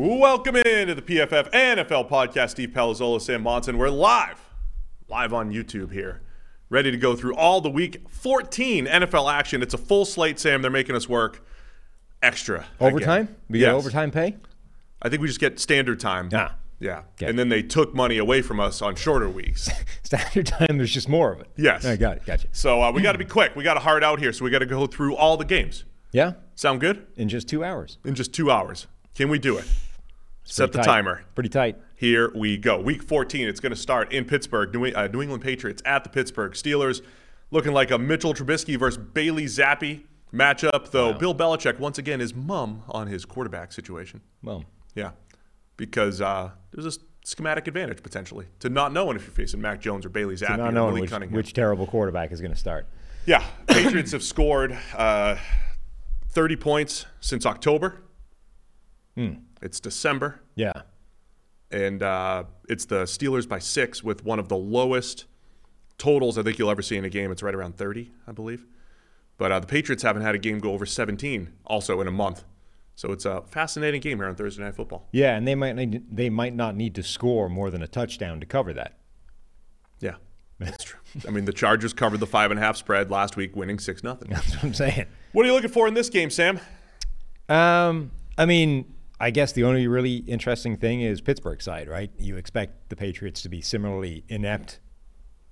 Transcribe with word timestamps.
Welcome 0.00 0.54
into 0.54 0.94
the 0.94 1.02
PFF 1.02 1.50
NFL 1.50 2.08
podcast. 2.08 2.50
Steve 2.50 2.68
Palazzolo, 2.68 3.20
Sam 3.20 3.42
Monson. 3.42 3.78
We're 3.78 3.88
live, 3.88 4.38
live 5.08 5.32
on 5.34 5.50
YouTube 5.52 5.90
here, 5.92 6.20
ready 6.70 6.92
to 6.92 6.96
go 6.96 7.16
through 7.16 7.34
all 7.34 7.60
the 7.60 7.68
week 7.68 8.08
14 8.08 8.86
NFL 8.86 9.28
action. 9.32 9.60
It's 9.60 9.74
a 9.74 9.78
full 9.78 10.04
slate, 10.04 10.38
Sam. 10.38 10.62
They're 10.62 10.70
making 10.70 10.94
us 10.94 11.08
work 11.08 11.44
extra. 12.22 12.58
again. 12.78 12.92
Overtime? 12.92 13.36
We 13.50 13.58
get 13.58 13.64
Yes. 13.66 13.74
overtime 13.74 14.12
pay? 14.12 14.36
I 15.02 15.08
think 15.08 15.20
we 15.20 15.26
just 15.26 15.40
get 15.40 15.58
standard 15.58 15.98
time. 15.98 16.28
Ah. 16.32 16.54
Yeah. 16.78 17.02
Okay. 17.20 17.28
And 17.28 17.36
then 17.36 17.48
they 17.48 17.62
took 17.64 17.92
money 17.92 18.18
away 18.18 18.40
from 18.40 18.60
us 18.60 18.80
on 18.80 18.94
shorter 18.94 19.28
weeks. 19.28 19.68
Standard 20.04 20.46
time, 20.46 20.76
there's 20.78 20.94
just 20.94 21.08
more 21.08 21.32
of 21.32 21.40
it. 21.40 21.48
Yes. 21.56 21.84
I 21.84 21.96
got 21.96 22.18
it. 22.18 22.24
Gotcha. 22.24 22.46
so 22.52 22.80
uh, 22.84 22.92
we 22.92 23.02
got 23.02 23.12
to 23.12 23.18
be 23.18 23.24
quick. 23.24 23.56
We 23.56 23.64
got 23.64 23.74
to 23.74 23.80
hard 23.80 24.04
out 24.04 24.20
here, 24.20 24.32
so 24.32 24.44
we 24.44 24.52
got 24.52 24.60
to 24.60 24.66
go 24.66 24.86
through 24.86 25.16
all 25.16 25.36
the 25.36 25.44
games. 25.44 25.82
Yeah? 26.12 26.34
Sound 26.54 26.80
good? 26.80 27.04
In 27.16 27.28
just 27.28 27.48
two 27.48 27.64
hours. 27.64 27.98
In 28.04 28.14
just 28.14 28.32
two 28.32 28.48
hours. 28.48 28.86
Can 29.16 29.28
we 29.28 29.40
do 29.40 29.58
it? 29.58 29.64
Set 30.50 30.72
the 30.72 30.78
tight. 30.78 30.84
timer. 30.84 31.22
Pretty 31.34 31.50
tight. 31.50 31.76
Here 31.94 32.30
we 32.34 32.56
go. 32.56 32.80
Week 32.80 33.02
14, 33.02 33.46
it's 33.48 33.60
going 33.60 33.70
to 33.70 33.76
start 33.76 34.12
in 34.12 34.24
Pittsburgh. 34.24 34.72
New, 34.74 34.86
uh, 34.86 35.08
New 35.12 35.20
England 35.22 35.42
Patriots 35.42 35.82
at 35.84 36.04
the 36.04 36.10
Pittsburgh 36.10 36.52
Steelers, 36.52 37.02
looking 37.50 37.72
like 37.72 37.90
a 37.90 37.98
Mitchell 37.98 38.32
Trubisky 38.34 38.78
versus 38.78 38.98
Bailey 39.12 39.44
Zappe 39.44 40.04
matchup, 40.32 40.90
though 40.90 41.12
Bill 41.12 41.34
Belichick, 41.34 41.78
once 41.78 41.98
again, 41.98 42.20
is 42.20 42.34
mum 42.34 42.82
on 42.88 43.08
his 43.08 43.24
quarterback 43.24 43.72
situation. 43.72 44.20
Mum. 44.42 44.64
Yeah, 44.94 45.10
because 45.76 46.20
uh, 46.20 46.50
there's 46.72 46.96
a 46.96 46.98
schematic 47.24 47.68
advantage 47.68 48.02
potentially 48.02 48.46
to 48.60 48.70
not 48.70 48.92
knowing 48.92 49.16
if 49.16 49.22
you're 49.24 49.32
facing 49.32 49.60
Mac 49.60 49.80
Jones 49.80 50.06
or 50.06 50.08
Bailey 50.08 50.34
Zappe 50.34 50.56
not 50.56 50.68
or 50.70 50.72
knowing 50.72 51.00
which, 51.02 51.10
Cunningham. 51.10 51.36
which 51.36 51.52
terrible 51.52 51.86
quarterback 51.86 52.32
is 52.32 52.40
going 52.40 52.52
to 52.52 52.58
start. 52.58 52.86
Yeah, 53.26 53.44
Patriots 53.66 54.12
have 54.12 54.22
scored 54.22 54.76
uh, 54.96 55.36
30 56.30 56.56
points 56.56 57.04
since 57.20 57.44
October. 57.44 58.00
Hmm. 59.14 59.32
It's 59.62 59.80
December. 59.80 60.40
Yeah. 60.54 60.72
and 61.70 62.02
uh, 62.02 62.44
it's 62.68 62.84
the 62.86 63.04
Steelers 63.04 63.48
by 63.48 63.58
six 63.58 64.02
with 64.02 64.24
one 64.24 64.38
of 64.38 64.48
the 64.48 64.56
lowest 64.56 65.26
totals 65.98 66.38
I 66.38 66.42
think 66.42 66.58
you'll 66.58 66.70
ever 66.70 66.82
see 66.82 66.96
in 66.96 67.04
a 67.04 67.10
game. 67.10 67.30
It's 67.30 67.42
right 67.42 67.54
around 67.54 67.76
30, 67.76 68.10
I 68.26 68.32
believe. 68.32 68.66
But 69.36 69.52
uh, 69.52 69.60
the 69.60 69.66
Patriots 69.66 70.02
haven't 70.02 70.22
had 70.22 70.34
a 70.34 70.38
game 70.38 70.58
go 70.58 70.72
over 70.72 70.86
17 70.86 71.52
also 71.66 72.00
in 72.00 72.08
a 72.08 72.10
month. 72.12 72.44
So 72.96 73.12
it's 73.12 73.24
a 73.24 73.42
fascinating 73.42 74.00
game 74.00 74.18
here 74.18 74.26
on 74.26 74.34
Thursday 74.34 74.62
Night 74.62 74.74
Football. 74.74 75.06
Yeah, 75.12 75.36
and 75.36 75.46
they 75.46 75.54
might 75.54 75.76
need, 75.76 76.04
they 76.10 76.30
might 76.30 76.54
not 76.54 76.74
need 76.74 76.94
to 76.96 77.02
score 77.04 77.48
more 77.48 77.70
than 77.70 77.82
a 77.82 77.86
touchdown 77.86 78.40
to 78.40 78.46
cover 78.46 78.72
that. 78.72 78.98
Yeah, 80.00 80.14
that's 80.58 80.82
true. 80.84 80.98
I 81.26 81.30
mean, 81.30 81.44
the 81.44 81.52
Chargers 81.52 81.92
covered 81.92 82.18
the 82.18 82.26
five 82.26 82.50
and 82.50 82.58
a 82.58 82.62
half 82.62 82.76
spread 82.76 83.10
last 83.10 83.36
week, 83.36 83.54
winning 83.54 83.78
6 83.78 84.02
nothing. 84.02 84.28
That's 84.32 84.50
what 84.54 84.64
I'm 84.64 84.74
saying. 84.74 85.06
What 85.32 85.44
are 85.44 85.48
you 85.48 85.54
looking 85.54 85.70
for 85.70 85.86
in 85.86 85.94
this 85.94 86.08
game, 86.08 86.30
Sam? 86.30 86.58
Um, 87.48 88.10
I 88.36 88.44
mean, 88.46 88.92
I 89.20 89.30
guess 89.30 89.52
the 89.52 89.64
only 89.64 89.88
really 89.88 90.16
interesting 90.18 90.76
thing 90.76 91.00
is 91.00 91.20
Pittsburgh 91.20 91.60
side, 91.60 91.88
right? 91.88 92.10
You 92.18 92.36
expect 92.36 92.88
the 92.88 92.96
Patriots 92.96 93.42
to 93.42 93.48
be 93.48 93.60
similarly 93.60 94.24
inept 94.28 94.80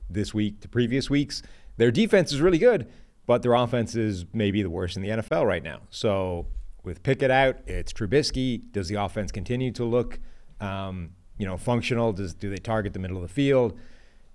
this 0.09 0.33
week 0.33 0.61
to 0.61 0.69
previous 0.69 1.11
weeks. 1.11 1.43
Their 1.77 1.91
defense 1.91 2.33
is 2.33 2.41
really 2.41 2.59
good, 2.59 2.87
but 3.27 3.43
their 3.43 3.55
offense 3.55 3.97
is 3.97 4.25
maybe 4.33 4.63
the 4.63 4.71
worst 4.71 4.97
in 4.97 5.03
the 5.03 5.09
NFL 5.09 5.47
right 5.47 5.63
now. 5.63 5.81
So 5.91 6.47
with 6.85 7.03
Pickett 7.03 7.31
out, 7.31 7.59
it's 7.67 7.93
Trubisky. 7.93 8.71
Does 8.71 8.89
the 8.89 8.95
offense 8.95 9.33
continue 9.33 9.73
to 9.73 9.85
look, 9.85 10.21
um, 10.61 11.11
you 11.37 11.45
know, 11.45 11.57
functional? 11.57 12.13
Does 12.13 12.35
do 12.35 12.49
they 12.49 12.57
target 12.59 12.93
the 12.93 13.01
middle 13.01 13.17
of 13.17 13.23
the 13.23 13.29
field? 13.29 13.77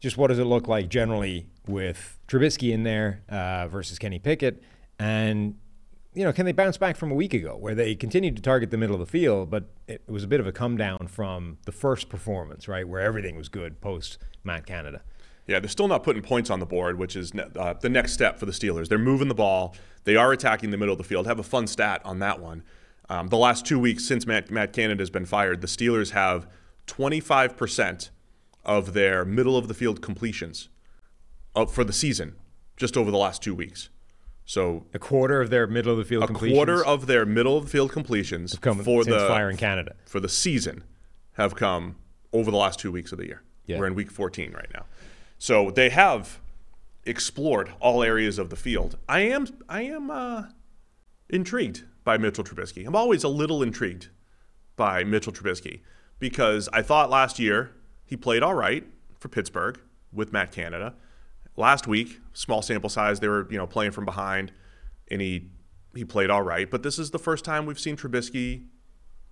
Just 0.01 0.17
what 0.17 0.27
does 0.27 0.39
it 0.39 0.45
look 0.45 0.67
like 0.67 0.89
generally 0.89 1.47
with 1.67 2.19
Trubisky 2.27 2.73
in 2.73 2.83
there 2.83 3.23
uh, 3.29 3.67
versus 3.69 3.97
Kenny 3.97 4.19
Pickett? 4.19 4.61
And 4.99 5.55
you 6.13 6.25
know, 6.25 6.33
can 6.33 6.45
they 6.45 6.51
bounce 6.51 6.77
back 6.77 6.97
from 6.97 7.11
a 7.11 7.15
week 7.15 7.33
ago 7.33 7.55
where 7.55 7.73
they 7.73 7.95
continued 7.95 8.35
to 8.35 8.41
target 8.41 8.69
the 8.69 8.77
middle 8.77 8.95
of 8.95 8.99
the 8.99 9.05
field, 9.05 9.49
but 9.49 9.65
it 9.87 10.01
was 10.07 10.23
a 10.23 10.27
bit 10.27 10.39
of 10.39 10.47
a 10.47 10.51
come 10.51 10.75
down 10.75 11.07
from 11.07 11.57
the 11.65 11.71
first 11.71 12.09
performance, 12.09 12.67
right, 12.67 12.87
where 12.87 13.01
everything 13.01 13.37
was 13.37 13.47
good 13.47 13.79
post 13.79 14.17
Matt 14.43 14.65
Canada. 14.65 15.01
Yeah, 15.47 15.59
they're 15.59 15.69
still 15.69 15.87
not 15.87 16.03
putting 16.03 16.21
points 16.21 16.49
on 16.49 16.59
the 16.59 16.65
board, 16.65 16.97
which 16.97 17.15
is 17.15 17.31
uh, 17.55 17.73
the 17.79 17.89
next 17.89 18.13
step 18.13 18.39
for 18.39 18.45
the 18.45 18.51
Steelers. 18.51 18.89
They're 18.89 18.97
moving 18.97 19.27
the 19.27 19.35
ball. 19.35 19.75
They 20.03 20.15
are 20.15 20.31
attacking 20.31 20.71
the 20.71 20.77
middle 20.77 20.93
of 20.93 20.97
the 20.97 21.03
field. 21.03 21.27
Have 21.27 21.39
a 21.39 21.43
fun 21.43 21.65
stat 21.67 22.01
on 22.03 22.19
that 22.19 22.39
one. 22.39 22.63
Um, 23.09 23.27
the 23.27 23.37
last 23.37 23.65
two 23.65 23.79
weeks 23.79 24.05
since 24.05 24.25
Matt, 24.25 24.51
Matt 24.51 24.73
Canada 24.73 25.01
has 25.01 25.09
been 25.09 25.25
fired, 25.25 25.61
the 25.61 25.67
Steelers 25.67 26.11
have 26.11 26.47
25% 26.87 28.09
of 28.63 28.93
their 28.93 29.25
middle 29.25 29.57
of 29.57 29.67
the 29.67 29.73
field 29.73 30.01
completions 30.01 30.69
uh, 31.55 31.65
for 31.65 31.83
the 31.83 31.93
season, 31.93 32.35
just 32.77 32.95
over 32.95 33.11
the 33.11 33.17
last 33.17 33.41
two 33.41 33.55
weeks. 33.55 33.89
So 34.45 34.85
A 34.93 34.99
quarter 34.99 35.39
of 35.41 35.49
their 35.49 35.67
middle 35.67 35.91
of 35.93 35.97
the 35.97 36.03
field 36.05 36.23
a 36.23 36.27
completions 36.27 36.57
quarter 36.57 36.85
of 36.85 37.07
their 37.07 37.25
middle 37.25 37.57
of 37.57 37.65
the 37.65 37.69
field 37.69 37.91
completions 37.91 38.57
come 38.59 38.83
for 38.83 39.03
since 39.03 39.15
the 39.15 39.27
firing 39.27 39.57
Canada. 39.57 39.95
for 40.05 40.19
the 40.19 40.27
season 40.29 40.83
have 41.33 41.55
come 41.55 41.95
over 42.33 42.51
the 42.51 42.57
last 42.57 42.79
two 42.79 42.91
weeks 42.91 43.11
of 43.11 43.17
the 43.17 43.25
year. 43.25 43.43
Yeah. 43.65 43.79
We're 43.79 43.87
in 43.87 43.95
week 43.95 44.11
14 44.11 44.51
right 44.51 44.67
now. 44.73 44.85
So 45.37 45.71
they 45.71 45.89
have 45.89 46.39
explored 47.05 47.71
all 47.79 48.03
areas 48.03 48.37
of 48.37 48.49
the 48.49 48.55
field. 48.55 48.97
I 49.07 49.21
am 49.21 49.47
I 49.69 49.83
am 49.83 50.09
uh, 50.11 50.43
intrigued 51.29 51.83
by 52.03 52.17
Mitchell 52.17 52.43
Trubisky. 52.43 52.85
I'm 52.85 52.95
always 52.95 53.23
a 53.23 53.27
little 53.29 53.63
intrigued 53.63 54.09
by 54.75 55.03
Mitchell 55.03 55.31
Trubisky 55.33 55.81
because 56.19 56.67
I 56.73 56.81
thought 56.81 57.09
last 57.09 57.39
year 57.39 57.71
he 58.05 58.17
played 58.17 58.43
all 58.43 58.53
right 58.55 58.85
for 59.19 59.29
Pittsburgh 59.29 59.79
with 60.11 60.33
Matt 60.33 60.51
Canada. 60.51 60.95
Last 61.57 61.87
week, 61.87 62.19
small 62.33 62.61
sample 62.61 62.89
size, 62.89 63.19
they 63.19 63.27
were 63.27 63.47
you 63.51 63.57
know 63.57 63.67
playing 63.67 63.91
from 63.91 64.05
behind, 64.05 64.51
and 65.09 65.21
he 65.21 65.49
he 65.93 66.05
played 66.05 66.29
all 66.29 66.41
right. 66.41 66.69
But 66.69 66.83
this 66.83 66.97
is 66.97 67.11
the 67.11 67.19
first 67.19 67.43
time 67.43 67.65
we've 67.65 67.79
seen 67.79 67.97
Trubisky 67.97 68.65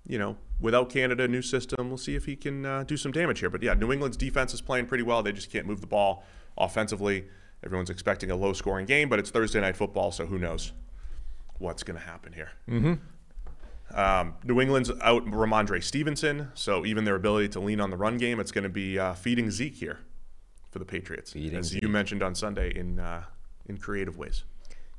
you 0.09 0.17
know, 0.17 0.37
without 0.59 0.89
Canada, 0.89 1.27
new 1.27 1.41
system, 1.41 1.87
we'll 1.87 1.97
see 1.97 2.15
if 2.15 2.25
he 2.25 2.35
can 2.35 2.65
uh, 2.65 2.83
do 2.83 2.97
some 2.97 3.11
damage 3.11 3.39
here. 3.39 3.49
But 3.49 3.61
yeah, 3.61 3.75
New 3.75 3.91
England's 3.91 4.17
defense 4.17 4.53
is 4.53 4.59
playing 4.59 4.87
pretty 4.87 5.03
well. 5.03 5.21
They 5.21 5.31
just 5.31 5.51
can't 5.51 5.67
move 5.67 5.81
the 5.81 5.87
ball 5.87 6.23
offensively. 6.57 7.25
Everyone's 7.63 7.91
expecting 7.91 8.31
a 8.31 8.35
low 8.35 8.53
scoring 8.53 8.87
game, 8.87 9.07
but 9.07 9.19
it's 9.19 9.29
Thursday 9.29 9.61
night 9.61 9.77
football, 9.77 10.11
so 10.11 10.25
who 10.25 10.39
knows 10.39 10.71
what's 11.59 11.83
going 11.83 11.99
to 11.99 12.05
happen 12.05 12.33
here. 12.33 12.49
Mm-hmm. 12.67 12.93
Um, 13.97 14.35
New 14.43 14.59
England's 14.59 14.89
out 15.01 15.25
Rhamondre 15.25 15.83
Stevenson, 15.83 16.49
so 16.55 16.85
even 16.85 17.03
their 17.03 17.15
ability 17.15 17.49
to 17.49 17.59
lean 17.59 17.79
on 17.79 17.91
the 17.91 17.97
run 17.97 18.17
game, 18.17 18.39
it's 18.39 18.51
going 18.51 18.63
to 18.63 18.69
be 18.69 18.97
uh, 18.97 19.13
feeding 19.13 19.51
Zeke 19.51 19.75
here 19.75 19.99
for 20.71 20.79
the 20.79 20.85
Patriots, 20.85 21.33
Feeding 21.33 21.57
as 21.57 21.73
you 21.73 21.87
mentioned 21.87 22.23
on 22.23 22.35
Sunday 22.35 22.71
in 22.75 22.99
uh, 22.99 23.23
in 23.65 23.77
creative 23.77 24.17
ways. 24.17 24.43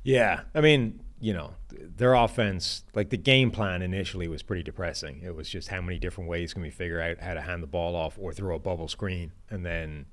Yeah, 0.03 0.41
I 0.55 0.61
mean, 0.61 1.01
you 1.19 1.33
know, 1.33 1.53
their 1.69 2.15
offense, 2.15 2.83
like 2.95 3.09
the 3.09 3.17
game 3.17 3.51
plan 3.51 3.81
initially 3.83 4.27
was 4.27 4.41
pretty 4.41 4.63
depressing. 4.63 5.21
It 5.23 5.35
was 5.35 5.47
just 5.47 5.67
how 5.67 5.81
many 5.81 5.99
different 5.99 6.29
ways 6.29 6.53
can 6.53 6.63
we 6.63 6.71
figure 6.71 6.99
out 6.99 7.19
how 7.19 7.35
to 7.35 7.41
hand 7.41 7.61
the 7.61 7.67
ball 7.67 7.95
off 7.95 8.17
or 8.19 8.33
throw 8.33 8.55
a 8.55 8.59
bubble 8.59 8.87
screen, 8.87 9.31
and 9.49 9.65
then, 9.65 10.07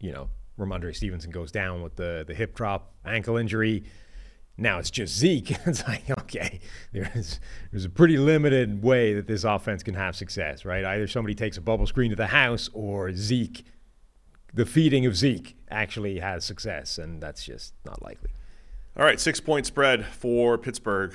you 0.00 0.12
know, 0.12 0.28
Rhamondre 0.58 0.94
Stevenson 0.94 1.30
goes 1.30 1.50
down 1.50 1.82
with 1.82 1.96
the 1.96 2.24
the 2.26 2.34
hip 2.34 2.54
drop 2.54 2.94
ankle 3.04 3.36
injury. 3.36 3.84
Now 4.58 4.78
it's 4.78 4.90
just 4.90 5.16
Zeke. 5.16 5.56
It's 5.66 5.86
like 5.88 6.10
okay, 6.10 6.60
there's 6.92 7.40
there's 7.70 7.86
a 7.86 7.90
pretty 7.90 8.18
limited 8.18 8.82
way 8.82 9.14
that 9.14 9.26
this 9.26 9.44
offense 9.44 9.82
can 9.82 9.94
have 9.94 10.14
success, 10.14 10.66
right? 10.66 10.84
Either 10.84 11.06
somebody 11.06 11.34
takes 11.34 11.56
a 11.56 11.62
bubble 11.62 11.86
screen 11.86 12.10
to 12.10 12.16
the 12.16 12.26
house, 12.26 12.68
or 12.74 13.12
Zeke, 13.14 13.64
the 14.54 14.66
feeding 14.66 15.06
of 15.06 15.16
Zeke, 15.16 15.56
actually 15.70 16.18
has 16.18 16.44
success, 16.44 16.98
and 16.98 17.22
that's 17.22 17.44
just 17.44 17.74
not 17.84 18.02
likely. 18.02 18.30
All 18.96 19.04
right, 19.04 19.18
six 19.18 19.40
point 19.40 19.66
spread 19.66 20.06
for 20.06 20.58
Pittsburgh. 20.58 21.14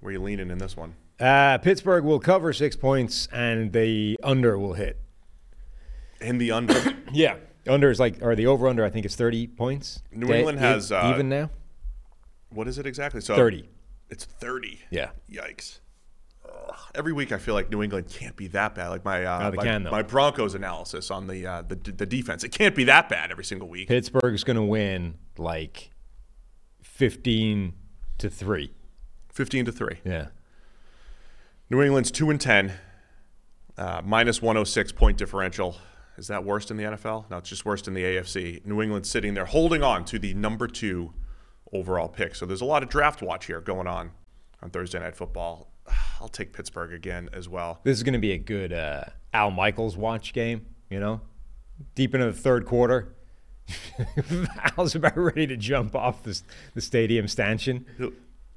Where 0.00 0.12
you 0.12 0.20
leaning 0.20 0.50
in 0.50 0.58
this 0.58 0.76
one? 0.76 0.94
Uh, 1.18 1.58
Pittsburgh 1.58 2.04
will 2.04 2.20
cover 2.20 2.52
six 2.52 2.74
points, 2.76 3.28
and 3.32 3.72
the 3.72 4.18
under 4.22 4.58
will 4.58 4.72
hit. 4.74 4.98
And 6.20 6.40
the 6.40 6.50
under. 6.52 6.74
Yeah, 7.12 7.38
under 7.66 7.90
is 7.90 7.98
like, 7.98 8.22
or 8.22 8.36
the 8.36 8.46
over 8.46 8.68
under. 8.68 8.84
I 8.84 8.90
think 8.90 9.04
is 9.04 9.16
thirty 9.16 9.48
points. 9.48 10.00
New 10.12 10.28
Da- 10.28 10.34
England 10.38 10.60
has, 10.60 10.92
uh, 10.92 11.10
even 11.12 11.28
now 11.28 11.50
what 12.50 12.68
is 12.68 12.78
it 12.78 12.86
exactly? 12.86 13.20
So 13.20 13.36
thirty. 13.36 13.68
It's 14.10 14.24
30. 14.24 14.80
Yeah. 14.90 15.10
Yikes. 15.30 15.78
Every 16.94 17.12
week 17.12 17.32
I 17.32 17.38
feel 17.38 17.54
like 17.54 17.70
New 17.70 17.82
England 17.82 18.08
can't 18.08 18.36
be 18.36 18.46
that 18.48 18.74
bad. 18.74 18.88
Like 18.88 19.04
my 19.04 19.24
uh, 19.24 19.52
my, 19.54 19.62
can, 19.62 19.84
my 19.84 20.02
Broncos 20.02 20.54
analysis 20.54 21.10
on 21.10 21.26
the, 21.26 21.46
uh, 21.46 21.62
the 21.62 21.76
the 21.76 22.06
defense. 22.06 22.44
It 22.44 22.50
can't 22.50 22.74
be 22.74 22.84
that 22.84 23.08
bad 23.08 23.30
every 23.30 23.44
single 23.44 23.68
week. 23.68 23.88
Pittsburgh's 23.88 24.44
going 24.44 24.56
to 24.56 24.62
win 24.62 25.18
like 25.38 25.90
15 26.82 27.74
to 28.18 28.30
three. 28.30 28.72
15 29.32 29.64
to 29.66 29.72
3. 29.72 29.96
Yeah. 30.04 30.26
New 31.70 31.80
England's 31.82 32.10
2 32.10 32.30
and 32.30 32.40
10, 32.40 32.72
uh, 33.78 34.02
minus 34.04 34.42
106 34.42 34.92
point 34.92 35.16
differential. 35.16 35.76
Is 36.18 36.26
that 36.26 36.44
worst 36.44 36.70
in 36.70 36.76
the 36.76 36.82
NFL? 36.82 37.30
No, 37.30 37.38
it's 37.38 37.48
just 37.48 37.64
worst 37.64 37.88
in 37.88 37.94
the 37.94 38.02
AFC. 38.02 38.66
New 38.66 38.82
England 38.82 39.06
sitting 39.06 39.34
there 39.34 39.46
holding 39.46 39.82
on 39.82 40.04
to 40.06 40.18
the 40.18 40.34
number 40.34 40.66
two 40.66 41.14
overall 41.72 42.08
pick. 42.08 42.34
So 42.34 42.44
there's 42.44 42.60
a 42.60 42.66
lot 42.66 42.82
of 42.82 42.88
draft 42.90 43.22
watch 43.22 43.46
here 43.46 43.60
going 43.60 43.86
on 43.86 44.10
on 44.62 44.70
Thursday 44.70 44.98
Night 44.98 45.16
Football. 45.16 45.69
I'll 46.20 46.28
take 46.28 46.52
Pittsburgh 46.52 46.92
again 46.92 47.28
as 47.32 47.48
well. 47.48 47.80
This 47.84 47.96
is 47.96 48.02
going 48.02 48.12
to 48.14 48.18
be 48.20 48.32
a 48.32 48.38
good 48.38 48.72
uh, 48.72 49.04
Al 49.32 49.50
Michaels 49.50 49.96
watch 49.96 50.32
game, 50.32 50.66
you 50.88 51.00
know? 51.00 51.20
Deep 51.94 52.14
into 52.14 52.26
the 52.26 52.32
third 52.32 52.66
quarter. 52.66 53.14
Al's 54.76 54.94
about 54.94 55.16
ready 55.16 55.46
to 55.46 55.56
jump 55.56 55.94
off 55.94 56.22
the, 56.22 56.40
the 56.74 56.80
stadium 56.80 57.28
stanchion. 57.28 57.86
He'll, 57.98 58.12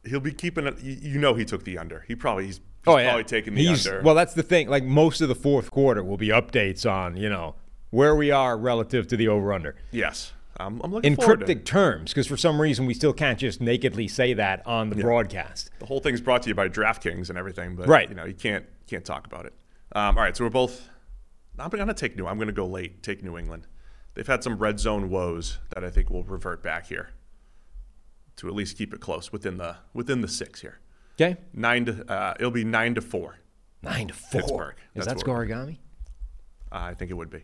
he'll 0.05 0.19
be 0.19 0.31
keeping 0.33 0.67
it. 0.67 0.79
You, 0.81 1.19
know 1.19 1.33
he 1.35 1.45
took 1.45 1.63
the 1.63 1.77
under. 1.77 2.03
He 2.07 2.15
probably 2.15 2.47
he's, 2.47 2.55
he's 2.57 2.63
Oh 2.87 2.97
yeah, 2.97 3.05
probably 3.09 3.23
taking 3.23 3.53
the 3.55 3.63
He's- 3.65 3.85
under. 3.87 4.01
Well, 4.01 4.15
that's 4.15 4.33
the 4.33 4.43
thing. 4.43 4.67
Like 4.69 4.83
most 4.83 5.21
of 5.21 5.29
the 5.29 5.35
fourth 5.35 5.71
quarter 5.71 6.03
will 6.03 6.17
be 6.17 6.29
updates 6.29 6.89
on 6.89 7.15
you 7.17 7.29
know 7.29 7.55
where 7.91 8.15
we 8.15 8.31
are 8.31 8.57
relative 8.57 9.07
to 9.07 9.17
the 9.17 9.27
over/under 9.27 9.75
yes, 9.91 10.33
I'm, 10.57 10.79
I'm 10.83 10.91
looking 10.93 11.11
in 11.13 11.15
forward 11.15 11.39
to 11.39 11.45
cryptic 11.45 11.57
it. 11.59 11.65
terms 11.65 12.11
because 12.11 12.27
for 12.27 12.37
some 12.37 12.61
reason 12.61 12.85
we 12.85 12.93
still 12.93 13.13
can't 13.13 13.39
just 13.39 13.59
nakedly 13.59 14.07
say 14.07 14.33
that 14.35 14.65
on 14.67 14.89
the 14.89 14.95
broadcast. 14.97 15.71
The 15.79 15.85
whole 15.87 15.99
thing's 15.99 16.21
brought 16.21 16.43
to 16.43 16.49
you 16.49 16.55
by 16.55 16.69
DraftKings 16.69 17.29
and 17.29 17.37
everything, 17.37 17.75
but 17.75 17.87
Right. 17.87 18.07
you 18.09 18.15
know 18.15 18.25
you 18.25 18.35
can't 18.35 18.65
can't 18.87 19.03
talk 19.05 19.25
about 19.25 19.45
it. 19.45 19.53
Um, 19.95 20.17
all 20.17 20.23
right, 20.23 20.35
so 20.37 20.43
we're 20.43 20.49
both. 20.51 20.89
I'm 21.57 21.69
gonna 21.69 21.93
take 21.93 22.15
New. 22.15 22.27
I'm 22.27 22.37
gonna 22.39 22.51
go 22.51 22.65
late. 22.67 23.01
Take 23.03 23.23
New 23.23 23.37
England. 23.37 23.67
They've 24.15 24.27
had 24.27 24.43
some 24.43 24.57
red 24.57 24.79
zone 24.79 25.09
woes 25.09 25.57
that 25.73 25.83
I 25.83 25.89
think 25.89 26.09
will 26.11 26.23
revert 26.23 26.61
back 26.61 26.87
here 26.87 27.09
to 28.35 28.47
at 28.47 28.53
least 28.53 28.77
keep 28.77 28.93
it 28.93 28.99
close 28.99 29.31
within 29.31 29.57
the 29.57 29.77
within 29.93 30.21
the 30.21 30.27
six 30.27 30.61
here. 30.61 30.79
Okay, 31.19 31.37
Nine 31.53 31.85
to 31.85 32.11
uh, 32.11 32.33
it'll 32.39 32.51
be 32.51 32.63
nine 32.63 32.95
to 32.95 33.01
four. 33.01 33.37
nine 33.81 34.07
to 34.07 34.13
four. 34.13 34.41
Pittsburgh. 34.41 34.75
Is 34.95 35.05
That's 35.05 35.21
that 35.23 35.27
what- 35.27 35.37
scorigami? 35.47 35.77
Uh, 36.71 36.75
I 36.89 36.93
think 36.95 37.11
it 37.11 37.13
would 37.15 37.29
be. 37.29 37.43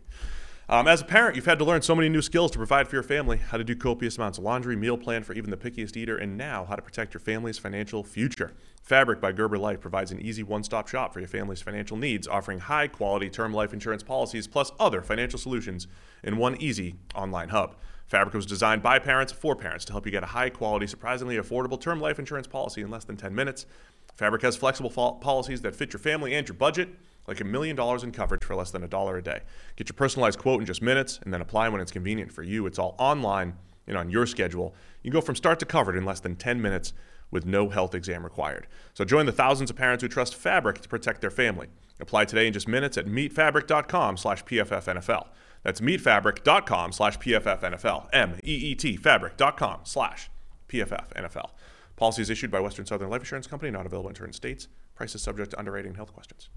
Um, 0.70 0.86
as 0.86 1.00
a 1.00 1.04
parent, 1.04 1.34
you've 1.34 1.46
had 1.46 1.58
to 1.58 1.64
learn 1.64 1.82
so 1.82 1.96
many 1.96 2.08
new 2.08 2.22
skills 2.22 2.52
to 2.52 2.58
provide 2.58 2.86
for 2.86 2.94
your 2.94 3.02
family 3.02 3.38
how 3.38 3.56
to 3.56 3.64
do 3.64 3.74
copious 3.74 4.16
amounts 4.16 4.38
of 4.38 4.44
laundry, 4.44 4.76
meal 4.76 4.96
plan 4.96 5.24
for 5.24 5.32
even 5.32 5.50
the 5.50 5.56
pickiest 5.56 5.96
eater, 5.96 6.16
and 6.16 6.38
now 6.38 6.64
how 6.64 6.76
to 6.76 6.80
protect 6.80 7.12
your 7.12 7.20
family's 7.20 7.58
financial 7.58 8.04
future. 8.04 8.52
Fabric 8.80 9.20
by 9.20 9.32
Gerber 9.32 9.58
Life 9.58 9.80
provides 9.80 10.12
an 10.12 10.20
easy 10.20 10.44
one 10.44 10.62
stop 10.62 10.86
shop 10.86 11.12
for 11.12 11.18
your 11.18 11.26
family's 11.26 11.60
financial 11.60 11.96
needs, 11.96 12.28
offering 12.28 12.60
high 12.60 12.86
quality 12.86 13.28
term 13.28 13.52
life 13.52 13.72
insurance 13.72 14.04
policies 14.04 14.46
plus 14.46 14.70
other 14.78 15.02
financial 15.02 15.40
solutions 15.40 15.88
in 16.22 16.36
one 16.36 16.56
easy 16.62 16.94
online 17.16 17.48
hub. 17.48 17.74
Fabric 18.06 18.36
was 18.36 18.46
designed 18.46 18.80
by 18.80 19.00
parents 19.00 19.32
for 19.32 19.56
parents 19.56 19.84
to 19.86 19.92
help 19.92 20.06
you 20.06 20.12
get 20.12 20.22
a 20.22 20.26
high 20.26 20.50
quality, 20.50 20.86
surprisingly 20.86 21.34
affordable 21.34 21.80
term 21.80 22.00
life 22.00 22.20
insurance 22.20 22.46
policy 22.46 22.80
in 22.80 22.90
less 22.90 23.02
than 23.02 23.16
10 23.16 23.34
minutes. 23.34 23.66
Fabric 24.14 24.42
has 24.42 24.56
flexible 24.56 24.90
fol- 24.90 25.14
policies 25.14 25.62
that 25.62 25.74
fit 25.74 25.92
your 25.92 26.00
family 26.00 26.32
and 26.32 26.46
your 26.46 26.56
budget, 26.56 26.90
like 27.26 27.40
a 27.40 27.44
million 27.44 27.76
dollars 27.76 28.02
in 28.02 28.12
coverage 28.12 28.44
for 28.44 28.54
less 28.54 28.70
than 28.70 28.82
a 28.82 28.88
dollar 28.88 29.16
a 29.16 29.22
day. 29.22 29.40
Get 29.76 29.88
your 29.88 29.94
personalized 29.94 30.38
quote 30.38 30.60
in 30.60 30.66
just 30.66 30.82
minutes 30.82 31.20
and 31.22 31.32
then 31.32 31.40
apply 31.40 31.68
when 31.68 31.80
it's 31.80 31.92
convenient 31.92 32.32
for 32.32 32.42
you. 32.42 32.66
It's 32.66 32.78
all 32.78 32.94
online 32.98 33.54
and 33.86 33.96
on 33.96 34.10
your 34.10 34.26
schedule. 34.26 34.74
You 35.02 35.10
can 35.10 35.18
go 35.18 35.24
from 35.24 35.36
start 35.36 35.58
to 35.60 35.66
covered 35.66 35.96
in 35.96 36.04
less 36.04 36.20
than 36.20 36.36
10 36.36 36.60
minutes 36.60 36.92
with 37.30 37.46
no 37.46 37.68
health 37.68 37.94
exam 37.94 38.24
required. 38.24 38.66
So 38.94 39.04
join 39.04 39.26
the 39.26 39.32
thousands 39.32 39.70
of 39.70 39.76
parents 39.76 40.02
who 40.02 40.08
trust 40.08 40.34
Fabric 40.34 40.80
to 40.80 40.88
protect 40.88 41.20
their 41.20 41.30
family. 41.30 41.68
Apply 42.00 42.24
today 42.24 42.46
in 42.46 42.52
just 42.52 42.66
minutes 42.66 42.96
at 42.96 43.06
meetfabric.com 43.06 44.16
slash 44.16 44.44
PFFNFL. 44.44 45.28
That's 45.62 45.80
meetfabric.com 45.80 46.92
slash 46.92 47.18
PFFNFL. 47.18 48.08
M-E-E-T 48.12 48.96
fabric.com 48.96 49.80
slash 49.84 50.30
PFFNFL. 50.68 51.50
Policies 51.96 52.30
issued 52.30 52.50
by 52.50 52.60
Western 52.60 52.86
Southern 52.86 53.10
Life 53.10 53.20
Insurance 53.20 53.46
Company, 53.46 53.70
not 53.70 53.84
available 53.84 54.08
in 54.08 54.14
certain 54.14 54.32
states. 54.32 54.68
Prices 54.94 55.20
subject 55.22 55.50
to 55.50 55.58
underwriting 55.58 55.90
and 55.90 55.96
health 55.96 56.14
questions. 56.14 56.48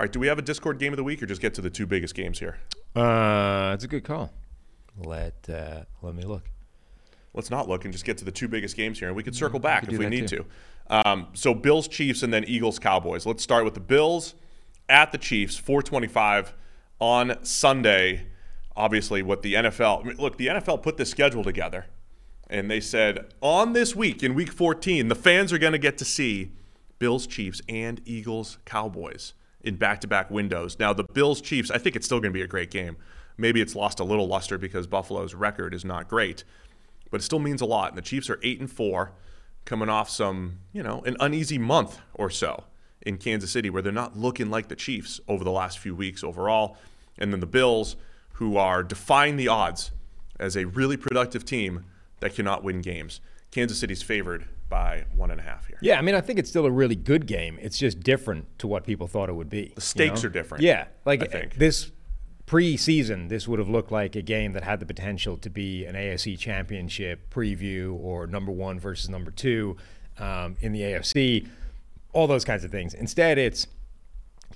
All 0.00 0.04
right, 0.04 0.12
do 0.12 0.20
we 0.20 0.28
have 0.28 0.38
a 0.38 0.42
Discord 0.42 0.78
game 0.78 0.92
of 0.92 0.96
the 0.96 1.02
week 1.02 1.20
or 1.24 1.26
just 1.26 1.40
get 1.40 1.54
to 1.54 1.60
the 1.60 1.70
two 1.70 1.84
biggest 1.84 2.14
games 2.14 2.38
here? 2.38 2.58
Uh, 2.94 3.72
it's 3.74 3.82
a 3.82 3.88
good 3.88 4.04
call. 4.04 4.32
Let 4.96 5.34
uh, 5.48 5.86
let 6.02 6.14
me 6.14 6.22
look. 6.22 6.48
Let's 7.34 7.50
not 7.50 7.68
look 7.68 7.84
and 7.84 7.92
just 7.92 8.04
get 8.04 8.16
to 8.18 8.24
the 8.24 8.30
two 8.30 8.46
biggest 8.46 8.76
games 8.76 9.00
here, 9.00 9.08
and 9.08 9.16
we 9.16 9.24
could 9.24 9.34
circle 9.34 9.58
back 9.58 9.86
could 9.86 9.94
if 9.94 9.98
we 9.98 10.06
need 10.06 10.28
too. 10.28 10.44
to. 10.88 11.08
Um, 11.08 11.26
so 11.34 11.52
Bills, 11.52 11.88
Chiefs, 11.88 12.22
and 12.22 12.32
then 12.32 12.44
Eagles, 12.44 12.78
Cowboys. 12.78 13.26
Let's 13.26 13.42
start 13.42 13.64
with 13.64 13.74
the 13.74 13.80
Bills 13.80 14.36
at 14.88 15.10
the 15.10 15.18
Chiefs, 15.18 15.56
425 15.56 16.54
on 17.00 17.36
Sunday. 17.44 18.28
Obviously, 18.76 19.20
what 19.22 19.42
the 19.42 19.54
NFL 19.54 20.02
I 20.02 20.08
mean, 20.10 20.16
look, 20.16 20.36
the 20.36 20.46
NFL 20.46 20.80
put 20.80 20.96
this 20.96 21.10
schedule 21.10 21.42
together, 21.42 21.86
and 22.48 22.70
they 22.70 22.78
said 22.78 23.34
on 23.40 23.72
this 23.72 23.96
week 23.96 24.22
in 24.22 24.34
Week 24.34 24.52
14, 24.52 25.08
the 25.08 25.16
fans 25.16 25.52
are 25.52 25.58
going 25.58 25.72
to 25.72 25.78
get 25.78 25.98
to 25.98 26.04
see 26.04 26.52
Bills, 27.00 27.26
Chiefs, 27.26 27.60
and 27.68 28.00
Eagles, 28.04 28.58
Cowboys 28.64 29.32
in 29.68 29.76
back-to-back 29.76 30.30
windows. 30.30 30.78
Now, 30.78 30.92
the 30.92 31.04
Bills, 31.04 31.40
Chiefs, 31.40 31.70
I 31.70 31.78
think 31.78 31.94
it's 31.94 32.06
still 32.06 32.18
going 32.18 32.32
to 32.32 32.38
be 32.38 32.42
a 32.42 32.48
great 32.48 32.70
game. 32.70 32.96
Maybe 33.36 33.60
it's 33.60 33.76
lost 33.76 34.00
a 34.00 34.04
little 34.04 34.26
luster 34.26 34.58
because 34.58 34.88
Buffalo's 34.88 35.34
record 35.34 35.72
is 35.72 35.84
not 35.84 36.08
great 36.08 36.42
but 37.10 37.20
it 37.20 37.24
still 37.24 37.38
means 37.38 37.60
a 37.60 37.66
lot. 37.66 37.90
And 37.90 37.98
the 37.98 38.02
Chiefs 38.02 38.30
are 38.30 38.38
eight 38.42 38.60
and 38.60 38.70
four, 38.70 39.12
coming 39.64 39.88
off 39.88 40.08
some, 40.08 40.58
you 40.72 40.82
know, 40.82 41.02
an 41.02 41.16
uneasy 41.20 41.58
month 41.58 41.98
or 42.14 42.30
so 42.30 42.64
in 43.02 43.18
Kansas 43.18 43.50
City, 43.50 43.70
where 43.70 43.82
they're 43.82 43.92
not 43.92 44.16
looking 44.16 44.50
like 44.50 44.68
the 44.68 44.76
Chiefs 44.76 45.20
over 45.28 45.44
the 45.44 45.50
last 45.50 45.78
few 45.78 45.94
weeks 45.94 46.24
overall. 46.24 46.76
And 47.18 47.32
then 47.32 47.40
the 47.40 47.46
Bills, 47.46 47.96
who 48.34 48.56
are 48.56 48.82
defying 48.82 49.36
the 49.36 49.48
odds 49.48 49.90
as 50.38 50.56
a 50.56 50.66
really 50.66 50.96
productive 50.96 51.44
team 51.44 51.84
that 52.20 52.34
cannot 52.34 52.62
win 52.62 52.80
games. 52.80 53.20
Kansas 53.50 53.78
City's 53.78 54.02
favored 54.02 54.46
by 54.68 55.04
one 55.14 55.30
and 55.30 55.40
a 55.40 55.42
half 55.42 55.66
here. 55.66 55.78
Yeah, 55.80 55.98
I 55.98 56.02
mean, 56.02 56.14
I 56.14 56.20
think 56.20 56.38
it's 56.38 56.50
still 56.50 56.66
a 56.66 56.70
really 56.70 56.96
good 56.96 57.26
game. 57.26 57.58
It's 57.60 57.78
just 57.78 58.00
different 58.00 58.58
to 58.58 58.66
what 58.66 58.84
people 58.84 59.06
thought 59.06 59.28
it 59.28 59.34
would 59.34 59.50
be. 59.50 59.72
The 59.74 59.80
stakes 59.80 60.24
are 60.24 60.28
different, 60.28 60.62
Yeah, 60.64 60.86
like 61.04 61.22
I 61.22 61.26
think. 61.26 61.56
this 61.56 61.90
pre-season, 62.46 63.28
this 63.28 63.46
would 63.46 63.58
have 63.58 63.68
looked 63.68 63.92
like 63.92 64.16
a 64.16 64.22
game 64.22 64.52
that 64.52 64.64
had 64.64 64.80
the 64.80 64.86
potential 64.86 65.36
to 65.36 65.50
be 65.50 65.84
an 65.84 65.94
AFC 65.94 66.38
Championship 66.38 67.28
preview 67.30 67.94
or 68.00 68.26
number 68.26 68.50
one 68.50 68.80
versus 68.80 69.08
number 69.10 69.30
two 69.30 69.76
um, 70.18 70.56
in 70.60 70.72
the 70.72 70.80
AFC, 70.80 71.46
all 72.12 72.26
those 72.26 72.44
kinds 72.44 72.64
of 72.64 72.70
things. 72.70 72.94
Instead, 72.94 73.36
it's 73.38 73.66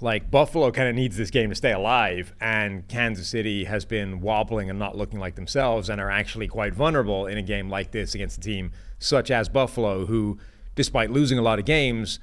like 0.01 0.31
Buffalo 0.31 0.71
kind 0.71 0.89
of 0.89 0.95
needs 0.95 1.17
this 1.17 1.31
game 1.31 1.51
to 1.51 1.55
stay 1.55 1.73
alive, 1.73 2.33
and 2.41 2.89
Kansas 2.89 3.29
City 3.29 3.65
has 3.65 3.85
been 3.85 4.21
wobbling 4.21 4.71
and 4.71 4.79
not 4.79 4.97
looking 4.97 5.21
like 5.21 5.35
themselves, 5.35 5.89
and 5.91 6.01
are 6.01 6.11
actually 6.11 6.49
quite 6.49 6.75
vulnerable 6.75 7.27
in 7.27 7.37
a 7.39 7.43
game 7.43 7.69
like 7.69 7.93
this 7.93 8.15
against 8.15 8.39
a 8.39 8.41
team 8.41 8.73
such 9.03 9.31
as 9.31 9.49
Buffalo, 9.49 10.07
who, 10.07 10.39
despite 10.75 11.11
losing 11.11 11.39
a 11.39 11.43
lot 11.43 11.59
of 11.59 11.65
games, 11.65 12.21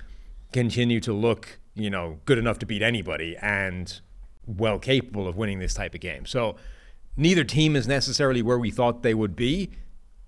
continue 0.54 0.99
to 1.01 1.13
look, 1.13 1.59
you 1.75 1.89
know, 1.89 2.19
good 2.25 2.37
enough 2.37 2.59
to 2.59 2.65
beat 2.65 2.81
anybody 2.81 3.35
and 3.42 4.01
well 4.47 4.80
capable 4.80 5.27
of 5.27 5.35
winning 5.35 5.59
this 5.59 5.73
type 5.73 5.94
of 5.94 6.01
game. 6.01 6.25
So 6.25 6.56
neither 7.18 7.44
team 7.44 7.75
is 7.75 7.87
necessarily 7.87 8.42
where 8.42 8.57
we 8.57 8.71
thought 8.71 9.04
they 9.04 9.13
would 9.13 9.35
be, 9.35 9.71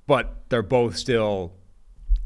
but 0.08 0.44
they're 0.50 0.62
both 0.62 0.98
still 0.98 1.54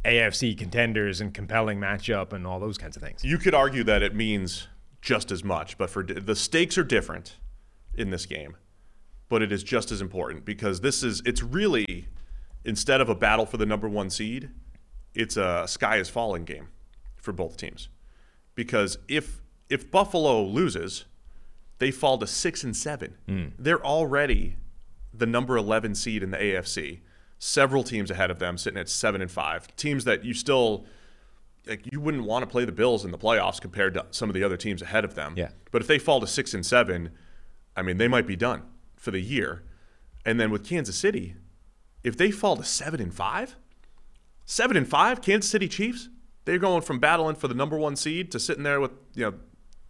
AFC 0.03 0.57
contenders 0.57 1.21
and 1.21 1.33
compelling 1.33 1.79
matchup 1.79 2.33
and 2.33 2.45
all 2.45 2.59
those 2.59 2.77
kinds 2.77 2.95
of 2.95 3.03
things. 3.03 3.23
You 3.23 3.38
could 3.38 3.53
argue 3.53 3.83
that 3.83 4.03
it 4.03 4.15
means 4.15 4.67
just 5.01 5.31
as 5.31 5.43
much, 5.43 5.77
but 5.77 5.89
for 5.89 6.03
the 6.03 6.35
stakes 6.35 6.77
are 6.77 6.83
different 6.83 7.38
in 7.93 8.09
this 8.09 8.25
game, 8.25 8.57
but 9.29 9.41
it 9.41 9.51
is 9.51 9.63
just 9.63 9.91
as 9.91 10.01
important 10.01 10.45
because 10.45 10.81
this 10.81 11.03
is 11.03 11.21
it's 11.25 11.43
really 11.43 12.07
instead 12.65 13.00
of 13.00 13.10
a 13.10 13.15
battle 13.15 13.45
for 13.45 13.57
the 13.57 13.65
number 13.65 13.88
one 13.88 14.10
seed, 14.10 14.50
it's 15.13 15.38
a 15.38 15.65
sky 15.67 15.98
is 15.98 16.10
falling 16.10 16.43
game 16.43 16.67
for 17.15 17.31
both 17.31 17.57
teams. 17.57 17.89
Because 18.55 18.98
if 19.07 19.41
if 19.69 19.89
Buffalo 19.89 20.43
loses, 20.43 21.05
they 21.79 21.91
fall 21.91 22.17
to 22.17 22.27
six 22.27 22.63
and 22.63 22.75
seven. 22.75 23.15
Hmm. 23.27 23.48
They're 23.57 23.84
already 23.84 24.57
the 25.13 25.25
number 25.25 25.57
eleven 25.57 25.95
seed 25.95 26.24
in 26.24 26.31
the 26.31 26.38
AFC. 26.38 27.00
Several 27.38 27.84
teams 27.84 28.10
ahead 28.10 28.31
of 28.31 28.39
them, 28.39 28.57
sitting 28.57 28.79
at 28.79 28.89
seven 28.89 29.22
and 29.22 29.31
five. 29.31 29.74
Teams 29.75 30.05
that 30.05 30.24
you 30.24 30.34
still 30.34 30.86
like 31.67 31.91
you 31.91 32.00
wouldn't 32.00 32.25
want 32.25 32.43
to 32.43 32.48
play 32.48 32.65
the 32.65 32.72
Bills 32.72 33.05
in 33.05 33.12
the 33.12 33.17
playoffs 33.17 33.60
compared 33.60 33.93
to 33.95 34.05
some 34.12 34.29
of 34.29 34.34
the 34.34 34.43
other 34.43 34.57
teams 34.57 34.81
ahead 34.81 35.03
of 35.03 35.15
them. 35.15 35.34
Yeah. 35.36 35.50
But 35.72 35.81
if 35.81 35.88
they 35.88 36.00
fall 36.00 36.19
to 36.22 36.27
six 36.27 36.53
and 36.53 36.65
seven, 36.65 37.12
I 37.75 37.81
mean 37.81 37.98
they 37.98 38.07
might 38.07 38.27
be 38.27 38.36
done 38.36 38.63
for 38.95 39.12
the 39.12 39.19
year. 39.19 39.63
And 40.25 40.39
then 40.39 40.50
with 40.50 40.65
Kansas 40.65 40.98
City, 40.98 41.36
if 42.05 42.15
they 42.17 42.31
fall 42.31 42.55
to 42.57 42.63
seven 42.63 43.01
and 43.01 43.13
five, 43.13 43.55
seven 44.45 44.77
and 44.77 44.88
five, 44.88 45.21
Kansas 45.21 45.50
City 45.50 45.67
Chiefs, 45.67 46.09
they're 46.45 46.59
going 46.59 46.81
from 46.81 47.00
battling 47.00 47.35
for 47.35 47.47
the 47.47 47.55
number 47.55 47.77
one 47.77 47.95
seed 47.95 48.31
to 48.31 48.39
sitting 48.39 48.63
there 48.63 48.79
with 48.79 48.91
you 49.13 49.24
know. 49.25 49.33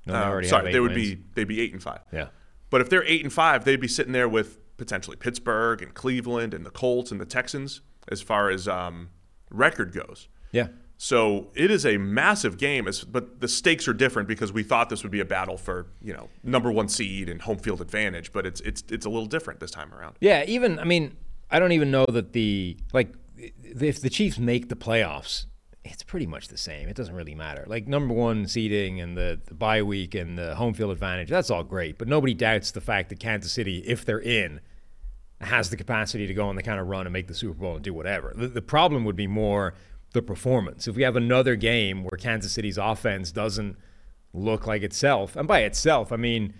No, 0.07 0.13
they 0.13 0.19
uh, 0.19 0.29
already 0.29 0.47
sorry, 0.47 0.65
have 0.65 0.71
they 0.71 0.77
eight 0.77 0.81
would 0.81 0.93
wins. 0.93 1.09
be 1.15 1.23
they'd 1.35 1.47
be 1.47 1.61
eight 1.61 1.73
and 1.73 1.81
five. 1.83 1.99
Yeah. 2.13 2.27
But 2.69 2.81
if 2.81 2.89
they're 2.89 3.03
eight 3.05 3.23
and 3.23 3.33
five, 3.33 3.65
they'd 3.65 3.79
be 3.79 3.87
sitting 3.87 4.13
there 4.13 4.29
with 4.29 4.59
potentially 4.77 5.17
Pittsburgh 5.17 5.81
and 5.81 5.93
Cleveland 5.93 6.53
and 6.53 6.65
the 6.65 6.69
Colts 6.71 7.11
and 7.11 7.19
the 7.19 7.25
Texans 7.25 7.81
as 8.09 8.21
far 8.21 8.49
as 8.49 8.67
um, 8.67 9.09
record 9.49 9.93
goes. 9.93 10.27
Yeah. 10.51 10.67
So 10.97 11.47
it 11.55 11.71
is 11.71 11.85
a 11.85 11.97
massive 11.97 12.57
game, 12.57 12.87
as- 12.87 13.03
but 13.03 13.41
the 13.41 13.47
stakes 13.47 13.87
are 13.87 13.93
different 13.93 14.27
because 14.29 14.53
we 14.53 14.63
thought 14.63 14.89
this 14.89 15.03
would 15.03 15.11
be 15.11 15.19
a 15.19 15.25
battle 15.25 15.57
for 15.57 15.87
you 16.01 16.13
know 16.13 16.29
number 16.43 16.71
one 16.71 16.87
seed 16.87 17.27
and 17.29 17.41
home 17.41 17.57
field 17.57 17.81
advantage, 17.81 18.31
but 18.31 18.45
it's 18.45 18.61
it's 18.61 18.83
it's 18.89 19.05
a 19.05 19.09
little 19.09 19.25
different 19.25 19.59
this 19.59 19.71
time 19.71 19.93
around. 19.93 20.15
Yeah, 20.21 20.43
even 20.47 20.79
I 20.79 20.83
mean, 20.85 21.17
I 21.49 21.59
don't 21.59 21.71
even 21.71 21.91
know 21.91 22.05
that 22.05 22.33
the 22.33 22.77
like 22.93 23.13
if 23.37 24.01
the 24.01 24.09
Chiefs 24.09 24.39
make 24.39 24.69
the 24.69 24.75
playoffs, 24.75 25.45
it's 25.83 26.03
pretty 26.03 26.25
much 26.25 26.47
the 26.47 26.57
same. 26.57 26.87
It 26.87 26.95
doesn't 26.95 27.13
really 27.13 27.35
matter. 27.35 27.63
Like 27.67 27.87
number 27.87 28.13
one 28.13 28.47
seeding 28.47 28.99
and 28.99 29.15
the, 29.15 29.39
the 29.45 29.53
bye 29.53 29.83
week 29.83 30.15
and 30.15 30.37
the 30.37 30.55
home 30.55 30.73
field 30.73 30.91
advantage, 30.91 31.29
that's 31.29 31.51
all 31.51 31.63
great. 31.63 31.97
But 31.97 32.07
nobody 32.07 32.33
doubts 32.33 32.71
the 32.71 32.81
fact 32.81 33.09
that 33.09 33.19
Kansas 33.19 33.51
City, 33.51 33.79
if 33.85 34.03
they're 34.03 34.21
in, 34.21 34.61
has 35.41 35.69
the 35.69 35.77
capacity 35.77 36.25
to 36.27 36.33
go 36.33 36.47
on 36.47 36.55
the 36.55 36.63
kind 36.63 36.79
of 36.79 36.87
run 36.87 37.05
and 37.05 37.13
make 37.13 37.27
the 37.27 37.35
Super 37.35 37.53
Bowl 37.53 37.75
and 37.75 37.83
do 37.83 37.93
whatever. 37.93 38.33
The, 38.35 38.47
the 38.47 38.61
problem 38.61 39.05
would 39.05 39.15
be 39.15 39.27
more 39.27 39.75
the 40.13 40.21
performance. 40.21 40.87
If 40.87 40.95
we 40.95 41.03
have 41.03 41.15
another 41.15 41.55
game 41.55 42.03
where 42.03 42.17
Kansas 42.17 42.53
City's 42.53 42.77
offense 42.77 43.31
doesn't 43.31 43.77
look 44.33 44.65
like 44.65 44.81
itself, 44.81 45.35
and 45.35 45.47
by 45.47 45.59
itself, 45.59 46.11
I 46.11 46.15
mean 46.15 46.53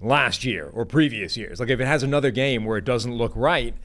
last 0.00 0.44
year 0.44 0.70
or 0.72 0.84
previous 0.84 1.36
years. 1.36 1.60
Like 1.60 1.70
if 1.70 1.80
it 1.80 1.86
has 1.86 2.02
another 2.02 2.30
game 2.30 2.64
where 2.64 2.78
it 2.78 2.84
doesn't 2.84 3.14
look 3.14 3.32
right, 3.36 3.76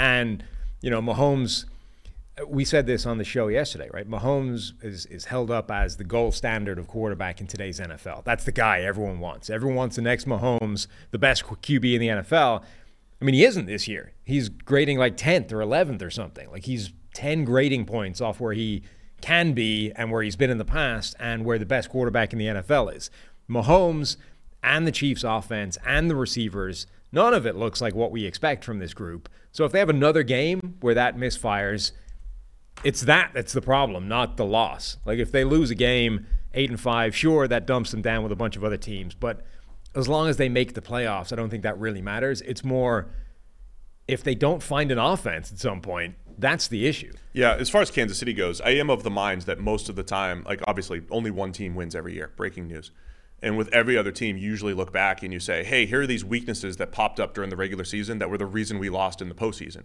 and 0.00 0.42
you 0.80 0.90
know 0.90 1.02
Mahomes, 1.02 1.66
we 2.48 2.64
said 2.64 2.86
this 2.86 3.04
on 3.04 3.18
the 3.18 3.24
show 3.24 3.48
yesterday, 3.48 3.90
right? 3.92 4.08
Mahomes 4.08 4.72
is 4.82 5.06
is 5.06 5.26
held 5.26 5.50
up 5.50 5.70
as 5.70 5.98
the 5.98 6.04
gold 6.04 6.34
standard 6.34 6.78
of 6.78 6.88
quarterback 6.88 7.40
in 7.40 7.46
today's 7.46 7.78
NFL. 7.78 8.24
That's 8.24 8.44
the 8.44 8.52
guy 8.52 8.80
everyone 8.80 9.20
wants. 9.20 9.50
Everyone 9.50 9.76
wants 9.76 9.96
the 9.96 10.02
next 10.02 10.26
Mahomes, 10.26 10.86
the 11.10 11.18
best 11.18 11.44
QB 11.44 11.94
in 11.94 12.00
the 12.00 12.08
NFL. 12.08 12.64
I 13.20 13.24
mean, 13.24 13.34
he 13.34 13.44
isn't 13.44 13.66
this 13.66 13.86
year. 13.86 14.12
He's 14.24 14.48
grading 14.48 14.96
like 14.96 15.18
10th 15.18 15.52
or 15.52 15.58
11th 15.58 16.00
or 16.00 16.08
something. 16.08 16.50
Like 16.50 16.64
he's 16.64 16.90
10 17.12 17.44
grading 17.44 17.84
points 17.84 18.22
off 18.22 18.40
where 18.40 18.54
he 18.54 18.82
can 19.20 19.52
be 19.52 19.92
and 19.94 20.10
where 20.10 20.22
he's 20.22 20.36
been 20.36 20.48
in 20.48 20.56
the 20.56 20.64
past 20.64 21.14
and 21.20 21.44
where 21.44 21.58
the 21.58 21.66
best 21.66 21.90
quarterback 21.90 22.32
in 22.32 22.38
the 22.38 22.46
NFL 22.46 22.96
is. 22.96 23.10
Mahomes 23.46 24.16
and 24.62 24.86
the 24.86 24.92
Chiefs 24.92 25.22
offense 25.22 25.76
and 25.84 26.08
the 26.08 26.16
receivers, 26.16 26.86
none 27.12 27.34
of 27.34 27.46
it 27.46 27.56
looks 27.56 27.80
like 27.80 27.94
what 27.94 28.10
we 28.10 28.24
expect 28.24 28.64
from 28.64 28.78
this 28.78 28.94
group. 28.94 29.28
So 29.52 29.64
if 29.64 29.72
they 29.72 29.78
have 29.78 29.88
another 29.88 30.22
game 30.22 30.76
where 30.80 30.94
that 30.94 31.16
misfires, 31.16 31.92
it's 32.84 33.02
that 33.02 33.32
that's 33.34 33.52
the 33.52 33.62
problem, 33.62 34.08
not 34.08 34.36
the 34.36 34.46
loss. 34.46 34.96
Like 35.04 35.18
if 35.18 35.32
they 35.32 35.44
lose 35.44 35.70
a 35.70 35.74
game, 35.74 36.26
8 36.54 36.70
and 36.70 36.80
5, 36.80 37.14
sure 37.14 37.46
that 37.48 37.66
dumps 37.66 37.90
them 37.90 38.02
down 38.02 38.22
with 38.22 38.32
a 38.32 38.36
bunch 38.36 38.56
of 38.56 38.64
other 38.64 38.76
teams, 38.76 39.14
but 39.14 39.42
as 39.94 40.08
long 40.08 40.28
as 40.28 40.36
they 40.36 40.48
make 40.48 40.74
the 40.74 40.80
playoffs, 40.80 41.32
I 41.32 41.36
don't 41.36 41.50
think 41.50 41.64
that 41.64 41.78
really 41.78 42.02
matters. 42.02 42.40
It's 42.42 42.64
more 42.64 43.10
if 44.06 44.22
they 44.22 44.34
don't 44.34 44.62
find 44.62 44.90
an 44.90 44.98
offense 44.98 45.52
at 45.52 45.58
some 45.58 45.80
point, 45.80 46.14
that's 46.38 46.68
the 46.68 46.86
issue. 46.86 47.12
Yeah, 47.32 47.54
as 47.54 47.68
far 47.70 47.82
as 47.82 47.90
Kansas 47.90 48.18
City 48.18 48.32
goes, 48.32 48.60
I 48.60 48.70
am 48.70 48.90
of 48.90 49.02
the 49.02 49.10
minds 49.10 49.44
that 49.44 49.58
most 49.60 49.88
of 49.88 49.96
the 49.96 50.02
time, 50.02 50.42
like 50.46 50.60
obviously 50.66 51.02
only 51.10 51.30
one 51.30 51.52
team 51.52 51.74
wins 51.74 51.94
every 51.94 52.14
year, 52.14 52.32
breaking 52.36 52.68
news. 52.68 52.90
And 53.42 53.56
with 53.56 53.68
every 53.72 53.96
other 53.96 54.12
team, 54.12 54.36
you 54.36 54.48
usually 54.48 54.74
look 54.74 54.92
back 54.92 55.22
and 55.22 55.32
you 55.32 55.40
say, 55.40 55.64
hey, 55.64 55.86
here 55.86 56.02
are 56.02 56.06
these 56.06 56.24
weaknesses 56.24 56.76
that 56.76 56.92
popped 56.92 57.18
up 57.18 57.34
during 57.34 57.48
the 57.48 57.56
regular 57.56 57.84
season 57.84 58.18
that 58.18 58.28
were 58.28 58.38
the 58.38 58.46
reason 58.46 58.78
we 58.78 58.90
lost 58.90 59.22
in 59.22 59.28
the 59.28 59.34
postseason. 59.34 59.84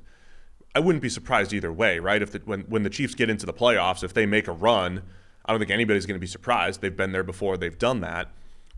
I 0.73 0.79
wouldn't 0.79 1.01
be 1.01 1.09
surprised 1.09 1.53
either 1.53 1.71
way, 1.71 1.99
right? 1.99 2.21
If 2.21 2.31
the, 2.31 2.39
when, 2.39 2.61
when 2.61 2.83
the 2.83 2.89
Chiefs 2.89 3.15
get 3.15 3.29
into 3.29 3.45
the 3.45 3.53
playoffs, 3.53 4.03
if 4.03 4.13
they 4.13 4.25
make 4.25 4.49
a 4.49 4.51
run, 4.51 5.03
I 5.45 5.53
don't 5.53 5.59
think 5.59 5.71
anybody's 5.71 6.05
going 6.05 6.17
to 6.17 6.21
be 6.21 6.27
surprised. 6.27 6.81
They've 6.81 6.95
been 6.95 7.13
there 7.13 7.23
before, 7.23 7.55
they've 7.55 7.77
done 7.77 8.01
that. 8.01 8.29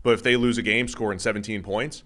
But 0.04 0.14
if 0.14 0.22
they 0.22 0.36
lose 0.36 0.58
a 0.58 0.62
game 0.62 0.86
scoring 0.86 1.18
17 1.18 1.62
points, 1.64 2.04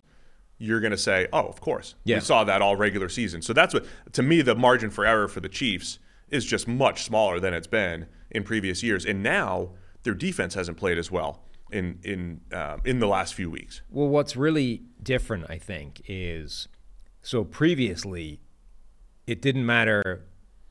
you're 0.56 0.80
going 0.80 0.92
to 0.92 0.98
say, 0.98 1.28
oh, 1.30 1.46
of 1.46 1.60
course. 1.60 1.94
Yeah. 2.04 2.16
We 2.16 2.20
saw 2.20 2.44
that 2.44 2.62
all 2.62 2.76
regular 2.76 3.10
season. 3.10 3.42
So 3.42 3.52
that's 3.52 3.74
what, 3.74 3.84
to 4.12 4.22
me, 4.22 4.40
the 4.40 4.54
margin 4.54 4.88
for 4.88 5.04
error 5.04 5.28
for 5.28 5.40
the 5.40 5.48
Chiefs 5.48 5.98
is 6.30 6.46
just 6.46 6.66
much 6.66 7.02
smaller 7.02 7.38
than 7.38 7.52
it's 7.52 7.66
been 7.66 8.06
in 8.30 8.44
previous 8.44 8.82
years. 8.82 9.04
And 9.04 9.22
now 9.22 9.72
their 10.04 10.14
defense 10.14 10.54
hasn't 10.54 10.78
played 10.78 10.96
as 10.96 11.10
well 11.10 11.42
in 11.72 11.98
in 12.02 12.40
uh, 12.52 12.78
in 12.84 12.98
the 12.98 13.06
last 13.06 13.34
few 13.34 13.50
weeks. 13.50 13.82
Well, 13.90 14.08
what's 14.08 14.36
really 14.36 14.82
different, 15.02 15.46
I 15.48 15.58
think, 15.58 16.02
is 16.06 16.68
so 17.22 17.44
previously 17.44 18.40
it 19.26 19.40
didn't 19.40 19.64
matter 19.64 20.24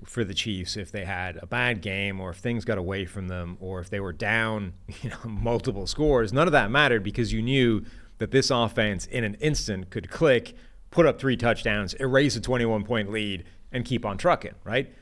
for 0.06 0.24
the 0.24 0.34
Chiefs 0.34 0.76
if 0.76 0.92
they 0.92 1.06
had 1.06 1.38
a 1.38 1.46
bad 1.46 1.82
game 1.82 2.20
or 2.20 2.32
if 2.32 2.38
things 2.38 2.66
got 2.66 2.78
away 2.78 3.06
from 3.06 3.28
them 3.28 3.58
or 3.60 3.80
if 3.80 3.90
they 3.90 4.00
were 4.00 4.14
down, 4.14 4.74
you 5.02 5.10
know, 5.10 5.18
multiple 5.26 5.88
scores. 5.88 6.34
None 6.34 6.48
of 6.48 6.52
that 6.54 6.72
mattered 6.72 7.04
because 7.04 7.32
you 7.32 7.42
knew 7.42 7.84
that 8.18 8.32
this 8.32 8.52
offense 8.52 9.06
in 9.06 9.24
an 9.24 9.36
instant 9.36 9.90
could 9.90 10.10
click, 10.10 10.56
put 10.90 11.06
up 11.06 11.20
three 11.20 11.38
touchdowns, 11.38 11.94
erase 11.96 12.36
a 12.36 12.42
21 12.42 12.84
point 12.84 13.12
lead, 13.12 13.44
and 13.72 13.86
keep 13.86 14.06
on 14.06 14.18
trucking, 14.18 14.56
right? 14.64 14.94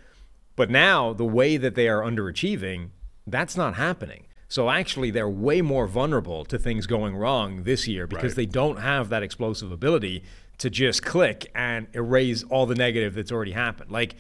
But 0.56 0.70
now 0.70 1.14
the 1.14 1.26
way 1.26 1.58
that 1.58 1.76
they 1.76 1.88
are 1.88 2.02
underachieving, 2.02 2.90
that's 3.26 3.58
not 3.58 3.76
happening. 3.76 4.26
So 4.50 4.70
actually, 4.70 5.12
they're 5.12 5.30
way 5.30 5.62
more 5.62 5.86
vulnerable 5.88 6.44
to 6.46 6.58
things 6.58 6.88
going 6.88 7.16
wrong 7.16 7.64
this 7.64 7.88
year 7.88 8.08
because 8.08 8.32
Right. 8.32 8.38
they 8.38 8.46
don't 8.48 8.78
have 8.78 9.10
that 9.10 9.22
explosive 9.24 9.72
ability 9.72 10.24
to 10.58 10.70
just 10.72 11.04
click 11.04 11.50
and 11.56 11.88
erase 11.94 12.44
all 12.50 12.66
the 12.66 12.76
negative 12.76 13.14
that's 13.14 13.32
already 13.32 13.52
happened. 13.52 13.92
Like 13.92 14.16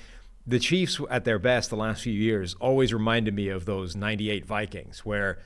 the 0.45 0.59
Chiefs 0.59 1.01
at 1.09 1.25
their 1.25 1.39
best 1.39 1.69
the 1.71 1.75
last 1.75 2.03
few 2.03 2.13
years 2.13 2.53
always 2.61 2.93
reminded 2.93 3.33
me 3.33 3.49
of 3.49 3.65
those 3.65 3.95
98 3.95 4.45
Vikings 4.45 5.03
where 5.03 5.39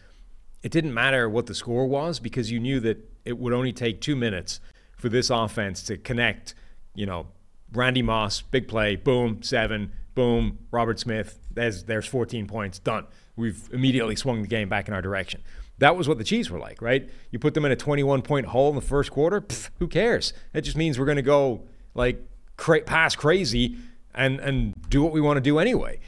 it 0.62 0.72
didn't 0.72 0.94
matter 0.94 1.30
what 1.30 1.46
the 1.46 1.56
score 1.56 1.88
was 1.88 2.20
because 2.20 2.52
you 2.52 2.60
knew 2.60 2.80
that 2.82 2.98
it 3.26 3.38
would 3.38 3.54
only 3.54 3.74
take 3.74 4.02
two 4.02 4.16
minutes 4.16 4.60
for 4.98 5.08
this 5.10 5.30
offense 5.30 5.82
to 5.84 5.98
connect, 5.98 6.56
you 6.94 7.06
know, 7.06 7.28
Randy 7.72 8.02
Moss, 8.02 8.42
big 8.42 8.68
play, 8.68 8.96
boom, 8.98 9.42
seven, 9.44 9.94
boom, 10.14 10.60
Robert 10.72 11.00
Smith, 11.00 11.40
there's 11.52 11.86
there's 11.86 12.06
14 12.06 12.48
points, 12.48 12.80
done. 12.80 13.06
We've 13.36 13.70
immediately 13.72 14.16
swung 14.16 14.42
the 14.42 14.48
game 14.48 14.70
back 14.70 14.88
in 14.88 14.94
our 14.94 15.02
direction. 15.02 15.42
That 15.80 15.96
was 15.96 16.08
what 16.08 16.18
the 16.18 16.24
Chiefs 16.24 16.50
were 16.50 16.60
like, 16.60 16.82
right? 16.82 17.10
You 17.32 17.40
put 17.40 17.56
them 17.56 17.66
in 17.66 17.72
a 17.72 17.76
21 17.76 18.22
point 18.22 18.48
hole 18.48 18.70
in 18.70 18.76
the 18.76 18.82
first 18.82 19.12
quarter, 19.12 19.42
pff, 19.42 19.70
who 19.80 19.88
cares? 19.88 20.34
It 20.54 20.62
just 20.62 20.78
means 20.78 21.00
we're 21.00 21.06
going 21.06 21.16
to 21.18 21.22
go 21.22 21.64
like 21.96 22.24
cra- 22.58 22.82
past 22.82 23.18
crazy 23.18 23.78
and 24.14 24.40
and 24.40 24.74
do 24.90 25.02
what 25.02 25.12
we 25.12 25.22
want 25.22 25.38
to 25.38 25.42
do 25.42 25.60
anyway. 25.60 26.00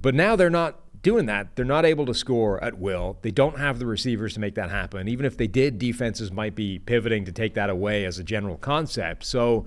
But 0.00 0.14
now 0.14 0.36
they're 0.36 0.50
not 0.50 0.80
doing 1.02 1.26
that. 1.26 1.54
They're 1.54 1.64
not 1.64 1.84
able 1.84 2.06
to 2.06 2.14
score 2.14 2.62
at 2.64 2.78
will. 2.78 3.18
They 3.22 3.30
don't 3.30 3.58
have 3.58 3.78
the 3.78 3.86
receivers 3.86 4.34
to 4.34 4.40
make 4.40 4.56
that 4.56 4.70
happen. 4.70 5.06
Even 5.06 5.26
if 5.26 5.36
they 5.36 5.46
did, 5.46 5.78
defenses 5.78 6.32
might 6.32 6.56
be 6.56 6.80
pivoting 6.80 7.24
to 7.26 7.32
take 7.32 7.54
that 7.54 7.70
away 7.70 8.04
as 8.04 8.18
a 8.18 8.24
general 8.24 8.56
concept. 8.56 9.24
So 9.24 9.66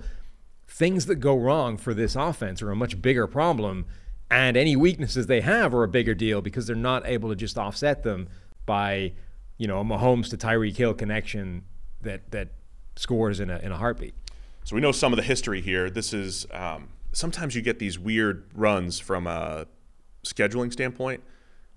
things 0.66 1.06
that 1.06 1.16
go 1.16 1.36
wrong 1.36 1.76
for 1.78 1.94
this 1.94 2.14
offense 2.14 2.60
are 2.60 2.70
a 2.70 2.76
much 2.76 3.00
bigger 3.00 3.26
problem. 3.26 3.86
And 4.30 4.56
any 4.56 4.76
weaknesses 4.76 5.26
they 5.26 5.40
have 5.40 5.74
are 5.74 5.84
a 5.84 5.88
bigger 5.88 6.14
deal 6.14 6.42
because 6.42 6.66
they're 6.66 6.76
not 6.76 7.06
able 7.06 7.30
to 7.30 7.36
just 7.36 7.56
offset 7.56 8.02
them 8.02 8.28
by, 8.66 9.12
you 9.56 9.66
know, 9.66 9.80
a 9.80 9.84
Mahomes 9.84 10.28
to 10.30 10.36
Tyreek 10.36 10.76
Hill 10.76 10.94
connection 10.94 11.64
that 12.02 12.30
that 12.30 12.48
scores 12.96 13.40
in 13.40 13.48
a 13.50 13.58
in 13.58 13.72
a 13.72 13.76
heartbeat. 13.76 14.14
So 14.64 14.74
we 14.76 14.82
know 14.82 14.92
some 14.92 15.12
of 15.12 15.16
the 15.16 15.22
history 15.22 15.62
here. 15.62 15.88
This 15.88 16.12
is 16.12 16.46
um, 16.52 16.88
sometimes 17.12 17.54
you 17.54 17.62
get 17.62 17.78
these 17.78 17.98
weird 17.98 18.44
runs 18.54 18.98
from 19.00 19.26
a 19.26 19.66
scheduling 20.24 20.72
standpoint. 20.72 21.22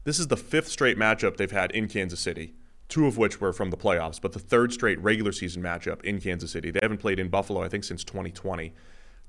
This 0.04 0.20
is 0.20 0.28
the 0.28 0.38
fifth 0.38 0.68
straight 0.68 0.98
matchup 0.98 1.38
they've 1.38 1.52
had 1.52 1.72
in 1.72 1.88
Kansas 1.88 2.20
City, 2.20 2.54
two 2.90 3.06
of 3.06 3.18
which 3.18 3.40
were 3.40 3.54
from 3.54 3.70
the 3.70 3.78
playoffs, 3.78 4.20
but 4.20 4.34
the 4.34 4.40
third 4.40 4.74
straight 4.74 5.00
regular 5.00 5.32
season 5.32 5.62
matchup 5.62 6.04
in 6.04 6.20
Kansas 6.20 6.52
City. 6.52 6.72
They 6.72 6.80
haven't 6.82 6.98
played 6.98 7.20
in 7.20 7.30
Buffalo, 7.30 7.62
I 7.64 7.70
think, 7.70 7.84
since 7.84 8.04
2020. 8.04 8.74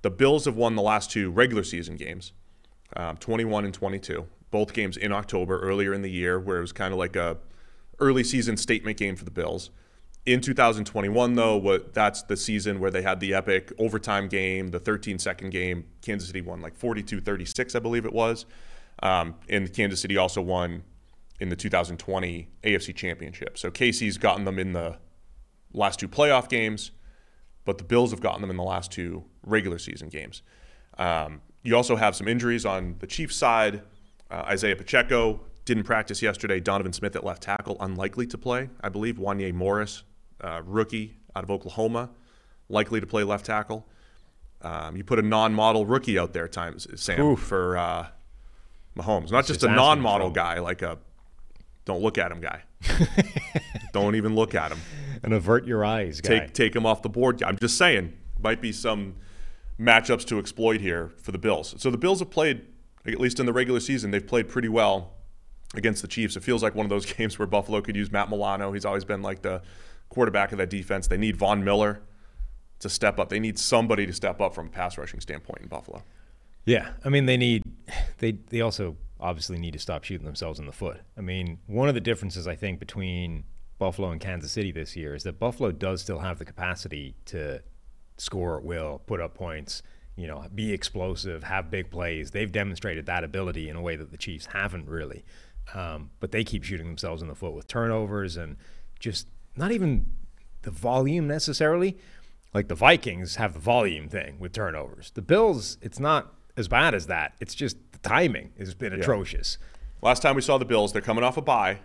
The 0.01 0.11
Bills 0.11 0.47
have 0.47 0.57
won 0.57 0.75
the 0.75 0.83
last 0.83 1.11
two 1.11 1.31
regular 1.31 1.63
season 1.63 1.97
games, 1.97 2.33
um, 2.97 3.17
21 3.17 3.65
and 3.65 3.75
22. 3.75 4.27
Both 4.51 4.73
games 4.75 4.97
in 4.97 5.13
October, 5.13 5.59
earlier 5.61 5.95
in 5.95 6.03
the 6.03 6.11
year, 6.11 6.39
where 6.39 6.59
it 6.59 6.61
was 6.61 6.73
kind 6.73 6.93
of 6.93 6.99
like 6.99 7.17
a 7.17 7.39
early 7.99 8.25
season 8.25 8.57
statement 8.57 8.99
game 8.99 9.17
for 9.17 9.25
the 9.25 9.31
Bills. 9.31 9.71
In 10.25 10.41
2021, 10.41 11.35
though, 11.35 11.57
what 11.57 11.95
that's 11.95 12.23
the 12.23 12.37
season 12.37 12.79
where 12.79 12.91
they 12.91 13.03
had 13.03 13.19
the 13.19 13.35
epic 13.35 13.73
overtime 13.79 14.29
game, 14.29 14.69
the 14.69 14.79
13 14.79 15.19
second 15.19 15.51
game. 15.51 15.87
Kansas 16.01 16.29
City 16.29 16.43
won 16.43 16.61
like 16.61 16.77
42 16.77 17.21
36, 17.21 17.75
I 17.75 17.79
believe 17.79 18.05
it 18.05 18.13
was. 18.13 18.47
Um, 19.03 19.35
and 19.49 19.73
Kansas 19.73 20.01
City 20.01 20.17
also 20.17 20.41
won 20.41 20.85
in 21.41 21.49
the 21.49 21.57
2020 21.57 22.49
AFC 22.63 22.95
Championship. 22.95 23.59
So 23.59 23.71
Casey's 23.71 24.17
gotten 24.17 24.45
them 24.45 24.61
in 24.61 24.75
the 24.75 24.99
last 25.73 25.99
two 25.99 26.09
playoff 26.09 26.49
games, 26.49 26.93
but 27.65 27.79
the 27.79 27.85
Bills 27.85 28.13
have 28.13 28.21
gotten 28.21 28.43
them 28.43 28.51
in 28.51 28.57
the 28.57 28.63
last 28.63 28.93
two 28.93 29.25
regular 29.45 29.79
season 29.79 30.09
games. 30.09 30.43
Um, 30.99 31.41
you 31.63 31.77
also 31.77 31.97
have 31.97 32.17
some 32.17 32.29
injuries 32.29 32.67
on 32.67 32.97
the 32.99 33.07
Chiefs 33.07 33.37
side. 33.37 33.83
Uh, 34.31 34.45
Isaiah 34.47 34.77
Pacheco 34.77 35.41
didn't 35.65 35.85
practice 35.85 36.23
yesterday. 36.23 36.61
Donovan 36.61 36.93
Smith 36.93 37.15
at 37.17 37.25
left 37.25 37.43
tackle, 37.43 37.77
unlikely 37.81 38.27
to 38.29 38.39
play, 38.39 38.69
I 38.81 38.89
believe. 38.89 39.17
Wanya 39.17 39.53
Morris, 39.53 40.03
uh, 40.41 40.63
rookie 40.65 41.19
out 41.37 41.45
of 41.45 41.51
Oklahoma, 41.51 42.11
likely 42.69 43.01
to 43.01 43.07
play 43.07 43.23
left 43.23 43.47
tackle. 43.47 43.87
Um, 44.63 44.97
you 44.97 45.05
put 45.05 45.19
a 45.19 45.23
non-model 45.23 45.87
rookie 45.87 46.19
out 46.19 46.33
there, 46.33 46.47
times 46.49 46.87
Sam, 47.01 47.37
for 47.37 47.77
uh, 47.77 48.07
Mahomes. 48.97 49.33
Not 49.33 49.47
just, 49.47 49.61
just 49.61 49.65
a 49.65 49.75
non-model 49.75 50.31
guy, 50.31 50.61
like 50.61 50.83
a 50.83 50.99
don't 51.85 52.01
look 52.01 52.19
at 52.19 52.31
him 52.31 52.41
guy. 52.41 52.63
don't 53.93 54.15
even 54.15 54.35
look 54.35 54.55
at 54.57 54.73
him 54.73 54.79
And 55.23 55.33
avert 55.33 55.67
your 55.67 55.85
eyes, 55.85 56.21
guy. 56.21 56.41
take 56.41 56.53
take 56.53 56.77
him 56.77 56.87
off 56.87 57.03
the 57.03 57.09
board. 57.09 57.43
I'm 57.43 57.59
just 57.59 57.77
saying, 57.77 58.13
might 58.41 58.61
be 58.61 58.73
some 58.73 59.17
matchups 59.79 60.25
to 60.27 60.39
exploit 60.39 60.81
here 60.81 61.13
for 61.17 61.33
the 61.33 61.39
Bills. 61.39 61.75
So 61.79 61.91
the 61.91 61.99
Bills 61.99 62.21
have 62.21 62.31
played, 62.31 62.67
at 63.07 63.21
least 63.21 63.41
in 63.41 63.47
the 63.47 63.53
regular 63.53 63.81
season, 63.81 64.11
they've 64.11 64.27
played 64.27 64.49
pretty 64.49 64.69
well 64.69 65.15
against 65.75 66.03
the 66.03 66.09
Chiefs. 66.09 66.37
It 66.37 66.43
feels 66.43 66.63
like 66.63 66.75
one 66.75 66.87
of 66.87 66.91
those 66.91 67.07
games 67.15 67.39
where 67.39 67.47
Buffalo 67.47 67.81
could 67.81 67.97
use 67.97 68.11
Matt 68.11 68.31
Milano. 68.31 68.73
He's 68.73 68.85
always 68.85 69.05
been 69.05 69.23
like 69.23 69.43
the 69.43 69.63
quarterback 70.09 70.53
of 70.53 70.59
that 70.59 70.71
defense. 70.71 71.07
They 71.07 71.17
need 71.17 71.37
Von 71.37 71.65
Miller 71.65 72.03
to 72.81 72.89
step 72.89 73.19
up. 73.19 73.29
They 73.29 73.41
need 73.41 73.59
somebody 73.59 74.07
to 74.07 74.13
step 74.13 74.41
up 74.41 74.55
from 74.55 74.67
a 74.67 74.71
pass 74.71 74.99
rushing 74.99 75.21
standpoint 75.21 75.63
in 75.63 75.69
Buffalo. 75.69 76.03
Yeah, 76.65 76.91
I 77.05 77.09
mean 77.09 77.27
they 77.27 77.37
need 77.37 77.65
they 78.19 78.33
they 78.33 78.61
also 78.61 78.97
obviously 79.19 79.59
need 79.59 79.73
to 79.73 79.79
stop 79.79 80.05
shooting 80.05 80.27
themselves 80.27 80.59
in 80.59 80.67
the 80.67 80.73
foot. 80.73 81.01
I 81.17 81.21
mean, 81.21 81.59
one 81.67 81.89
of 81.89 81.95
the 81.95 82.01
differences 82.01 82.47
I 82.47 82.57
think 82.57 82.79
between 82.79 83.45
Buffalo 83.79 84.11
and 84.11 84.21
Kansas 84.21 84.53
City 84.53 84.71
this 84.71 84.97
year 84.97 85.15
is 85.15 85.23
that 85.25 85.39
Buffalo 85.39 85.73
does 85.73 86.03
still 86.03 86.21
have 86.21 86.39
the 86.39 86.45
capacity 86.45 87.15
to 87.27 87.63
score 88.23 88.57
at 88.57 88.65
will, 88.65 89.03
put 89.07 89.21
up 89.21 89.35
points, 89.35 89.83
you 90.17 90.27
know, 90.27 90.45
be 90.55 90.73
explosive, 90.73 91.45
have 91.45 91.71
big 91.71 91.91
plays. 91.91 92.31
They've 92.31 92.51
demonstrated 92.51 93.07
that 93.07 93.25
ability 93.25 93.69
in 93.69 93.77
a 93.77 93.83
way 93.83 93.97
that 93.97 94.11
the 94.11 94.17
Chiefs 94.17 94.47
haven't 94.47 94.89
really. 94.89 95.25
Um, 95.75 96.11
but 96.21 96.33
they 96.33 96.45
keep 96.45 96.65
shooting 96.65 96.87
themselves 96.87 97.23
in 97.23 97.29
the 97.29 97.35
foot 97.35 97.53
with 97.53 97.67
turnovers 97.67 98.37
and 98.37 98.57
just 98.99 99.27
not 99.57 99.73
even 99.73 100.07
the 100.63 100.71
volume 100.71 101.27
necessarily. 101.27 101.99
Like 102.55 102.69
the 102.69 102.75
Vikings 102.75 103.37
have 103.37 103.55
the 103.55 103.59
volume 103.59 104.09
thing 104.09 104.39
with 104.39 104.53
turnovers. 104.53 105.11
The 105.15 105.23
Bills, 105.23 105.79
it's 105.81 105.99
not 105.99 106.35
as 106.57 106.69
bad 106.69 106.95
as 106.95 107.07
that. 107.07 107.35
It's 107.41 107.55
just 107.55 107.77
the 107.93 107.99
timing 107.99 108.53
has 108.59 108.75
been 108.75 108.93
atrocious. 108.93 109.59
Last 110.03 110.21
time 110.21 110.37
we 110.37 110.43
saw 110.43 110.59
the 110.59 110.65
Bills, 110.65 110.93
they're 110.93 111.03
coming 111.03 111.25
off 111.25 111.37
a 111.37 111.43
bye. 111.43 111.79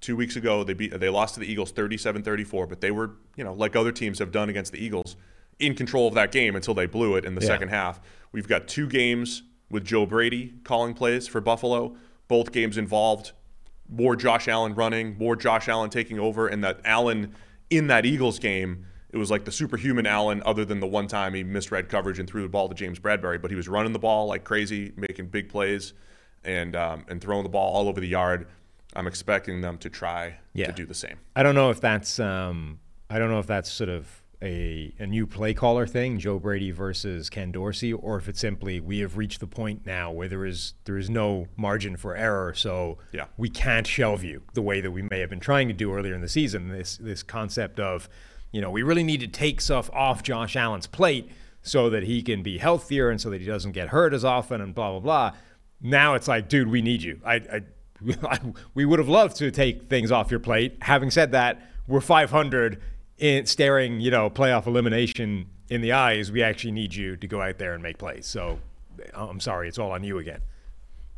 Two 0.00 0.16
weeks 0.16 0.36
ago, 0.36 0.64
they 0.64 0.74
beat 0.74 0.98
they 0.98 1.08
lost 1.08 1.34
to 1.34 1.40
the 1.40 1.50
Eagles 1.50 1.72
37-34, 1.72 2.68
but 2.68 2.80
they 2.80 2.90
were, 2.90 3.12
you 3.36 3.44
know, 3.44 3.52
like 3.52 3.76
other 3.76 3.92
teams 3.92 4.18
have 4.18 4.32
done 4.32 4.48
against 4.48 4.72
the 4.72 4.84
Eagles, 4.84 5.16
in 5.58 5.74
control 5.74 6.06
of 6.08 6.14
that 6.14 6.32
game 6.32 6.54
until 6.56 6.74
they 6.74 6.86
blew 6.86 7.16
it 7.16 7.24
in 7.24 7.34
the 7.34 7.40
Yeah. 7.40 7.46
second 7.48 7.68
half. 7.68 8.00
We've 8.32 8.48
got 8.48 8.68
two 8.68 8.86
games 8.86 9.42
with 9.70 9.84
Joe 9.84 10.06
Brady 10.06 10.54
calling 10.64 10.94
plays 10.94 11.26
for 11.26 11.40
Buffalo. 11.40 11.96
Both 12.28 12.52
games 12.52 12.76
involved 12.76 13.32
more 13.88 14.16
Josh 14.16 14.48
Allen 14.48 14.74
running, 14.74 15.16
more 15.18 15.36
Josh 15.36 15.68
Allen 15.68 15.90
taking 15.90 16.18
over, 16.18 16.46
and 16.48 16.62
that 16.64 16.80
Allen 16.84 17.32
in 17.70 17.86
that 17.86 18.04
Eagles 18.04 18.38
game, 18.38 18.84
it 19.10 19.16
was 19.16 19.30
like 19.30 19.44
the 19.44 19.52
superhuman 19.52 20.06
Allen, 20.06 20.42
other 20.44 20.64
than 20.64 20.80
the 20.80 20.86
one 20.86 21.06
time 21.06 21.34
he 21.34 21.42
misread 21.44 21.88
coverage 21.88 22.18
and 22.18 22.28
threw 22.28 22.42
the 22.42 22.48
ball 22.48 22.68
to 22.68 22.74
James 22.74 22.98
Bradberry, 22.98 23.40
but 23.40 23.50
he 23.50 23.56
was 23.56 23.68
running 23.68 23.92
the 23.92 23.98
ball 23.98 24.26
like 24.26 24.44
crazy, 24.44 24.92
making 24.96 25.28
big 25.28 25.48
plays, 25.48 25.92
and 26.44 26.74
um, 26.76 27.04
and 27.08 27.20
throwing 27.20 27.44
the 27.44 27.48
ball 27.48 27.74
all 27.74 27.88
over 27.88 28.00
the 28.00 28.08
yard. 28.08 28.46
I'm 28.94 29.06
expecting 29.06 29.60
them 29.60 29.78
to 29.78 29.90
try 29.90 30.38
Yeah. 30.52 30.66
to 30.66 30.72
do 30.72 30.84
the 30.86 30.94
same. 30.94 31.16
I 31.34 31.42
don't 31.42 31.54
know 31.54 31.70
if 31.70 31.80
that's 31.80 32.18
um, 32.18 32.78
I 33.08 33.18
don't 33.18 33.30
know 33.30 33.38
if 33.38 33.46
that's 33.46 33.70
sort 33.70 33.90
of 33.90 34.22
a, 34.42 34.92
a 34.98 35.06
new 35.06 35.26
play 35.26 35.54
caller 35.54 35.86
thing, 35.86 36.18
Joe 36.18 36.38
Brady 36.38 36.70
versus 36.70 37.30
Ken 37.30 37.50
Dorsey, 37.52 37.92
or 37.92 38.18
if 38.18 38.28
it's 38.28 38.40
simply 38.40 38.80
we 38.80 38.98
have 38.98 39.16
reached 39.16 39.40
the 39.40 39.46
point 39.46 39.86
now 39.86 40.10
where 40.12 40.28
there 40.28 40.44
is 40.44 40.74
there 40.84 40.98
is 40.98 41.08
no 41.08 41.46
margin 41.56 41.96
for 41.96 42.14
error, 42.14 42.52
so 42.54 42.98
Yeah. 43.12 43.26
we 43.36 43.48
can't 43.48 43.86
shelve 43.86 44.22
you 44.24 44.42
the 44.54 44.62
way 44.62 44.80
that 44.80 44.90
we 44.90 45.02
may 45.02 45.20
have 45.20 45.30
been 45.30 45.40
trying 45.40 45.68
to 45.68 45.74
do 45.74 45.92
earlier 45.94 46.14
in 46.14 46.20
the 46.20 46.28
season. 46.28 46.68
This 46.68 46.96
this 46.98 47.22
concept 47.22 47.80
of 47.80 48.08
you 48.52 48.60
know 48.60 48.70
we 48.70 48.82
really 48.82 49.04
need 49.04 49.20
to 49.20 49.26
take 49.28 49.60
stuff 49.60 49.88
off 49.92 50.22
Josh 50.22 50.54
Allen's 50.54 50.86
plate 50.86 51.30
so 51.62 51.88
that 51.90 52.04
he 52.04 52.22
can 52.22 52.42
be 52.42 52.58
healthier 52.58 53.10
and 53.10 53.20
so 53.20 53.30
that 53.30 53.40
he 53.40 53.46
doesn't 53.46 53.72
get 53.72 53.88
hurt 53.88 54.12
as 54.14 54.24
often 54.24 54.60
and 54.60 54.74
blah 54.74 54.90
blah 54.92 55.00
blah. 55.00 55.32
Now 55.80 56.14
it's 56.14 56.28
like, 56.28 56.48
dude, 56.48 56.68
we 56.68 56.82
need 56.82 57.02
you. 57.02 57.20
I, 57.24 57.34
I 57.36 57.60
we 58.74 58.84
would 58.84 58.98
have 58.98 59.08
loved 59.08 59.36
to 59.38 59.50
take 59.50 59.88
things 59.88 60.12
off 60.12 60.30
your 60.30 60.40
plate. 60.40 60.76
Having 60.82 61.10
said 61.12 61.32
that, 61.32 61.70
we're 61.88 62.00
500 62.02 62.80
in 63.18 63.46
staring, 63.46 64.00
you 64.00 64.10
know, 64.10 64.28
playoff 64.30 64.66
elimination 64.66 65.46
in 65.68 65.80
the 65.80 65.92
eyes. 65.92 66.30
We 66.30 66.42
actually 66.42 66.72
need 66.72 66.94
you 66.94 67.16
to 67.16 67.26
go 67.26 67.40
out 67.40 67.58
there 67.58 67.74
and 67.74 67.82
make 67.82 67.98
plays. 67.98 68.26
So 68.26 68.58
I'm 69.14 69.40
sorry, 69.40 69.68
it's 69.68 69.78
all 69.78 69.92
on 69.92 70.04
you 70.04 70.18
again. 70.18 70.42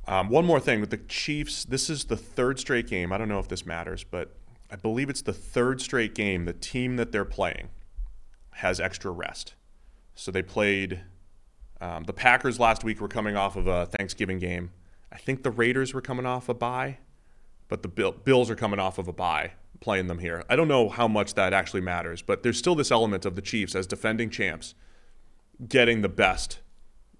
Um, 0.07 0.31
one 0.31 0.47
more 0.47 0.61
thing 0.61 0.81
with 0.81 0.90
the 0.90 0.97
Chiefs. 0.97 1.64
This 1.64 1.90
is 1.90 2.05
the 2.05 2.17
third 2.17 2.59
straight 2.59 2.87
game. 2.87 3.12
I 3.12 3.19
don't 3.19 3.28
know 3.28 3.38
if 3.38 3.49
this 3.49 3.67
matters, 3.67 4.05
but 4.05 4.35
I 4.71 4.76
believe 4.76 5.11
it's 5.11 5.23
the 5.23 5.35
third 5.35 5.81
straight 5.81 6.14
game. 6.14 6.47
The 6.47 6.55
team 6.55 6.97
that 6.97 7.12
they're 7.12 7.26
playing 7.26 7.69
has 8.52 8.81
extra 8.81 9.11
rest. 9.11 9.55
So 10.14 10.31
they 10.31 10.43
played 10.43 11.00
um, 11.81 12.05
the 12.05 12.12
Packers 12.12 12.59
last 12.59 12.85
week. 12.85 13.00
Were 13.00 13.09
coming 13.09 13.37
off 13.37 13.55
of 13.57 13.67
a 13.67 13.87
Thanksgiving 13.87 14.38
game. 14.38 14.71
I 15.12 15.19
think 15.19 15.43
the 15.43 15.50
Raiders 15.50 15.95
were 15.95 16.00
coming 16.00 16.26
off 16.26 16.49
a 16.49 16.55
bye, 16.55 16.99
but 17.69 17.83
the 17.83 17.88
Bill, 17.88 18.12
Bills 18.12 18.50
are 18.50 18.57
coming 18.57 18.81
off 18.81 18.99
of 18.99 19.09
a 19.09 19.12
bye, 19.12 19.52
playing 19.80 20.06
them 20.06 20.18
here. 20.18 20.44
I 20.49 20.56
don't 20.56 20.68
know 20.68 20.88
how 20.88 21.09
much 21.09 21.35
that 21.35 21.53
actually 21.53 21.81
matters, 21.81 22.22
but 22.22 22.42
there's 22.42 22.59
still 22.59 22.74
this 22.74 22.90
element 22.90 23.24
of 23.24 23.37
the 23.37 23.42
Chiefs 23.42 23.74
as 23.74 23.87
defending 23.87 24.31
champs 24.31 24.74
getting 25.68 26.03
the 26.03 26.09
best 26.09 26.61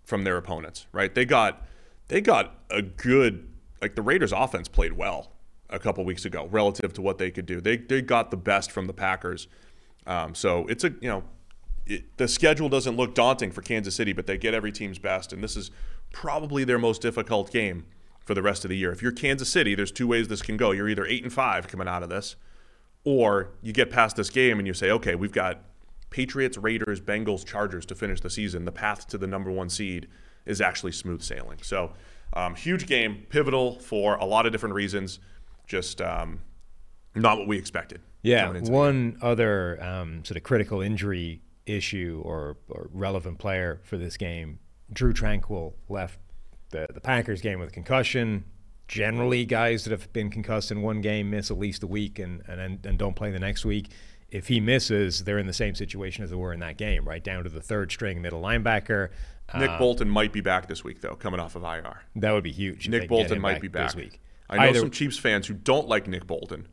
from 0.04 0.24
their 0.24 0.37
opponents, 0.37 0.87
right? 0.92 1.14
They 1.14 1.24
got 1.24 1.66
they 2.09 2.20
got 2.20 2.54
a 2.70 2.83
good 2.83 3.48
like 3.80 3.94
the 3.94 4.02
Raiders 4.02 4.33
offense 4.33 4.68
played 4.68 4.94
well 4.94 5.33
a 5.70 5.78
couple 5.78 6.04
weeks 6.04 6.24
ago 6.24 6.48
relative 6.50 6.92
to 6.94 7.02
what 7.02 7.18
they 7.18 7.30
could 7.30 7.46
do. 7.46 7.61
They 7.61 7.76
they 7.76 8.02
got 8.02 8.30
the 8.30 8.37
best 8.37 8.70
from 8.70 8.87
the 8.87 8.92
Packers. 8.92 9.48
Um, 10.06 10.35
so 10.35 10.66
it's 10.68 10.85
a 10.85 10.90
you 11.00 11.09
know 11.09 11.24
it, 11.87 12.16
the 12.16 12.28
schedule 12.28 12.68
doesn't 12.68 12.96
look 12.96 13.14
daunting 13.14 13.50
for 13.50 13.62
Kansas 13.62 13.94
City, 13.94 14.12
but 14.12 14.26
they 14.26 14.38
get 14.38 14.54
every 14.54 14.72
team's 14.72 14.98
best, 14.98 15.33
and 15.33 15.42
this 15.42 15.56
is 15.56 15.70
probably 16.12 16.64
their 16.64 16.78
most 16.78 17.02
difficult 17.02 17.50
game 17.52 17.87
for 18.24 18.35
the 18.35 18.42
rest 18.42 18.64
of 18.64 18.68
the 18.68 18.76
year. 18.76 18.92
If 18.92 19.02
you're 19.02 19.12
Kansas 19.12 19.48
City, 19.48 19.74
there's 19.74 19.92
two 19.92 20.06
ways 20.06 20.28
this 20.28 20.42
can 20.42 20.56
go. 20.56 20.70
You're 20.70 20.88
either 20.88 21.06
eight 21.06 21.22
and 21.22 21.33
five 21.33 21.68
coming 21.68 21.88
out 21.88 22.02
of 22.02 22.09
this, 22.09 22.37
or 23.04 23.50
you 23.62 23.72
get 23.72 23.90
past 23.90 24.16
this 24.16 24.30
game 24.30 24.58
and 24.58 24.66
you 24.66 24.74
say, 24.74 24.90
okay, 24.90 25.14
we've 25.14 25.32
got 25.32 25.62
Patriots, 26.11 26.56
Raiders, 26.56 27.00
Bengals, 27.00 27.44
Chargers 27.44 27.87
to 27.87 27.94
finish 27.94 28.20
the 28.20 28.30
season. 28.30 28.64
The 28.64 28.72
path 28.72 29.06
to 29.08 29.18
the 29.18 29.26
number 29.26 29.50
one 29.50 29.68
seed 29.68 30.08
is 30.46 30.61
actually 30.61 30.92
smooth 30.92 31.22
sailing. 31.22 31.58
So, 31.62 31.92
um, 32.32 32.54
huge 32.54 32.87
game, 32.87 33.26
pivotal 33.28 33.78
for 33.78 34.16
a 34.16 34.24
lot 34.24 34.46
of 34.46 34.52
different 34.52 34.74
reasons. 34.74 35.18
Just 35.66 36.00
um, 36.00 36.40
not 37.14 37.38
what 37.38 37.46
we 37.46 37.58
expected. 37.58 38.00
Yeah, 38.22 38.46
coming 38.46 38.58
into 38.58 38.70
the 38.70 38.76
one 38.76 39.18
other 39.22 39.82
um, 39.82 40.24
sort 40.24 40.37
of 40.37 40.42
critical 40.42 40.80
injury 40.80 41.42
issue 41.66 42.22
or, 42.24 42.56
or 42.68 42.88
relevant 42.92 43.38
player 43.38 43.80
for 43.84 43.96
this 43.96 44.16
game, 44.16 44.58
Drue 44.92 45.12
Tranquill 45.12 45.74
left 45.88 46.18
the, 46.70 46.87
the 46.92 47.00
Packers 47.00 47.40
game 47.40 47.61
with 47.61 47.68
a 47.68 47.72
concussion. 47.72 48.44
Generally, 48.88 49.44
guys 49.46 49.85
that 49.85 49.90
have 49.90 50.12
been 50.12 50.31
concussed 50.31 50.70
in 50.70 50.81
one 50.83 51.01
game 51.01 51.31
miss 51.31 51.51
at 51.51 51.59
least 51.59 51.83
a 51.83 51.87
week 51.87 52.18
and, 52.18 52.42
and, 52.48 52.85
and 52.85 52.98
don't 52.98 53.14
play 53.14 53.31
the 53.31 53.38
next 53.38 53.64
week. 53.64 53.90
If 54.31 54.48
he 54.48 54.61
misses, 54.61 55.24
they're 55.24 55.38
in 55.38 55.46
the 55.46 55.53
same 55.53 55.74
situation 55.74 56.24
as 56.24 56.31
they 56.31 56.37
were 56.37 56.53
in 56.53 56.61
that 56.61 56.77
game, 56.79 57.07
right 57.07 57.22
down 57.22 57.44
to 57.44 57.51
the 57.51 57.61
third 57.62 57.90
string 57.92 58.20
middle 58.20 58.42
linebacker. 58.42 59.11
Nick 59.57 59.70
Um, 59.70 59.79
Bolton 59.79 60.09
might 60.11 60.33
be 60.33 60.40
back 60.42 60.68
this 60.68 60.85
week, 60.85 61.01
though, 61.01 61.14
coming 61.14 61.40
off 61.40 61.55
of 61.57 61.62
IR. 61.62 62.03
that 62.16 62.33
would 62.33 62.44
be 62.44 62.53
huge. 62.53 62.88
Nick 62.88 63.09
Bolton 63.09 63.40
might 63.40 63.61
be 63.61 63.68
back. 63.68 63.88
this 63.88 63.96
week. 63.96 64.20
I 64.51 64.57
know 64.57 64.62
Either- 64.70 64.81
some 64.81 64.90
Chiefs 64.90 65.18
fans 65.18 65.46
who 65.46 65.55
don't 65.55 65.88
like 65.88 66.07
Nick 66.09 66.27
Bolton. 66.27 66.66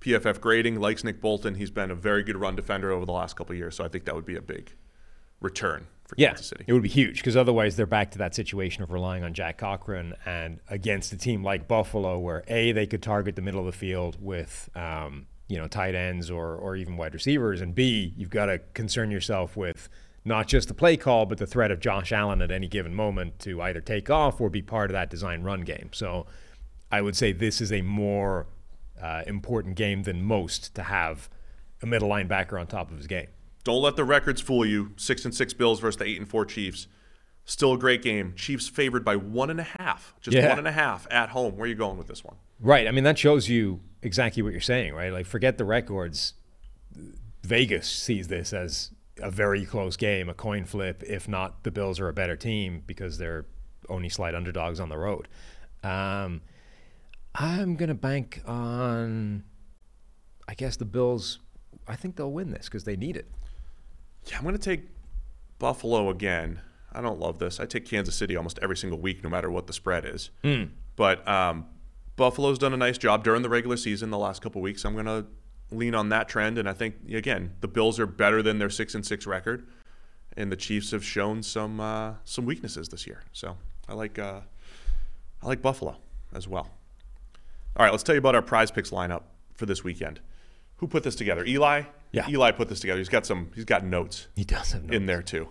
PFF 0.00 0.40
grading 0.40 0.78
likes 0.80 1.02
Nick 1.04 1.20
Bolton. 1.20 1.54
He's 1.54 1.70
been 1.70 1.90
a 1.90 1.94
very 1.94 2.22
good 2.22 2.36
run 2.36 2.56
defender 2.56 2.90
over 2.92 3.04
the 3.04 3.12
last 3.12 3.36
couple 3.36 3.52
of 3.52 3.58
years, 3.58 3.76
so 3.76 3.84
I 3.84 3.88
think 3.88 4.04
that 4.04 4.14
would 4.14 4.26
be 4.26 4.36
a 4.36 4.42
big 4.42 4.72
return 5.40 5.86
for 6.08 6.14
Yeah, 6.18 6.28
Kansas 6.28 6.46
City. 6.48 6.64
it 6.66 6.72
would 6.72 6.82
be 6.82 6.88
huge 6.88 7.18
because 7.18 7.36
otherwise 7.36 7.76
they're 7.76 7.86
back 7.86 8.10
to 8.12 8.18
that 8.18 8.34
situation 8.34 8.82
of 8.82 8.90
relying 8.90 9.22
on 9.22 9.34
Jack 9.34 9.58
Cochrane 9.58 10.14
and 10.24 10.58
against 10.68 11.12
a 11.12 11.16
team 11.16 11.44
like 11.44 11.68
Buffalo, 11.68 12.18
where 12.18 12.42
a 12.48 12.72
they 12.72 12.86
could 12.86 13.02
target 13.02 13.36
the 13.36 13.42
middle 13.42 13.60
of 13.60 13.66
the 13.66 13.72
field 13.72 14.16
with 14.20 14.70
um, 14.74 15.26
you 15.48 15.58
know 15.58 15.68
tight 15.68 15.94
ends 15.94 16.30
or 16.30 16.56
or 16.56 16.76
even 16.76 16.96
wide 16.96 17.14
receivers, 17.14 17.60
and 17.60 17.74
b 17.74 18.14
you've 18.16 18.30
got 18.30 18.46
to 18.46 18.58
concern 18.72 19.10
yourself 19.10 19.56
with 19.56 19.88
not 20.24 20.48
just 20.48 20.68
the 20.68 20.74
play 20.74 20.96
call 20.96 21.26
but 21.26 21.38
the 21.38 21.46
threat 21.46 21.70
of 21.70 21.78
Josh 21.78 22.10
Allen 22.10 22.42
at 22.42 22.50
any 22.50 22.68
given 22.68 22.94
moment 22.94 23.38
to 23.40 23.60
either 23.62 23.80
take 23.80 24.10
off 24.10 24.40
or 24.40 24.50
be 24.50 24.62
part 24.62 24.90
of 24.90 24.94
that 24.94 25.10
design 25.10 25.42
run 25.42 25.60
game. 25.60 25.90
So 25.92 26.26
I 26.90 27.02
would 27.02 27.16
say 27.16 27.32
this 27.32 27.60
is 27.60 27.70
a 27.70 27.82
more 27.82 28.46
uh, 29.00 29.22
important 29.26 29.76
game 29.76 30.04
than 30.04 30.22
most 30.22 30.74
to 30.74 30.82
have 30.84 31.28
a 31.82 31.86
middle 31.86 32.08
linebacker 32.08 32.58
on 32.58 32.66
top 32.66 32.90
of 32.90 32.96
his 32.96 33.06
game. 33.06 33.28
Don't 33.68 33.82
let 33.82 33.96
the 33.96 34.04
records 34.04 34.40
fool 34.40 34.64
you. 34.64 34.92
Six 34.96 35.26
and 35.26 35.34
six 35.34 35.52
Bills 35.52 35.78
versus 35.78 35.98
the 35.98 36.06
eight 36.06 36.16
and 36.18 36.26
four 36.26 36.46
Chiefs. 36.46 36.86
Still 37.44 37.74
a 37.74 37.78
great 37.78 38.00
game. 38.00 38.32
Chiefs 38.34 38.66
favored 38.66 39.04
by 39.04 39.14
one 39.16 39.50
and 39.50 39.60
a 39.60 39.64
half. 39.78 40.14
Just 40.22 40.34
Yeah. 40.34 40.48
one 40.48 40.56
and 40.58 40.66
a 40.66 40.72
half 40.72 41.06
at 41.10 41.28
home. 41.28 41.54
Where 41.58 41.66
are 41.66 41.68
you 41.68 41.74
going 41.74 41.98
with 41.98 42.06
this 42.06 42.24
one? 42.24 42.36
Right. 42.58 42.88
I 42.88 42.92
mean, 42.92 43.04
that 43.04 43.18
shows 43.18 43.50
you 43.50 43.80
exactly 44.00 44.42
what 44.42 44.52
you're 44.52 44.62
saying, 44.62 44.94
right? 44.94 45.12
Like, 45.12 45.26
forget 45.26 45.58
the 45.58 45.66
records. 45.66 46.32
Vegas 47.42 47.86
sees 47.86 48.28
this 48.28 48.54
as 48.54 48.90
a 49.20 49.30
very 49.30 49.66
close 49.66 49.98
game, 49.98 50.30
a 50.30 50.34
coin 50.34 50.64
flip. 50.64 51.02
If 51.06 51.28
not, 51.28 51.62
the 51.64 51.70
Bills 51.70 52.00
are 52.00 52.08
a 52.08 52.14
better 52.14 52.36
team 52.36 52.82
because 52.86 53.18
they're 53.18 53.44
only 53.90 54.08
slight 54.08 54.34
underdogs 54.34 54.80
on 54.80 54.88
the 54.88 54.96
road. 54.96 55.28
Um, 55.82 56.40
I'm 57.34 57.76
going 57.76 57.90
to 57.90 57.94
bank 57.94 58.40
on, 58.46 59.44
I 60.48 60.54
guess, 60.54 60.78
the 60.78 60.86
Bills. 60.86 61.40
I 61.86 61.96
think 61.96 62.16
they'll 62.16 62.32
win 62.32 62.50
this 62.50 62.64
because 62.64 62.84
they 62.84 62.96
need 62.96 63.14
it. 63.14 63.30
Yeah, 64.28 64.36
I'm 64.36 64.42
going 64.42 64.56
to 64.56 64.60
take 64.60 64.82
Buffalo 65.58 66.10
again. 66.10 66.60
I 66.92 67.00
don't 67.00 67.18
love 67.18 67.38
this. 67.38 67.60
I 67.60 67.66
take 67.66 67.84
Kansas 67.86 68.14
City 68.14 68.36
almost 68.36 68.58
every 68.62 68.76
single 68.76 68.98
week, 68.98 69.22
no 69.22 69.30
matter 69.30 69.50
what 69.50 69.66
the 69.66 69.72
spread 69.72 70.04
is. 70.04 70.30
But 70.96 71.26
um, 71.28 71.66
Buffalo's 72.16 72.58
done 72.58 72.72
a 72.72 72.76
nice 72.76 72.98
job 72.98 73.24
during 73.24 73.42
the 73.42 73.48
regular 73.48 73.76
season 73.76 74.10
the 74.10 74.18
last 74.18 74.42
couple 74.42 74.60
weeks. 74.60 74.84
I'm 74.84 74.94
going 74.94 75.06
to 75.06 75.26
lean 75.70 75.94
on 75.94 76.08
that 76.08 76.28
trend, 76.28 76.58
and 76.58 76.68
I 76.68 76.72
think 76.72 76.96
again 77.12 77.54
the 77.60 77.68
Bills 77.68 78.00
are 78.00 78.06
better 78.06 78.42
than 78.42 78.58
their 78.58 78.70
six 78.70 78.94
and 78.94 79.04
six 79.06 79.26
record, 79.26 79.68
and 80.36 80.50
the 80.50 80.56
Chiefs 80.56 80.90
have 80.92 81.04
shown 81.04 81.42
some 81.42 81.78
uh, 81.78 82.14
some 82.24 82.46
weaknesses 82.46 82.88
this 82.88 83.06
year. 83.06 83.22
So 83.32 83.56
I 83.88 83.94
like 83.94 84.18
uh, 84.18 84.40
I 85.42 85.46
like 85.46 85.62
Buffalo 85.62 85.96
as 86.34 86.48
well. 86.48 86.70
All 87.76 87.84
right, 87.84 87.92
let's 87.92 88.02
tell 88.02 88.14
you 88.14 88.18
about 88.18 88.34
our 88.34 88.42
Prize 88.42 88.70
Picks 88.70 88.90
lineup 88.90 89.22
for 89.54 89.66
this 89.66 89.84
weekend. 89.84 90.20
Who 90.76 90.88
put 90.88 91.02
this 91.02 91.14
together? 91.14 91.44
Eli. 91.44 91.82
Yeah. 92.12 92.28
Eli 92.28 92.50
put 92.52 92.68
this 92.68 92.80
together. 92.80 92.98
He's 92.98 93.08
got 93.08 93.26
some. 93.26 93.50
He's 93.54 93.64
got 93.64 93.84
notes 93.84 94.28
He 94.34 94.44
does 94.44 94.72
have 94.72 94.84
notes. 94.84 94.96
in 94.96 95.06
there 95.06 95.22
too. 95.22 95.48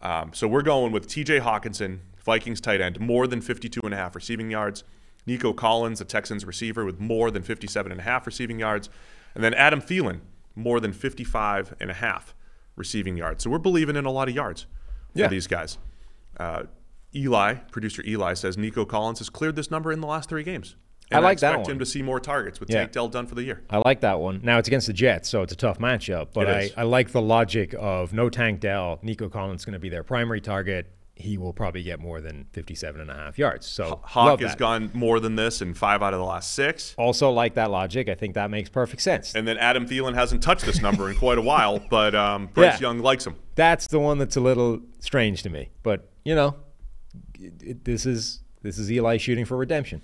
Um, 0.00 0.32
so 0.34 0.48
we're 0.48 0.62
going 0.62 0.90
with 0.92 1.06
T.J. 1.06 1.38
Hockenson, 1.40 2.00
Vikings 2.24 2.60
tight 2.60 2.80
end, 2.80 2.98
more 2.98 3.26
than 3.28 3.40
52 3.40 3.80
and 3.84 3.94
a 3.94 3.96
half 3.96 4.14
receiving 4.16 4.50
yards. 4.50 4.82
Nico 5.26 5.52
Collins, 5.52 6.00
the 6.00 6.04
Texans 6.04 6.44
receiver, 6.44 6.84
with 6.84 6.98
more 6.98 7.30
than 7.30 7.42
57 7.44 7.92
and 7.92 8.00
a 8.00 8.04
half 8.04 8.26
receiving 8.26 8.58
yards. 8.58 8.90
And 9.36 9.44
then 9.44 9.54
Adam 9.54 9.80
Thielen, 9.80 10.20
more 10.56 10.80
than 10.80 10.92
55 10.92 11.74
and 11.80 11.88
a 11.90 11.94
half 11.94 12.34
receiving 12.74 13.16
yards. 13.16 13.44
So 13.44 13.50
we're 13.50 13.58
believing 13.58 13.94
in 13.94 14.04
a 14.04 14.10
lot 14.10 14.28
of 14.28 14.34
yards 14.34 14.62
for 15.12 15.20
Yeah. 15.20 15.28
these 15.28 15.46
guys. 15.46 15.78
Uh, 16.36 16.64
Eli, 17.14 17.54
producer 17.70 18.02
Eli, 18.04 18.34
says 18.34 18.58
Nico 18.58 18.84
Collins 18.84 19.18
has 19.20 19.30
cleared 19.30 19.54
this 19.54 19.70
number 19.70 19.92
in 19.92 20.00
the 20.00 20.06
last 20.08 20.28
three 20.28 20.42
games. 20.42 20.74
I 21.14 21.18
like 21.20 21.38
that 21.40 21.48
expect 21.52 21.66
one. 21.66 21.72
him 21.72 21.78
to 21.80 21.86
see 21.86 22.02
more 22.02 22.20
targets 22.20 22.60
with 22.60 22.70
Yeah. 22.70 22.78
Tank 22.80 22.92
Dell 22.92 23.08
done 23.08 23.26
for 23.26 23.34
the 23.34 23.42
year. 23.42 23.62
I 23.70 23.82
like 23.84 24.00
that 24.00 24.20
one. 24.20 24.40
Now 24.42 24.58
it's 24.58 24.68
against 24.68 24.86
the 24.86 24.92
Jets, 24.92 25.28
so 25.28 25.42
it's 25.42 25.52
a 25.52 25.56
tough 25.56 25.78
matchup. 25.78 26.28
But 26.32 26.48
I. 26.48 26.70
I 26.76 26.82
like 26.84 27.12
the 27.12 27.22
logic 27.22 27.74
of 27.78 28.12
no 28.12 28.28
Tank 28.30 28.60
Dell. 28.60 28.98
Nico 29.02 29.28
Collins 29.28 29.64
going 29.64 29.74
to 29.74 29.78
be 29.78 29.88
their 29.88 30.02
primary 30.02 30.40
target. 30.40 30.90
He 31.14 31.36
will 31.36 31.52
probably 31.52 31.82
get 31.82 32.00
more 32.00 32.20
than 32.22 32.46
57 32.52 33.00
and 33.00 33.10
a 33.10 33.14
half 33.14 33.38
yards. 33.38 33.66
So 33.66 34.00
Hawk 34.02 34.40
has 34.40 34.54
gone 34.54 34.90
more 34.94 35.20
than 35.20 35.36
this 35.36 35.60
in 35.60 35.74
five 35.74 36.02
out 36.02 36.14
of 36.14 36.18
the 36.18 36.24
last 36.24 36.54
six. 36.54 36.94
Also 36.96 37.30
like 37.30 37.54
that 37.54 37.70
logic. 37.70 38.08
I 38.08 38.14
think 38.14 38.34
that 38.34 38.50
makes 38.50 38.70
perfect 38.70 39.02
sense. 39.02 39.34
And 39.34 39.46
then 39.46 39.58
Adam 39.58 39.86
Thielen 39.86 40.14
hasn't 40.14 40.42
touched 40.42 40.64
this 40.64 40.80
number 40.80 41.10
in 41.10 41.16
quite 41.16 41.36
a 41.36 41.42
while, 41.42 41.80
but 41.90 42.14
um, 42.14 42.46
Bryce 42.54 42.80
Yeah. 42.80 42.88
Young 42.88 43.00
likes 43.00 43.26
him. 43.26 43.36
That's 43.56 43.86
the 43.88 44.00
one 44.00 44.16
that's 44.18 44.36
a 44.36 44.40
little 44.40 44.80
strange 45.00 45.42
to 45.42 45.50
me. 45.50 45.68
But 45.82 46.08
you 46.24 46.34
know, 46.34 46.56
it, 47.38 47.52
it- 47.62 47.84
this 47.84 48.06
is 48.06 48.40
this 48.62 48.78
is 48.78 48.90
Eli 48.90 49.18
shooting 49.18 49.44
for 49.44 49.56
redemption. 49.58 50.00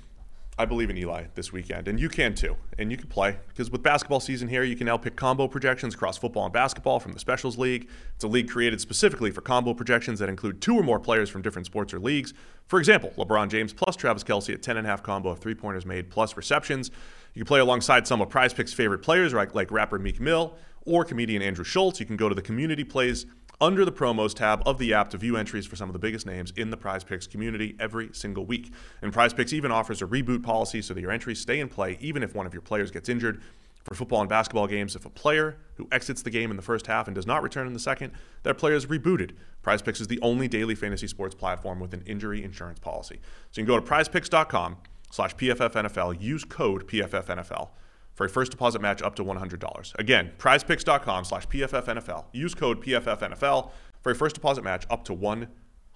I 0.61 0.65
believe 0.65 0.91
in 0.91 0.99
Eli 0.99 1.27
this 1.37 1.53
weekend, 1.53 1.87
and 1.87 2.01
you 2.01 2.09
can 2.09 2.35
too. 2.35 2.57
And 2.79 2.91
you 2.91 2.97
can 2.97 3.07
play 3.07 3.39
because 3.47 3.71
with 3.71 3.81
basketball 3.81 4.19
season 4.19 4.49
here, 4.49 4.65
you 4.65 4.75
can 4.75 4.87
now 4.87 4.97
pick 4.97 5.15
combo 5.15 5.47
projections 5.47 5.95
across 5.95 6.19
football 6.19 6.45
and 6.45 6.53
basketball 6.53 6.99
from 6.99 7.13
the 7.13 7.21
Specials 7.21 7.57
League. 7.57 7.89
It's 8.17 8.25
a 8.25 8.29
league 8.29 8.51
created 8.51 8.81
specifically 8.81 9.31
for 9.31 9.41
combo 9.41 9.73
projections 9.73 10.19
that 10.19 10.29
include 10.29 10.61
two 10.61 10.75
or 10.75 10.83
more 10.83 10.99
players 10.99 11.31
from 11.31 11.43
different 11.43 11.67
sports 11.67 11.95
or 11.95 12.01
leagues. 12.01 12.35
For 12.67 12.81
example, 12.81 13.13
LeBron 13.17 13.51
James 13.51 13.73
plus 13.73 13.95
Travis 13.95 14.25
Kelce 14.25 14.53
at 14.53 14.61
10.5 14.61 15.03
combo 15.05 15.29
of 15.29 15.39
three 15.39 15.55
pointers 15.55 15.87
made 15.87 16.11
plus 16.11 16.37
receptions. 16.37 16.91
You 17.35 17.43
can 17.45 17.47
play 17.47 17.61
alongside 17.61 18.09
some 18.09 18.21
of 18.21 18.29
Prize 18.29 18.53
Picks' 18.53 18.73
favorite 18.73 18.99
players, 18.99 19.33
like, 19.33 19.55
like 19.55 19.71
rapper 19.71 20.01
Meek 20.01 20.19
Mill 20.21 20.57
or 20.85 21.05
comedian 21.05 21.41
Andrew 21.41 21.65
Schulz. 21.65 22.01
You 22.01 22.07
can 22.07 22.17
go 22.17 22.29
to 22.29 22.35
the 22.35 22.43
community 22.43 22.83
plays 22.83 23.27
under 23.61 23.85
the 23.85 23.93
promos 23.93 24.35
tab 24.35 24.63
of 24.67 24.79
the 24.79 24.95
app 24.95 25.11
to 25.11 25.19
view 25.19 25.37
entries 25.37 25.67
for 25.67 25.77
some 25.77 25.89
of 25.89 25.93
the 25.93 25.99
biggest 25.99 26.27
names 26.27 26.53
in 26.57 26.71
the 26.71 26.77
Prize 26.77 27.03
Picks 27.03 27.27
community 27.27 27.77
every 27.81 28.11
single 28.13 28.47
week. 28.47 28.73
And 29.03 29.13
Prize 29.13 29.33
Picks 29.33 29.53
even 29.53 29.73
offers 29.73 30.01
a 30.01 30.07
reboot 30.07 30.43
policy 30.43 30.81
so 30.81 30.95
that 30.95 31.01
your 31.01 31.11
entries 31.11 31.41
stay 31.41 31.59
in 31.59 31.69
play 31.69 31.99
even 32.01 32.23
if 32.23 32.35
one 32.35 32.47
of 32.47 32.55
your 32.55 32.63
players 32.63 32.91
gets 32.91 33.09
injured. 33.09 33.43
For 33.85 33.95
football 33.95 34.21
and 34.21 34.29
basketball 34.29 34.67
games, 34.67 34.95
if 34.95 35.07
a 35.07 35.11
player 35.11 35.57
who 35.77 35.89
exits 35.91 36.21
the 36.21 36.31
game 36.31 36.51
in 36.51 36.57
the 36.57 36.63
first 36.63 36.87
half 36.87 37.09
and 37.09 37.15
does 37.15 37.27
not 37.27 37.43
return 37.43 37.67
in 37.67 37.73
the 37.73 37.79
second, 37.79 38.13
that 38.43 38.59
player 38.59 38.75
is 38.75 38.87
rebooted. 38.87 39.33
Prize 39.63 39.81
Picks 39.81 40.01
is 40.01 40.09
the 40.09 40.21
only 40.21 40.47
daily 40.47 40.75
fantasy 40.75 41.07
sports 41.07 41.35
platform 41.35 41.81
with 41.81 41.95
an 41.95 42.03
injury 42.07 42.45
insurance 42.45 42.79
policy. 42.79 43.21
So 43.51 43.61
you 43.61 43.67
can 43.67 43.75
go 43.75 43.81
to 43.81 43.87
prizepicks.com 43.87 44.77
slash 45.11 45.35
PFFNFL, 45.37 46.21
use 46.21 46.45
code 46.45 46.87
PFFNFL 46.87 47.71
for 48.19 48.25
a 48.25 48.29
first 48.29 48.51
deposit 48.51 48.83
match 48.83 49.01
up 49.01 49.15
to 49.15 49.25
$100. 49.25 49.95
Again, 49.97 50.33
prizepicks.com 50.39 51.25
slash 51.25 51.47
PFFNFL. 51.47 52.25
Use 52.33 52.53
code 52.53 52.83
PFFNFL 52.83 53.71
for 54.01 54.11
a 54.11 54.15
first 54.17 54.35
deposit 54.35 54.65
match 54.65 54.85
up 54.91 55.05
to 55.05 55.15
$100. 55.15 55.47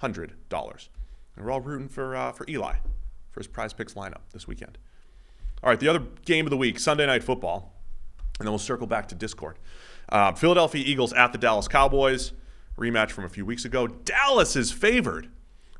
And 0.04 1.44
we're 1.44 1.50
all 1.50 1.60
rooting 1.60 1.88
for, 1.88 2.14
uh, 2.14 2.30
for 2.30 2.46
Eli 2.48 2.74
for 3.32 3.40
his 3.40 3.48
prize 3.48 3.72
picks 3.72 3.94
lineup 3.94 4.20
this 4.32 4.46
weekend. 4.46 4.78
All 5.64 5.70
right, 5.70 5.80
the 5.80 5.88
other 5.88 6.04
game 6.24 6.46
of 6.46 6.50
the 6.50 6.56
week, 6.56 6.78
Sunday 6.78 7.06
Night 7.06 7.24
Football, 7.24 7.74
and 8.38 8.46
then 8.46 8.52
we'll 8.52 8.60
circle 8.60 8.86
back 8.86 9.08
to 9.08 9.16
Discord. 9.16 9.58
Uh, 10.08 10.30
Philadelphia 10.32 10.84
Eagles 10.86 11.12
at 11.14 11.32
the 11.32 11.38
Dallas 11.38 11.66
Cowboys, 11.66 12.34
rematch 12.78 13.10
from 13.10 13.24
a 13.24 13.28
few 13.28 13.44
weeks 13.44 13.64
ago. 13.64 13.88
Dallas 13.88 14.54
is 14.54 14.70
favored 14.70 15.28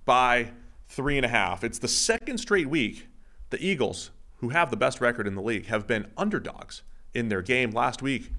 by 0.05 0.51
three 0.89 1.19
and 1.19 1.25
a 1.25 1.29
half. 1.29 1.63
It's 1.63 1.79
the 1.79 1.87
second 1.87 2.39
straight 2.39 2.69
week 2.69 3.07
the 3.51 3.65
Eagles, 3.65 4.11
who 4.43 4.51
have 4.51 4.71
the 4.71 4.77
best 4.77 5.01
record 5.01 5.27
in 5.27 5.35
the 5.37 5.41
league, 5.41 5.67
have 5.67 5.87
been 5.87 6.07
underdogs 6.19 6.83
in 7.15 7.29
their 7.29 7.41
game. 7.43 7.71
Last 7.71 8.03
week, 8.03 8.33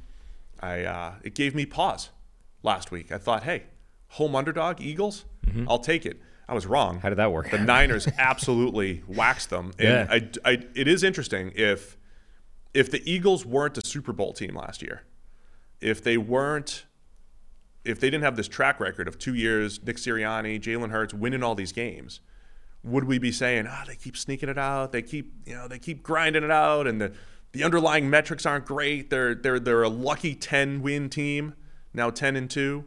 I 0.59 0.83
uh, 0.83 1.13
it 1.23 1.33
gave 1.33 1.55
me 1.55 1.65
pause. 1.65 2.11
Last 2.61 2.91
week, 2.91 3.11
I 3.11 3.17
thought, 3.17 3.43
hey, 3.43 3.63
home 4.09 4.35
underdog 4.35 4.79
Eagles, 4.79 5.25
I'll 5.67 5.79
take 5.79 6.05
it. 6.05 6.21
I 6.47 6.53
was 6.53 6.65
wrong. 6.65 6.95
Mm-hmm. 6.95 7.01
How 7.01 7.09
did 7.09 7.17
that 7.17 7.31
work 7.31 7.49
The? 7.49 7.57
Niners 7.73 8.07
absolutely 8.17 9.01
waxed 9.07 9.49
them, 9.49 9.71
and 9.79 10.09
Yeah. 10.09 10.39
I, 10.45 10.51
I, 10.51 10.57
it 10.75 10.87
is 10.87 11.03
interesting 11.03 11.51
if 11.55 11.97
if 12.73 12.91
the 12.91 13.01
Eagles 13.09 13.45
weren't 13.45 13.77
a 13.77 13.85
Super 13.85 14.11
Bowl 14.11 14.33
team 14.33 14.55
last 14.55 14.81
year, 14.81 15.03
if 15.79 16.03
they 16.03 16.17
weren't, 16.17 16.85
if 17.85 17.99
they 17.99 18.09
didn't 18.09 18.23
have 18.23 18.35
this 18.35 18.47
track 18.49 18.79
record 18.79 19.07
of 19.07 19.17
two 19.17 19.33
years, 19.33 19.81
Nick 19.85 19.97
Sirianni, 19.97 20.59
Jalen 20.59 20.89
Hurts 20.91 21.13
winning 21.13 21.43
all 21.43 21.55
these 21.55 21.71
games, 21.71 22.19
would 22.83 23.05
we 23.05 23.17
be 23.17 23.31
saying, 23.31 23.65
ah, 23.67 23.83
they 23.87 23.95
keep 23.95 24.17
sneaking 24.17 24.49
it 24.49 24.57
out, 24.57 24.91
they 24.91 25.01
keep, 25.01 25.33
you 25.45 25.55
know, 25.55 25.67
they 25.67 25.79
keep 25.79 26.03
grinding 26.03 26.43
it 26.43 26.51
out, 26.51 26.87
and 26.87 26.99
the 26.99 27.13
the 27.53 27.63
underlying 27.63 28.09
metrics 28.09 28.45
aren't 28.45 28.65
great. 28.65 29.09
They're 29.09 29.35
they're 29.35 29.59
they're 29.59 29.83
a 29.83 29.89
lucky 29.89 30.35
ten 30.35 30.81
win 30.81 31.09
team 31.09 31.53
now, 31.93 32.09
ten 32.09 32.35
and 32.35 32.49
two. 32.49 32.85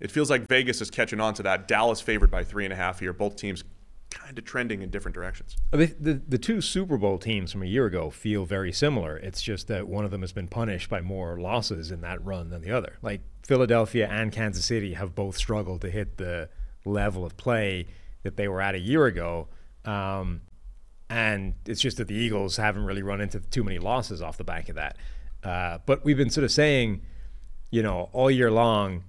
It 0.00 0.10
feels 0.10 0.30
like 0.30 0.48
Vegas 0.48 0.80
is 0.80 0.90
catching 0.90 1.20
on 1.20 1.34
to 1.34 1.42
that. 1.44 1.68
Dallas 1.68 2.00
favored 2.00 2.30
by 2.30 2.44
three 2.44 2.64
and 2.64 2.72
a 2.72 2.76
half 2.76 3.00
here. 3.00 3.12
Both 3.12 3.36
teams 3.36 3.64
kind 4.10 4.38
of 4.38 4.44
trending 4.44 4.82
in 4.82 4.90
different 4.90 5.14
directions. 5.14 5.56
The, 5.72 5.86
the, 5.98 6.14
the 6.28 6.38
two 6.38 6.60
Super 6.60 6.96
Bowl 6.96 7.18
teams 7.18 7.50
from 7.52 7.62
a 7.62 7.66
year 7.66 7.86
ago 7.86 8.10
feel 8.10 8.44
very 8.44 8.72
similar. 8.72 9.16
It's 9.16 9.42
just 9.42 9.66
that 9.68 9.88
one 9.88 10.04
of 10.04 10.10
them 10.10 10.20
has 10.20 10.32
been 10.32 10.46
punished 10.46 10.88
by 10.88 11.00
more 11.00 11.40
losses 11.40 11.90
in 11.90 12.00
that 12.02 12.24
run 12.24 12.50
than 12.50 12.62
the 12.62 12.70
other. 12.70 12.98
Like 13.02 13.22
Philadelphia 13.44 14.08
and 14.08 14.30
Kansas 14.30 14.64
City 14.64 14.94
have 14.94 15.14
both 15.14 15.36
struggled 15.36 15.80
to 15.80 15.90
hit 15.90 16.18
the 16.18 16.48
level 16.84 17.24
of 17.24 17.36
play 17.36 17.86
that 18.24 18.36
they 18.36 18.48
were 18.48 18.60
at 18.60 18.74
a 18.74 18.80
year 18.80 19.06
ago. 19.06 19.48
Um, 19.84 20.40
and 21.08 21.54
it's 21.66 21.80
just 21.80 21.98
that 21.98 22.08
the 22.08 22.14
Eagles 22.14 22.56
haven't 22.56 22.84
really 22.84 23.02
run 23.02 23.20
into 23.20 23.38
too 23.38 23.62
many 23.62 23.78
losses 23.78 24.20
off 24.20 24.36
the 24.36 24.44
back 24.44 24.68
of 24.68 24.74
that. 24.74 24.98
Uh, 25.44 25.78
but 25.86 26.04
we've 26.04 26.16
been 26.16 26.30
sort 26.30 26.44
of 26.44 26.50
saying, 26.50 27.02
you 27.70 27.82
know, 27.82 28.08
all 28.12 28.30
year 28.30 28.50
long, 28.50 29.04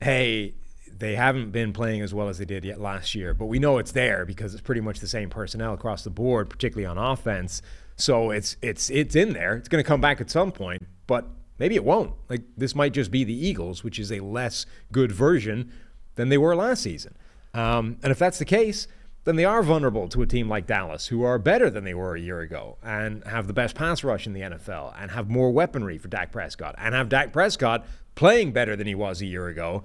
hey, 0.00 0.54
they 0.98 1.14
haven't 1.14 1.50
been 1.50 1.72
playing 1.72 2.02
as 2.02 2.12
well 2.12 2.28
as 2.28 2.38
they 2.38 2.44
did 2.44 2.64
yet 2.64 2.80
last 2.80 3.14
year, 3.14 3.32
but 3.32 3.46
we 3.46 3.58
know 3.58 3.78
it's 3.78 3.92
there 3.92 4.26
because 4.26 4.52
it's 4.52 4.60
pretty 4.60 4.80
much 4.80 5.00
the 5.00 5.06
same 5.06 5.30
personnel 5.30 5.72
across 5.72 6.04
the 6.04 6.10
board, 6.10 6.50
particularly 6.50 6.84
on 6.84 6.98
offense. 6.98 7.62
So 7.96 8.30
it's 8.30 8.56
it's 8.60 8.90
it's 8.90 9.14
in 9.14 9.32
there. 9.32 9.56
It's 9.56 9.68
going 9.68 9.82
to 9.82 9.86
come 9.86 10.00
back 10.00 10.20
at 10.20 10.30
some 10.30 10.52
point, 10.52 10.82
but 11.06 11.26
maybe 11.58 11.74
it 11.74 11.84
won't. 11.84 12.12
Like 12.28 12.42
this 12.56 12.74
might 12.74 12.92
just 12.92 13.10
be 13.10 13.24
the 13.24 13.46
Eagles, 13.46 13.84
which 13.84 13.98
is 13.98 14.10
a 14.10 14.20
less 14.20 14.66
good 14.92 15.12
version 15.12 15.72
than 16.16 16.28
they 16.28 16.38
were 16.38 16.56
last 16.56 16.82
season. 16.82 17.16
Um, 17.54 17.98
and 18.02 18.10
if 18.12 18.18
that's 18.18 18.38
the 18.38 18.44
case, 18.44 18.86
then 19.24 19.36
they 19.36 19.44
are 19.44 19.62
vulnerable 19.62 20.08
to 20.08 20.22
a 20.22 20.26
team 20.26 20.48
like 20.48 20.66
Dallas, 20.66 21.08
who 21.08 21.22
are 21.22 21.38
better 21.38 21.68
than 21.68 21.84
they 21.84 21.94
were 21.94 22.14
a 22.14 22.20
year 22.20 22.40
ago 22.40 22.78
and 22.82 23.22
have 23.24 23.46
the 23.46 23.52
best 23.52 23.74
pass 23.74 24.02
rush 24.02 24.26
in 24.26 24.32
the 24.32 24.40
NFL 24.40 24.94
and 24.98 25.10
have 25.10 25.28
more 25.28 25.50
weaponry 25.50 25.98
for 25.98 26.08
Dak 26.08 26.32
Prescott 26.32 26.74
and 26.78 26.94
have 26.94 27.08
Dak 27.08 27.32
Prescott 27.32 27.86
playing 28.14 28.52
better 28.52 28.76
than 28.76 28.86
he 28.86 28.94
was 28.94 29.20
a 29.20 29.26
year 29.26 29.48
ago. 29.48 29.82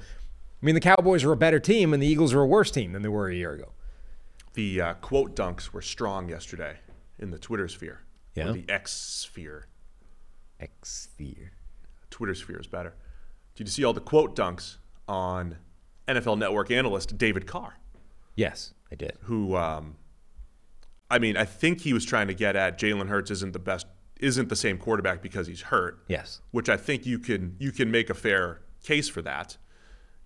I 0.62 0.65
mean, 0.65 0.75
the 0.75 0.82
Cowboys 0.82 1.23
are 1.23 1.32
a 1.32 1.38
better 1.38 1.60
team 1.60 1.93
and 1.93 2.01
the 2.01 2.08
Eagles 2.08 2.34
are 2.34 2.41
a 2.41 2.47
worse 2.47 2.71
team 2.71 2.93
than 2.93 3.01
they 3.01 3.10
were 3.10 3.28
a 3.28 3.36
year 3.36 3.51
ago. 3.51 3.73
The 4.54 4.82
uh, 4.82 4.93
quote 4.95 5.36
dunks 5.36 5.73
were 5.73 5.82
strong 5.82 6.30
yesterday 6.30 6.78
in 7.19 7.32
the 7.32 7.38
Twitter 7.38 7.67
sphere. 7.67 8.01
Yeah. 8.36 8.51
The 8.51 8.65
X 8.69 8.91
sphere. 8.93 9.67
X 10.60 11.10
Sphere. 11.13 11.51
Twitter 12.10 12.36
sphere 12.36 12.60
is 12.60 12.67
better. 12.67 12.95
Did 13.56 13.67
you 13.67 13.71
see 13.71 13.84
all 13.84 13.93
the 13.93 14.01
quote 14.01 14.36
dunks 14.36 14.78
on 15.08 15.58
NFL 16.07 16.37
Network 16.37 16.71
analyst 16.71 17.17
David 17.17 17.47
Carr? 17.47 17.77
Yes, 18.35 18.73
I 18.91 18.95
did. 18.95 19.13
who 19.23 19.55
um, 19.55 19.95
I 21.09 21.19
mean, 21.19 21.37
I 21.37 21.45
think 21.45 21.81
he 21.81 21.93
was 21.93 22.05
trying 22.05 22.27
to 22.27 22.33
get 22.33 22.55
at 22.55 22.79
Jalen 22.79 23.07
Hurts 23.09 23.31
isn't 23.31 23.53
the 23.53 23.59
best 23.59 23.87
isn't 24.19 24.47
the 24.49 24.55
same 24.55 24.77
quarterback 24.77 25.21
because 25.21 25.45
he's 25.47 25.61
hurt. 25.63 25.99
Yes. 26.07 26.41
Which 26.51 26.69
I 26.69 26.77
think 26.77 27.05
you 27.05 27.19
can 27.19 27.55
you 27.59 27.71
can 27.71 27.91
make 27.91 28.09
a 28.09 28.13
fair 28.13 28.61
case 28.83 29.07
for 29.09 29.21
that. 29.23 29.57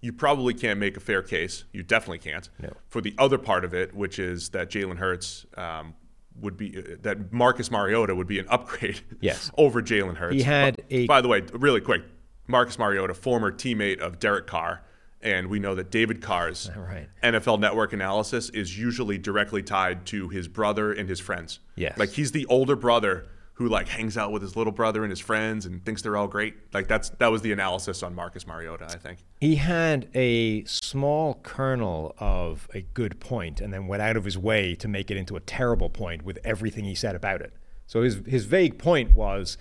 You 0.01 0.13
probably 0.13 0.53
can't 0.53 0.79
make 0.79 0.95
a 0.95 0.99
fair 1.01 1.21
case. 1.21 1.65
You 1.73 1.83
definitely 1.83 2.19
can't. 2.19 2.49
No. 2.61 2.69
For 2.87 3.01
the 3.01 3.13
other 3.17 3.37
part 3.37 3.65
of 3.65 3.73
it, 3.73 3.93
which 3.93 4.17
is 4.19 4.49
that 4.49 4.69
Jalen 4.69 4.97
Hurts 4.97 5.45
um, 5.57 5.93
would 6.39 6.55
be 6.55 6.77
uh, 6.77 6.95
that 7.01 7.33
Marcus 7.33 7.69
Mariota 7.69 8.15
would 8.15 8.27
be 8.27 8.39
an 8.39 8.45
upgrade. 8.49 9.01
Yes. 9.21 9.51
over 9.57 9.81
Jalen 9.81 10.15
Hurts. 10.15 10.35
He 10.35 10.43
had 10.43 10.81
a- 10.89 11.05
By 11.07 11.19
the 11.21 11.27
way, 11.27 11.41
really 11.51 11.81
quick, 11.81 12.03
Marcus 12.47 12.79
Mariota, 12.79 13.13
former 13.13 13.51
teammate 13.51 13.99
of 13.99 14.19
Derek 14.19 14.47
Carr, 14.47 14.81
and 15.21 15.47
we 15.47 15.59
know 15.59 15.75
that 15.75 15.91
David 15.91 16.21
Carr's 16.21 16.69
Right. 16.77 17.07
NFL 17.23 17.59
Network 17.59 17.93
analysis 17.93 18.49
is 18.49 18.77
usually 18.77 19.17
directly 19.17 19.63
tied 19.63 20.05
to 20.07 20.29
his 20.29 20.47
brother 20.47 20.91
and 20.93 21.09
his 21.09 21.19
friends. 21.19 21.59
Yes. 21.75 21.97
Like 21.97 22.09
he's 22.11 22.31
the 22.31 22.45
older 22.45 22.75
brother 22.75 23.27
who 23.53 23.67
like 23.67 23.89
hangs 23.89 24.17
out 24.17 24.31
with 24.31 24.41
his 24.41 24.55
little 24.55 24.71
brother 24.71 25.03
and 25.03 25.09
his 25.09 25.19
friends 25.19 25.65
and 25.65 25.83
thinks 25.83 26.01
they're 26.01 26.15
all 26.15 26.29
great. 26.29 26.55
Like 26.73 26.87
that's 26.87 27.09
that 27.19 27.27
was 27.27 27.41
the 27.41 27.51
analysis 27.51 28.01
on 28.03 28.15
Marcus 28.15 28.47
Mariota, 28.47 28.85
I 28.85 28.95
think. 28.95 29.19
He 29.41 29.55
had 29.55 30.07
a 30.15 30.63
small 30.63 31.33
kernel 31.43 32.15
of 32.19 32.69
a 32.73 32.81
good 32.93 33.19
point 33.19 33.59
and 33.59 33.73
then 33.73 33.87
went 33.87 34.01
out 34.01 34.15
of 34.15 34.23
his 34.23 34.37
way 34.37 34.75
to 34.75 34.87
make 34.87 35.11
it 35.11 35.17
into 35.17 35.35
a 35.35 35.41
terrible 35.41 35.89
point 35.89 36.23
with 36.23 36.39
everything 36.45 36.85
he 36.85 36.95
said 36.95 37.15
about 37.15 37.41
it. 37.41 37.51
So 37.85 38.01
his, 38.03 38.21
his 38.25 38.45
vague 38.45 38.77
point 38.77 39.13
was 39.13 39.57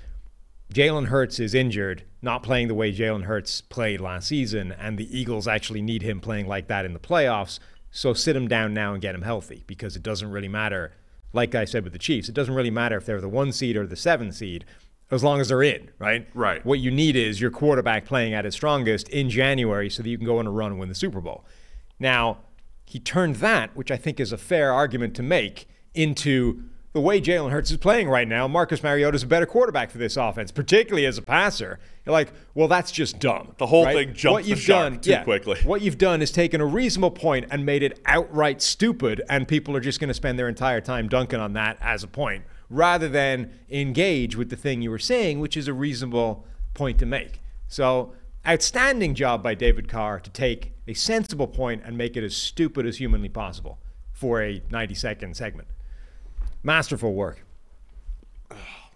Jalen 0.73 1.07
Hurts 1.07 1.41
is 1.41 1.55
injured, 1.55 2.05
not 2.21 2.43
playing 2.43 2.69
the 2.69 2.75
way 2.75 2.93
Jalen 2.93 3.25
Hurts 3.25 3.63
played 3.63 4.01
last 4.01 4.29
season, 4.29 4.73
and 4.73 4.99
the 4.99 5.19
Eagles 5.19 5.49
actually 5.49 5.81
need 5.81 6.03
him 6.03 6.21
playing 6.21 6.47
like 6.47 6.69
that 6.69 6.85
in 6.85 6.93
the 6.93 6.99
playoffs 6.99 7.59
So 7.91 8.13
sit 8.13 8.37
him 8.37 8.49
down 8.49 8.75
now 8.75 8.93
and 8.93 9.03
get 9.03 9.15
him 9.15 9.23
healthy 9.23 9.65
because 9.67 9.97
it 9.97 10.03
doesn't 10.03 10.31
really 10.31 10.49
matter. 10.49 10.93
Like 11.33 11.55
I 11.55 11.65
said 11.65 11.85
with 11.85 11.93
the 11.93 11.99
Chiefs, 11.99 12.29
it 12.29 12.35
doesn't 12.35 12.55
really 12.55 12.71
matter 12.71 12.97
if 12.97 13.07
they're 13.07 13.21
the 13.21 13.29
one 13.29 13.53
seed 13.53 13.77
or 13.77 13.87
the 13.87 13.97
seven 13.97 14.31
seed 14.33 14.65
as 15.11 15.25
long 15.25 15.41
as 15.41 15.49
they're 15.49 15.63
in, 15.63 15.91
right? 15.99 16.29
Right. 16.35 16.65
What 16.67 16.81
you 16.81 16.91
need 16.91 17.17
is 17.17 17.41
your 17.41 17.51
quarterback 17.51 18.05
playing 18.05 18.35
at 18.35 18.45
his 18.45 18.55
strongest 18.55 19.09
in 19.09 19.31
January 19.31 19.89
so 19.89 20.03
that 20.03 20.09
you 20.09 20.19
can 20.19 20.27
go 20.27 20.39
on 20.39 20.47
a 20.47 20.51
run 20.51 20.73
and 20.73 20.81
win 20.81 20.91
the 20.91 20.95
Super 20.95 21.21
Bowl. 21.21 21.45
Now, 21.99 22.39
he 22.85 22.99
turned 22.99 23.37
that, 23.37 23.75
which 23.75 23.91
I 23.91 23.97
think 23.97 24.21
is 24.21 24.33
a 24.33 24.39
fair 24.39 24.73
argument 24.73 25.15
to 25.17 25.23
make, 25.23 25.67
into 25.95 26.65
the 26.93 27.01
way 27.01 27.21
Jalen 27.21 27.51
Hurts 27.51 27.71
is 27.71 27.77
playing 27.77 28.09
right 28.09 28.27
now. 28.27 28.49
Marcus 28.49 28.83
Mariota 28.83 29.15
is 29.15 29.23
a 29.23 29.27
better 29.27 29.47
quarterback 29.47 29.91
for 29.91 29.99
this 29.99 30.17
offense, 30.17 30.51
particularly 30.51 31.05
as 31.05 31.19
a 31.19 31.23
passer. 31.23 31.79
You're 32.07 32.15
like, 32.15 32.33
well, 32.55 32.69
that's 32.69 32.91
just 32.91 33.19
dumb. 33.19 33.55
The 33.59 33.67
whole 33.67 33.85
right? 33.85 33.95
thing 33.95 34.15
jumped 34.15 34.33
what 34.33 34.45
you've 34.47 34.61
shark 34.61 34.93
done, 34.93 35.01
too 35.01 35.11
yeah, 35.11 35.25
quickly. 35.25 35.61
What 35.65 35.83
you've 35.83 35.99
done 35.99 36.23
is 36.23 36.31
taken 36.31 36.61
a 36.61 36.67
reasonable 36.67 37.11
point 37.11 37.47
and 37.51 37.67
made 37.67 37.83
it 37.83 38.01
outright 38.07 38.63
stupid, 38.63 39.23
and 39.29 39.47
people 39.47 39.77
are 39.77 39.81
just 39.81 40.01
going 40.01 40.09
to 40.09 40.15
spend 40.15 40.39
their 40.39 40.49
entire 40.49 40.81
time 40.81 41.09
dunking 41.09 41.41
on 41.41 41.53
that 41.53 41.77
as 41.81 42.03
a 42.03 42.09
point, 42.09 42.45
rather 42.71 43.09
than 43.09 43.53
engage 43.69 44.35
with 44.35 44.49
the 44.49 44.57
thing 44.57 44.81
you 44.81 44.91
were 44.91 44.99
saying, 44.99 45.41
which 45.41 45.57
is 45.57 45.69
a 45.69 45.75
reasonable 45.75 46.47
point 46.73 46.99
to 46.99 47.07
make. 47.07 47.43
So, 47.67 48.15
outstanding 48.47 49.15
job 49.15 49.43
by 49.43 49.55
David 49.55 49.89
Carr 49.89 50.21
to 50.21 50.31
take 50.31 50.73
a 50.87 50.95
sensible 50.95 51.47
point 51.47 51.83
and 51.85 51.99
make 51.99 52.17
it 52.17 52.25
as 52.25 52.35
stupid 52.35 52.87
as 52.87 52.97
humanly 52.97 53.29
possible 53.29 53.79
for 54.11 54.43
a 54.43 54.63
90 54.71 54.95
second 54.95 55.37
segment. 55.37 55.69
Masterful 56.63 57.15
work. 57.15 57.45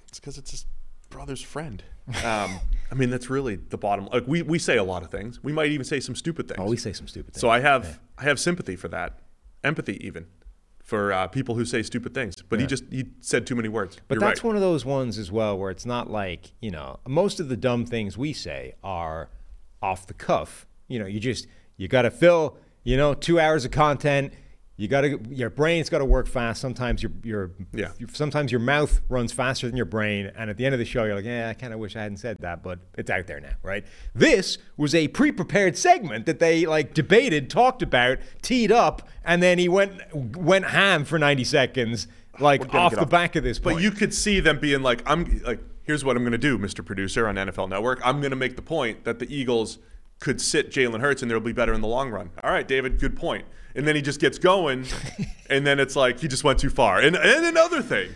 It's 0.08 0.18
because 0.20 0.38
it's 0.38 0.50
his 0.50 0.66
brother's 1.08 1.42
friend. 1.42 1.82
Um, 2.24 2.58
I 2.90 2.94
mean, 2.94 3.10
that's 3.10 3.30
really 3.30 3.56
the 3.56 3.78
bottom. 3.78 4.08
Like 4.12 4.26
we, 4.26 4.42
we 4.42 4.58
say 4.58 4.76
a 4.76 4.84
lot 4.84 5.02
of 5.02 5.10
things. 5.10 5.42
We 5.42 5.52
might 5.52 5.70
even 5.70 5.84
say 5.84 6.00
some 6.00 6.14
stupid 6.14 6.48
things. 6.48 6.58
Oh, 6.60 6.68
we 6.68 6.76
say 6.76 6.92
some 6.92 7.08
stupid 7.08 7.34
things. 7.34 7.40
So 7.40 7.48
I 7.48 7.60
have 7.60 8.00
I 8.18 8.24
have 8.24 8.38
sympathy 8.38 8.76
for 8.76 8.88
that, 8.88 9.20
empathy 9.64 10.04
even, 10.04 10.26
for 10.82 11.12
uh, 11.12 11.28
people 11.28 11.54
who 11.54 11.64
say 11.64 11.82
stupid 11.82 12.12
things. 12.12 12.42
But 12.42 12.60
he 12.60 12.66
just 12.66 12.84
he 12.90 13.06
said 13.20 13.46
too 13.46 13.54
many 13.54 13.68
words. 13.68 13.96
But 14.08 14.16
You're 14.16 14.28
that's 14.28 14.42
right. 14.42 14.48
one 14.48 14.56
of 14.56 14.62
those 14.62 14.84
ones 14.84 15.16
as 15.16 15.30
well 15.32 15.56
where 15.56 15.70
it's 15.70 15.86
not 15.86 16.10
like, 16.10 16.52
you 16.60 16.70
know, 16.70 16.98
most 17.06 17.40
of 17.40 17.48
the 17.48 17.56
dumb 17.56 17.86
things 17.86 18.18
we 18.18 18.32
say 18.32 18.74
are 18.82 19.30
off 19.80 20.06
the 20.06 20.14
cuff. 20.14 20.66
You 20.88 20.98
know, 20.98 21.06
you 21.06 21.20
just, 21.20 21.46
you 21.76 21.88
got 21.88 22.02
to 22.02 22.10
fill, 22.10 22.58
you 22.84 22.96
know, 22.96 23.14
two 23.14 23.40
hours 23.40 23.64
of 23.64 23.70
content. 23.70 24.34
You 24.78 24.88
got 24.88 25.02
to, 25.02 25.20
your 25.30 25.50
brain's 25.50 25.90
got 25.90 25.98
to 25.98 26.04
work 26.04 26.26
fast. 26.26 26.60
Sometimes 26.60 27.02
your, 27.02 27.12
your, 27.22 27.50
Yeah. 27.74 27.90
sometimes 28.12 28.50
your 28.50 28.60
mouth 28.60 29.00
runs 29.08 29.30
faster 29.30 29.66
than 29.66 29.76
your 29.76 29.84
brain. 29.86 30.32
And 30.36 30.48
at 30.48 30.56
the 30.56 30.64
end 30.64 30.74
of 30.74 30.78
the 30.78 30.84
show, 30.86 31.04
you're 31.04 31.14
like, 31.14 31.26
yeah, 31.26 31.50
I 31.50 31.54
kind 31.54 31.72
of 31.74 31.78
wish 31.78 31.94
I 31.94 32.02
hadn't 32.02 32.16
said 32.16 32.38
that, 32.40 32.62
but 32.62 32.78
it's 32.96 33.10
out 33.10 33.26
there 33.26 33.38
now, 33.38 33.52
right? 33.62 33.84
This 34.14 34.58
was 34.78 34.94
a 34.94 35.08
pre 35.08 35.30
prepared 35.30 35.76
segment 35.76 36.24
that 36.26 36.38
they 36.38 36.64
like 36.66 36.94
debated, 36.94 37.50
talked 37.50 37.82
about, 37.82 38.18
teed 38.40 38.72
up, 38.72 39.08
and 39.24 39.42
then 39.42 39.58
he 39.58 39.68
went, 39.68 40.00
went 40.36 40.64
ham 40.66 41.04
for 41.04 41.18
90 41.18 41.44
seconds, 41.44 42.08
like 42.40 42.74
off 42.74 42.92
the 42.94 43.02
off. 43.02 43.10
back 43.10 43.36
of 43.36 43.44
this 43.44 43.58
point. 43.58 43.76
But 43.76 43.82
you 43.82 43.90
could 43.90 44.14
see 44.14 44.40
them 44.40 44.58
being 44.58 44.82
like, 44.82 45.02
I'm 45.06 45.42
like, 45.44 45.60
here's 45.84 46.02
what 46.04 46.16
I'm 46.16 46.22
going 46.22 46.32
to 46.32 46.38
do, 46.38 46.58
Mr. 46.58 46.84
Producer 46.84 47.28
on 47.28 47.34
NFL 47.36 47.68
Network. 47.68 48.00
I'm 48.04 48.20
going 48.20 48.30
to 48.30 48.36
make 48.36 48.56
the 48.56 48.62
point 48.62 49.04
that 49.04 49.18
the 49.18 49.32
Eagles 49.32 49.78
could 50.22 50.40
sit 50.40 50.70
Jalen 50.70 51.00
Hurts 51.00 51.20
and 51.20 51.30
they'll 51.30 51.40
be 51.40 51.52
better 51.52 51.74
in 51.74 51.80
the 51.80 51.88
long 51.88 52.10
run. 52.10 52.30
All 52.42 52.50
right, 52.52 52.66
David, 52.66 53.00
good 53.00 53.16
point. 53.16 53.44
And 53.74 53.86
then 53.86 53.96
he 53.96 54.02
just 54.02 54.20
gets 54.20 54.38
going, 54.38 54.86
and 55.50 55.66
then 55.66 55.80
it's 55.80 55.96
like 55.96 56.20
he 56.20 56.28
just 56.28 56.44
went 56.44 56.60
too 56.60 56.70
far. 56.70 57.00
And, 57.00 57.16
and 57.16 57.44
another 57.44 57.82
thing, 57.82 58.10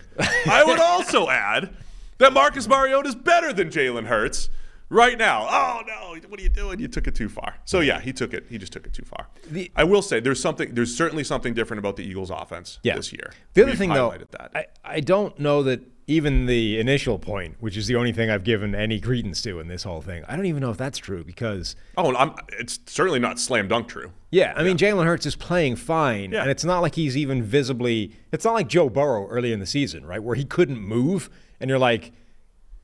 I 0.47 0.62
would 0.64 0.79
also 0.79 1.29
add 1.29 1.75
that 2.19 2.33
Marcus 2.33 2.69
Mariota 2.69 3.09
is 3.09 3.14
better 3.14 3.53
than 3.53 3.71
Jalen 3.71 4.07
Hurts 4.07 4.51
right 4.88 5.19
now. 5.19 5.47
Oh 5.51 5.83
no, 5.87 6.29
what 6.29 6.38
are 6.38 6.42
you 6.42 6.49
doing? 6.49 6.79
You 6.79 6.88
took 6.88 7.09
it 7.09 7.14
too 7.14 7.29
far. 7.29 7.57
So 7.64 7.81
yeah, 7.81 8.01
he 8.01 8.12
took 8.12 8.35
it. 8.35 8.47
He 8.49 8.59
just 8.59 8.73
took 8.73 8.87
it 8.87 8.92
too 8.92 9.05
far. 9.05 9.29
The- 9.51 9.73
I 9.75 9.85
will 9.85 10.03
say 10.03 10.21
there's 10.21 10.40
something. 10.40 10.75
There's 10.75 10.95
certainly 10.95 11.25
something 11.25 11.55
different 11.55 11.79
about 11.79 11.97
the 11.97 12.05
Eagles' 12.05 12.31
offense 12.31 12.79
yeah. 12.83 12.95
this 12.95 13.12
year. 13.12 13.33
The 13.55 13.62
other 13.62 13.73
We've 13.73 13.79
thing, 13.79 13.92
though. 13.92 14.14
I, 14.55 14.66
I 14.85 15.01
don't 15.01 15.38
know 15.40 15.62
that 15.64 15.81
even 16.09 16.47
the 16.47 16.79
initial 16.79 17.19
point, 17.19 17.57
which 17.59 17.77
is 17.77 17.88
the 17.88 17.97
only 17.97 18.12
thing 18.12 18.31
I've 18.31 18.45
given 18.45 18.75
any 18.77 19.01
credence 19.01 19.42
to 19.42 19.59
in 19.59 19.66
this 19.66 19.83
whole 19.83 20.01
thing, 20.01 20.25
I 20.29 20.37
don't 20.37 20.47
even 20.47 20.61
know 20.61 20.71
if 20.71 20.77
that's 20.77 20.99
true 20.99 21.25
because, 21.25 21.75
Oh, 21.97 22.14
I'm, 22.14 22.33
it's 22.61 22.79
certainly 22.87 23.19
not 23.19 23.40
slam 23.40 23.66
dunk 23.66 23.88
true. 23.88 24.12
yeah, 24.31 24.53
I 24.57 24.62
mean, 24.62 24.77
Jalen 24.77 25.05
Hurts 25.05 25.27
is 25.27 25.35
playing 25.35 25.77
fine, 25.77 26.31
Yeah. 26.31 26.42
and 26.42 26.51
it's 26.51 26.64
not 26.64 26.79
like 26.81 26.95
he's 26.95 27.16
even 27.16 27.42
visibly, 27.42 28.12
it's 28.33 28.45
not 28.45 28.55
like 28.55 28.69
Joe 28.69 28.88
Burrow 28.88 29.27
early 29.27 29.53
in 29.53 29.59
the 29.59 29.66
season, 29.66 30.07
right, 30.07 30.23
where 30.23 30.37
he 30.37 30.45
couldn't 30.45 30.81
move, 30.81 31.29
and 31.59 31.69
you're 31.69 31.79
like, 31.79 32.12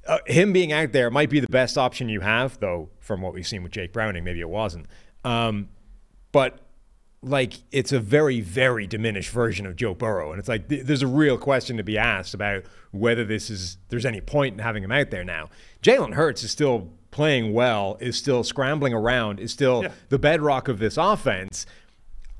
uh, 0.08 0.18
him 0.26 0.52
being 0.52 0.72
out 0.72 0.90
there 0.90 1.08
might 1.08 1.30
be 1.30 1.38
the 1.38 1.46
best 1.46 1.78
option 1.78 2.08
you 2.08 2.20
have, 2.20 2.58
though, 2.58 2.88
from 2.98 3.20
what 3.22 3.32
we've 3.35 3.46
seen 3.46 3.62
with 3.62 3.70
Jake 3.70 3.92
Browning, 3.92 4.24
maybe 4.24 4.40
it 4.40 4.48
wasn't. 4.48 4.87
Um, 5.24 5.68
but 6.32 6.58
like 7.24 7.54
it's 7.70 7.92
a 7.92 8.00
very 8.00 8.40
very 8.40 8.87
diminished 8.87 9.30
version 9.30 9.64
of 9.64 9.76
Joe 9.76 9.94
Burrow 9.94 10.32
and 10.32 10.40
it's 10.40 10.48
like 10.48 10.68
th- 10.68 10.85
there's 10.85 11.02
a 11.02 11.06
real 11.06 11.38
question 11.38 11.76
to 11.76 11.85
be 11.85 11.96
asked 11.96 12.35
about 12.35 12.64
whether 12.90 13.24
this 13.24 13.48
is 13.48 13.78
there's 13.90 14.04
any 14.04 14.20
point 14.20 14.54
in 14.54 14.58
having 14.58 14.82
him 14.82 14.90
out 14.92 15.11
there 15.11 15.24
now. 15.24 15.48
Jalen 15.82 16.14
Hurts 16.14 16.42
is 16.42 16.50
still 16.50 16.90
playing 17.12 17.52
well, 17.52 17.96
is 18.00 18.16
still 18.16 18.42
scrambling 18.42 18.92
around, 18.94 19.38
is 19.38 19.52
still 19.52 19.82
Yeah. 19.85 19.92
the 20.08 20.18
bedrock 20.18 20.66
of 20.68 20.78
this 20.78 20.96
offense. 20.96 21.64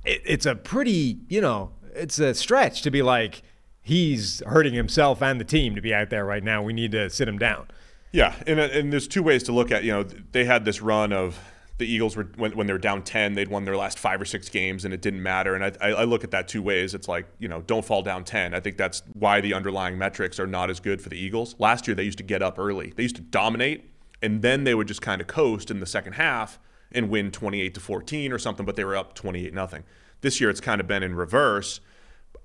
It, 0.05 0.21
it's 0.25 0.47
a 0.47 0.55
pretty, 0.57 1.19
you 1.29 1.41
know, 1.41 1.71
it's 1.95 2.19
a 2.19 2.35
stretch 2.35 2.83
to 2.83 2.91
be 2.91 3.03
like 3.03 3.43
he's 3.83 4.43
hurting 4.47 4.75
himself 4.75 5.23
and 5.23 5.39
the 5.41 5.45
team 5.45 5.75
to 5.75 5.81
be 5.81 5.93
out 5.95 6.11
there 6.11 6.25
right 6.25 6.43
now. 6.43 6.63
We 6.63 6.73
need 6.73 6.93
to 6.93 7.09
sit 7.11 7.29
him 7.29 7.39
down. 7.39 7.69
Yeah, 8.13 8.35
and 8.47 8.59
and 8.61 8.93
there's 8.93 9.09
two 9.09 9.23
ways 9.23 9.43
to 9.45 9.53
look 9.53 9.71
at. 9.71 9.85
You 9.85 9.93
know, 9.93 10.03
they 10.03 10.45
had 10.45 10.65
this 10.65 10.83
run 10.83 11.13
of 11.13 11.39
the 11.83 11.93
Eagles 11.93 12.17
were 12.17 12.29
when, 12.37 12.53
when 12.53 12.67
they 12.67 12.73
were 12.73 12.79
down 12.79 13.03
ten, 13.03 13.35
they'd 13.35 13.49
won 13.49 13.65
their 13.65 13.77
last 13.77 13.99
five 13.99 14.21
or 14.21 14.25
six 14.25 14.49
games, 14.49 14.85
and 14.85 14.95
it 14.95 15.03
didn't 15.03 15.23
matter. 15.23 15.55
And 15.55 15.65
I, 15.65 15.89
I, 15.91 16.05
look 16.05 16.25
at 16.25 16.31
that 16.31 16.49
two 16.49 16.63
ways. 16.63 16.95
It's 16.95 17.09
like 17.09 17.27
you 17.39 17.49
know, 17.49 17.63
don't 17.63 17.85
fall 17.85 18.03
down 18.03 18.25
ten. 18.25 18.55
I 18.55 18.61
think 18.61 18.77
that's 18.77 19.03
why 19.13 19.41
the 19.41 19.55
underlying 19.55 19.99
metrics 19.99 20.41
are 20.41 20.47
not 20.47 20.71
as 20.71 20.81
good 20.81 21.03
for 21.03 21.09
the 21.09 21.19
Eagles. 21.19 21.55
Last 21.59 21.87
year, 21.87 21.95
they 21.95 22.05
used 22.05 22.19
to 22.19 22.25
get 22.25 22.43
up 22.43 22.59
early. 22.59 22.93
They 22.97 23.03
used 23.03 23.17
to 23.17 23.23
dominate, 23.23 23.91
and 24.23 24.43
then 24.43 24.65
they 24.65 24.75
would 24.75 24.89
just 24.89 25.03
kind 25.03 25.21
of 25.21 25.27
coast 25.27 25.71
in 25.71 25.81
the 25.81 25.87
second 25.87 26.15
half 26.15 26.59
and 26.93 27.09
win 27.09 27.31
28 27.31 27.75
to 27.75 27.81
14 27.81 28.33
or 28.33 28.39
something. 28.39 28.65
But 28.65 28.77
they 28.77 28.85
were 28.85 28.97
up 28.97 29.15
28 29.15 29.53
nothing. 29.53 29.85
This 30.21 30.41
year, 30.41 30.51
it's 30.51 30.61
kind 30.61 30.81
of 30.81 30.87
been 30.87 31.03
in 31.03 31.15
reverse. 31.15 31.81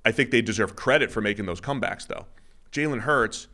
I 0.03 0.11
think 0.11 0.31
they 0.31 0.41
deserve 0.41 0.75
credit 0.75 1.11
for 1.11 1.21
making 1.21 1.45
those 1.45 1.61
comebacks, 1.61 2.07
though. 2.07 2.25
Jalen 2.71 3.01
Hurts 3.01 3.47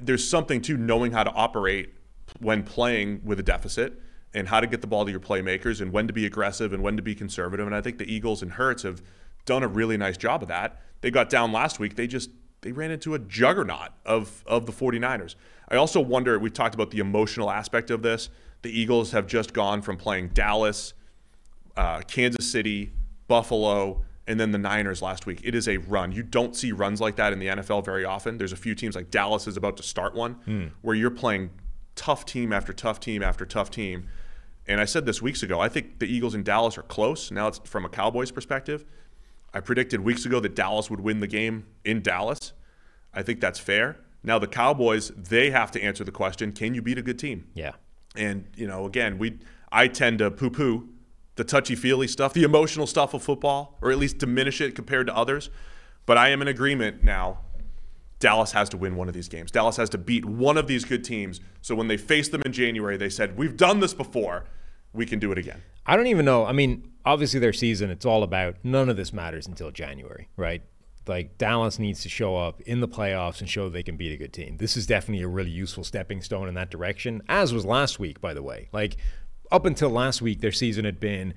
there's 0.00 0.28
something 0.28 0.60
to 0.62 0.76
knowing 0.76 1.12
how 1.12 1.24
to 1.24 1.30
operate 1.30 1.94
when 2.40 2.62
playing 2.62 3.20
with 3.24 3.38
a 3.40 3.42
deficit 3.42 4.00
and 4.32 4.48
how 4.48 4.60
to 4.60 4.66
get 4.66 4.80
the 4.80 4.86
ball 4.86 5.04
to 5.04 5.10
your 5.10 5.20
playmakers 5.20 5.80
and 5.80 5.92
when 5.92 6.06
to 6.06 6.12
be 6.12 6.24
aggressive 6.24 6.72
and 6.72 6.82
when 6.82 6.96
to 6.96 7.02
be 7.02 7.14
conservative. 7.14 7.66
And 7.66 7.74
I 7.74 7.80
think 7.80 7.98
the 7.98 8.12
Eagles 8.12 8.42
and 8.42 8.52
Hurts 8.52 8.82
have 8.84 9.02
done 9.44 9.62
a 9.62 9.68
really 9.68 9.96
nice 9.96 10.16
job 10.16 10.42
of 10.42 10.48
that. 10.48 10.80
They 11.00 11.10
got 11.10 11.28
down 11.28 11.52
last 11.52 11.78
week. 11.78 11.96
They 11.96 12.06
just 12.06 12.30
they 12.62 12.72
ran 12.72 12.90
into 12.90 13.14
a 13.14 13.18
juggernaut 13.18 13.90
of 14.04 14.44
of 14.46 14.66
the 14.66 14.72
49ers. 14.72 15.34
I 15.68 15.76
also 15.76 16.00
wonder, 16.00 16.38
we 16.38 16.50
talked 16.50 16.74
about 16.74 16.90
the 16.90 16.98
emotional 16.98 17.50
aspect 17.50 17.90
of 17.90 18.02
this. 18.02 18.28
The 18.62 18.70
Eagles 18.70 19.12
have 19.12 19.26
just 19.26 19.52
gone 19.52 19.82
from 19.82 19.96
playing 19.96 20.28
Dallas, 20.28 20.92
uh, 21.76 22.00
Kansas 22.00 22.50
City, 22.50 22.92
Buffalo, 23.28 24.02
and 24.26 24.38
then 24.38 24.50
the 24.50 24.58
Niners 24.58 25.00
last 25.00 25.26
week. 25.26 25.40
It 25.42 25.54
is 25.54 25.66
a 25.68 25.78
run. 25.78 26.12
You 26.12 26.22
don't 26.22 26.54
see 26.54 26.72
runs 26.72 27.00
like 27.00 27.16
that 27.16 27.32
in 27.32 27.38
the 27.38 27.46
NFL 27.46 27.84
very 27.84 28.04
often. 28.04 28.36
There's 28.36 28.52
a 28.52 28.56
few 28.56 28.74
teams 28.74 28.94
like 28.94 29.10
Dallas 29.10 29.46
is 29.46 29.56
about 29.56 29.76
to 29.78 29.82
start 29.82 30.14
one 30.14 30.72
where 30.82 30.94
you're 30.94 31.10
playing 31.10 31.50
tough 31.94 32.24
team 32.26 32.52
after 32.52 32.72
tough 32.72 33.00
team 33.00 33.22
after 33.22 33.46
tough 33.46 33.70
team. 33.70 34.08
And 34.70 34.80
I 34.80 34.84
said 34.84 35.04
this 35.04 35.20
weeks 35.20 35.42
ago. 35.42 35.58
I 35.58 35.68
think 35.68 35.98
the 35.98 36.06
Eagles 36.06 36.32
and 36.32 36.44
Dallas 36.44 36.78
are 36.78 36.82
close. 36.82 37.32
Now 37.32 37.48
it's 37.48 37.58
from 37.64 37.84
a 37.84 37.88
Cowboys 37.88 38.30
perspective. 38.30 38.84
I 39.52 39.58
predicted 39.58 40.00
weeks 40.00 40.24
ago 40.24 40.38
that 40.38 40.54
Dallas 40.54 40.88
would 40.88 41.00
win 41.00 41.18
the 41.18 41.26
game 41.26 41.66
in 41.84 42.02
Dallas. 42.02 42.52
I 43.12 43.22
think 43.24 43.40
that's 43.40 43.58
fair. 43.58 43.98
Now 44.22 44.38
the 44.38 44.46
Cowboys, 44.46 45.08
they 45.16 45.50
have 45.50 45.72
to 45.72 45.82
answer 45.82 46.04
the 46.04 46.12
question, 46.12 46.52
can 46.52 46.72
you 46.74 46.82
beat 46.82 46.98
a 46.98 47.02
good 47.02 47.18
team? 47.18 47.48
Yeah. 47.54 47.72
And 48.14 48.46
you 48.54 48.68
know, 48.68 48.86
again, 48.86 49.18
we 49.18 49.40
I 49.72 49.88
tend 49.88 50.20
to 50.20 50.30
poo-poo 50.30 50.88
the 51.34 51.42
touchy-feely 51.42 52.06
stuff, 52.06 52.32
the 52.32 52.44
emotional 52.44 52.86
stuff 52.86 53.12
of 53.12 53.24
football, 53.24 53.76
or 53.82 53.90
at 53.90 53.98
least 53.98 54.18
diminish 54.18 54.60
it 54.60 54.76
compared 54.76 55.08
to 55.08 55.16
others. 55.16 55.50
But 56.06 56.16
I 56.16 56.28
am 56.28 56.42
in 56.42 56.48
agreement 56.48 57.02
now. 57.02 57.40
Dallas 58.20 58.52
has 58.52 58.68
to 58.68 58.76
win 58.76 58.94
one 58.94 59.08
of 59.08 59.14
these 59.14 59.28
games. 59.28 59.50
Dallas 59.50 59.78
has 59.78 59.90
to 59.90 59.98
beat 59.98 60.24
one 60.24 60.56
of 60.56 60.68
these 60.68 60.84
good 60.84 61.02
teams. 61.02 61.40
So 61.60 61.74
when 61.74 61.88
they 61.88 61.96
faced 61.96 62.30
them 62.30 62.42
in 62.46 62.52
January, 62.52 62.96
they 62.96 63.08
said, 63.08 63.36
"We've 63.36 63.56
done 63.56 63.80
this 63.80 63.94
before. 63.94 64.44
We 64.92 65.06
can 65.06 65.18
do 65.18 65.32
it 65.32 65.38
again." 65.38 65.62
I 65.86 65.96
don't 65.96 66.06
even 66.06 66.24
know. 66.24 66.44
I 66.44 66.52
mean, 66.52 66.92
obviously 67.04 67.40
their 67.40 67.52
season, 67.52 67.90
it's 67.90 68.06
all 68.06 68.22
about 68.22 68.56
none 68.62 68.88
of 68.88 68.96
this 68.96 69.12
matters 69.12 69.46
until 69.46 69.70
January, 69.70 70.28
right? 70.36 70.62
Like 71.06 71.38
Dallas 71.38 71.78
needs 71.78 72.02
to 72.02 72.08
show 72.08 72.36
up 72.36 72.60
in 72.62 72.80
the 72.80 72.86
playoffs 72.86 73.40
and 73.40 73.48
show 73.48 73.68
they 73.68 73.82
can 73.82 73.96
beat 73.96 74.12
a 74.12 74.16
good 74.16 74.32
team. 74.32 74.58
This 74.58 74.76
is 74.76 74.86
definitely 74.86 75.24
a 75.24 75.28
really 75.28 75.50
useful 75.50 75.82
stepping 75.82 76.20
stone 76.20 76.46
in 76.46 76.54
that 76.54 76.70
direction, 76.70 77.22
as 77.28 77.52
was 77.52 77.64
last 77.64 77.98
week, 77.98 78.20
by 78.20 78.34
the 78.34 78.42
way. 78.42 78.68
Like 78.72 78.96
up 79.50 79.64
until 79.64 79.90
last 79.90 80.22
week, 80.22 80.40
their 80.40 80.52
season 80.52 80.84
had 80.84 81.00
been 81.00 81.34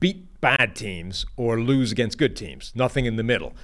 beat 0.00 0.40
bad 0.40 0.74
teams 0.74 1.24
or 1.36 1.60
lose 1.60 1.92
against 1.92 2.18
good 2.18 2.34
teams, 2.34 2.72
nothing 2.74 3.04
in 3.04 3.16
the 3.16 3.22
middle. 3.22 3.54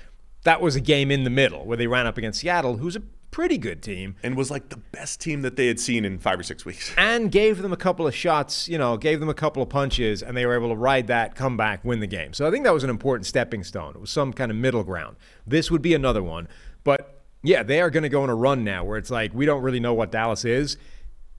That 0.44 0.61
was 0.61 0.77
a 0.77 0.81
game 0.81 1.11
in 1.11 1.24
the 1.24 1.31
middle 1.31 1.64
where 1.64 1.77
they 1.77 1.88
ran 1.88 2.07
up 2.07 2.16
against 2.16 2.40
Seattle, 2.40 2.77
who's 2.77 2.94
a 2.94 3.03
pretty 3.30 3.58
good 3.58 3.82
team 3.82 4.16
and 4.22 4.36
was 4.36 4.50
like 4.50 4.68
the 4.68 4.76
best 4.76 5.20
team 5.20 5.42
that 5.42 5.56
they 5.56 5.66
had 5.66 5.78
seen 5.78 6.04
in 6.04 6.18
five 6.18 6.38
or 6.38 6.42
six 6.42 6.64
weeks. 6.64 6.92
and 6.96 7.30
gave 7.30 7.58
them 7.58 7.72
a 7.72 7.76
couple 7.76 8.06
of 8.06 8.14
shots, 8.14 8.68
you 8.68 8.78
know, 8.78 8.96
gave 8.96 9.20
them 9.20 9.28
a 9.28 9.34
couple 9.34 9.62
of 9.62 9.68
punches, 9.68 10.22
and 10.22 10.36
they 10.36 10.46
were 10.46 10.54
able 10.54 10.68
to 10.68 10.76
ride 10.76 11.06
that, 11.06 11.34
come 11.34 11.56
back, 11.56 11.84
win 11.84 12.00
the 12.00 12.06
game. 12.06 12.32
So 12.32 12.46
I 12.46 12.50
think 12.50 12.64
that 12.64 12.74
was 12.74 12.84
an 12.84 12.90
important 12.90 13.26
stepping 13.26 13.62
stone. 13.64 13.94
It 13.94 14.00
was 14.00 14.10
some 14.10 14.32
kind 14.32 14.50
of 14.50 14.56
middle 14.56 14.84
ground. 14.84 15.16
This 15.46 15.70
would 15.70 15.82
be 15.82 15.94
another 15.94 16.22
one. 16.22 16.48
But 16.84 17.22
yeah, 17.42 17.62
they 17.62 17.80
are 17.80 17.90
going 17.90 18.02
to 18.02 18.08
go 18.08 18.22
on 18.22 18.30
a 18.30 18.34
run 18.34 18.64
now 18.64 18.84
where 18.84 18.98
it's 18.98 19.10
like 19.10 19.32
we 19.34 19.46
don't 19.46 19.62
really 19.62 19.80
know 19.80 19.94
what 19.94 20.10
Dallas 20.10 20.44
is. 20.44 20.76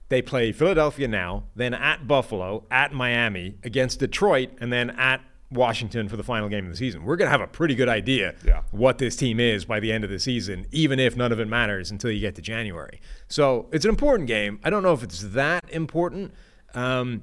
They 0.08 0.22
play 0.22 0.50
Philadelphia 0.50 1.06
now, 1.06 1.44
then 1.54 1.72
at 1.72 2.08
Buffalo, 2.08 2.64
at 2.70 2.92
Miami, 2.92 3.58
against 3.62 4.00
Detroit, 4.00 4.50
and 4.60 4.72
then 4.72 4.90
at 4.90 5.20
Washington 5.50 6.08
for 6.08 6.16
the 6.16 6.22
final 6.22 6.48
game 6.48 6.64
of 6.64 6.70
the 6.70 6.76
season. 6.76 7.02
We're 7.04 7.16
going 7.16 7.26
to 7.26 7.32
have 7.32 7.40
a 7.40 7.46
pretty 7.46 7.74
good 7.74 7.88
idea 7.88 8.34
Yeah. 8.46 8.62
what 8.70 8.98
this 8.98 9.16
team 9.16 9.40
is 9.40 9.64
by 9.64 9.80
the 9.80 9.90
end 9.92 10.04
of 10.04 10.10
the 10.10 10.18
season, 10.20 10.66
even 10.70 10.98
if 11.00 11.16
none 11.16 11.32
of 11.32 11.40
it 11.40 11.48
matters 11.48 11.90
until 11.90 12.10
you 12.10 12.20
get 12.20 12.36
to 12.36 12.42
January. 12.42 13.00
So 13.28 13.68
it's 13.72 13.84
an 13.84 13.88
important 13.88 14.28
game. 14.28 14.60
I 14.62 14.70
don't 14.70 14.82
know 14.82 14.92
if 14.92 15.02
it's 15.02 15.22
that 15.22 15.64
important. 15.70 16.32
Um, 16.74 17.22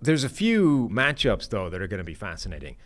there's 0.00 0.24
a 0.24 0.28
few 0.28 0.88
matchups, 0.90 1.50
though, 1.50 1.68
that 1.68 1.80
are 1.82 1.86
going 1.86 1.98
to 1.98 2.04
be 2.04 2.14
fascinating. 2.14 2.76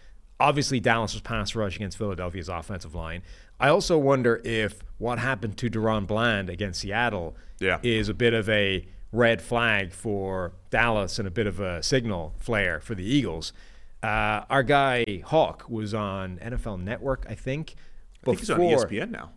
Obviously, 0.41 0.81
Dallas's 0.81 1.21
pass 1.21 1.55
rush 1.55 1.77
against 1.77 1.99
Philadelphia's 1.99 2.49
offensive 2.49 2.95
line. 2.95 3.23
I 3.61 3.69
also 3.69 3.99
wonder 3.99 4.41
if 4.45 4.81
what 4.99 5.19
happened 5.19 5.57
to 5.59 5.69
DaRon 5.71 6.07
Bland 6.07 6.49
against 6.49 6.81
Seattle 6.81 7.37
Yeah. 7.61 7.79
is 7.83 8.09
a 8.09 8.15
bit 8.15 8.33
of 8.33 8.49
a 8.49 8.87
red 9.13 9.43
flag 9.43 9.93
for 9.93 10.53
Dallas 10.71 11.19
and 11.19 11.29
a 11.29 11.31
bit 11.31 11.47
of 11.47 11.61
a 11.61 11.83
signal 11.83 12.33
flare 12.39 12.81
for 12.81 12.95
the 12.95 13.05
Eagles. 13.05 13.53
Uh, 14.03 14.45
our 14.49 14.63
guy 14.63 15.23
Hawk 15.27 15.65
was 15.69 15.93
on 15.95 16.39
NFL 16.39 16.83
Network, 16.83 17.27
I 17.29 17.35
think. 17.35 17.75
I 18.23 18.27
think 18.27 18.41
he's 18.41 18.51
on 18.51 18.61
ESPN 18.61 19.11
now. 19.11 19.31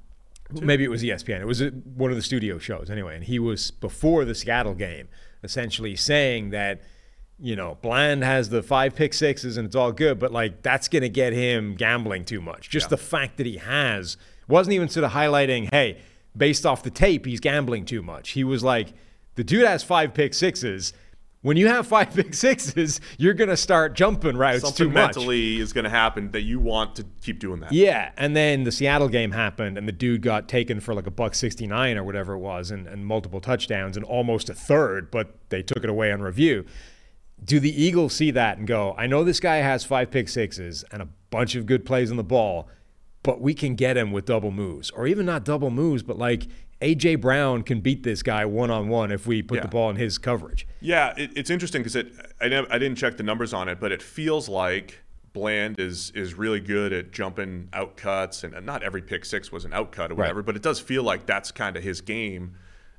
Maybe 0.51 0.83
it 0.83 0.89
was 0.89 1.03
ESPN. 1.03 1.41
It 1.41 1.45
was 1.45 1.61
one 1.95 2.11
of 2.11 2.15
the 2.15 2.21
studio 2.21 2.59
shows 2.59 2.89
anyway. 2.89 3.15
And 3.15 3.23
he 3.23 3.39
was 3.39 3.71
before 3.71 4.23
the 4.25 4.35
Seattle 4.35 4.75
game, 4.75 5.07
essentially 5.43 5.95
saying 5.95 6.51
that, 6.51 6.81
you 7.39 7.55
know, 7.55 7.77
Bland 7.81 8.23
has 8.23 8.49
the 8.49 8.61
five 8.61 8.95
pick 8.95 9.13
sixes 9.13 9.57
and 9.57 9.65
it's 9.65 9.75
all 9.75 9.91
good, 9.91 10.19
but 10.19 10.31
like 10.31 10.61
that's 10.61 10.87
going 10.87 11.01
to 11.01 11.09
get 11.09 11.33
him 11.33 11.75
gambling 11.75 12.23
too 12.25 12.39
much. 12.41 12.69
Just 12.69 12.89
the 12.89 12.97
fact 12.97 13.37
that 13.37 13.45
he 13.45 13.57
has 13.57 14.17
wasn't 14.47 14.73
even 14.73 14.89
sort 14.89 15.05
of 15.05 15.11
highlighting, 15.11 15.69
hey, 15.71 15.97
based 16.35 16.65
off 16.65 16.83
the 16.83 16.91
tape, 16.91 17.25
he's 17.25 17.39
gambling 17.39 17.85
too 17.85 18.01
much. 18.01 18.31
He 18.31 18.43
was 18.43 18.63
like, 18.63 18.89
the 19.35 19.43
dude 19.43 19.65
has 19.65 19.83
five 19.83 20.13
pick 20.13 20.33
sixes. 20.33 20.93
When 21.43 21.57
you 21.57 21.67
have 21.67 21.85
five 21.85 22.11
pick 22.15 22.33
sixes, 22.33 22.99
you're 23.17 23.33
going 23.33 23.49
to 23.49 23.57
start 23.57 23.93
jumping 23.93 24.37
routes 24.37 24.61
Something 24.61 24.87
too 24.87 24.89
much. 24.89 25.15
mentally 25.15 25.59
is 25.59 25.73
going 25.73 25.83
to 25.83 25.89
happen 25.89 26.31
that 26.31 26.41
you 26.41 26.59
want 26.59 26.95
to 26.95 27.05
keep 27.21 27.37
doing 27.37 27.59
that. 27.59 27.71
Yeah, 27.71 28.11
and 28.17 28.35
then 28.35 28.63
the 28.63 28.71
Seattle 28.71 29.09
game 29.09 29.31
happened, 29.31 29.77
and 29.77 29.87
the 29.87 29.91
dude 29.91 30.21
got 30.21 30.47
taken 30.47 30.79
for 30.79 30.95
like 30.95 31.05
a 31.05 31.11
buck 31.11 31.35
sixty 31.35 31.67
nine 31.67 31.97
or 31.97 32.03
whatever 32.03 32.33
it 32.33 32.39
was, 32.39 32.71
and, 32.71 32.87
and 32.87 33.05
multiple 33.05 33.41
touchdowns 33.41 33.97
and 33.97 34.05
almost 34.05 34.49
a 34.49 34.53
third, 34.53 35.11
but 35.11 35.35
they 35.49 35.61
took 35.61 35.83
it 35.83 35.89
away 35.89 36.11
on 36.11 36.21
review. 36.21 36.65
Do 37.43 37.59
the 37.59 37.83
Eagles 37.83 38.13
see 38.15 38.31
that 38.31 38.57
and 38.57 38.65
go, 38.65 38.95
I 38.97 39.05
know 39.05 39.25
this 39.25 39.41
guy 39.41 39.57
has 39.57 39.83
five 39.83 40.09
pick 40.11 40.29
sixes 40.29 40.85
and 40.91 41.01
a 41.01 41.09
bunch 41.29 41.55
of 41.55 41.65
good 41.65 41.85
plays 41.85 42.09
on 42.09 42.15
the 42.15 42.23
ball, 42.23 42.69
but 43.21 43.41
we 43.41 43.53
can 43.53 43.75
get 43.75 43.97
him 43.97 44.13
with 44.13 44.25
double 44.25 44.51
moves, 44.51 44.91
or 44.91 45.07
even 45.07 45.25
not 45.25 45.43
double 45.43 45.69
moves, 45.69 46.03
but 46.03 46.17
like 46.17 46.47
AJ 46.83 47.21
Brown 47.21 47.63
can 47.63 47.79
beat 47.79 48.03
this 48.03 48.21
guy 48.21 48.45
one 48.45 48.69
on 48.69 48.89
one 48.89 49.11
if 49.11 49.25
we 49.25 49.41
put 49.41 49.55
Yeah. 49.55 49.61
the 49.61 49.67
ball 49.69 49.89
in 49.89 49.95
his 49.95 50.17
coverage. 50.17 50.67
Yeah, 50.81 51.13
it, 51.17 51.31
it's 51.35 51.49
interesting 51.49 51.81
because 51.81 51.95
it. 51.95 52.11
I, 52.41 52.45
I 52.69 52.77
didn't 52.77 52.95
check 52.95 53.17
the 53.17 53.23
numbers 53.23 53.53
on 53.53 53.69
it, 53.69 53.79
but 53.79 53.91
it 53.91 54.01
feels 54.01 54.49
like 54.49 54.99
Bland 55.31 55.79
is 55.79 56.11
is 56.13 56.33
really 56.35 56.59
good 56.59 56.91
at 56.93 57.11
jumping 57.11 57.69
out 57.73 57.95
cuts, 57.97 58.43
and 58.43 58.65
not 58.65 58.83
every 58.83 59.01
pick 59.01 59.25
six 59.25 59.51
was 59.51 59.65
an 59.65 59.71
outcut 59.71 60.11
or 60.11 60.15
whatever, 60.15 60.43
but 60.43 60.55
it 60.55 60.61
does 60.61 60.79
feel 60.79 61.03
like 61.03 61.25
that's 61.25 61.51
kind 61.51 61.77
of 61.77 61.83
his 61.83 62.01
game. 62.01 62.55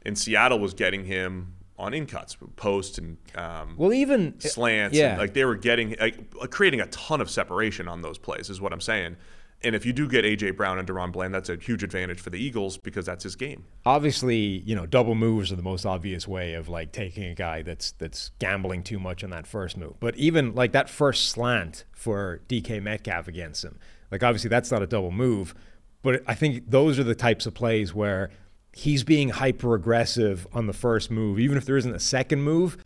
And 0.07 0.19
Seattle 0.19 0.59
was 0.59 0.75
getting 0.75 1.05
him 1.05 1.55
on 1.79 1.93
in 1.95 2.07
cuts, 2.07 2.37
post 2.57 2.99
and 2.99 3.17
um, 3.35 3.75
Well, 3.77 3.93
even 3.93 4.39
slants. 4.41 4.97
yeah, 4.97 5.11
and, 5.11 5.19
like 5.19 5.35
they 5.35 5.45
were 5.45 5.57
getting 5.57 5.97
like 6.01 6.39
creating 6.51 6.81
a 6.81 6.87
ton 6.87 7.21
of 7.21 7.29
separation 7.31 7.89
on 7.89 8.01
those 8.03 8.17
plays 8.19 8.49
is 8.51 8.61
what 8.61 8.73
I'm 8.73 8.81
saying. 8.81 9.17
And 9.65 9.75
if 9.75 9.87
you 9.87 9.93
do 9.93 10.09
get 10.09 10.25
AJ 10.25 10.57
Brown 10.57 10.79
and 10.79 10.87
DaRon 10.87 11.13
Bland, 11.13 11.35
that's 11.35 11.49
a 11.49 11.57
huge 11.57 11.83
advantage 11.83 12.21
for 12.21 12.31
the 12.31 12.39
Eagles 12.39 12.77
because 12.77 13.07
that's 13.07 13.25
his 13.25 13.37
game. 13.37 13.65
obviously, 13.87 14.37
you 14.37 14.75
know, 14.75 14.87
double 14.87 15.15
moves 15.15 15.51
are 15.53 15.57
the 15.57 15.63
most 15.63 15.87
obvious 15.87 16.29
way 16.29 16.55
of 16.55 16.69
like 16.69 16.93
taking 16.93 17.25
a 17.25 17.35
guy 17.35 17.63
that's 17.63 17.93
that's 17.93 18.31
gambling 18.39 18.83
too 18.83 18.99
much 18.99 19.25
on 19.25 19.31
that 19.31 19.47
first 19.47 19.77
move. 19.77 19.95
But 20.01 20.17
even 20.17 20.55
like 20.55 20.73
that 20.73 20.89
first 20.91 21.29
slant 21.31 21.85
for 21.93 22.41
DK 22.49 22.83
Metcalf 22.83 23.29
against 23.29 23.65
him, 23.65 23.79
like 24.11 24.23
obviously 24.23 24.51
that's 24.51 24.71
not 24.71 24.83
a 24.83 24.87
double 24.87 25.11
move, 25.11 25.55
but 26.03 26.23
I 26.27 26.35
think 26.35 26.71
those 26.71 26.99
are 26.99 27.05
the 27.05 27.15
types 27.15 27.47
of 27.47 27.55
plays 27.55 27.95
where 27.95 28.31
he's 28.73 29.05
being 29.05 29.31
hyper 29.31 29.75
aggressive 29.75 30.47
on 30.53 30.67
the 30.67 30.73
first 30.73 31.11
move, 31.11 31.39
even 31.39 31.57
if 31.57 31.65
there 31.65 31.77
isn't 31.77 31.95
a 31.95 32.01
second 32.01 32.43
move. 32.43 32.77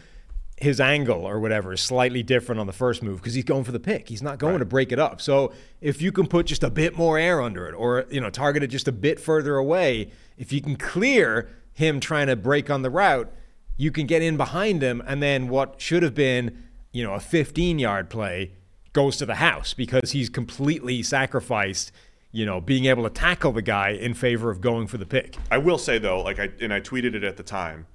His 0.61 0.81
angle 0.81 1.27
or 1.27 1.39
whatever 1.39 1.73
is 1.73 1.81
slightly 1.81 2.23
different 2.23 2.61
on 2.61 2.67
the 2.67 2.73
first 2.73 3.03
move 3.03 3.19
because 3.19 3.35
he's 3.35 3.45
going 3.45 3.65
for 3.65 3.73
the 3.73 3.81
pick. 3.81 4.09
He's 4.09 4.23
not 4.23 4.39
going 4.39 4.59
to 4.59 4.65
break 4.65 4.91
it 4.93 4.99
up. 4.99 5.21
So 5.21 5.53
if 5.81 6.03
you 6.03 6.11
can 6.13 6.27
put 6.27 6.47
just 6.47 6.65
a 6.65 6.71
bit 6.71 6.97
more 6.97 7.19
air 7.19 7.41
under 7.41 7.69
it, 7.69 7.75
or 7.75 8.07
you 8.11 8.21
know, 8.21 8.31
target 8.31 8.63
it 8.63 8.69
just 8.69 8.89
a 8.89 8.93
bit 8.93 9.21
further 9.21 9.57
away, 9.57 10.11
if 10.37 10.53
you 10.53 10.61
can 10.61 10.77
clear 10.77 11.49
him 11.73 12.01
trying 12.01 12.27
to 12.27 12.37
break 12.37 12.71
on 12.71 12.83
the 12.83 12.91
route, 12.91 13.33
you 13.77 13.93
can 13.93 14.07
get 14.07 14.21
in 14.21 14.37
behind 14.37 14.83
him, 14.83 15.01
and 15.07 15.23
then 15.23 15.49
what 15.49 15.81
should 15.81 16.03
have 16.03 16.15
been, 16.15 16.65
you 16.93 17.05
know, 17.05 17.15
a 17.15 17.19
15-yard 17.19 18.11
play 18.11 18.53
goes 18.93 19.17
to 19.19 19.27
the 19.27 19.37
house 19.37 19.75
because 19.75 20.11
he's 20.11 20.29
completely 20.29 21.05
sacrificed, 21.05 21.93
you 22.33 22.45
know, 22.45 22.61
being 22.61 22.87
able 22.87 23.05
to 23.05 23.11
tackle 23.11 23.53
the 23.53 23.63
guy 23.63 23.91
in 23.91 24.15
favor 24.15 24.51
of 24.51 24.61
going 24.61 24.89
for 24.89 24.99
the 24.99 25.07
pick. 25.07 25.37
I 25.53 25.59
will 25.59 25.79
say 25.79 25.99
though, 25.99 26.21
like 26.21 26.41
I 26.41 26.51
and 26.61 26.75
I 26.75 26.81
tweeted 26.81 27.15
it 27.15 27.23
at 27.23 27.37
the 27.37 27.45
time, 27.45 27.87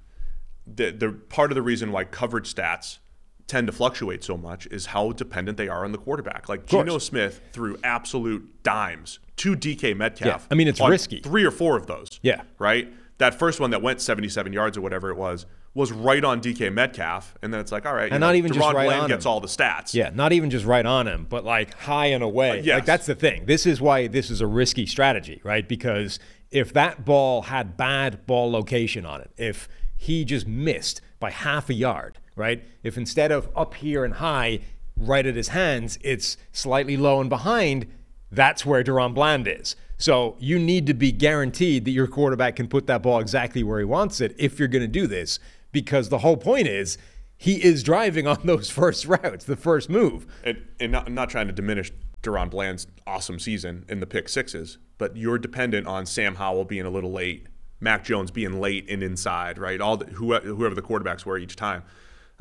the 0.66 0.90
the 0.90 1.12
part 1.12 1.50
of 1.50 1.54
the 1.54 1.62
reason 1.62 1.92
why 1.92 2.04
coverage 2.04 2.52
stats 2.54 2.98
tend 3.46 3.66
to 3.66 3.72
fluctuate 3.72 4.24
so 4.24 4.36
much 4.36 4.66
is 4.68 4.86
how 4.86 5.12
dependent 5.12 5.58
they 5.58 5.68
are 5.68 5.84
on 5.84 5.92
the 5.92 5.98
quarterback. 5.98 6.48
Like. 6.48 6.66
Geno 6.66 6.98
Smith 6.98 7.40
threw 7.52 7.76
absolute 7.84 8.62
dimes 8.62 9.18
to 9.36 9.54
DK 9.54 9.94
Metcalf. 9.96 10.42
Yeah, 10.42 10.46
I 10.50 10.54
mean, 10.54 10.66
it's 10.68 10.80
risky. 10.80 11.20
Three 11.20 11.44
or 11.44 11.50
four 11.50 11.76
of 11.76 11.86
those. 11.86 12.20
Yeah. 12.22 12.42
Right? 12.58 12.92
That 13.18 13.38
first 13.38 13.60
one 13.60 13.70
that 13.70 13.82
went 13.82 14.00
77 14.00 14.52
yards 14.52 14.76
or 14.76 14.80
whatever 14.80 15.10
it 15.10 15.16
was 15.16 15.46
was 15.74 15.90
right 15.90 16.24
on 16.24 16.40
DK 16.40 16.72
Metcalf, 16.72 17.34
and 17.42 17.52
then 17.52 17.60
it's 17.60 17.72
like, 17.72 17.84
all 17.84 17.92
right, 17.94 18.10
And 18.12 18.20
know, 18.20 18.28
not 18.28 18.36
even 18.36 18.52
just 18.52 18.64
right 18.72 18.86
Bland 18.86 19.02
on 19.02 19.08
gets 19.08 19.24
him. 19.24 19.30
all 19.32 19.40
the 19.40 19.48
stats. 19.48 19.92
Yeah, 19.92 20.10
not 20.14 20.32
even 20.32 20.48
just 20.48 20.64
right 20.64 20.86
on 20.86 21.08
him, 21.08 21.26
but 21.28 21.44
like 21.44 21.74
high 21.74 22.06
and 22.06 22.22
away. 22.22 22.60
yes. 22.60 22.76
Like 22.76 22.86
that's 22.86 23.06
the 23.06 23.14
thing. 23.16 23.46
This 23.46 23.66
is 23.66 23.80
why 23.80 24.06
this 24.06 24.30
is 24.30 24.40
a 24.40 24.46
risky 24.46 24.86
strategy, 24.86 25.40
right? 25.42 25.68
Because 25.68 26.20
if 26.52 26.72
that 26.74 27.04
ball 27.04 27.42
had 27.42 27.76
bad 27.76 28.24
ball 28.24 28.52
location 28.52 29.04
on 29.04 29.20
it, 29.20 29.32
if 29.36 29.68
he 30.04 30.24
just 30.24 30.46
missed 30.46 31.00
by 31.18 31.30
half 31.30 31.70
a 31.70 31.74
yard, 31.74 32.18
right? 32.36 32.62
If 32.82 32.98
instead 32.98 33.32
of 33.32 33.48
up 33.56 33.72
here 33.74 34.04
and 34.04 34.14
high, 34.14 34.60
right 34.96 35.24
at 35.24 35.34
his 35.34 35.48
hands, 35.48 35.98
it's 36.02 36.36
slightly 36.52 36.98
low 36.98 37.22
and 37.22 37.30
behind, 37.30 37.86
that's 38.30 38.66
where 38.66 38.84
DaRon 38.84 39.14
Bland 39.14 39.48
is. 39.48 39.76
So 39.96 40.36
you 40.38 40.58
need 40.58 40.86
to 40.88 40.94
be 40.94 41.10
guaranteed 41.10 41.86
that 41.86 41.92
your 41.92 42.06
quarterback 42.06 42.56
can 42.56 42.68
put 42.68 42.86
that 42.86 43.02
ball 43.02 43.18
exactly 43.18 43.62
where 43.62 43.78
he 43.78 43.86
wants 43.86 44.20
it 44.20 44.34
if 44.38 44.58
you're 44.58 44.68
going 44.68 44.82
to 44.82 44.88
do 44.88 45.06
this, 45.06 45.38
because 45.72 46.10
the 46.10 46.18
whole 46.18 46.36
point 46.36 46.68
is 46.68 46.98
he 47.38 47.64
is 47.64 47.82
driving 47.82 48.26
on 48.26 48.38
those 48.44 48.68
first 48.68 49.06
routes, 49.06 49.46
the 49.46 49.56
first 49.56 49.88
move. 49.88 50.26
and, 50.44 50.62
and 50.78 50.92
not, 50.92 51.06
I'm 51.06 51.14
not 51.14 51.30
trying 51.30 51.46
to 51.46 51.54
diminish 51.54 51.90
DaRon 52.22 52.50
Bland's 52.50 52.86
awesome 53.06 53.38
season 53.38 53.86
in 53.88 54.00
the 54.00 54.06
pick 54.06 54.28
sixes, 54.28 54.76
but 54.98 55.16
you're 55.16 55.38
dependent 55.38 55.86
on 55.86 56.04
Sam 56.04 56.34
Howell 56.34 56.66
being 56.66 56.84
a 56.84 56.90
little 56.90 57.12
late, 57.12 57.46
Mac 57.84 58.02
Jones 58.02 58.32
being 58.32 58.60
late 58.60 58.90
and 58.90 59.02
inside, 59.02 59.58
right? 59.58 59.80
All 59.80 59.96
the, 59.96 60.06
whoever, 60.06 60.74
the 60.74 60.82
quarterbacks 60.82 61.24
were 61.24 61.38
each 61.38 61.54
time, 61.54 61.84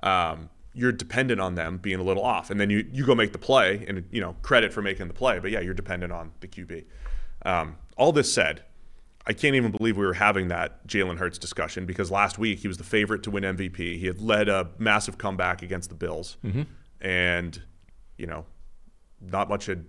um, 0.01 0.49
you're 0.73 0.91
dependent 0.91 1.39
on 1.39 1.53
them 1.53 1.77
being 1.77 1.99
a 1.99 2.03
little 2.03 2.23
off, 2.23 2.49
and 2.49 2.59
then 2.59 2.71
you 2.71 2.87
you 2.91 3.05
go 3.05 3.13
make 3.13 3.31
the 3.31 3.37
play, 3.37 3.85
and 3.87 4.05
you 4.09 4.19
know 4.19 4.35
credit 4.41 4.73
for 4.73 4.81
making 4.81 5.07
the 5.07 5.13
play, 5.13 5.37
but 5.37 5.51
yeah, 5.51 5.59
you're 5.59 5.75
dependent 5.75 6.11
on 6.11 6.31
the 6.39 6.47
QB. 6.47 6.85
Um, 7.45 7.77
all 7.95 8.11
this 8.11 8.33
said, 8.33 8.63
I 9.27 9.33
can't 9.33 9.55
even 9.55 9.71
believe 9.71 9.97
we 9.97 10.05
were 10.05 10.13
having 10.13 10.47
that 10.47 10.87
Jalen 10.87 11.17
Hurts 11.17 11.37
discussion 11.37 11.85
because 11.85 12.09
last 12.09 12.39
week 12.39 12.59
he 12.59 12.67
was 12.67 12.77
the 12.77 12.83
favorite 12.83 13.21
to 13.23 13.31
win 13.31 13.43
MVP. 13.43 13.99
He 13.99 14.07
had 14.07 14.19
led 14.19 14.49
a 14.49 14.71
massive 14.79 15.17
comeback 15.19 15.61
against 15.61 15.89
the 15.89 15.95
Bills, 15.95 16.37
and 17.01 17.61
you 18.17 18.25
know, 18.25 18.45
not 19.21 19.49
much 19.49 19.67
had 19.67 19.85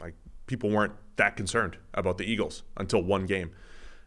like 0.00 0.14
people 0.46 0.68
weren't 0.70 0.94
that 1.16 1.36
concerned 1.36 1.76
about 1.94 2.18
the 2.18 2.24
Eagles 2.24 2.64
until 2.76 3.02
one 3.02 3.26
game. 3.26 3.52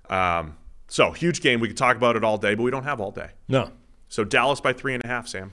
Um, 0.09 0.57
so 0.87 1.11
huge 1.11 1.41
game. 1.41 1.59
We 1.59 1.67
could 1.67 1.77
talk 1.77 1.97
about 1.97 2.15
it 2.15 2.23
all 2.23 2.37
day, 2.37 2.55
but 2.55 2.63
we 2.63 2.71
don't 2.71 2.83
have 2.83 3.01
all 3.01 3.11
day. 3.11 3.29
No. 3.47 3.71
So 4.07 4.23
Dallas 4.23 4.61
by 4.61 4.73
three 4.73 4.93
and 4.93 5.03
a 5.03 5.07
half. 5.07 5.27
Sam, 5.27 5.51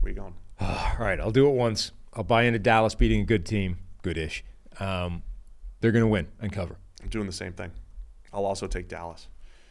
where 0.00 0.12
you 0.12 0.18
going? 0.18 0.34
All 0.60 0.96
right, 0.98 1.18
I'll 1.18 1.30
do 1.30 1.48
it 1.48 1.54
once. 1.54 1.92
I'll 2.12 2.24
buy 2.24 2.42
into 2.42 2.58
Dallas 2.58 2.94
beating 2.94 3.22
a 3.22 3.24
good 3.24 3.46
team, 3.46 3.78
goodish. 4.02 4.44
Um, 4.78 5.22
they're 5.80 5.92
going 5.92 6.04
to 6.04 6.08
win 6.08 6.28
and 6.40 6.52
cover. 6.52 6.76
I'm 7.02 7.08
doing 7.08 7.26
the 7.26 7.32
same 7.32 7.52
thing. 7.52 7.70
I'll 8.32 8.44
also 8.44 8.66
take 8.66 8.88
Dallas. 8.88 9.28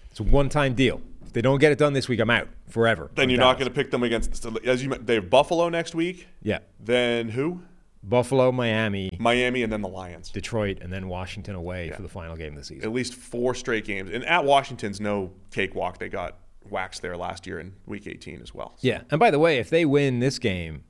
It's 0.09 0.19
a 0.19 0.23
one-time 0.23 0.73
deal. 0.73 1.01
If 1.25 1.33
they 1.33 1.41
don't 1.41 1.59
get 1.59 1.71
it 1.71 1.77
done 1.77 1.93
this 1.93 2.09
week, 2.09 2.19
I'm 2.19 2.29
out 2.31 2.47
forever. 2.69 3.11
Then 3.13 3.29
you're 3.29 3.39
not 3.39 3.59
going 3.59 3.69
to 3.69 3.73
pick 3.73 3.91
them 3.91 4.01
against 4.01 4.45
as 4.65 4.83
you. 4.83 4.89
They 4.89 5.15
have 5.15 5.29
Buffalo 5.29 5.69
next 5.69 5.93
week. 5.93 6.27
Yeah. 6.41 6.59
Then 6.79 7.29
who? 7.29 7.61
Buffalo, 8.01 8.51
Miami, 8.51 9.09
Miami, 9.19 9.61
and 9.63 9.71
then 9.73 9.81
the 9.81 9.89
Lions. 9.89 10.29
Detroit, 10.31 10.77
and 10.81 10.91
then 10.91 11.07
Washington 11.09 11.55
away 11.55 11.87
Yeah. 11.87 11.95
for 11.97 12.01
the 12.01 12.07
final 12.09 12.35
game 12.35 12.53
of 12.53 12.59
the 12.59 12.63
season. 12.65 12.83
At 12.87 12.93
least 12.93 13.13
four 13.13 13.53
straight 13.53 13.83
games. 13.85 14.09
And 14.11 14.23
at 14.25 14.45
Washington's 14.45 15.01
no 15.01 15.31
cakewalk. 15.51 15.97
They 15.99 16.07
got 16.09 16.37
waxed 16.69 17.01
there 17.01 17.17
last 17.17 17.45
year 17.45 17.59
in 17.59 17.73
Week 17.85 18.07
18 18.07 18.41
as 18.41 18.53
well. 18.53 18.77
Yeah. 18.79 19.01
And 19.11 19.19
by 19.19 19.31
the 19.31 19.39
way, 19.39 19.57
if 19.59 19.69
they 19.69 19.85
win 19.85 20.19
this 20.19 20.39
game, 20.39 20.83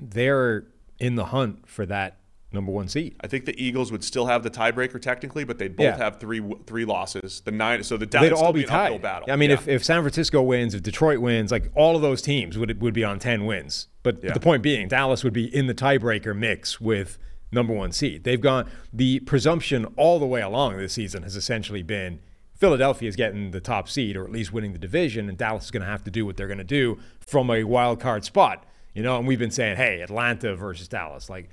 they're 0.00 0.66
in 0.98 1.16
the 1.16 1.26
hunt 1.26 1.68
for 1.68 1.84
that 1.86 2.18
number 2.52 2.72
one 2.72 2.88
seed. 2.88 3.14
I 3.20 3.26
think 3.26 3.44
the 3.44 3.62
Eagles 3.62 3.92
would 3.92 4.02
still 4.02 4.26
have 4.26 4.42
the 4.42 4.50
tiebreaker 4.50 5.00
technically, 5.00 5.44
but 5.44 5.58
they'd 5.58 5.76
both 5.76 5.84
Yeah. 5.84 5.96
have 5.98 6.18
three 6.18 6.42
three 6.66 6.84
losses. 6.84 7.40
The 7.44 7.50
nine, 7.50 7.82
so 7.82 7.96
the 7.96 8.06
They'd 8.06 8.32
all 8.32 8.52
be 8.52 8.64
uphill 8.64 8.94
tied. 8.94 9.02
battle. 9.02 9.30
I 9.30 9.36
mean, 9.36 9.50
Yeah. 9.50 9.56
if, 9.56 9.68
if 9.68 9.84
San 9.84 10.00
Francisco 10.02 10.40
wins, 10.42 10.74
if 10.74 10.82
Detroit 10.82 11.18
wins, 11.20 11.50
like 11.52 11.70
all 11.74 11.94
of 11.96 12.02
those 12.02 12.22
teams 12.22 12.56
would 12.56 12.80
would 12.80 12.94
be 12.94 13.04
on 13.04 13.18
ten 13.18 13.44
wins. 13.44 13.88
But 14.02 14.22
Yeah. 14.24 14.32
the 14.32 14.40
point 14.40 14.62
being, 14.62 14.88
Dallas 14.88 15.22
would 15.24 15.32
be 15.34 15.44
in 15.54 15.66
the 15.66 15.74
tiebreaker 15.74 16.34
mix 16.36 16.80
with 16.80 17.18
number 17.52 17.72
one 17.74 17.92
seed. 17.92 18.24
They've 18.24 18.40
gone 18.40 18.68
the 18.92 19.20
presumption 19.20 19.84
all 19.96 20.18
the 20.18 20.26
way 20.26 20.40
along 20.40 20.76
this 20.78 20.92
season 20.94 21.22
has 21.24 21.36
essentially 21.36 21.82
been 21.82 22.20
Philadelphia 22.54 23.08
is 23.08 23.14
getting 23.14 23.52
the 23.52 23.60
top 23.60 23.88
seed 23.88 24.16
or 24.16 24.24
at 24.24 24.32
least 24.32 24.52
winning 24.52 24.72
the 24.72 24.78
division, 24.80 25.28
and 25.28 25.38
Dallas 25.38 25.66
is 25.66 25.70
going 25.70 25.82
to 25.82 25.88
have 25.88 26.02
to 26.04 26.10
do 26.10 26.26
what 26.26 26.36
they're 26.36 26.48
going 26.48 26.58
to 26.58 26.64
do 26.64 26.98
from 27.20 27.50
a 27.50 27.62
wild 27.64 28.00
card 28.00 28.24
spot. 28.24 28.64
You 28.94 29.02
know, 29.04 29.16
and 29.16 29.28
we've 29.28 29.38
been 29.38 29.52
saying, 29.52 29.76
hey, 29.76 30.00
Atlanta 30.00 30.56
versus 30.56 30.88
Dallas, 30.88 31.30
like 31.30 31.50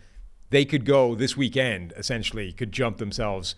they 0.55 0.63
could 0.63 0.85
go 0.85 1.15
this 1.15 1.35
weekend 1.35 1.93
essentially 1.97 2.53
could 2.53 2.71
jump 2.71 2.97
themselves 2.97 3.55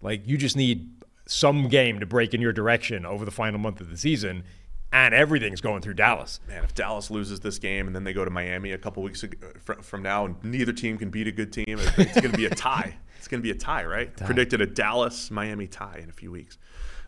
like 0.00 0.24
you 0.28 0.38
just 0.38 0.56
need 0.56 0.88
some 1.26 1.66
game 1.66 1.98
to 1.98 2.06
break 2.06 2.32
in 2.34 2.40
your 2.40 2.52
direction 2.52 3.04
over 3.04 3.24
the 3.24 3.32
final 3.32 3.58
month 3.58 3.80
of 3.80 3.90
the 3.90 3.96
season 3.96 4.44
and 4.92 5.12
everything's 5.12 5.60
going 5.60 5.82
through 5.82 5.94
Dallas. 5.94 6.38
man, 6.46 6.62
if 6.62 6.72
Dallas 6.72 7.10
loses 7.10 7.40
this 7.40 7.58
game 7.58 7.88
and 7.88 7.96
then 7.96 8.04
they 8.04 8.12
go 8.12 8.24
to 8.24 8.30
Miami 8.30 8.70
a 8.70 8.78
couple 8.78 9.02
weeks 9.02 9.24
ago, 9.24 9.36
from 9.82 10.02
now, 10.04 10.26
and 10.26 10.36
neither 10.44 10.72
team 10.72 10.96
can 10.96 11.10
beat 11.10 11.26
a 11.26 11.32
good 11.32 11.52
team, 11.52 11.80
it's 11.98 12.20
going 12.20 12.30
to 12.30 12.38
be 12.38 12.46
a 12.46 12.50
tie. 12.50 12.94
It's 13.18 13.28
going 13.28 13.40
to 13.40 13.42
be 13.42 13.50
a 13.50 13.58
tie, 13.58 13.84
right? 13.84 14.16
Predicted 14.18 14.60
a 14.60 14.66
Dallas 14.66 15.32
Miami 15.32 15.66
tie 15.66 15.98
in 16.00 16.08
a 16.08 16.12
few 16.12 16.30
weeks. 16.30 16.58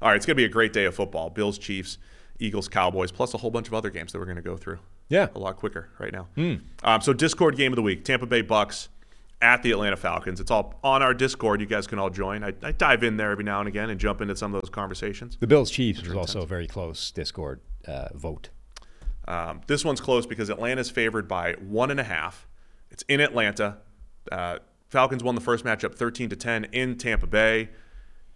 All 0.02 0.08
right, 0.08 0.16
it's 0.16 0.26
going 0.26 0.34
to 0.34 0.40
be 0.40 0.46
a 0.46 0.48
great 0.48 0.72
day 0.72 0.84
of 0.86 0.96
football. 0.96 1.30
Bills, 1.30 1.58
Chiefs, 1.58 1.98
Eagles, 2.40 2.66
Cowboys, 2.66 3.12
plus 3.12 3.34
a 3.34 3.38
whole 3.38 3.52
bunch 3.52 3.68
of 3.68 3.74
other 3.74 3.90
games 3.90 4.10
that 4.10 4.18
we're 4.18 4.24
going 4.24 4.34
to 4.34 4.42
go 4.42 4.56
through. 4.56 4.80
Yeah. 5.08 5.28
a 5.36 5.38
lot 5.38 5.56
quicker 5.56 5.90
right 6.00 6.12
now. 6.12 6.26
Um, 6.82 7.00
so 7.02 7.12
Discord 7.12 7.56
game 7.56 7.70
of 7.70 7.76
the 7.76 7.82
week: 7.82 8.04
Tampa 8.04 8.26
Bay 8.26 8.42
Bucks 8.42 8.88
at 9.40 9.62
the 9.62 9.70
Atlanta 9.70 9.96
Falcons. 9.96 10.40
It's 10.40 10.50
all 10.50 10.78
on 10.82 11.02
our 11.02 11.14
Discord. 11.14 11.60
You 11.60 11.66
guys 11.66 11.86
can 11.86 11.98
all 11.98 12.10
join. 12.10 12.42
I, 12.42 12.52
I 12.62 12.72
dive 12.72 13.02
in 13.02 13.16
there 13.16 13.30
every 13.30 13.44
now 13.44 13.60
and 13.60 13.68
again 13.68 13.90
and 13.90 14.00
jump 14.00 14.20
into 14.20 14.36
some 14.36 14.54
of 14.54 14.60
those 14.60 14.70
conversations. 14.70 15.36
The 15.40 15.46
Bills 15.46 15.70
Chiefs 15.70 16.02
was 16.02 16.14
also 16.14 16.42
a 16.42 16.46
very 16.46 16.66
close 16.66 17.10
Discord 17.10 17.60
uh, 17.86 18.08
vote. 18.14 18.50
Um, 19.26 19.60
this 19.66 19.84
one's 19.84 20.00
close 20.00 20.26
because 20.26 20.48
Atlanta's 20.50 20.90
favored 20.90 21.28
by 21.28 21.52
one 21.54 21.90
and 21.90 22.00
a 22.00 22.04
half. 22.04 22.48
It's 22.90 23.04
in 23.08 23.20
Atlanta. 23.20 23.78
Uh, 24.32 24.58
Falcons 24.88 25.22
won 25.22 25.34
the 25.34 25.40
first 25.40 25.64
matchup 25.64 25.94
13 25.94 26.30
to 26.30 26.36
10 26.36 26.64
in 26.72 26.96
Tampa 26.96 27.26
Bay, 27.26 27.68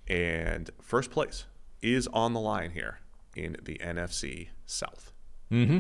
and 0.07 0.71
first 0.81 1.11
place 1.11 1.47
is 1.81 2.07
on 2.09 2.35
the 2.35 2.41
line 2.41 2.73
here 2.73 3.01
in 3.35 3.57
the 3.63 3.79
NFC 3.79 4.49
South. 4.67 5.13
Mm-hmm. 5.51 5.79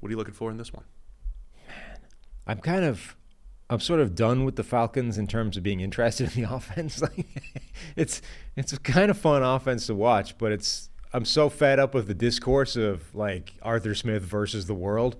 What 0.00 0.08
are 0.08 0.10
you 0.10 0.18
looking 0.18 0.34
for 0.34 0.50
in 0.50 0.58
this 0.58 0.72
one? 0.74 0.84
Man, 1.66 1.98
I'm 2.46 2.58
kind 2.60 2.84
of 2.84 3.16
I'm 3.68 3.80
sort 3.80 3.98
of 4.00 4.14
done 4.14 4.44
with 4.44 4.56
the 4.56 4.62
Falcons 4.62 5.18
in 5.18 5.26
terms 5.26 5.56
of 5.56 5.62
being 5.62 5.80
interested 5.80 6.30
in 6.36 6.42
the 6.44 6.54
offense. 6.54 7.02
Like 7.02 7.26
it's 7.96 8.22
it's 8.56 8.72
a 8.72 8.78
kind 8.78 9.10
of 9.10 9.18
fun 9.18 9.42
offense 9.42 9.86
to 9.86 9.94
watch, 9.94 10.38
but 10.38 10.52
it's 10.52 10.88
I'm 11.12 11.24
so 11.24 11.48
fed 11.48 11.78
up 11.78 11.94
with 11.94 12.06
the 12.08 12.14
discourse 12.14 12.76
of 12.76 13.14
like 13.14 13.54
Arthur 13.62 13.94
Smith 13.94 14.22
versus 14.22 14.66
the 14.66 14.74
world. 14.74 15.16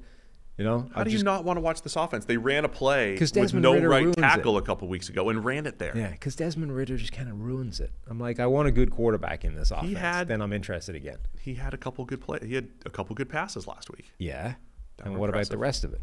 You 0.59 0.65
know, 0.65 0.89
How 0.95 1.05
do 1.05 1.11
you 1.11 1.23
not 1.23 1.45
want 1.45 1.59
to 1.59 1.61
watch 1.61 1.83
this 1.83 1.97
offense? 1.97 2.25
They 2.25 2.39
ran 2.39 2.65
a 2.65 2.69
play 2.69 3.19
with 3.19 3.53
no 3.53 3.75
Ridder 3.75 3.89
right 3.91 4.17
tackle 4.17 4.57
it. 4.57 4.63
a 4.63 4.65
couple 4.65 4.89
weeks 4.89 5.11
ago 5.11 5.29
and 5.29 5.45
ran 5.45 5.67
it 5.67 5.79
there. 5.79 5.95
Yeah, 5.95 6.11
because 6.13 6.35
Desmond 6.35 6.75
Ridder 6.75 6.97
just 6.97 7.13
kind 7.13 7.29
of 7.29 7.39
ruins 7.43 7.79
it. 7.79 7.91
I'm 8.09 8.19
like, 8.19 8.41
I 8.41 8.47
want 8.47 8.67
a 8.67 8.71
good 8.71 8.91
quarterback 8.91 9.45
in 9.45 9.55
this 9.55 9.71
offense. 9.71 9.89
He 9.89 9.95
had- 9.95 10.29
then 10.29 10.41
I'm 10.41 10.55
interested 10.55 10.95
again. 10.95 11.19
He 11.39 11.55
had 11.57 11.75
a 11.75 11.77
couple 11.77 12.07
good 12.07 12.23
play. 12.23 12.39
He 12.43 12.55
had 12.55 12.69
a 12.87 12.91
couple 12.91 13.15
good 13.15 13.29
passes 13.29 13.67
last 13.67 13.91
week. 13.91 14.11
Yeah. 14.17 14.55
That 14.97 15.09
and 15.09 15.19
what 15.19 15.29
about 15.29 15.47
the 15.51 15.59
rest 15.59 15.85
of 15.85 15.93
it? 15.93 16.01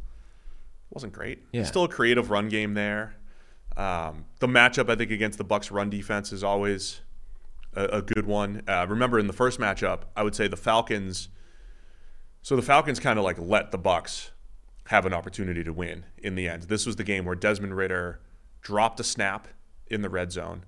Wasn't 0.94 1.12
great. 1.12 1.44
Yeah. 1.52 1.64
Still 1.64 1.86
a 1.86 1.90
creative 1.90 2.30
run 2.30 2.50
game 2.50 2.76
there. 2.76 3.16
Um, 3.76 4.26
the 4.40 4.48
matchup, 4.48 4.90
I 4.90 4.96
think, 4.96 5.10
against 5.10 5.40
the 5.40 5.44
Bucks' 5.44 5.72
run 5.72 5.90
defense 5.90 6.32
is 6.32 6.44
always 6.44 7.02
a, 7.76 7.86
a 7.86 8.02
good 8.02 8.28
one. 8.28 8.62
Uh, 8.68 8.86
remember, 8.88 9.18
in 9.18 9.26
the 9.26 9.34
first 9.34 9.60
matchup, 9.60 10.02
I 10.16 10.22
would 10.24 10.36
say 10.36 10.48
the 10.48 10.56
Falcons. 10.58 11.30
So 12.44 12.56
the 12.56 12.62
Falcons 12.62 13.00
kind 13.00 13.18
of 13.18 13.26
like 13.26 13.40
let 13.40 13.72
the 13.72 13.78
Bucks 13.80 14.32
have 14.88 15.06
an 15.06 15.14
opportunity 15.14 15.64
to 15.64 15.74
win 15.74 16.06
in 16.18 16.36
the 16.36 16.48
end. 16.48 16.64
This 16.64 16.86
was 16.86 16.98
the 16.98 17.04
game 17.04 17.26
where 17.26 17.36
Desmond 17.36 17.76
Ridder 17.76 18.20
dropped 18.62 19.00
a 19.00 19.04
snap 19.04 19.48
in 19.88 20.02
the 20.02 20.10
red 20.10 20.32
zone 20.32 20.66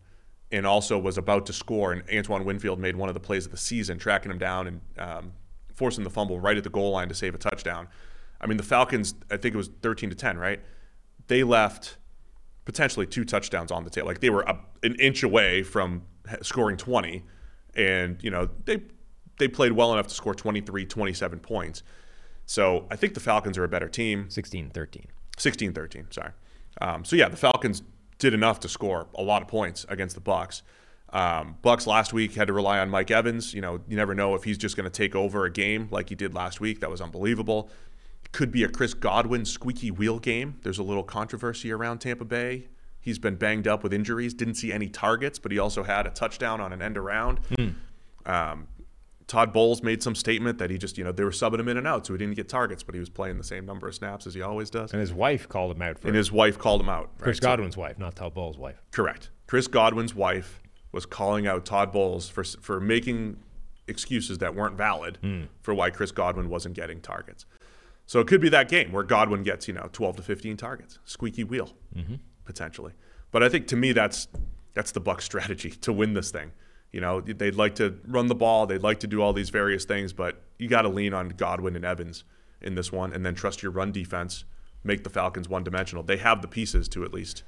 and 0.51 0.65
also 0.65 0.97
was 0.97 1.17
about 1.17 1.45
to 1.47 1.53
score. 1.53 1.91
And 1.91 2.03
Antoine 2.11 2.45
Winfield 2.45 2.80
made 2.80 2.95
one 2.95 3.09
of 3.09 3.13
the 3.13 3.19
plays 3.19 3.45
of 3.45 3.51
the 3.51 3.57
season, 3.57 3.99
tracking 3.99 4.32
him 4.32 4.38
down 4.38 4.67
and 4.67 4.82
um, 4.97 5.34
forcing 5.73 6.03
the 6.03 6.09
fumble 6.09 6.39
right 6.39 6.57
at 6.57 6.63
the 6.63 6.69
goal 6.69 6.91
line 6.91 7.09
to 7.09 7.15
save 7.15 7.36
a 7.36 7.38
touchdown. 7.38 7.88
I 8.42 8.48
mean, 8.48 8.58
the 8.58 8.64
Falcons, 8.64 9.16
I 9.32 9.38
think 9.38 9.56
it 9.56 9.58
was 9.58 9.70
13 9.82 10.10
to 10.10 10.16
10, 10.16 10.38
right? 10.38 10.60
They 11.28 11.44
left 11.44 11.98
potentially 12.66 13.06
two 13.06 13.26
touchdowns 13.26 13.72
on 13.72 13.84
the 13.84 13.90
table. 13.90 14.08
Like 14.08 14.20
they 14.20 14.30
were 14.30 14.48
up 14.48 14.78
an 14.84 14.96
inch 14.96 15.24
away 15.24 15.64
from 15.64 16.04
scoring 16.42 16.78
20 16.78 17.24
and, 17.76 18.24
you 18.24 18.32
know, 18.32 18.50
they 18.66 18.82
they 19.38 19.50
played 19.50 19.74
well 19.74 19.92
enough 19.92 20.08
to 20.08 20.14
score 20.14 20.34
23, 20.34 20.86
27 20.86 21.40
points. 21.40 21.84
So, 22.46 22.86
I 22.90 22.96
think 22.96 23.16
the 23.16 23.20
Falcons 23.20 23.58
are 23.58 23.66
a 23.66 23.68
better 23.68 23.90
team. 23.90 24.30
16 24.30 24.70
13. 24.70 25.08
16 25.38 25.74
13 25.74 26.08
sorry 26.12 26.32
um, 26.82 27.04
so 27.06 27.16
yeah 27.16 27.30
the 27.30 27.38
falcons 27.38 27.84
did 28.18 28.34
enough 28.34 28.60
to 28.62 28.70
score 28.70 29.08
a 29.16 29.22
lot 29.22 29.42
of 29.42 29.48
points 29.48 29.86
against 29.90 30.16
the 30.16 30.22
bucks 30.22 30.64
um, 31.14 31.58
bucks 31.62 31.88
last 31.88 32.14
week 32.14 32.34
had 32.36 32.48
to 32.48 32.54
rely 32.54 32.80
on 32.80 32.90
mike 32.90 33.12
evans 33.12 33.54
you 33.54 33.62
know 33.62 33.80
you 33.88 33.96
never 33.96 34.16
know 34.16 34.36
if 34.36 34.44
he's 34.44 34.58
just 34.58 34.76
going 34.76 34.90
to 34.90 34.90
take 34.90 35.16
over 35.16 35.46
a 35.46 35.52
game 35.52 35.88
like 35.92 36.10
he 36.10 36.16
did 36.16 36.34
last 36.34 36.60
week 36.60 36.80
that 36.80 36.90
was 36.90 37.02
unbelievable 37.02 37.70
could 38.32 38.51
be 38.51 38.63
a 38.63 38.67
chris 38.69 38.93
godwin 38.93 39.45
squeaky 39.45 39.91
wheel 39.91 40.19
game 40.19 40.59
there's 40.63 40.78
a 40.80 40.84
little 40.84 41.03
controversy 41.03 41.71
around 41.71 41.99
tampa 41.99 42.26
bay 42.26 42.67
he's 42.99 43.19
been 43.19 43.36
banged 43.36 43.67
up 43.67 43.82
with 43.84 43.93
injuries 43.93 44.34
didn't 44.34 44.55
see 44.55 44.71
any 44.73 44.89
targets 44.89 45.39
but 45.39 45.51
he 45.51 45.59
also 45.59 45.84
had 45.84 46.05
a 46.05 46.09
touchdown 46.09 46.59
on 46.59 46.73
an 46.73 46.82
end 46.82 46.97
around 46.97 47.39
um, 48.26 48.67
Todd 49.28 49.53
Bowles 49.53 49.82
made 49.82 50.03
some 50.03 50.13
statement 50.13 50.59
that 50.59 50.69
he 50.69 50.78
just, 50.78 50.99
you 50.99 51.03
know, 51.03 51.11
they 51.11 51.23
were 51.23 51.32
subbing 51.32 51.59
him 51.59 51.67
in 51.67 51.78
and 51.78 51.88
out, 51.88 52.05
so 52.05 52.13
he 52.13 52.19
didn't 52.19 52.36
get 52.36 52.47
targets, 52.47 52.84
but 52.84 52.93
he 52.93 52.99
was 52.99 53.09
playing 53.09 53.39
the 53.39 53.43
same 53.43 53.65
number 53.65 53.88
of 53.88 53.95
snaps 53.95 54.28
as 54.28 54.36
he 54.36 54.41
always 54.43 54.69
does. 54.69 54.91
And 54.91 54.99
his 55.01 55.11
wife 55.13 55.49
called 55.49 55.76
him 55.76 55.82
out 55.82 55.97
for 55.97 56.07
And 56.07 56.15
it. 56.15 56.19
his 56.19 56.32
wife 56.32 56.59
called 56.59 56.80
him 56.80 56.89
out. 56.89 57.09
Chris 57.17 57.38
right? 57.38 57.41
So- 57.43 57.47
Godwin's 57.47 57.76
wife, 57.76 57.97
not 57.97 58.15
Todd 58.15 58.36
Bowles' 58.36 58.57
wife. 58.59 58.80
correct. 58.91 59.32
Chris 59.47 59.65
Godwin's 59.67 60.13
wife 60.13 60.61
was 60.91 61.07
calling 61.07 61.47
out 61.47 61.65
Todd 61.65 61.91
Bowles 61.91 62.30
for 62.30 62.43
for 62.43 62.80
making 62.80 63.38
excuses 63.88 64.38
that 64.39 64.53
weren't 64.53 64.78
valid 64.78 65.17
for 65.63 65.73
why 65.73 65.89
Chris 65.89 66.11
Godwin 66.11 66.47
wasn't 66.49 66.76
getting 66.76 67.01
targets. 67.01 67.45
So 68.06 68.20
it 68.20 68.28
could 68.28 68.41
be 68.41 68.49
that 68.49 68.70
game 68.70 68.91
where 68.91 69.03
Godwin 69.03 69.43
gets, 69.43 69.68
you 69.68 69.74
know, 69.74 69.89
12 69.91 70.18
to 70.18 70.22
15 70.22 70.58
targets, 70.58 70.99
squeaky 71.06 71.43
wheel, 71.43 71.72
mm-hmm. 71.95 72.16
potentially. 72.43 72.93
But 73.32 73.43
I 73.43 73.49
think 73.49 73.68
to 73.68 73.76
me 73.76 73.91
that's 73.91 74.28
that's 74.74 74.91
the 74.91 74.99
Buck 74.99 75.22
strategy 75.30 75.72
to 75.72 75.91
win 75.91 76.14
this 76.14 76.32
thing. 76.32 76.51
You 76.91 77.01
know, 77.01 77.20
they'd 77.20 77.56
like 77.56 77.76
to 77.76 77.97
run 78.08 78.28
the 78.28 78.36
ball, 78.36 78.68
they'd 78.68 78.84
like 78.84 79.01
to 79.01 79.08
do 79.08 79.22
all 79.22 79.34
these 79.34 79.49
various 79.49 79.84
things, 79.84 80.14
but 80.14 80.41
you 80.58 80.70
got 80.70 80.84
to 80.84 80.89
lean 80.89 81.14
on 81.14 81.30
Godwin 81.30 81.76
and 81.76 81.84
Evans 81.84 82.24
in 82.62 82.76
this 82.76 82.89
one, 82.89 83.12
and 83.12 83.26
then 83.26 83.36
trust 83.36 83.62
your 83.62 83.74
run 83.74 83.91
defense, 83.91 84.45
make 84.82 85.03
the 85.03 85.10
Falcons 85.10 85.49
one-dimensional. 85.49 86.03
They 86.03 86.16
have 86.18 86.41
the 86.41 86.47
pieces 86.47 86.88
to 86.89 87.03
at 87.03 87.14
least 87.14 87.43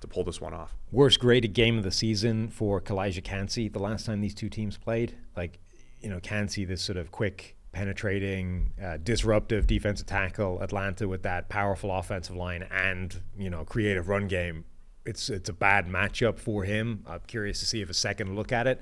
to 0.00 0.06
pull 0.06 0.24
this 0.24 0.42
one 0.42 0.52
off. 0.52 0.76
Worst 0.92 1.20
graded 1.20 1.54
game 1.54 1.78
of 1.78 1.84
the 1.84 1.90
season 1.90 2.48
for 2.48 2.80
Calijah 2.80 3.24
Kancey 3.24 3.68
the 3.68 3.78
last 3.78 4.04
time 4.04 4.20
these 4.20 4.34
two 4.34 4.50
teams 4.50 4.76
played. 4.76 5.14
Like, 5.34 5.58
you 6.00 6.10
know, 6.10 6.20
Kancey, 6.20 6.66
this 6.66 6.82
sort 6.82 6.98
of 6.98 7.10
quick, 7.10 7.55
penetrating, 7.76 8.72
uh, 8.82 8.96
disruptive 9.02 9.66
defensive 9.66 10.06
tackle, 10.06 10.60
Atlanta 10.62 11.06
with 11.06 11.22
that 11.24 11.50
powerful 11.50 11.90
offensive 11.92 12.34
line 12.34 12.62
and, 12.70 13.20
you 13.38 13.50
know, 13.50 13.64
creative 13.64 14.08
run 14.08 14.26
game. 14.28 14.64
It's, 15.04 15.28
it's 15.28 15.50
a 15.50 15.52
bad 15.52 15.86
matchup 15.86 16.38
for 16.38 16.64
him. 16.64 17.04
I'm 17.06 17.20
curious 17.26 17.60
to 17.60 17.66
see 17.66 17.82
if 17.82 17.90
a 17.90 17.94
second 17.94 18.34
look 18.34 18.50
at 18.50 18.66
it 18.66 18.80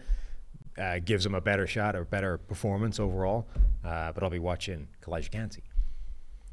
uh, 0.78 1.01
gives 1.05 1.26
him 1.26 1.34
a 1.34 1.40
better 1.40 1.66
shot 1.66 1.97
or 1.97 2.05
better 2.05 2.38
performance 2.38 3.01
overall. 3.01 3.49
Uh, 3.84 4.12
but 4.12 4.22
I'll 4.22 4.30
be 4.30 4.38
watching 4.38 4.86
Calijah 5.03 5.30
Kancey. 5.32 5.64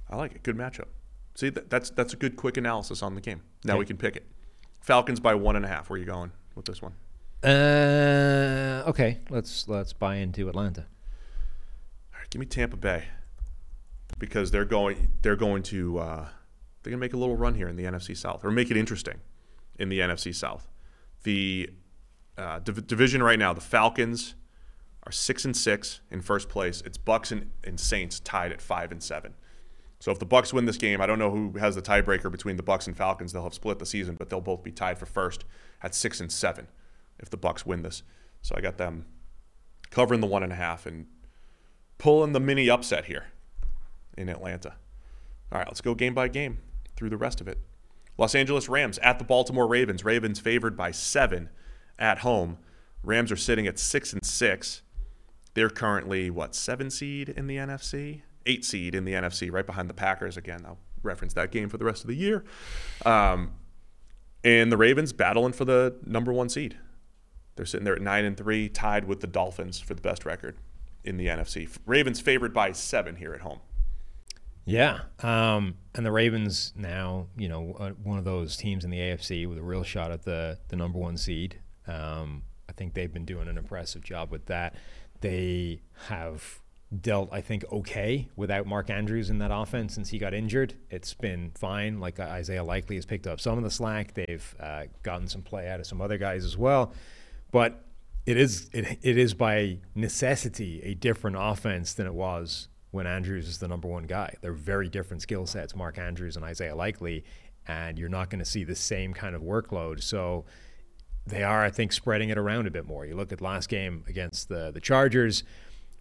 I 0.10 0.16
like 0.16 0.34
it. 0.34 0.42
Good 0.44 0.58
matchup. 0.58 0.88
See, 1.36 1.50
that, 1.50 1.70
that's 1.70 1.92
that's 1.92 2.12
a 2.14 2.18
good 2.18 2.36
quick 2.36 2.58
analysis 2.58 3.02
on 3.04 3.14
the 3.16 3.22
game. 3.22 3.42
Now 3.64 3.74
Okay. 3.74 3.80
we 3.80 3.86
can 3.86 3.98
pick 3.98 4.16
it. 4.18 4.26
Falcons 4.82 5.20
by 5.22 5.36
one 5.36 5.56
and 5.56 5.64
a 5.64 5.68
half. 5.70 5.90
Where 5.90 5.96
are 5.96 6.00
you 6.00 6.06
going 6.06 6.32
with 6.56 6.66
this 6.66 6.82
one? 6.82 6.94
Uh, 7.44 8.84
okay, 8.88 9.20
let's 9.30 9.68
let's 9.70 9.94
buy 9.94 10.16
into 10.16 10.50
Atlanta. 10.50 10.88
Give 12.32 12.40
me 12.40 12.46
Tampa 12.46 12.78
Bay 12.78 13.04
because 14.18 14.52
they're 14.52 14.66
going 14.66 15.10
they're 15.22 15.36
going 15.36 15.64
to 15.64 16.00
uh, 16.00 16.28
they're 16.82 16.92
gonna 16.92 17.00
make 17.00 17.14
a 17.14 17.18
little 17.18 17.36
run 17.36 17.56
here 17.56 17.68
in 17.68 17.76
the 17.76 17.84
NFC 17.84 18.16
South 18.18 18.44
or 18.44 18.52
make 18.52 18.72
it 18.72 18.78
interesting 18.78 19.20
in 19.78 19.90
the 19.90 20.00
NFC 20.00 20.34
South. 20.34 20.68
The 21.24 21.70
uh, 22.38 22.60
div- 22.60 22.88
division 22.88 23.22
right 23.22 23.38
now, 23.38 23.54
the 23.54 23.62
Falcons 23.62 24.36
are 25.04 25.12
six 25.12 25.44
and 25.46 25.56
six 25.56 26.00
in 26.10 26.22
first 26.22 26.48
place. 26.48 26.82
It's 26.86 26.98
Bucks 26.98 27.32
and, 27.32 27.52
and 27.64 27.80
Saints 27.80 28.20
tied 28.20 28.52
at 28.52 28.62
five 28.62 28.92
and 28.92 29.04
seven. 29.04 29.34
So 30.00 30.12
if 30.12 30.18
the 30.18 30.26
Bucks 30.26 30.54
win 30.54 30.66
this 30.66 30.78
game, 30.78 31.02
I 31.02 31.06
don't 31.06 31.20
know 31.20 31.30
who 31.30 31.60
has 31.60 31.76
the 31.76 31.82
tiebreaker 31.82 32.32
between 32.32 32.56
the 32.56 32.64
Bucks 32.64 32.88
and 32.88 32.98
Falcons. 32.98 33.34
They'll 33.34 33.44
have 33.44 33.54
split 33.54 33.78
the 33.78 33.86
season, 33.86 34.16
but 34.16 34.30
they'll 34.30 34.42
both 34.42 34.64
be 34.64 34.72
tied 34.72 34.98
for 34.98 35.06
first 35.06 35.46
at 35.84 35.94
six 35.94 36.20
and 36.20 36.32
seven 36.32 36.68
if 37.20 37.30
the 37.30 37.38
Bucks 37.38 37.66
win 37.66 37.84
this. 37.84 38.04
So 38.42 38.56
I 38.58 38.62
got 38.62 38.78
them 38.78 39.06
covering 39.92 40.22
the 40.22 40.28
one 40.28 40.42
and 40.42 40.52
a 40.52 40.56
half 40.56 40.86
and 40.86 41.06
pulling 42.02 42.32
the 42.34 42.40
mini 42.40 42.68
upset 42.68 43.06
here 43.06 43.26
in 44.18 44.28
Atlanta. 44.28 44.74
All 45.52 45.60
right, 45.60 45.68
let's 45.68 45.82
go 45.82 45.94
game 45.94 46.16
by 46.16 46.30
game 46.30 46.58
through 46.96 47.12
the 47.12 47.18
rest 47.18 47.40
of 47.40 47.48
it. 47.48 47.60
Los 48.18 48.34
Angeles 48.34 48.68
Rams 48.68 48.98
at 49.04 49.20
the 49.20 49.24
Baltimore 49.24 49.68
Ravens. 49.68 50.04
Ravens 50.04 50.40
favored 50.40 50.76
by 50.76 50.90
seven 50.90 51.50
at 52.00 52.20
home. 52.20 52.58
Rams 53.04 53.32
are 53.32 53.38
sitting 53.38 53.68
at 53.68 53.78
six 53.78 54.14
and 54.14 54.26
six. 54.26 54.82
They're 55.54 55.70
currently 55.70 56.32
what 56.32 56.56
seven 56.56 56.90
seed 56.90 57.30
in 57.30 57.46
the 57.46 57.58
NFC, 57.58 58.24
eight 58.48 58.66
seed 58.66 58.96
in 58.96 59.06
the 59.06 59.14
NFC, 59.14 59.52
right 59.52 59.66
behind 59.66 59.88
the 59.88 59.94
Packers. 59.94 60.38
Again, 60.38 60.64
I'll 60.66 60.80
reference 61.04 61.36
that 61.36 61.52
game 61.52 61.70
for 61.70 61.78
the 61.78 61.86
rest 61.86 62.02
of 62.02 62.08
the 62.08 62.16
year. 62.16 62.44
Um, 63.06 63.52
and 64.44 64.72
the 64.72 64.78
Ravens 64.78 65.14
battling 65.14 65.54
for 65.54 65.66
the 65.66 65.98
number 66.04 66.34
one 66.34 66.50
seed. 66.50 66.80
They're 67.58 67.66
sitting 67.68 67.86
there 67.86 67.96
at 67.96 68.02
nine 68.02 68.26
and 68.26 68.36
three, 68.36 68.70
tied 68.70 69.06
with 69.06 69.20
the 69.20 69.28
Dolphins 69.28 69.80
for 69.80 69.94
the 69.94 70.02
best 70.02 70.26
record 70.26 70.58
in 71.04 71.18
the 71.18 71.28
NFC. 71.28 71.70
Ravens 71.86 72.20
favored 72.20 72.54
by 72.54 72.72
seven 72.72 73.16
here 73.16 73.34
at 73.34 73.42
home. 73.42 73.60
Yeah, 74.66 75.02
um, 75.20 75.76
and 75.96 76.06
the 76.06 76.12
Ravens 76.12 76.72
now, 76.76 77.28
you 77.36 77.50
know, 77.50 77.76
uh, 77.80 77.90
one 78.04 78.20
of 78.20 78.26
those 78.26 78.56
teams 78.56 78.86
in 78.86 78.92
the 78.92 79.00
AFC 79.00 79.48
with 79.50 79.58
a 79.58 79.64
real 79.64 79.84
shot 79.84 80.12
at 80.12 80.24
the 80.24 80.60
the 80.68 80.76
number 80.76 81.00
one 81.00 81.18
seed. 81.18 81.60
Um, 81.88 82.44
I 82.70 82.74
think 82.74 82.94
they've 82.94 83.12
been 83.12 83.26
doing 83.26 83.48
an 83.48 83.58
impressive 83.58 84.04
job 84.04 84.32
with 84.32 84.46
that. 84.46 84.76
They 85.22 85.82
have 86.08 86.62
dealt, 87.00 87.30
I 87.32 87.42
think, 87.42 87.66
okay 87.72 88.30
without 88.36 88.68
Mark 88.68 88.90
Andrews 88.90 89.30
in 89.30 89.40
that 89.40 89.52
offense 89.52 89.96
since 89.96 90.10
he 90.10 90.20
got 90.20 90.34
injured. 90.34 90.76
It's 90.90 91.14
been 91.14 91.52
fine. 91.56 92.00
Like 92.00 92.20
uh, 92.20 92.24
Isaiah 92.24 92.64
Likely 92.64 92.96
has 92.96 93.06
picked 93.06 93.28
up 93.28 93.40
some 93.40 93.58
of 93.58 93.64
the 93.64 93.72
slack. 93.72 94.14
They've 94.14 94.56
uh, 94.60 94.84
gotten 95.04 95.28
some 95.28 95.42
play 95.42 95.70
out 95.70 95.80
of 95.80 95.88
some 95.88 96.02
other 96.02 96.18
guys 96.18 96.46
as 96.46 96.58
well, 96.58 96.94
but 97.52 97.84
it 98.26 98.38
is 98.38 98.70
it, 98.74 99.00
it 99.02 99.18
is 99.18 99.34
by 99.34 99.80
necessity 99.96 100.82
a 100.84 100.94
different 100.94 101.38
offense 101.40 101.94
than 101.94 102.06
it 102.06 102.14
was 102.14 102.68
when 102.92 103.08
Andrews 103.08 103.48
is 103.48 103.58
the 103.58 103.68
number 103.68 103.88
one 103.88 104.04
guy. 104.04 104.36
They're 104.42 104.54
very 104.54 104.90
different 104.90 105.22
skill 105.22 105.46
sets, 105.46 105.76
Mark 105.76 105.98
Andrews 105.98 106.36
and 106.36 106.46
Isaiah 106.46 106.76
Likely, 106.76 107.24
and 107.68 107.98
you're 107.98 108.10
not 108.10 108.30
going 108.30 108.40
to 108.40 108.46
see 108.46 108.64
the 108.64 108.76
same 108.76 109.14
kind 109.14 109.36
of 109.36 109.42
workload. 109.42 110.04
So 110.04 110.46
they 111.26 111.44
are, 111.44 111.64
I 111.64 111.70
think, 111.70 111.94
spreading 111.94 112.30
it 112.30 112.38
around 112.38 112.68
a 112.68 112.72
bit 112.72 112.86
more. 112.86 113.06
You 113.06 113.16
look 113.16 113.32
at 113.32 113.42
last 113.42 113.70
game 113.70 114.04
against 114.08 114.50
the 114.50 114.72
the 114.72 114.82
Chargers. 114.82 115.44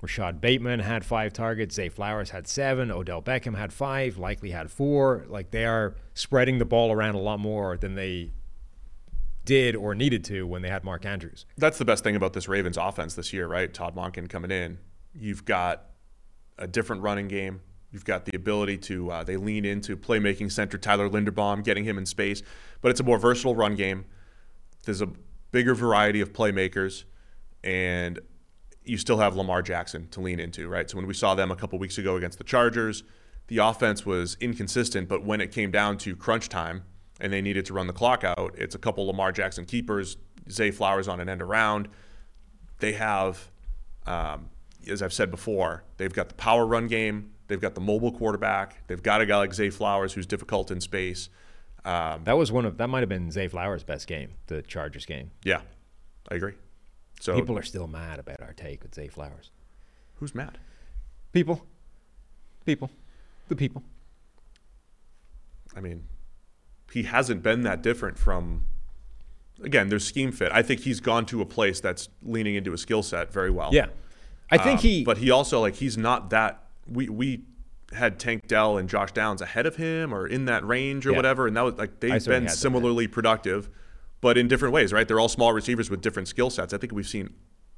Rashod 0.02 0.40
Bateman 0.40 0.80
had 0.80 1.04
five 1.04 1.34
targets. 1.34 1.74
Zay 1.74 1.90
Flowers 1.90 2.30
had 2.30 2.48
seven. 2.48 2.90
Odell 2.90 3.20
Beckham 3.20 3.56
had 3.56 3.70
five. 3.70 4.16
Likely 4.16 4.50
had 4.50 4.70
four. 4.70 5.26
Like 5.28 5.50
they 5.50 5.66
are 5.66 5.94
spreading 6.14 6.58
the 6.58 6.64
ball 6.64 6.90
around 6.90 7.16
a 7.16 7.20
lot 7.20 7.38
more 7.38 7.76
than 7.76 7.96
they 7.96 8.30
did 9.45 9.74
or 9.76 9.95
needed 9.95 10.24
to 10.24 10.47
when 10.47 10.62
they 10.62 10.68
had 10.68 10.84
Mark 10.84 11.05
Andrews. 11.05 11.47
That's 11.57 11.78
the 11.78 11.84
best 11.84 12.05
thing 12.05 12.16
about 12.16 12.32
this 12.32 12.49
Ravens 12.49 12.76
offense 12.76 13.14
this 13.14 13.32
year, 13.32 13.47
right? 13.47 13.72
Todd 13.72 13.97
Monken 13.97 14.28
coming 14.28 14.51
in. 14.51 14.78
You've 15.14 15.45
got 15.45 15.86
a 16.59 16.66
different 16.66 17.03
running 17.03 17.28
game. 17.28 17.61
You've 17.91 18.05
got 18.05 18.24
the 18.24 18.36
ability 18.36 18.78
to 18.78 19.11
uh, 19.11 19.24
they 19.24 19.36
lean 19.36 19.64
into 19.64 19.97
playmaking 19.97 20.53
center 20.53 20.78
Tyler 20.78 21.09
Linderbaum, 21.09 21.64
getting 21.64 21.84
him 21.84 21.99
in 21.99 22.07
space, 22.07 22.43
but 22.80 22.91
it's 22.91 23.01
a 23.01 23.05
more 23.05 23.18
versatile 23.18 23.57
run 23.57 23.74
game. 23.74 24.05
There's 24.84 25.01
a 25.01 25.09
bigger 25.51 25.74
variety 25.74 26.20
of 26.20 26.32
playmakers, 26.32 27.05
and 27.64 28.20
you 28.84 28.97
still 28.97 29.18
have 29.18 29.34
Lamar 29.34 29.62
Jackson 29.62 30.09
to 30.09 30.20
lean 30.20 30.38
into, 30.38 30.68
right? 30.68 30.88
So 30.88 30.97
when 30.97 31.07
we 31.07 31.14
saw 31.14 31.34
them 31.34 31.51
a 31.51 31.57
couple 31.57 31.78
weeks 31.78 31.99
ago 31.99 32.16
against 32.16 32.38
the 32.38 32.45
Chargers, 32.45 33.03
the 33.49 33.59
offense 33.59 34.07
was 34.07 34.36
inconsistent, 34.41 35.09
but 35.09 35.24
when 35.24 35.41
it 35.41 35.51
came 35.51 35.72
down 35.72 35.99
to 35.99 36.14
crunch 36.14 36.49
time 36.49 36.84
and 37.20 37.32
they 37.32 37.40
needed 37.42 37.64
to 37.66 37.74
run 37.74 37.86
the 37.86 37.92
clock 37.92 38.24
out, 38.24 38.54
it's 38.56 38.74
a 38.74 38.78
couple 38.78 39.06
Lamar 39.06 39.32
Jackson 39.32 39.64
keepers, 39.64 40.16
Zay 40.50 40.70
Flowers 40.70 41.06
on 41.08 41.20
an 41.20 41.28
end 41.28 41.42
around. 41.42 41.88
They 42.78 42.92
have, 42.94 43.50
um, 44.06 44.48
as 44.88 45.02
I've 45.02 45.12
said 45.12 45.30
before, 45.30 45.84
they've 45.98 46.12
got 46.12 46.28
the 46.28 46.34
power 46.34 46.66
run 46.66 46.86
game, 46.86 47.32
they've 47.48 47.60
got 47.60 47.74
the 47.74 47.80
mobile 47.80 48.12
quarterback, 48.12 48.86
they've 48.86 49.02
got 49.02 49.20
a 49.20 49.26
guy 49.26 49.36
like 49.36 49.52
Zay 49.54 49.70
Flowers 49.70 50.14
who's 50.14 50.26
difficult 50.26 50.70
in 50.70 50.80
space. 50.80 51.28
Um, 51.84 52.24
That 52.24 52.36
was 52.38 52.50
one 52.52 52.64
of 52.64 52.76
that 52.78 52.88
might 52.88 53.00
have 53.00 53.08
been 53.08 53.30
Zay 53.30 53.48
Flowers' 53.48 53.84
best 53.84 54.06
game, 54.06 54.30
the 54.46 54.62
Chargers 54.62 55.06
game. 55.06 55.30
yeah, 55.44 55.60
I 56.30 56.34
agree. 56.36 56.54
So 57.20 57.34
People 57.34 57.58
are 57.58 57.62
still 57.62 57.86
mad 57.86 58.18
about 58.18 58.40
our 58.40 58.54
take 58.54 58.82
with 58.82 58.94
Zay 58.94 59.08
Flowers. 59.08 59.50
who's 60.14 60.34
mad? 60.34 60.58
People, 61.32 61.66
people, 62.64 62.90
the 63.48 63.56
people. 63.56 63.82
I 65.76 65.80
mean, 65.80 66.04
he 66.93 67.05
hasn't 67.05 67.43
been 67.43 67.62
that 67.62 67.82
different 67.82 68.18
from. 68.18 68.64
Again, 69.62 69.88
there's 69.91 70.07
scheme 70.07 70.32
fit. 70.32 70.51
I 70.53 70.62
think 70.62 70.80
he's 70.80 71.01
gone 71.01 71.26
to 71.26 71.43
a 71.43 71.47
place 71.47 71.80
that's 71.80 72.09
leaning 72.22 72.55
into 72.55 72.70
his 72.72 72.80
skill 72.80 73.03
set 73.03 73.30
very 73.30 73.51
well. 73.51 73.70
Yeah, 73.72 73.86
I 74.51 74.57
think 74.57 74.78
Um, 74.78 74.82
he. 74.82 75.05
But 75.05 75.18
he 75.18 75.30
also 75.30 75.61
like 75.61 75.74
he's 75.76 75.99
not 75.99 76.30
that. 76.30 76.64
We 76.86 77.09
we 77.09 77.45
had 77.93 78.18
Tank 78.18 78.47
Dell 78.47 78.78
and 78.78 78.88
Josh 78.88 79.12
Downs 79.12 79.43
ahead 79.43 79.66
of 79.66 79.76
him 79.76 80.14
or 80.14 80.26
in 80.26 80.45
that 80.47 80.64
range 80.66 81.07
or 81.07 81.11
Yeah. 81.11 81.16
whatever, 81.16 81.47
and 81.47 81.57
that 81.57 81.62
was 81.62 81.74
like 81.74 82.01
they've 82.01 82.24
been 82.24 82.49
similarly 82.49 83.07
productive, 83.09 83.68
but 84.20 84.38
in 84.38 84.49
different 84.49 84.72
ways, 84.72 84.93
right? 84.93 85.07
They're 85.07 85.20
all 85.20 85.28
small 85.28 85.53
receivers 85.53 85.91
with 85.91 86.01
different 86.01 86.28
skill 86.28 86.49
sets. 86.51 86.72
I 86.72 86.78
think 86.78 86.93
we've 86.93 87.09
seen 87.09 87.34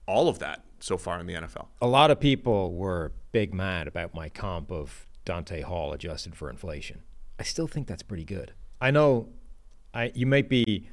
all 0.07 0.29
of 0.29 0.39
that 0.41 0.65
so 0.81 0.97
far 0.99 1.19
in 1.19 1.27
the 1.27 1.35
NFL. 1.35 1.69
a 1.81 1.87
lot 1.87 2.11
of 2.11 2.21
people 2.21 2.75
were 2.75 3.13
big 3.33 3.55
mad 3.55 3.87
about 3.89 4.15
my 4.15 4.29
comp 4.29 4.71
of 4.71 5.07
Dante 5.25 5.63
Hall 5.63 5.93
adjusted 5.93 6.35
for 6.37 6.51
inflation. 6.51 7.03
I 7.39 7.45
still 7.45 7.67
think 7.69 7.87
that's 7.87 8.03
pretty 8.03 8.25
good. 8.25 8.53
I 8.83 8.91
know 8.91 9.29
I 9.95 10.11
you 10.15 10.27
might 10.27 10.49
be 10.49 10.89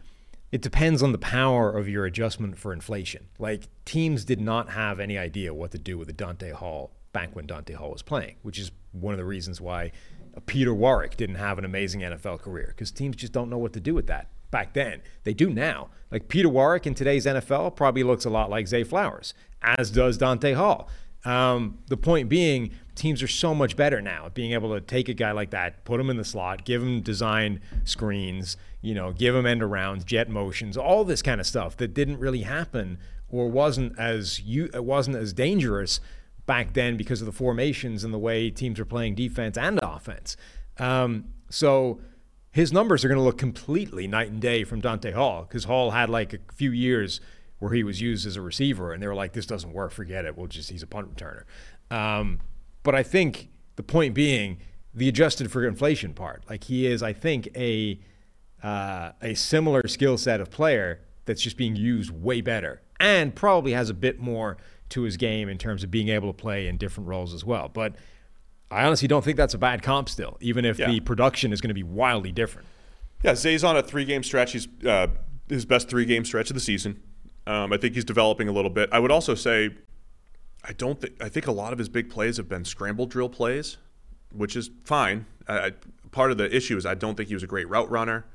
it 0.51 0.61
depends 0.61 1.01
on 1.03 1.11
the 1.11 1.17
power 1.17 1.75
of 1.75 1.89
your 1.89 2.05
adjustment 2.05 2.57
for 2.57 2.71
inflation. 2.71 3.27
Like 3.39 3.67
teams 3.83 4.23
did 4.23 4.39
not 4.39 4.69
have 4.69 4.99
any 4.99 5.17
idea 5.17 5.53
what 5.53 5.71
to 5.71 5.79
do 5.79 5.97
with 5.97 6.07
the 6.07 6.13
Dante 6.13 6.51
Hall 6.51 6.91
back 7.13 7.35
when 7.35 7.47
Dante 7.47 7.73
Hall 7.73 7.91
was 7.91 8.03
playing, 8.03 8.35
which 8.43 8.59
is 8.59 8.71
one 8.91 9.13
of 9.13 9.17
the 9.17 9.25
reasons 9.25 9.59
why 9.59 9.91
Peter 10.45 10.73
Warrick 10.73 11.17
didn't 11.17 11.35
have 11.35 11.57
an 11.57 11.65
amazing 11.65 12.01
NFL 12.01 12.41
career 12.41 12.67
because 12.67 12.91
teams 12.91 13.15
just 13.15 13.33
don't 13.33 13.49
know 13.49 13.57
what 13.57 13.73
to 13.73 13.79
do 13.79 13.95
with 13.95 14.05
that 14.05 14.29
back 14.51 14.73
then. 14.73 15.01
They 15.23 15.33
do 15.33 15.49
now. 15.49 15.89
Like 16.11 16.27
Peter 16.27 16.49
Warrick 16.49 16.85
in 16.85 16.93
today's 16.93 17.25
NFL 17.25 17.75
probably 17.75 18.03
looks 18.03 18.23
a 18.23 18.29
lot 18.29 18.51
like 18.51 18.67
Zay 18.67 18.83
Flowers, 18.83 19.33
as 19.63 19.89
does 19.89 20.17
Dante 20.19 20.53
Hall. 20.53 20.89
Um, 21.25 21.79
the 21.87 21.97
point 21.97 22.29
being, 22.29 22.71
teams 22.95 23.21
are 23.21 23.27
so 23.27 23.53
much 23.53 23.75
better 23.75 24.01
now 24.01 24.27
at 24.27 24.33
being 24.33 24.53
able 24.53 24.73
to 24.73 24.81
take 24.81 25.09
a 25.09 25.13
guy 25.13 25.31
like 25.31 25.51
that, 25.51 25.83
put 25.85 25.99
him 25.99 26.09
in 26.09 26.17
the 26.17 26.25
slot, 26.25 26.65
give 26.65 26.81
him 26.81 27.01
design 27.01 27.61
screens, 27.83 28.57
you 28.81 28.93
know, 28.93 29.11
give 29.11 29.35
him 29.35 29.45
end 29.45 29.61
arounds, 29.61 30.05
jet 30.05 30.29
motions, 30.29 30.77
all 30.77 31.03
this 31.03 31.21
kind 31.21 31.41
of 31.41 31.47
stuff 31.47 31.75
that 31.77 31.93
didn't 31.93 32.19
really 32.19 32.41
happen 32.41 32.97
or 33.29 33.49
wasn't 33.49 33.97
as 33.99 34.39
you 34.41 34.69
it 34.73 34.83
wasn't 34.83 35.15
as 35.15 35.33
dangerous 35.33 35.99
back 36.45 36.73
then 36.73 36.97
because 36.97 37.21
of 37.21 37.25
the 37.25 37.31
formations 37.31 38.03
and 38.03 38.13
the 38.13 38.19
way 38.19 38.49
teams 38.49 38.79
were 38.79 38.85
playing 38.85 39.15
defense 39.15 39.57
and 39.57 39.79
offense. 39.83 40.35
Um, 40.77 41.25
so 41.49 41.99
his 42.51 42.73
numbers 42.73 43.05
are 43.05 43.07
going 43.07 43.19
to 43.19 43.23
look 43.23 43.37
completely 43.37 44.07
night 44.07 44.31
and 44.31 44.41
day 44.41 44.63
from 44.63 44.81
Dante 44.81 45.11
Hall 45.11 45.43
because 45.43 45.65
Hall 45.65 45.91
had 45.91 46.09
like 46.09 46.33
a 46.33 46.39
few 46.53 46.71
years 46.71 47.21
where 47.59 47.73
he 47.73 47.83
was 47.83 48.01
used 48.01 48.25
as 48.25 48.35
a 48.35 48.41
receiver, 48.41 48.91
and 48.93 49.01
they 49.03 49.07
were 49.07 49.15
like, 49.15 49.33
"This 49.33 49.45
doesn't 49.45 49.71
work. 49.73 49.91
Forget 49.91 50.25
it. 50.25 50.37
We'll 50.37 50.47
just 50.47 50.69
he's 50.69 50.83
a 50.83 50.87
punt 50.87 51.15
returner." 51.15 51.43
Um, 51.91 52.39
but 52.83 52.95
I 52.95 53.03
think 53.03 53.49
the 53.75 53.83
point 53.83 54.13
being 54.13 54.57
the 54.93 55.07
adjusted 55.07 55.51
for 55.51 55.65
inflation 55.67 56.13
part. 56.13 56.43
Like 56.49 56.63
he 56.65 56.87
is, 56.87 57.03
I 57.03 57.13
think 57.13 57.47
a 57.55 57.99
uh, 58.63 59.11
a 59.21 59.33
similar 59.35 59.87
skill 59.87 60.17
set 60.17 60.41
of 60.41 60.49
player 60.51 61.01
that's 61.25 61.41
just 61.41 61.57
being 61.57 61.75
used 61.75 62.09
way 62.11 62.41
better, 62.41 62.81
and 62.99 63.35
probably 63.35 63.73
has 63.73 63.89
a 63.89 63.93
bit 63.93 64.19
more 64.19 64.57
to 64.89 65.03
his 65.03 65.17
game 65.17 65.47
in 65.47 65.57
terms 65.57 65.83
of 65.83 65.91
being 65.91 66.09
able 66.09 66.33
to 66.33 66.37
play 66.37 66.67
in 66.67 66.75
different 66.77 67.07
roles 67.07 67.33
as 67.33 67.45
well. 67.45 67.69
But 67.69 67.95
I 68.71 68.83
honestly 68.85 69.07
don't 69.07 69.23
think 69.23 69.37
that's 69.37 69.53
a 69.53 69.57
bad 69.59 69.83
comp 69.83 70.09
still, 70.09 70.37
even 70.41 70.65
if 70.65 70.79
Yeah. 70.79 70.89
the 70.89 70.99
production 70.99 71.53
is 71.53 71.61
going 71.61 71.69
to 71.69 71.73
be 71.75 71.83
wildly 71.83 72.31
different. 72.31 72.67
Yeah, 73.23 73.35
Zay's 73.35 73.63
on 73.63 73.77
a 73.77 73.83
three-game 73.83 74.23
stretch. 74.23 74.53
He's 74.53 74.67
uh, 74.85 75.07
his 75.47 75.65
best 75.65 75.89
three-game 75.89 76.25
stretch 76.25 76.49
of 76.49 76.53
the 76.55 76.59
season. 76.59 77.01
Um, 77.49 77.73
I 77.73 77.77
think 77.77 77.95
he's 77.95 78.05
developing 78.05 78.47
a 78.47 78.51
little 78.51 78.69
bit. 78.69 78.89
I 78.91 78.99
would 78.99 79.09
also 79.09 79.33
say, 79.33 79.71
I 80.63 80.73
don't 80.73 81.01
think 81.01 81.15
I 81.19 81.29
think 81.29 81.47
a 81.47 81.51
lot 81.51 81.73
of 81.73 81.79
his 81.79 81.89
big 81.89 82.07
plays 82.07 82.37
have 82.37 82.47
been 82.47 82.63
scramble 82.63 83.07
drill 83.07 83.27
plays, 83.27 83.77
which 84.31 84.55
is 84.55 84.69
fine. 84.83 85.25
I, 85.47 85.57
I, 85.57 85.71
part 86.11 86.29
of 86.29 86.37
the 86.37 86.55
issue 86.55 86.77
is 86.77 86.85
I 86.85 86.93
don't 86.93 87.15
think 87.15 87.29
he 87.29 87.33
was 87.33 87.41
a 87.41 87.47
great 87.47 87.67
route 87.67 87.89
runner. 87.89 88.27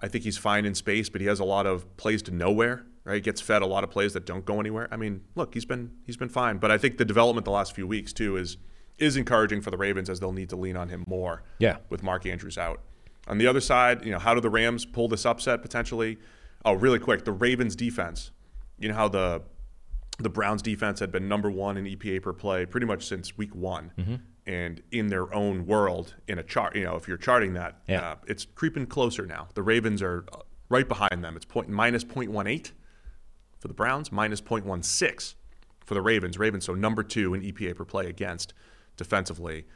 I 0.00 0.08
think 0.08 0.24
he's 0.24 0.36
fine 0.36 0.64
in 0.66 0.74
space, 0.74 1.08
but 1.08 1.20
he 1.20 1.28
has 1.28 1.38
a 1.38 1.44
lot 1.44 1.64
of 1.64 1.96
plays 1.96 2.22
to 2.22 2.32
nowhere. 2.32 2.84
Right, 3.04 3.22
gets 3.22 3.40
fed 3.40 3.62
a 3.62 3.66
lot 3.66 3.84
of 3.84 3.90
plays 3.90 4.14
that 4.14 4.26
don't 4.26 4.44
go 4.44 4.58
anywhere. 4.58 4.88
I 4.90 4.96
mean, 4.96 5.20
look, 5.36 5.54
he's 5.54 5.64
been 5.64 5.92
he's 6.04 6.16
been 6.16 6.28
fine, 6.28 6.58
but 6.58 6.72
I 6.72 6.78
think 6.78 6.98
the 6.98 7.04
development 7.04 7.44
the 7.44 7.52
last 7.52 7.72
few 7.72 7.86
weeks 7.86 8.12
too 8.12 8.36
is 8.36 8.56
is 8.98 9.16
encouraging 9.16 9.60
for 9.60 9.70
the 9.70 9.76
Ravens 9.76 10.10
as 10.10 10.18
they'll 10.18 10.32
need 10.32 10.48
to 10.48 10.56
lean 10.56 10.76
on 10.76 10.88
him 10.88 11.04
more. 11.06 11.44
Yeah. 11.60 11.76
with 11.88 12.02
Mark 12.02 12.26
Andrews 12.26 12.58
out. 12.58 12.80
On 13.28 13.38
the 13.38 13.46
other 13.46 13.60
side, 13.60 14.04
you 14.04 14.10
know, 14.10 14.18
how 14.18 14.34
do 14.34 14.40
the 14.40 14.50
Rams 14.50 14.84
pull 14.84 15.06
this 15.06 15.24
upset 15.24 15.62
potentially? 15.62 16.18
Oh, 16.64 16.72
really 16.72 16.98
quick, 16.98 17.24
the 17.24 17.32
Ravens 17.32 17.76
defense. 17.76 18.32
You 18.78 18.88
know 18.88 18.94
how 18.94 19.08
the 19.08 19.42
the 20.18 20.30
Browns 20.30 20.62
defense 20.62 21.00
had 21.00 21.12
been 21.12 21.28
number 21.28 21.50
one 21.50 21.76
in 21.76 21.84
EPA 21.84 22.22
per 22.22 22.32
play 22.32 22.64
pretty 22.64 22.86
much 22.86 23.06
since 23.06 23.36
week 23.36 23.54
one. 23.54 23.92
and 24.48 24.80
in 24.92 25.08
their 25.08 25.34
own 25.34 25.66
world 25.66 26.14
in 26.28 26.38
a 26.38 26.42
chart. 26.42 26.76
You 26.76 26.84
know, 26.84 26.94
if 26.94 27.08
you're 27.08 27.16
charting 27.16 27.54
that, 27.54 27.80
Yeah. 27.88 28.10
uh, 28.12 28.16
it's 28.28 28.44
creeping 28.44 28.86
closer 28.86 29.26
now. 29.26 29.48
The 29.54 29.62
Ravens 29.62 30.00
are 30.02 30.24
uh, 30.32 30.38
right 30.68 30.86
behind 30.86 31.24
them. 31.24 31.34
It's 31.34 31.44
point 31.44 31.68
minus 31.68 32.04
0.18 32.04 32.70
for 33.58 33.66
the 33.66 33.74
Browns, 33.74 34.12
minus 34.12 34.40
0.16 34.40 35.34
for 35.84 35.94
the 35.94 36.00
Ravens. 36.00 36.38
Ravens, 36.38 36.64
so 36.64 36.74
number 36.74 37.02
two 37.02 37.34
in 37.34 37.42
EPA 37.42 37.74
per 37.74 37.84
play 37.84 38.06
against 38.06 38.54
defensively. 38.96 39.66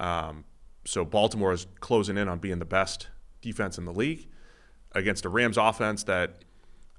Um, 0.00 0.44
so 0.84 1.04
Baltimore 1.04 1.52
is 1.52 1.68
closing 1.78 2.16
in 2.18 2.28
on 2.28 2.40
being 2.40 2.58
the 2.58 2.64
best 2.64 3.06
defense 3.40 3.78
in 3.78 3.84
the 3.84 3.92
league 3.92 4.26
against 4.90 5.24
a 5.24 5.28
Rams 5.28 5.56
offense 5.56 6.02
that 6.04 6.44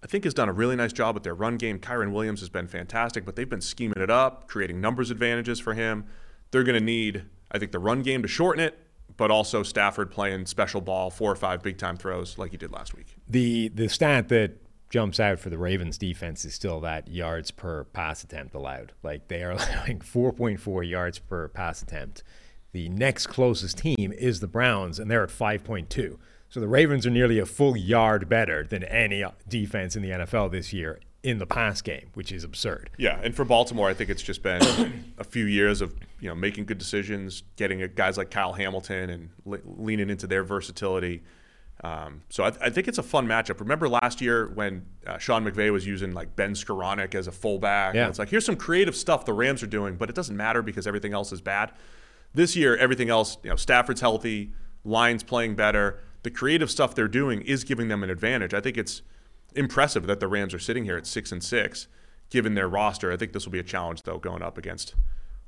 I 0.04 0.08
think 0.08 0.24
has 0.24 0.34
done 0.34 0.50
a 0.50 0.54
really 0.54 0.76
nice 0.76 0.94
job 0.94 1.16
with 1.16 1.24
their 1.24 1.34
run 1.34 1.58
game. 1.58 1.80
Kyren 1.80 2.12
Williams 2.12 2.40
has 2.42 2.50
been 2.50 2.68
fantastic, 2.68 3.26
but 3.26 3.36
they've 3.36 3.50
been 3.50 3.62
scheming 3.62 4.02
it 4.02 4.10
up, 4.10 4.48
creating 4.48 4.80
numbers 4.80 5.10
advantages 5.10 5.60
for 5.60 5.74
him. 5.74 6.06
They're 6.52 6.64
going 6.64 6.78
to 6.78 6.84
need, 6.84 7.26
I 7.52 7.58
think, 7.58 7.72
the 7.72 7.80
run 7.80 8.04
game 8.04 8.22
to 8.22 8.28
shorten 8.28 8.64
it, 8.64 8.78
but 9.18 9.32
also 9.32 9.64
Stafford 9.64 10.12
playing 10.12 10.46
special 10.46 10.82
ball, 10.82 11.10
four 11.10 11.32
or 11.32 11.36
five 11.36 11.64
big 11.64 11.78
time 11.78 11.98
throws 11.98 12.38
like 12.38 12.52
he 12.52 12.58
did 12.58 12.72
last 12.72 12.96
week. 12.96 13.16
The 13.28 13.70
the 13.70 13.90
stat 13.90 14.30
that 14.30 14.62
jumps 14.90 15.20
out 15.20 15.40
for 15.40 15.50
the 15.50 15.58
Ravens 15.58 15.98
defense 15.98 16.46
is 16.46 16.54
still 16.54 16.80
that 16.82 17.10
yards 17.10 17.52
per 17.52 17.84
pass 17.86 18.24
attempt 18.24 18.56
allowed. 18.56 18.94
Like 19.04 19.28
they 19.28 19.44
are 19.44 19.52
allowing 19.52 20.00
4.4 20.00 20.90
yards 20.90 21.20
per 21.20 21.48
pass 21.50 21.82
attempt. 21.82 22.24
The 22.72 22.90
next 22.90 23.28
closest 23.28 23.80
team 23.80 24.14
is 24.14 24.40
the 24.40 24.48
Browns, 24.48 25.00
and 25.00 25.10
they're 25.10 25.24
at 25.24 25.30
5.2. 25.30 26.18
So 26.50 26.60
the 26.60 26.68
Ravens 26.68 27.06
are 27.06 27.10
nearly 27.12 27.40
a 27.40 27.46
full 27.46 27.76
yard 27.76 28.30
better 28.30 28.64
than 28.64 28.84
any 28.86 29.24
defense 29.48 29.96
in 29.96 30.02
the 30.02 30.10
NFL 30.12 30.52
this 30.52 30.72
year 30.72 31.00
in 31.24 31.40
the 31.40 31.46
pass 31.46 31.82
game, 31.82 32.10
which 32.14 32.32
is 32.32 32.44
absurd. 32.44 32.90
Yeah, 32.98 33.20
and 33.22 33.36
for 33.36 33.44
Baltimore, 33.44 33.90
I 33.90 33.94
think 33.94 34.10
it's 34.10 34.22
just 34.22 34.44
been 34.44 34.62
a 35.18 35.24
few 35.24 35.46
years 35.46 35.82
of 35.82 35.94
you 36.20 36.30
know 36.30 36.36
making 36.36 36.66
good 36.66 36.78
decisions, 36.78 37.44
getting 37.58 37.86
guys 37.96 38.18
like 38.18 38.32
Kyle 38.32 38.54
Hamilton 38.54 39.10
and 39.10 39.30
le- 39.46 39.60
leaning 39.66 40.10
into 40.10 40.28
their 40.28 40.44
versatility. 40.44 41.24
Um, 41.84 42.22
so 42.30 42.44
I, 42.44 42.54
I 42.62 42.70
think 42.70 42.88
it's 42.88 42.98
a 42.98 43.04
fun 43.04 43.28
matchup. 43.28 43.60
Remember 43.60 43.88
last 43.88 44.22
year 44.22 44.48
when 44.56 44.86
uh, 45.06 45.18
Sean 45.18 45.46
McVay 45.46 45.72
was 45.72 45.86
using 45.86 46.14
like 46.14 46.36
Ben 46.36 46.54
Skowronek 46.54 47.14
as 47.14 47.28
a 47.28 47.32
fullback? 47.32 47.94
Yeah. 47.94 48.04
And 48.04 48.10
it's 48.10 48.20
like 48.20 48.30
here's 48.30 48.46
some 48.46 48.56
creative 48.56 48.96
stuff 48.96 49.26
the 49.26 49.34
Rams 49.34 49.62
are 49.62 49.68
doing, 49.68 49.96
but 49.96 50.10
it 50.10 50.16
doesn't 50.16 50.36
matter 50.36 50.62
because 50.62 50.88
everything 50.88 51.14
else 51.14 51.32
is 51.32 51.42
bad. 51.42 51.72
This 52.34 52.56
year, 52.56 52.76
everything 52.78 53.10
else, 53.10 53.38
you 53.44 53.50
know, 53.50 53.56
Stafford's 53.56 54.02
healthy, 54.02 54.54
lines 54.84 55.24
playing 55.24 55.56
better. 55.56 56.00
The 56.28 56.32
creative 56.32 56.70
stuff 56.70 56.94
they're 56.94 57.08
doing 57.08 57.42
is 57.44 57.64
giving 57.64 57.88
them 57.88 58.04
an 58.04 58.10
advantage. 58.10 58.54
I 58.54 58.60
think 58.60 58.78
it's 58.78 59.02
impressive 59.56 60.08
that 60.08 60.20
the 60.20 60.28
Rams 60.28 60.54
are 60.54 60.60
sitting 60.60 60.84
here 60.84 60.98
at 60.98 61.08
six 61.08 61.32
and 61.32 61.42
six, 61.42 61.88
given 62.30 62.54
their 62.54 62.68
roster. 62.68 63.14
I 63.14 63.16
think 63.16 63.32
this 63.32 63.46
will 63.46 63.54
be 63.54 63.60
a 63.60 63.64
challenge 63.64 64.04
though 64.04 64.18
going 64.18 64.42
up 64.42 64.58
against 64.58 64.94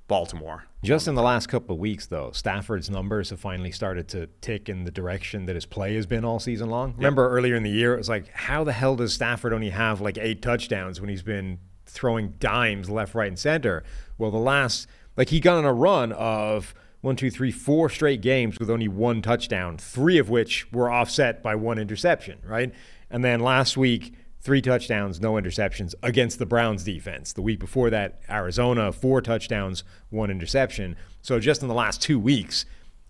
Baltimore. 0.07 0.67
Just 0.81 1.05
in 1.05 1.15
the 1.15 1.21
last 1.21 1.47
couple 1.47 1.75
of 1.75 1.81
weeks, 1.81 2.05
though, 2.05 2.31
Stafford's 2.31 2.89
numbers 2.89 3.29
have 3.29 3.41
finally 3.41 3.71
started 3.71 4.07
to 4.07 4.27
tick 4.39 4.69
in 4.69 4.85
the 4.85 4.91
direction 4.91 5.47
that 5.47 5.55
his 5.55 5.65
play 5.65 5.95
has 5.95 6.05
been 6.05 6.23
all 6.23 6.39
season 6.39 6.69
long. 6.69 6.93
Remember 6.95 7.29
earlier 7.29 7.55
in 7.55 7.63
the 7.63 7.69
year, 7.69 7.93
it 7.93 7.97
was 7.97 8.07
like, 8.07 8.29
how 8.29 8.63
the 8.63 8.71
hell 8.71 8.95
does 8.95 9.13
Stafford 9.13 9.51
only 9.51 9.71
have 9.71 9.99
like 9.99 10.17
eight 10.17 10.41
touchdowns 10.41 11.01
when 11.01 11.09
he's 11.09 11.23
been 11.23 11.59
throwing 11.87 12.35
dimes 12.39 12.89
left, 12.89 13.13
right, 13.13 13.27
and 13.27 13.37
center? 13.37 13.83
Well, 14.17 14.31
the 14.31 14.37
last, 14.37 14.87
like, 15.17 15.27
he 15.27 15.41
got 15.41 15.57
on 15.57 15.65
a 15.65 15.73
run 15.73 16.13
of 16.13 16.73
one, 17.01 17.15
two, 17.15 17.31
three, 17.31 17.51
four 17.51 17.89
straight 17.89 18.21
games 18.21 18.59
with 18.59 18.69
only 18.69 18.87
one 18.87 19.21
touchdown, 19.21 19.77
three 19.77 20.17
of 20.17 20.29
which 20.29 20.71
were 20.71 20.91
offset 20.91 21.41
by 21.41 21.55
one 21.55 21.79
interception, 21.79 22.39
right? 22.45 22.73
And 23.09 23.23
then 23.23 23.39
last 23.39 23.77
week, 23.77 24.13
three 24.41 24.61
touchdowns, 24.61 25.19
no 25.19 25.33
interceptions 25.33 25.93
against 26.03 26.39
the 26.39 26.45
Browns 26.45 26.83
defense. 26.83 27.33
The 27.33 27.41
week 27.41 27.59
before 27.59 27.89
that, 27.89 28.21
Arizona, 28.29 28.91
four 28.91 29.21
touchdowns, 29.21 29.83
one 30.09 30.29
interception. 30.29 30.95
So 31.21 31.39
just 31.39 31.61
in 31.61 31.67
the 31.67 31.73
last 31.73 32.01
two 32.01 32.19
weeks, 32.19 32.65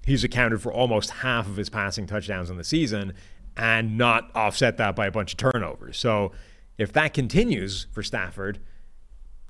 he's 0.05 0.23
accounted 0.23 0.61
for 0.61 0.71
almost 0.71 1.09
half 1.09 1.47
of 1.47 1.55
his 1.55 1.69
passing 1.69 2.07
touchdowns 2.07 2.49
in 2.49 2.57
the 2.57 2.63
season 2.63 3.13
and 3.57 3.97
not 3.97 4.31
offset 4.35 4.77
that 4.77 4.95
by 4.95 5.07
a 5.07 5.11
bunch 5.11 5.33
of 5.33 5.37
turnovers. 5.37 5.97
So 5.97 6.31
if 6.77 6.93
that 6.93 7.13
continues 7.13 7.87
for 7.91 8.01
Stafford, 8.01 8.59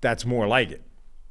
that's 0.01 0.25
more 0.25 0.47
like 0.47 0.71
it. 0.71 0.81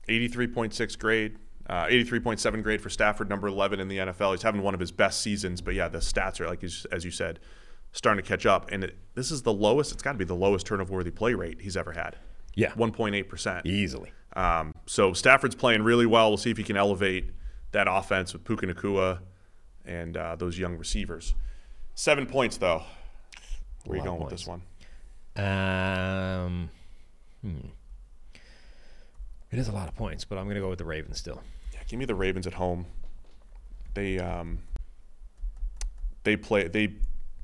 83.6 0.08 0.98
grade, 0.98 1.36
uh, 1.68 1.86
83.7 1.86 2.62
grade 2.62 2.80
for 2.80 2.88
Stafford, 2.88 3.28
number 3.28 3.46
11 3.46 3.80
in 3.80 3.88
the 3.88 3.98
NFL. 3.98 4.32
He's 4.32 4.42
having 4.42 4.62
one 4.62 4.74
of 4.74 4.80
his 4.80 4.90
best 4.90 5.20
seasons, 5.20 5.60
but 5.60 5.74
yeah, 5.74 5.88
the 5.88 5.98
stats 5.98 6.40
are 6.40 6.46
like 6.46 6.64
as 6.64 6.86
as 6.90 7.04
you 7.04 7.10
said, 7.10 7.38
starting 7.92 8.22
to 8.22 8.28
catch 8.28 8.46
up. 8.46 8.70
And 8.70 8.84
it, 8.84 8.96
this 9.14 9.30
is 9.30 9.42
the 9.42 9.52
lowest. 9.52 9.92
It's 9.92 10.02
got 10.02 10.12
to 10.12 10.18
be 10.18 10.24
the 10.24 10.34
lowest 10.34 10.66
turnover-worthy 10.66 11.10
play 11.10 11.34
rate 11.34 11.60
he's 11.60 11.76
ever 11.76 11.92
had. 11.92 12.16
Yeah. 12.54 12.72
1.8 12.72 13.28
percent. 13.28 13.66
Easily. 13.66 14.12
Um, 14.34 14.74
so 14.86 15.12
Stafford's 15.12 15.54
playing 15.54 15.82
really 15.82 16.06
well. 16.06 16.30
We'll 16.30 16.38
see 16.38 16.50
if 16.50 16.56
he 16.56 16.64
can 16.64 16.76
elevate 16.76 17.30
that 17.72 17.86
offense 17.88 18.32
with 18.32 18.44
Puka 18.44 18.66
Nacua 18.66 19.20
and 19.84 20.16
uh, 20.16 20.36
those 20.36 20.58
young 20.58 20.76
receivers. 20.76 21.34
Seven 21.94 22.26
points 22.26 22.56
though. 22.56 22.82
Where 23.84 23.96
are 23.96 24.02
you 24.02 24.04
going 24.04 24.20
with 24.20 24.30
this 24.30 24.46
one? 24.46 24.62
Um, 25.36 26.70
hmm. 27.42 27.68
It 29.50 29.58
is 29.58 29.68
a 29.68 29.72
lot 29.72 29.88
of 29.88 29.96
points, 29.96 30.24
but 30.24 30.36
I'm 30.36 30.44
going 30.44 30.56
to 30.56 30.60
go 30.60 30.68
with 30.68 30.78
the 30.78 30.84
Ravens 30.84 31.18
still. 31.18 31.42
Give 31.88 31.98
me 31.98 32.04
the 32.04 32.14
Ravens 32.14 32.46
at 32.46 32.54
home. 32.54 32.86
They 33.94 34.18
um, 34.18 34.58
they 36.24 36.36
play 36.36 36.68
they 36.68 36.94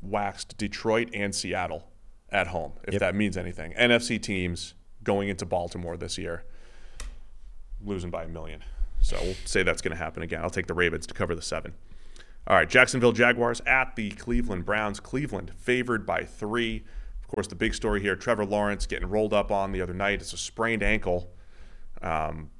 waxed 0.02 0.56
Detroit 0.58 1.08
and 1.14 1.34
Seattle 1.34 1.88
at 2.30 2.48
home, 2.48 2.72
if 2.84 2.94
Yep. 2.94 3.00
that 3.00 3.14
means 3.14 3.36
anything. 3.36 3.72
NFC 3.74 4.20
teams 4.20 4.74
going 5.02 5.28
into 5.28 5.46
Baltimore 5.46 5.96
this 5.96 6.18
year, 6.18 6.44
losing 7.82 8.10
by 8.10 8.24
a 8.24 8.28
million. 8.28 8.62
So 9.00 9.18
we'll 9.22 9.34
say 9.44 9.62
that's 9.62 9.82
going 9.82 9.96
to 9.96 10.02
happen 10.02 10.22
again. 10.22 10.40
I'll 10.42 10.50
take 10.50 10.66
the 10.66 10.74
Ravens 10.74 11.06
to 11.06 11.14
cover 11.14 11.34
the 11.34 11.42
seven. 11.42 11.74
All 12.46 12.56
right, 12.56 12.68
Jacksonville 12.68 13.12
Jaguars 13.12 13.60
at 13.66 13.96
the 13.96 14.10
Cleveland 14.10 14.64
Browns. 14.66 15.00
Cleveland 15.00 15.52
favored 15.56 16.04
by 16.06 16.24
three. 16.24 16.84
Of 17.22 17.28
course, 17.28 17.46
the 17.46 17.54
big 17.54 17.74
story 17.74 18.00
here: 18.02 18.16
Trevor 18.16 18.44
Lawrence 18.44 18.86
getting 18.86 19.08
rolled 19.08 19.32
up 19.32 19.50
on 19.50 19.72
the 19.72 19.80
other 19.80 19.94
night. 19.94 20.20
It's 20.20 20.32
a 20.34 20.36
sprained 20.38 20.82
ankle. 20.82 21.30
Um, 22.02 22.50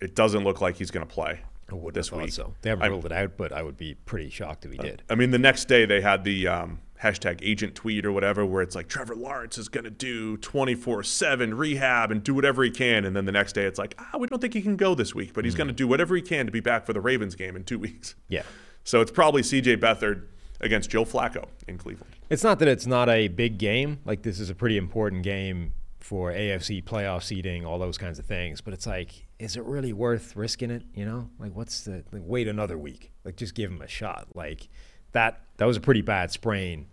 it 0.00 0.14
doesn't 0.14 0.44
look 0.44 0.60
like 0.60 0.76
he's 0.76 0.90
going 0.90 1.06
to 1.06 1.12
play 1.12 1.40
I 1.70 1.74
would 1.74 1.94
this 1.94 2.12
week. 2.12 2.32
so. 2.32 2.54
They 2.62 2.70
haven't 2.70 2.84
I- 2.84 2.88
ruled 2.88 3.06
it 3.06 3.12
out, 3.12 3.36
but 3.36 3.52
I 3.52 3.62
would 3.62 3.76
be 3.76 3.94
pretty 3.94 4.30
shocked 4.30 4.64
if 4.64 4.72
he 4.72 4.78
did. 4.78 5.02
I 5.08 5.14
mean, 5.14 5.30
the 5.30 5.38
next 5.38 5.66
day 5.66 5.86
they 5.86 6.00
had 6.00 6.24
the 6.24 6.46
um, 6.48 6.80
hashtag 7.02 7.38
agent 7.42 7.74
tweet 7.74 8.04
or 8.04 8.12
whatever 8.12 8.44
where 8.44 8.62
it's 8.62 8.74
like 8.74 8.88
Trevor 8.88 9.14
Lawrence 9.14 9.56
is 9.58 9.68
going 9.68 9.84
to 9.84 9.90
do 9.90 10.36
24 10.38 11.02
7 11.02 11.54
rehab 11.54 12.10
and 12.10 12.22
do 12.22 12.34
whatever 12.34 12.62
he 12.64 12.70
can. 12.70 13.04
And 13.04 13.14
then 13.16 13.24
the 13.24 13.32
next 13.32 13.54
day 13.54 13.64
it's 13.64 13.78
like, 13.78 13.94
ah, 13.98 14.18
we 14.18 14.26
don't 14.26 14.40
think 14.40 14.54
he 14.54 14.62
can 14.62 14.76
go 14.76 14.94
this 14.94 15.14
week, 15.14 15.32
but 15.32 15.44
he's 15.44 15.54
going 15.54 15.68
to 15.68 15.72
do 15.74 15.88
whatever 15.88 16.14
he 16.16 16.22
can 16.22 16.46
to 16.46 16.52
be 16.52 16.60
back 16.60 16.84
for 16.86 16.92
the 16.92 17.00
Ravens 17.00 17.34
game 17.34 17.56
in 17.56 17.64
two 17.64 17.78
weeks. 17.86 18.14
Yeah. 18.28 18.42
So 18.84 19.00
it's 19.00 19.10
probably 19.10 19.40
CJ 19.42 19.78
Beathard 19.78 20.26
against 20.60 20.90
Joe 20.90 21.04
Flacco 21.04 21.46
in 21.66 21.78
Cleveland. 21.78 22.12
It's 22.30 22.44
not 22.44 22.58
that 22.58 22.68
it's 22.68 22.86
not 22.86 23.08
a 23.08 23.28
big 23.28 23.58
game. 23.58 24.00
Like 24.04 24.22
this 24.22 24.38
is 24.38 24.50
a 24.50 24.54
pretty 24.54 24.76
important 24.76 25.22
game 25.22 25.72
for 26.00 26.30
AFC 26.32 26.84
playoff 26.84 27.22
seeding, 27.22 27.64
all 27.64 27.78
those 27.78 27.96
kinds 27.96 28.18
of 28.18 28.26
things. 28.26 28.60
But 28.60 28.74
it's 28.74 28.86
like, 28.86 29.23
is 29.38 29.56
it 29.56 29.64
really 29.64 29.92
worth 29.92 30.36
risking 30.36 30.70
it? 30.70 30.84
You 30.94 31.04
know, 31.04 31.30
like 31.38 31.54
what's 31.54 31.82
the 31.82 32.04
like, 32.12 32.22
wait 32.24 32.48
another 32.48 32.78
week? 32.78 33.12
Like 33.24 33.36
just 33.36 33.54
give 33.54 33.70
him 33.70 33.82
a 33.82 33.88
shot. 33.88 34.28
Like 34.34 34.68
that 35.12 35.42
that 35.56 35.66
was 35.66 35.76
a 35.76 35.80
pretty 35.80 36.02
bad 36.02 36.30
sprain. 36.30 36.86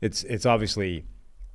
It's 0.00 0.24
it's 0.24 0.46
obviously 0.46 1.06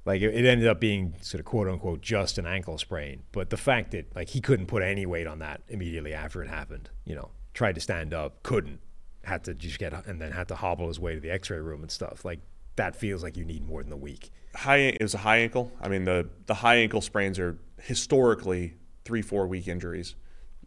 like 0.06 0.22
it, 0.22 0.34
it 0.34 0.46
ended 0.46 0.68
up 0.68 0.80
being 0.80 1.16
sort 1.22 1.40
of 1.40 1.46
quote 1.46 1.68
unquote 1.68 2.02
just 2.02 2.38
an 2.38 2.46
ankle 2.46 2.78
sprain. 2.78 3.24
But 3.32 3.50
the 3.50 3.58
fact 3.58 3.92
that 3.92 4.16
like 4.16 4.30
he 4.30 4.42
couldn't 4.42 4.68
put 4.68 4.84
any 4.84 5.06
weight 5.06 5.28
on 5.28 5.40
that 5.40 5.62
immediately 5.68 6.14
after 6.14 6.42
it 6.44 6.48
happened, 6.48 6.90
you 7.06 7.16
know, 7.16 7.32
tried 7.54 7.76
to 7.76 7.82
stand 7.82 8.14
up, 8.14 8.44
couldn't, 8.44 8.80
had 9.24 9.44
to 9.46 9.54
just 9.54 9.80
get 9.80 9.94
and 10.08 10.22
then 10.22 10.32
had 10.32 10.48
to 10.50 10.56
hobble 10.56 10.88
his 10.88 11.00
way 11.00 11.16
to 11.16 11.20
the 11.20 11.32
X-ray 11.32 11.60
room 11.60 11.82
and 11.82 11.92
stuff. 11.92 12.24
Like 12.24 12.40
that 12.76 12.96
feels 12.96 13.24
like 13.24 13.36
you 13.36 13.46
need 13.46 13.68
more 13.68 13.84
than 13.84 13.92
a 13.92 13.98
week. 13.98 14.32
High 14.56 14.78
it 14.78 15.02
was 15.02 15.14
a 15.14 15.20
high 15.20 15.38
ankle. 15.38 15.72
I 15.82 15.90
mean 15.90 16.06
the 16.06 16.30
the 16.46 16.56
high 16.56 16.76
ankle 16.76 17.02
sprains 17.02 17.40
are 17.40 17.58
historically 17.82 18.76
three 19.08 19.22
four 19.22 19.48
week 19.48 19.68
injuries. 19.68 20.16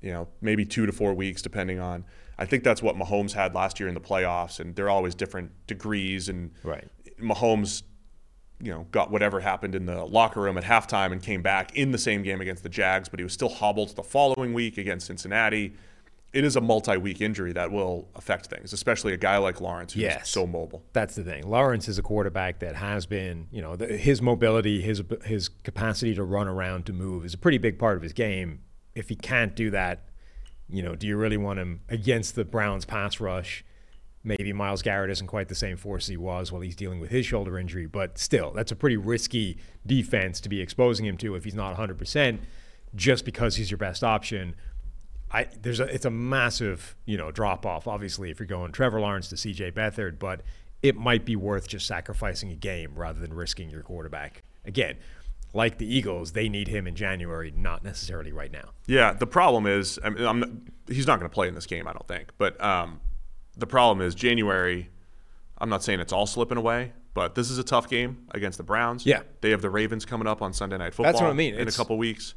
You 0.00 0.12
know, 0.12 0.28
maybe 0.40 0.64
two 0.64 0.86
to 0.86 0.92
four 0.92 1.12
weeks 1.12 1.42
depending 1.42 1.78
on. 1.78 2.04
I 2.38 2.46
think 2.46 2.64
that's 2.64 2.82
what 2.82 2.96
Mahomes 2.96 3.32
had 3.32 3.54
last 3.54 3.78
year 3.78 3.86
in 3.86 3.94
the 3.94 4.00
playoffs, 4.00 4.58
and 4.60 4.74
they're 4.74 4.88
always 4.88 5.14
different 5.14 5.50
degrees. 5.66 6.30
And 6.30 6.52
Right. 6.64 6.88
Mahomes, 7.20 7.82
you 8.62 8.70
know, 8.72 8.86
got 8.92 9.10
whatever 9.10 9.40
happened 9.40 9.74
in 9.74 9.84
the 9.84 10.06
locker 10.06 10.40
room 10.40 10.56
at 10.56 10.64
halftime 10.64 11.12
and 11.12 11.22
came 11.22 11.42
back 11.42 11.76
in 11.76 11.90
the 11.90 11.98
same 11.98 12.22
game 12.22 12.40
against 12.40 12.62
the 12.62 12.70
Jags, 12.70 13.10
but 13.10 13.20
he 13.20 13.24
was 13.24 13.34
still 13.34 13.50
hobbled 13.50 13.94
the 13.94 14.02
following 14.02 14.54
week 14.54 14.78
against 14.78 15.06
Cincinnati. 15.06 15.74
It 16.32 16.44
is 16.44 16.54
a 16.54 16.60
multi-week 16.60 17.20
injury 17.20 17.52
that 17.54 17.72
will 17.72 18.08
affect 18.14 18.46
things, 18.46 18.72
especially 18.72 19.12
a 19.12 19.16
guy 19.16 19.36
like 19.38 19.60
Lawrence 19.60 19.94
who's 19.94 20.02
Yes. 20.02 20.30
so 20.30 20.46
mobile. 20.46 20.84
That's 20.92 21.16
the 21.16 21.24
thing. 21.24 21.48
Lawrence 21.48 21.88
is 21.88 21.98
a 21.98 22.02
quarterback 22.02 22.60
that 22.60 22.76
has 22.76 23.04
been, 23.04 23.48
you 23.50 23.60
know, 23.60 23.74
the, 23.74 23.86
his 23.96 24.22
mobility, 24.22 24.80
his 24.80 25.02
his 25.24 25.48
capacity 25.48 26.14
to 26.14 26.22
run 26.22 26.46
around, 26.46 26.86
to 26.86 26.92
move 26.92 27.24
is 27.24 27.34
a 27.34 27.38
pretty 27.38 27.58
big 27.58 27.78
part 27.80 27.96
of 27.96 28.02
his 28.02 28.12
game. 28.12 28.60
If 28.94 29.08
he 29.08 29.16
can't 29.16 29.56
do 29.56 29.70
that, 29.70 30.04
you 30.68 30.82
know, 30.82 30.94
do 30.94 31.08
you 31.08 31.16
really 31.16 31.36
want 31.36 31.58
him 31.58 31.80
against 31.88 32.36
the 32.36 32.44
Browns 32.44 32.84
pass 32.84 33.18
rush? 33.18 33.64
Maybe 34.22 34.52
Myles 34.52 34.82
Garrett 34.82 35.10
isn't 35.10 35.26
quite 35.28 35.48
the 35.48 35.54
same 35.54 35.76
force 35.78 36.06
he 36.06 36.16
was 36.16 36.52
while 36.52 36.60
he's 36.60 36.76
dealing 36.76 37.00
with 37.00 37.10
his 37.10 37.24
shoulder 37.26 37.58
injury, 37.58 37.86
but 37.86 38.18
still, 38.18 38.52
that's 38.52 38.70
a 38.70 38.76
pretty 38.76 38.98
risky 38.98 39.58
defense 39.86 40.40
to 40.42 40.48
be 40.48 40.60
exposing 40.60 41.06
him 41.06 41.16
to 41.18 41.34
if 41.34 41.42
he's 41.44 41.54
not 41.54 41.74
100%, 41.76 42.38
just 42.94 43.24
because 43.24 43.56
he's 43.56 43.70
your 43.70 43.78
best 43.78 44.04
option. 44.04 44.54
I 45.32 45.46
there's 45.60 45.80
a 45.80 45.84
it's 45.84 46.04
a 46.04 46.10
massive 46.10 46.96
you 47.04 47.16
know 47.16 47.30
drop 47.30 47.64
off. 47.66 47.86
Obviously, 47.86 48.30
if 48.30 48.38
you're 48.40 48.46
going 48.46 48.72
Trevor 48.72 49.00
Lawrence 49.00 49.28
to 49.28 49.36
C.J. 49.36 49.72
Beathard, 49.72 50.18
but 50.18 50.42
it 50.82 50.96
might 50.96 51.24
be 51.24 51.36
worth 51.36 51.68
just 51.68 51.86
sacrificing 51.86 52.50
a 52.50 52.56
game 52.56 52.94
rather 52.94 53.20
than 53.20 53.34
risking 53.34 53.70
your 53.70 53.82
quarterback. 53.82 54.42
Again, 54.64 54.96
like 55.52 55.78
the 55.78 55.94
Eagles, 55.94 56.32
they 56.32 56.48
need 56.48 56.68
him 56.68 56.86
in 56.86 56.94
January, 56.94 57.52
not 57.54 57.84
necessarily 57.84 58.32
right 58.32 58.52
now. 58.52 58.70
Yeah, 58.86 59.12
the 59.12 59.26
problem 59.26 59.66
is, 59.66 59.98
I 60.02 60.10
mean, 60.10 60.24
I'm 60.24 60.40
not, 60.40 60.48
he's 60.88 61.06
not 61.06 61.18
going 61.18 61.28
to 61.28 61.34
play 61.34 61.48
in 61.48 61.54
this 61.54 61.66
game, 61.66 61.86
I 61.88 61.92
don't 61.92 62.06
think. 62.06 62.30
But 62.38 62.62
um, 62.62 63.00
the 63.56 63.66
problem 63.66 64.06
is 64.06 64.14
January. 64.14 64.90
I'm 65.58 65.68
not 65.68 65.82
saying 65.82 66.00
it's 66.00 66.12
all 66.12 66.26
slipping 66.26 66.56
away, 66.56 66.92
but 67.12 67.34
this 67.34 67.50
is 67.50 67.58
a 67.58 67.64
tough 67.64 67.88
game 67.88 68.26
against 68.30 68.56
the 68.58 68.64
Browns. 68.64 69.04
Yeah. 69.04 69.22
they 69.42 69.50
have 69.50 69.60
the 69.60 69.70
Ravens 69.70 70.06
coming 70.06 70.26
up 70.26 70.40
on 70.40 70.52
Sunday 70.52 70.78
Night 70.78 70.94
Football. 70.94 71.12
That's 71.12 71.20
what 71.20 71.30
I 71.30 71.34
mean. 71.34 71.54
In 71.54 71.68
a 71.68 71.72
couple 71.72 71.98
weeks, 71.98 72.34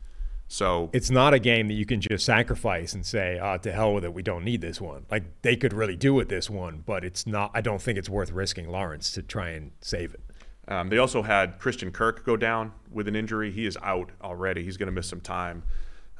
so 0.53 0.91
It's 0.93 1.09
not 1.09 1.33
a 1.33 1.39
game 1.39 1.67
that 1.69 1.73
you 1.73 1.85
can 1.87 1.99
just 1.99 2.23
sacrifice 2.23 2.93
and 2.93 3.03
say, 3.03 3.39
"Ah, 3.39 3.57
to 3.57 3.71
hell 3.71 3.91
with 3.95 4.05
it. 4.05 4.13
We 4.13 4.21
don't 4.21 4.45
need 4.45 4.61
this 4.61 4.79
one." 4.79 5.07
Like 5.09 5.23
they 5.41 5.55
could 5.55 5.73
really 5.73 5.95
do 5.95 6.13
with 6.13 6.29
this 6.29 6.47
one, 6.47 6.83
but 6.85 7.03
it's 7.03 7.25
not. 7.25 7.49
I 7.55 7.61
don't 7.61 7.81
think 7.81 7.97
it's 7.97 8.07
worth 8.07 8.31
risking 8.31 8.69
Lawrence 8.69 9.11
to 9.13 9.23
try 9.23 9.49
and 9.49 9.71
save 9.81 10.13
it. 10.13 10.21
Um, 10.67 10.89
they 10.89 10.99
also 10.99 11.23
had 11.23 11.57
Christian 11.57 11.91
Kirk 11.91 12.23
go 12.23 12.37
down 12.37 12.71
with 12.91 13.07
an 13.07 13.15
injury. 13.15 13.49
He 13.49 13.65
is 13.65 13.79
out 13.81 14.11
already. 14.21 14.63
He's 14.63 14.77
going 14.77 14.85
to 14.85 14.93
miss 14.93 15.09
some 15.09 15.21
time. 15.21 15.63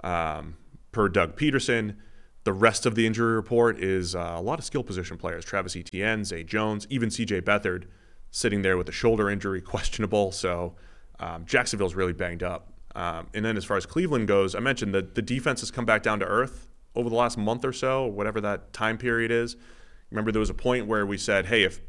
Um, 0.04 0.58
per 0.92 1.10
Doug 1.10 1.38
Pederson, 1.38 1.98
the 2.44 2.54
rest 2.54 2.88
of 2.88 2.96
the 2.96 3.06
injury 3.06 3.36
report 3.36 3.78
is 3.80 4.16
uh, 4.16 4.34
a 4.36 4.42
lot 4.42 4.58
of 4.58 4.66
skill 4.66 4.82
position 4.82 5.16
players: 5.16 5.46
Travis 5.46 5.76
Etienne, 5.76 6.26
Zay 6.26 6.44
Jones, 6.44 6.88
even 6.90 7.12
C.J. 7.12 7.42
Beathard, 7.42 7.84
sitting 8.32 8.64
there 8.64 8.78
with 8.78 8.90
a 8.90 8.92
shoulder 8.92 9.30
injury, 9.30 9.62
questionable. 9.74 10.32
So 10.32 10.74
um, 11.20 11.46
Jacksonville's 11.46 11.94
really 11.94 12.14
banged 12.14 12.42
up. 12.42 12.73
Um, 12.96 13.28
and 13.34 13.44
then 13.44 13.58
as 13.58 13.66
far 13.66 13.78
as 13.78 13.86
Cleveland 13.86 14.28
goes, 14.28 14.56
I 14.56 14.60
mentioned 14.60 14.94
that 14.94 15.16
the 15.16 15.22
defense 15.22 15.62
has 15.62 15.72
come 15.72 15.86
back 15.86 16.04
down 16.04 16.20
to 16.20 16.26
earth 16.26 16.68
over 16.96 17.10
the 17.10 17.16
last 17.16 17.38
month 17.38 17.66
or 17.66 17.74
so, 17.74 18.06
whatever 18.06 18.40
that 18.42 18.72
time 18.72 18.98
period 18.98 19.32
is. 19.32 19.56
Remember, 20.12 20.32
there 20.32 20.40
was 20.40 20.52
a 20.52 20.56
point 20.56 20.86
where 20.86 21.06
we 21.06 21.18
said, 21.18 21.48
"Hey, 21.48 21.64
if 21.64 21.82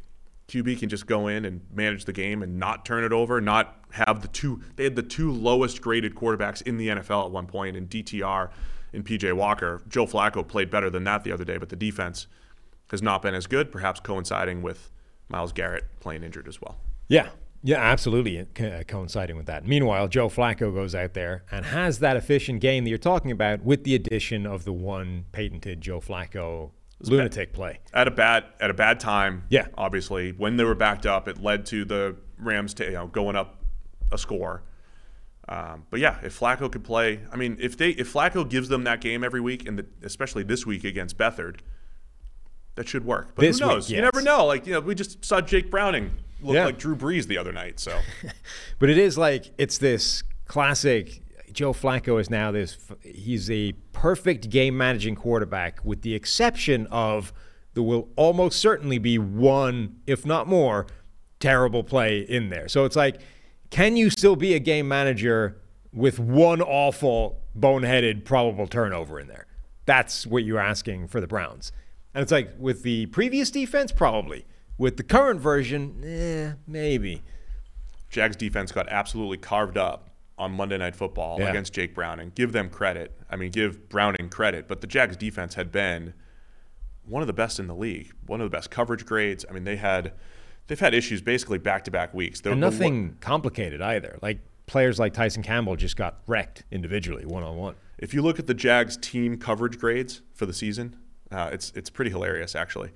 QB 0.48 0.78
can 0.78 0.88
just 0.88 1.06
go 1.06 1.26
in 1.28 1.44
and 1.44 1.62
manage 1.72 2.04
the 2.04 2.12
game 2.12 2.42
and 2.42 2.58
not 2.58 2.84
turn 2.84 3.04
it 3.04 3.12
over, 3.12 3.40
not 3.40 3.76
have 3.92 4.22
the 4.22 4.28
two. 4.28 4.62
They 4.76 4.84
had 4.84 4.96
the 4.96 5.02
two 5.02 5.30
lowest 5.32 5.80
graded 5.80 6.14
quarterbacks 6.14 6.62
in 6.62 6.76
the 6.76 6.88
NFL 6.88 7.26
at 7.26 7.30
one 7.30 7.46
point 7.46 7.76
in 7.76 7.86
DTR 7.86 8.50
and 8.92 9.04
PJ 9.04 9.32
Walker. 9.34 9.82
Joe 9.88 10.06
Flacco 10.06 10.46
played 10.46 10.70
better 10.70 10.90
than 10.90 11.04
that 11.04 11.24
the 11.24 11.32
other 11.32 11.44
day, 11.44 11.56
but 11.56 11.70
the 11.70 11.76
defense 11.76 12.26
has 12.90 13.02
not 13.02 13.22
been 13.22 13.34
as 13.34 13.46
good, 13.46 13.72
perhaps 13.72 14.00
coinciding 14.00 14.62
with 14.62 14.90
Myles 15.28 15.52
Garrett 15.52 15.84
playing 16.00 16.22
injured 16.22 16.46
as 16.46 16.60
well. 16.60 16.76
Yeah, 17.08 17.28
yeah, 17.66 17.78
absolutely 17.78 18.46
co- 18.54 18.82
coinciding 18.86 19.36
with 19.36 19.46
that. 19.46 19.66
Meanwhile, 19.66 20.08
Joe 20.08 20.28
Flacco 20.28 20.72
goes 20.72 20.94
out 20.94 21.14
there 21.14 21.44
and 21.50 21.64
has 21.64 21.98
that 22.00 22.16
efficient 22.16 22.60
game 22.60 22.84
that 22.84 22.90
you're 22.90 22.98
talking 22.98 23.30
about, 23.30 23.64
with 23.64 23.84
the 23.84 23.94
addition 23.94 24.46
of 24.46 24.64
the 24.64 24.72
one 24.72 25.24
patented 25.32 25.80
Joe 25.80 25.98
Flacco 26.00 26.72
lunatic 27.00 27.54
play. 27.54 27.80
At 27.94 28.06
a 28.06 28.10
bad 28.10 28.44
at 28.60 28.70
a 28.70 28.74
bad 28.74 29.00
time, 29.00 29.44
Yeah. 29.48 29.66
Obviously, 29.78 30.32
when 30.32 30.58
they 30.58 30.64
were 30.64 30.74
backed 30.74 31.06
up, 31.06 31.26
it 31.26 31.42
led 31.42 31.64
to 31.66 31.84
the 31.86 32.16
Rams, 32.38 32.74
ta- 32.74 32.84
you 32.84 32.92
know, 32.92 33.06
going 33.06 33.34
up 33.34 33.64
a 34.12 34.18
score. 34.18 34.62
Um, 35.48 35.84
but 35.90 36.00
yeah, 36.00 36.18
if 36.22 36.38
Flacco 36.38 36.70
could 36.70 36.84
play, 36.84 37.20
I 37.32 37.36
mean, 37.36 37.56
if 37.60 37.76
they 37.78 37.90
if 37.90 38.12
Flacco 38.12 38.48
gives 38.48 38.68
them 38.68 38.84
that 38.84 39.00
game 39.00 39.24
every 39.24 39.40
week, 39.40 39.66
and 39.66 39.78
the, 39.78 39.86
especially 40.02 40.42
this 40.42 40.66
week 40.66 40.84
against 40.84 41.16
Beathard, 41.18 41.60
that 42.76 42.88
should 42.88 43.04
work. 43.04 43.32
But 43.34 43.42
This 43.42 43.58
who 43.58 43.66
week, 43.66 43.74
knows? 43.74 43.90
You 43.90 44.00
never 44.02 44.20
know. 44.22 44.44
Like 44.46 44.66
you 44.66 44.74
know, 44.74 44.80
we 44.80 44.94
just 44.94 45.24
saw 45.24 45.40
Jake 45.40 45.70
Browning 45.70 46.12
look 46.44 46.54
Yeah. 46.54 46.66
like 46.66 46.78
Drew 46.78 46.94
Brees 46.96 47.26
the 47.26 47.38
other 47.38 47.52
night. 47.52 47.80
So 47.80 47.98
But 48.78 48.90
it 48.90 48.98
is 48.98 49.16
like 49.18 49.50
it's 49.58 49.78
this 49.78 50.22
classic. 50.46 51.20
Joe 51.52 51.72
Flacco 51.72 52.20
is 52.20 52.30
now 52.30 52.50
this. 52.50 52.76
He's 53.02 53.48
a 53.50 53.72
perfect 53.92 54.50
game 54.50 54.76
managing 54.76 55.14
quarterback, 55.14 55.84
with 55.84 56.02
the 56.02 56.14
exception 56.14 56.86
of 56.90 57.32
there 57.74 57.82
will 57.84 58.08
almost 58.16 58.58
certainly 58.58 58.98
be 58.98 59.18
one, 59.18 59.96
if 60.06 60.26
not 60.26 60.48
more, 60.48 60.86
terrible 61.38 61.84
play 61.84 62.20
in 62.20 62.48
there. 62.50 62.66
So 62.68 62.84
it's 62.84 62.96
like, 62.96 63.20
can 63.70 63.96
you 63.96 64.10
still 64.10 64.34
be 64.34 64.54
a 64.54 64.58
game 64.58 64.88
manager 64.88 65.60
with 65.92 66.18
one 66.18 66.60
awful, 66.60 67.40
boneheaded, 67.56 68.24
probable 68.24 68.66
turnover 68.66 69.20
in 69.20 69.28
there? 69.28 69.46
That's 69.86 70.26
what 70.26 70.42
you're 70.44 70.58
asking 70.60 71.06
for 71.08 71.20
the 71.20 71.26
Browns. 71.28 71.70
And 72.14 72.22
it's 72.22 72.32
like 72.32 72.50
with 72.58 72.82
the 72.82 73.06
previous 73.06 73.50
defense, 73.50 73.92
probably. 73.92 74.44
With 74.76 74.96
the 74.96 75.02
current 75.02 75.40
version, 75.40 76.02
eh, 76.04 76.52
maybe. 76.66 77.22
Jags 78.10 78.36
defense 78.36 78.72
got 78.72 78.88
absolutely 78.88 79.38
carved 79.38 79.76
up 79.78 80.10
on 80.36 80.52
Monday 80.52 80.76
Night 80.78 80.96
Football 80.96 81.38
Yeah. 81.40 81.50
against 81.50 81.72
Jake 81.72 81.94
Browning. 81.94 82.32
Give 82.34 82.52
them 82.52 82.68
credit. 82.70 83.12
I 83.30 83.36
mean, 83.36 83.50
give 83.50 83.88
Browning 83.88 84.28
credit. 84.28 84.66
But 84.68 84.80
the 84.80 84.86
Jags 84.86 85.16
defense 85.16 85.54
had 85.54 85.70
been 85.70 86.14
one 87.04 87.22
of 87.22 87.26
the 87.26 87.32
best 87.32 87.58
in 87.60 87.66
the 87.66 87.74
league. 87.74 88.12
One 88.26 88.40
of 88.40 88.50
the 88.50 88.56
best 88.56 88.70
coverage 88.70 89.04
grades. 89.06 89.44
I 89.48 89.52
mean, 89.52 89.64
they 89.64 89.76
had 89.76 90.12
they've 90.66 90.80
had 90.80 90.94
issues 90.94 91.20
basically 91.20 91.58
back 91.58 91.84
to 91.84 91.90
back 91.90 92.14
weeks. 92.14 92.40
The- 92.40 92.50
And 92.52 92.62
the- 92.62 92.70
nothing 92.70 93.16
complicated 93.20 93.80
either. 93.82 94.18
Like 94.22 94.38
players 94.66 94.98
like 94.98 95.12
Tyson 95.12 95.42
Campbell 95.42 95.76
just 95.76 95.96
got 95.96 96.20
wrecked 96.26 96.64
individually, 96.70 97.26
one 97.26 97.42
on 97.42 97.56
one. 97.56 97.74
If 97.98 98.14
you 98.14 98.22
look 98.22 98.38
at 98.38 98.46
the 98.46 98.54
Jags 98.54 98.96
team 98.96 99.36
coverage 99.36 99.78
grades 99.78 100.22
for 100.32 100.46
the 100.46 100.54
season, 100.54 100.96
uh, 101.30 101.50
it's 101.52 101.70
it's 101.76 101.90
pretty 101.90 102.10
hilarious 102.10 102.54
actually. 102.56 102.90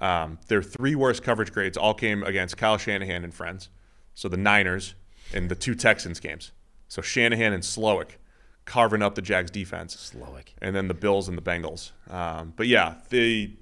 Um, 0.00 0.38
their 0.48 0.62
three 0.62 0.94
worst 0.94 1.22
coverage 1.22 1.52
grades 1.52 1.76
all 1.76 1.94
came 1.94 2.22
against 2.22 2.56
Kyle 2.56 2.78
Shanahan 2.78 3.24
and 3.24 3.34
friends. 3.34 3.68
So 4.14 4.28
the 4.28 4.36
Niners 4.36 4.94
and 5.32 5.50
the 5.50 5.54
two 5.54 5.74
Texans 5.74 6.20
games. 6.20 6.52
So 6.88 7.02
Shanahan 7.02 7.52
and 7.52 7.62
Slowik 7.62 8.16
carving 8.64 9.02
up 9.02 9.14
the 9.14 9.22
Jags 9.22 9.50
defense. 9.50 9.96
Slowik. 9.96 10.54
And 10.62 10.74
then 10.74 10.88
the 10.88 10.94
Bills 10.94 11.28
and 11.28 11.36
the 11.36 11.42
Bengals. 11.42 11.92
Um, 12.10 12.52
but 12.56 12.66
yeah, 12.66 12.94
they 13.08 13.56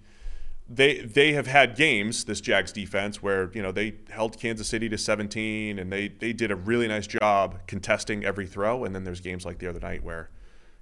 they 0.68 0.99
they 0.99 1.32
have 1.32 1.47
had 1.47 1.76
games 1.76 2.24
this 2.24 2.41
Jags 2.41 2.72
defense 2.72 3.22
where 3.22 3.51
you 3.55 3.62
know 3.62 3.72
they 3.72 3.95
held 4.11 4.39
Kansas 4.39 4.68
City 4.68 4.89
to 4.91 4.99
17 4.99 5.78
and 5.78 5.91
they 5.91 6.09
they 6.09 6.32
did 6.32 6.51
a 6.51 6.57
really 6.57 6.86
nice 6.86 7.07
job 7.07 7.66
contesting 7.66 8.24
every 8.24 8.47
throw 8.47 8.84
and 8.84 8.95
then 8.95 9.05
there's 9.05 9.20
games 9.20 9.47
like 9.47 9.59
the 9.59 9.66
other 9.66 9.80
night 9.80 10.05
where 10.05 10.28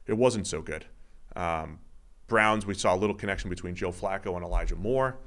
it 0.07 0.15
wasn't 0.15 0.47
so 0.47 0.61
good. 0.61 0.87
Um, 1.37 1.79
Browns 2.27 2.67
we 2.67 2.75
saw 2.75 2.95
a 2.95 2.99
little 2.99 3.15
connection 3.15 3.49
between 3.49 3.77
Joe 3.77 3.93
Flacco 3.93 4.35
and 4.35 4.45
Elijah 4.45 4.75
Moore, 4.75 5.19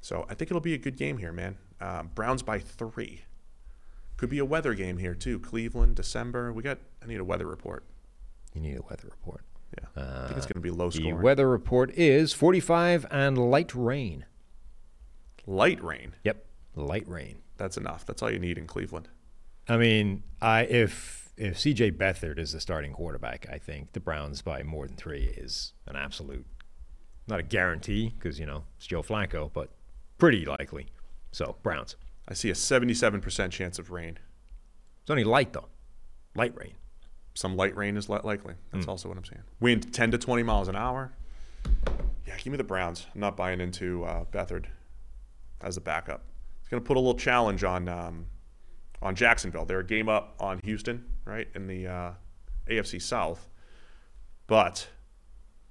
so 0.00 0.26
I 0.28 0.34
think 0.34 0.50
it'll 0.50 0.60
be 0.60 0.74
a 0.74 0.78
good 0.78 0.96
game 0.96 1.18
here, 1.18 1.32
man. 1.32 1.58
Um, 1.80 2.10
Browns 2.14 2.42
by 2.42 2.58
three. 2.58 3.22
Could 4.16 4.30
be 4.30 4.38
a 4.38 4.44
weather 4.44 4.74
game 4.74 4.98
here 4.98 5.14
too. 5.14 5.38
Cleveland, 5.38 5.96
December. 5.96 6.52
We 6.52 6.62
got. 6.62 6.78
I 7.02 7.06
need 7.06 7.20
a 7.20 7.24
weather 7.24 7.46
report. 7.46 7.84
You 8.54 8.60
need 8.60 8.76
a 8.76 8.82
weather 8.82 9.08
report. 9.10 9.42
Yeah, 9.78 10.02
I 10.02 10.26
think 10.26 10.36
it's 10.36 10.46
going 10.46 10.54
to 10.54 10.60
be 10.60 10.70
low 10.70 10.90
score. 10.90 11.04
The 11.04 11.12
weather 11.12 11.48
report 11.48 11.92
is 11.92 12.32
45 12.32 13.06
and 13.10 13.38
light 13.38 13.74
rain. 13.74 14.24
Light 15.46 15.82
rain. 15.82 16.14
Yep, 16.24 16.44
light 16.74 17.08
rain. 17.08 17.38
That's 17.56 17.76
enough. 17.76 18.04
That's 18.04 18.22
all 18.22 18.30
you 18.30 18.38
need 18.38 18.58
in 18.58 18.66
Cleveland. 18.66 19.08
I 19.68 19.76
mean, 19.76 20.24
I 20.40 20.62
if 20.62 21.32
if 21.36 21.56
CJ 21.56 21.96
Beathard 21.96 22.38
is 22.38 22.52
the 22.52 22.60
starting 22.60 22.92
quarterback, 22.92 23.46
I 23.50 23.58
think 23.58 23.92
the 23.92 24.00
Browns 24.00 24.42
by 24.42 24.62
more 24.62 24.86
than 24.86 24.96
three 24.96 25.32
is 25.36 25.72
an 25.86 25.96
absolute, 25.96 26.46
not 27.28 27.40
a 27.40 27.44
guarantee 27.44 28.12
because 28.18 28.38
you 28.40 28.46
know 28.46 28.64
it's 28.76 28.86
Joe 28.86 29.02
Flacco, 29.02 29.50
but 29.52 29.70
pretty 30.20 30.44
likely. 30.44 30.86
So 31.32 31.56
Browns. 31.62 31.96
I 32.28 32.34
see 32.34 32.50
a 32.50 32.54
77% 32.54 33.50
chance 33.50 33.78
of 33.80 33.90
rain. 33.90 34.18
It's 35.02 35.10
only 35.10 35.24
light 35.24 35.52
though, 35.52 35.68
light 36.36 36.56
rain. 36.56 36.74
Some 37.34 37.56
light 37.56 37.76
rain 37.76 37.96
is 37.96 38.08
li- 38.08 38.20
likely. 38.22 38.54
That's 38.70 38.84
Hmm. 38.84 38.90
also 38.90 39.08
what 39.08 39.18
I'm 39.18 39.24
saying. 39.24 39.42
Wind 39.58 39.92
10 39.92 40.12
to 40.12 40.18
20 40.18 40.42
miles 40.44 40.68
an 40.68 40.76
hour. 40.76 41.12
Yeah, 42.26 42.36
give 42.36 42.52
me 42.52 42.56
the 42.56 42.64
Browns. 42.64 43.06
I'm 43.14 43.20
not 43.20 43.36
buying 43.36 43.60
into 43.60 44.04
uh, 44.04 44.24
Beathard 44.26 44.66
as 45.60 45.76
a 45.76 45.80
backup. 45.80 46.22
It's 46.60 46.68
going 46.68 46.82
to 46.82 46.86
put 46.86 46.96
a 46.96 47.00
little 47.00 47.18
challenge 47.18 47.64
on 47.64 47.88
um, 47.88 48.26
on 49.02 49.14
Jacksonville. 49.14 49.64
They're 49.64 49.80
a 49.80 49.86
game 49.86 50.08
up 50.08 50.34
on 50.38 50.60
Houston, 50.62 51.04
right 51.24 51.48
in 51.54 51.66
the 51.66 51.86
uh, 51.88 52.10
AFC 52.68 53.00
South. 53.02 53.48
But 54.46 54.88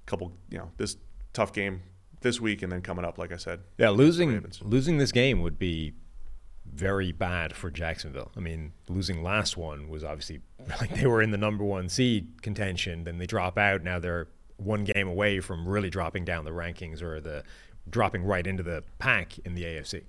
a 0.02 0.06
couple, 0.10 0.32
you 0.50 0.58
know, 0.58 0.70
this 0.76 0.96
tough 1.32 1.52
game 1.52 1.82
this 2.20 2.40
week, 2.40 2.62
and 2.62 2.70
then 2.70 2.82
coming 2.82 3.04
up, 3.04 3.18
like 3.18 3.32
I 3.32 3.36
said, 3.36 3.60
Yeah, 3.78 3.90
losing 3.90 4.44
losing 4.62 4.98
this 4.98 5.12
game 5.12 5.40
would 5.42 5.58
be 5.58 5.94
very 6.72 7.12
bad 7.12 7.54
for 7.54 7.70
Jacksonville. 7.70 8.30
I 8.36 8.40
mean, 8.40 8.72
losing 8.88 9.22
last 9.22 9.56
one 9.56 9.88
was 9.88 10.04
obviously 10.04 10.40
like 10.80 10.94
they 10.94 11.06
were 11.06 11.22
in 11.22 11.30
the 11.30 11.38
number 11.38 11.64
one 11.64 11.88
seed 11.88 12.42
contention, 12.42 13.04
then 13.04 13.18
they 13.18 13.26
drop 13.26 13.58
out. 13.58 13.82
Now 13.82 13.98
they're 13.98 14.28
one 14.56 14.84
game 14.84 15.08
away 15.08 15.40
from 15.40 15.66
really 15.66 15.90
dropping 15.90 16.24
down 16.24 16.44
the 16.44 16.50
rankings 16.50 17.02
or 17.02 17.20
the 17.20 17.42
dropping 17.88 18.22
right 18.22 18.46
into 18.46 18.62
the 18.62 18.84
pack 18.98 19.38
in 19.40 19.54
the 19.54 19.64
AFC. 19.64 20.02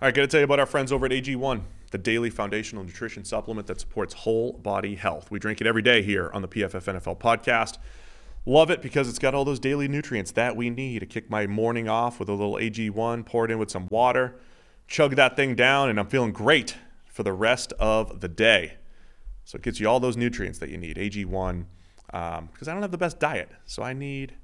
All 0.00 0.08
right, 0.08 0.14
got 0.14 0.22
to 0.22 0.26
tell 0.26 0.40
you 0.40 0.44
about 0.44 0.58
our 0.58 0.66
friends 0.66 0.90
over 0.90 1.06
at 1.06 1.12
AG1, 1.12 1.62
the 1.92 1.98
daily 1.98 2.30
foundational 2.30 2.82
nutrition 2.82 3.24
supplement 3.24 3.68
that 3.68 3.78
supports 3.78 4.14
whole 4.14 4.54
body 4.54 4.96
health. 4.96 5.30
We 5.30 5.38
drink 5.38 5.60
it 5.60 5.66
every 5.66 5.82
day 5.82 6.02
here 6.02 6.30
on 6.34 6.42
the 6.42 6.48
PFF 6.48 7.00
NFL 7.00 7.20
podcast. 7.20 7.78
Love 8.44 8.70
it 8.70 8.82
because 8.82 9.08
it's 9.08 9.20
got 9.20 9.34
all 9.34 9.44
those 9.44 9.60
daily 9.60 9.86
nutrients 9.86 10.32
that 10.32 10.56
we 10.56 10.68
need 10.68 10.98
to 10.98 11.06
kick 11.06 11.30
my 11.30 11.46
morning 11.46 11.88
off 11.88 12.18
with 12.18 12.28
a 12.28 12.32
little 12.32 12.54
AG1, 12.54 13.24
pour 13.24 13.44
it 13.44 13.50
in 13.50 13.58
with 13.58 13.70
some 13.70 13.86
water, 13.88 14.34
chug 14.88 15.14
that 15.14 15.36
thing 15.36 15.54
down, 15.54 15.88
and 15.88 15.98
I'm 16.00 16.08
feeling 16.08 16.32
great 16.32 16.76
for 17.06 17.22
the 17.22 17.32
rest 17.32 17.72
of 17.78 18.20
the 18.20 18.28
day. 18.28 18.74
So 19.44 19.56
it 19.56 19.62
gets 19.62 19.78
you 19.78 19.88
all 19.88 20.00
those 20.00 20.16
nutrients 20.16 20.58
that 20.58 20.70
you 20.70 20.78
need. 20.78 20.96
AG1 20.96 21.66
because 22.06 22.38
um, 22.38 22.48
I 22.60 22.72
don't 22.72 22.82
have 22.82 22.90
the 22.90 22.98
best 22.98 23.18
diet. 23.18 23.50
So 23.64 23.82
I 23.82 23.92
need 23.92 24.34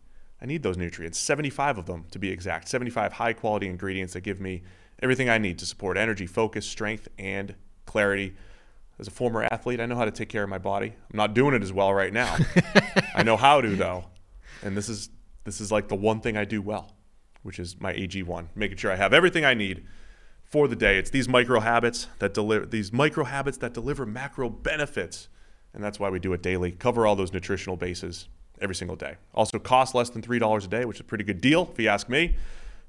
I 0.40 0.46
need 0.46 0.62
those 0.62 0.76
nutrients, 0.76 1.18
75 1.18 1.78
of 1.78 1.86
them 1.86 2.04
to 2.12 2.18
be 2.20 2.30
exact, 2.30 2.68
75 2.68 3.14
high 3.14 3.32
quality 3.32 3.66
ingredients 3.66 4.12
that 4.12 4.20
give 4.20 4.40
me 4.40 4.62
everything 5.02 5.28
I 5.28 5.38
need 5.38 5.58
to 5.58 5.66
support 5.66 5.96
energy, 5.96 6.26
focus, 6.26 6.64
strength, 6.64 7.08
and 7.18 7.56
clarity. 7.86 8.36
As 8.98 9.06
a 9.06 9.10
former 9.10 9.44
athlete, 9.44 9.80
I 9.80 9.86
know 9.86 9.94
how 9.94 10.04
to 10.04 10.10
take 10.10 10.28
care 10.28 10.42
of 10.42 10.48
my 10.48 10.58
body. 10.58 10.88
I'm 10.88 11.16
not 11.16 11.34
doing 11.34 11.54
it 11.54 11.62
as 11.62 11.72
well 11.72 11.94
right 11.94 12.12
now. 12.12 12.36
I 13.14 13.22
know 13.22 13.36
how 13.36 13.60
to 13.60 13.76
though, 13.76 14.06
and 14.62 14.76
this 14.76 14.88
is 14.88 15.10
this 15.44 15.60
is 15.60 15.70
like 15.70 15.88
the 15.88 15.94
one 15.94 16.20
thing 16.20 16.36
I 16.36 16.44
do 16.44 16.60
well, 16.60 16.96
which 17.42 17.58
is 17.58 17.80
my 17.80 17.92
AG1, 17.92 18.48
making 18.54 18.76
sure 18.76 18.90
I 18.90 18.96
have 18.96 19.12
everything 19.12 19.44
I 19.44 19.54
need 19.54 19.84
for 20.42 20.66
the 20.66 20.76
day. 20.76 20.98
It's 20.98 21.10
these 21.10 21.28
micro 21.28 21.60
habits 21.60 22.08
that 22.18 22.34
deliver 22.34 22.66
these 22.66 22.92
micro 22.92 23.24
habits 23.24 23.58
that 23.58 23.72
deliver 23.72 24.04
macro 24.04 24.48
benefits, 24.48 25.28
and 25.72 25.82
that's 25.82 26.00
why 26.00 26.10
we 26.10 26.18
do 26.18 26.32
it 26.32 26.42
daily. 26.42 26.72
Cover 26.72 27.06
all 27.06 27.14
those 27.14 27.32
nutritional 27.32 27.76
bases 27.76 28.28
every 28.60 28.74
single 28.74 28.96
day. 28.96 29.16
Also, 29.32 29.60
costs 29.60 29.94
less 29.94 30.10
than 30.10 30.22
three 30.22 30.40
dollars 30.40 30.64
a 30.64 30.68
day, 30.68 30.84
which 30.84 30.96
is 30.96 31.02
a 31.02 31.04
pretty 31.04 31.24
good 31.24 31.40
deal 31.40 31.68
if 31.72 31.78
you 31.78 31.88
ask 31.88 32.08
me. 32.08 32.34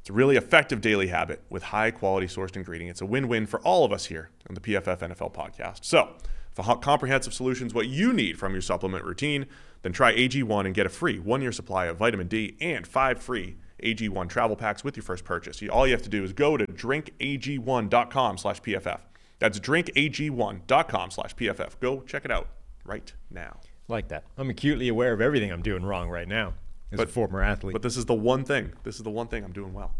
It's 0.02 0.10
a 0.10 0.14
really 0.14 0.38
effective 0.38 0.82
daily 0.82 1.08
habit 1.08 1.43
with 1.50 1.64
high 1.64 1.91
quality 1.91 2.28
sourced 2.28 2.56
ingredients. 2.56 3.02
A 3.02 3.06
win 3.06 3.28
win 3.28 3.45
for 3.45 3.60
all 3.62 3.86
of 3.86 3.91
us 3.91 4.06
here 4.06 4.30
on 4.47 4.56
the 4.56 4.62
PFF 4.62 5.00
NFL 5.00 5.34
podcast. 5.34 5.84
So, 5.84 6.16
for 6.54 6.78
comprehensive 6.78 7.34
solutions, 7.34 7.74
what 7.74 7.88
you 7.88 8.12
need 8.12 8.38
from 8.38 8.54
your 8.54 8.62
supplement 8.62 9.06
routine, 9.06 9.45
then 9.82 9.93
try 9.93 10.14
AG1 10.14 10.66
and 10.66 10.74
get 10.76 10.86
a 10.86 10.89
free 10.89 11.20
one 11.20 11.41
year 11.41 11.52
supply 11.52 11.86
of 11.86 11.97
vitamin 11.97 12.28
D 12.28 12.58
and 12.60 12.86
five 12.88 13.22
free 13.22 13.58
AG1 13.84 14.28
travel 14.30 14.56
packs 14.56 14.84
with 14.84 14.97
your 14.97 15.04
first 15.04 15.24
purchase. 15.24 15.62
All 15.70 15.88
you 15.88 15.93
have 15.93 16.02
to 16.02 16.10
do 16.10 16.24
is 16.24 16.34
go 16.34 16.58
to 16.58 16.66
drinkag1.com 16.66 18.38
slash 18.38 18.62
PFF. 18.62 19.00
That's 19.39 19.60
drinkag1.com 19.60 21.12
slash 21.12 21.36
PFF. 21.36 21.80
Go 21.80 22.02
check 22.02 22.26
it 22.26 22.32
out 22.32 22.50
right 22.84 23.14
now. 23.30 23.60
Like 23.88 24.10
that. 24.10 24.26
I'm 24.38 24.50
acutely 24.50 24.88
aware 24.89 25.14
of 25.14 25.22
everything 25.22 25.52
I'm 25.52 25.62
doing 25.62 25.84
wrong 25.84 26.10
right 26.10 26.28
now 26.28 26.56
as 26.92 27.00
a 27.00 27.08
former 27.08 27.42
athlete. 27.42 27.74
But 27.74 27.82
this 27.82 27.98
is 27.98 28.06
the 28.06 28.14
one 28.14 28.44
thing. 28.44 28.74
This 28.84 28.96
is 28.96 29.04
the 29.04 29.10
one 29.10 29.28
thing 29.28 29.44
I'm 29.44 29.52
doing 29.52 29.74
well. 29.74 29.94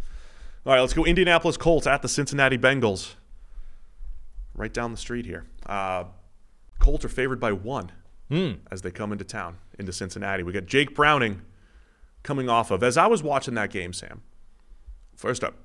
All 0.66 0.74
right, 0.74 0.82
let's 0.82 0.94
go. 0.94 1.06
Indianapolis 1.06 1.58
Colts 1.58 1.88
at 1.88 2.02
the 2.02 2.10
Cincinnati 2.10 2.58
Bengals. 2.58 3.16
Right 4.56 4.74
down 4.74 4.92
the 4.92 4.98
street 4.98 5.26
here. 5.26 5.46
Uh, 5.66 6.06
Colts 6.80 7.06
are 7.06 7.10
favored 7.10 7.40
by 7.40 7.52
one 7.52 7.92
as 8.72 8.82
they 8.84 8.92
come 8.92 9.12
into 9.12 9.24
town, 9.24 9.58
into 9.80 9.92
Cincinnati. 9.92 10.44
We 10.44 10.54
got 10.54 10.66
Jake 10.66 10.94
Browning 10.94 11.42
coming 12.24 12.50
off 12.50 12.70
of. 12.72 12.84
As 12.84 12.98
I 12.98 13.08
was 13.08 13.24
watching 13.24 13.56
that 13.56 13.72
game, 13.72 13.94
Sam, 13.94 14.22
first 15.16 15.44
up, 15.44 15.56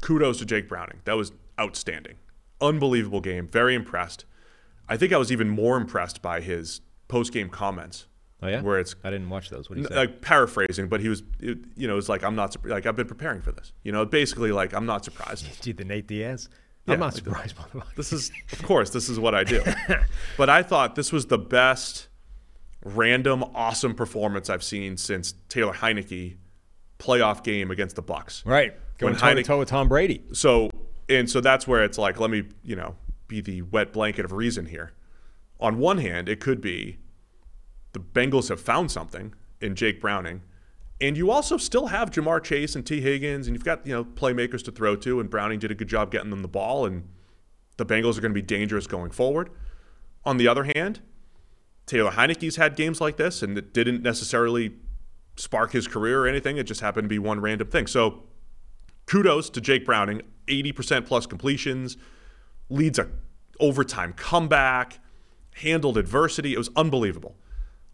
kudos 0.00 0.38
to 0.38 0.46
Jake 0.46 0.68
Browning. 0.68 1.00
That 1.04 1.14
was 1.14 1.32
outstanding. 1.60 2.16
Unbelievable 2.60 3.20
game. 3.20 3.46
Very 3.46 3.74
impressed. 3.74 4.24
I 4.88 4.96
think 4.96 5.12
I 5.12 5.18
was 5.18 5.32
even 5.32 5.48
more 5.48 5.76
impressed 5.76 6.22
by 6.22 6.40
his 6.40 6.80
post 7.08 7.32
game 7.32 7.48
comments. 7.48 8.06
Oh 8.44 8.48
yeah, 8.48 8.60
Where 8.60 8.78
it's 8.78 8.94
I 9.02 9.10
didn't 9.10 9.30
watch 9.30 9.48
those. 9.48 9.70
What 9.70 9.76
do 9.76 9.82
you 9.82 9.88
say? 9.88 9.94
like 9.94 10.20
paraphrasing, 10.20 10.88
but 10.88 11.00
he 11.00 11.08
was, 11.08 11.22
it, 11.40 11.58
you 11.76 11.88
know, 11.88 11.96
it's 11.96 12.10
like 12.10 12.22
I'm 12.22 12.36
not 12.36 12.54
like 12.66 12.84
I've 12.84 12.94
been 12.94 13.06
preparing 13.06 13.40
for 13.40 13.52
this. 13.52 13.72
You 13.82 13.92
know, 13.92 14.04
basically 14.04 14.52
like 14.52 14.74
I'm 14.74 14.84
not 14.84 15.02
surprised. 15.02 15.60
Did 15.62 15.78
the 15.78 15.84
Nate 15.84 16.06
Diaz? 16.06 16.50
Yeah, 16.86 16.94
I'm 16.94 17.00
not 17.00 17.14
surprised 17.14 17.56
by 17.56 17.64
the 17.72 17.82
This 17.96 18.12
is, 18.12 18.30
of 18.52 18.62
course, 18.62 18.90
this 18.90 19.08
is 19.08 19.18
what 19.18 19.34
I 19.34 19.44
do. 19.44 19.62
but 20.36 20.50
I 20.50 20.62
thought 20.62 20.94
this 20.94 21.10
was 21.10 21.24
the 21.26 21.38
best 21.38 22.08
random 22.84 23.42
awesome 23.54 23.94
performance 23.94 24.50
I've 24.50 24.62
seen 24.62 24.98
since 24.98 25.32
Taylor 25.48 25.72
Heinicke 25.72 26.36
playoff 26.98 27.42
game 27.42 27.70
against 27.70 27.96
the 27.96 28.02
Bucks. 28.02 28.42
right. 28.44 28.74
Going 28.98 29.16
toe 29.16 29.34
to 29.34 29.42
toe 29.42 29.58
with 29.58 29.68
Tom 29.68 29.88
Brady. 29.88 30.22
So 30.32 30.68
and 31.08 31.28
so 31.28 31.40
that's 31.40 31.66
where 31.66 31.82
it's 31.82 31.96
like, 31.96 32.20
let 32.20 32.30
me, 32.30 32.44
you 32.62 32.76
know, 32.76 32.96
be 33.26 33.40
the 33.40 33.62
wet 33.62 33.92
blanket 33.92 34.26
of 34.26 34.32
reason 34.32 34.66
here. 34.66 34.92
On 35.58 35.78
one 35.78 35.98
hand, 35.98 36.28
it 36.28 36.40
could 36.40 36.60
be 36.60 36.98
the 37.94 38.00
Bengals 38.00 38.50
have 38.50 38.60
found 38.60 38.90
something 38.90 39.34
in 39.60 39.74
Jake 39.74 40.00
Browning, 40.00 40.42
and 41.00 41.16
you 41.16 41.30
also 41.30 41.56
still 41.56 41.86
have 41.86 42.10
Ja'Marr 42.10 42.42
Chase 42.42 42.76
and 42.76 42.86
Tee 42.86 43.00
Higgins, 43.00 43.46
and 43.46 43.56
you've 43.56 43.64
got, 43.64 43.86
you 43.86 43.92
know, 43.92 44.04
playmakers 44.04 44.62
to 44.64 44.70
throw 44.70 44.94
to, 44.96 45.20
and 45.20 45.28
Browning 45.28 45.58
did 45.58 45.70
a 45.70 45.74
good 45.74 45.88
job 45.88 46.10
getting 46.10 46.30
them 46.30 46.42
the 46.42 46.48
ball, 46.48 46.86
and 46.86 47.08
the 47.76 47.86
Bengals 47.86 48.16
are 48.16 48.20
going 48.20 48.32
to 48.32 48.40
be 48.40 48.42
dangerous 48.42 48.86
going 48.86 49.10
forward. 49.10 49.50
On 50.24 50.36
the 50.36 50.46
other 50.46 50.64
hand, 50.64 51.00
Taylor 51.86 52.12
Heinicke's 52.12 52.56
had 52.56 52.76
games 52.76 53.00
like 53.00 53.16
this, 53.16 53.42
and 53.42 53.58
it 53.58 53.74
didn't 53.74 54.02
necessarily 54.02 54.74
spark 55.36 55.72
his 55.72 55.88
career 55.88 56.22
or 56.22 56.26
anything. 56.26 56.56
It 56.56 56.64
just 56.64 56.80
happened 56.80 57.06
to 57.06 57.08
be 57.08 57.18
one 57.18 57.40
random 57.40 57.68
thing. 57.68 57.86
So 57.86 58.22
kudos 59.06 59.50
to 59.50 59.60
Jake 59.60 59.84
Browning, 59.84 60.22
80% 60.46 61.06
plus 61.06 61.26
completions, 61.26 61.96
leads 62.68 62.98
a 62.98 63.08
overtime 63.60 64.14
comeback, 64.14 65.00
handled 65.56 65.98
adversity. 65.98 66.54
It 66.54 66.58
was 66.58 66.70
unbelievable. 66.76 67.36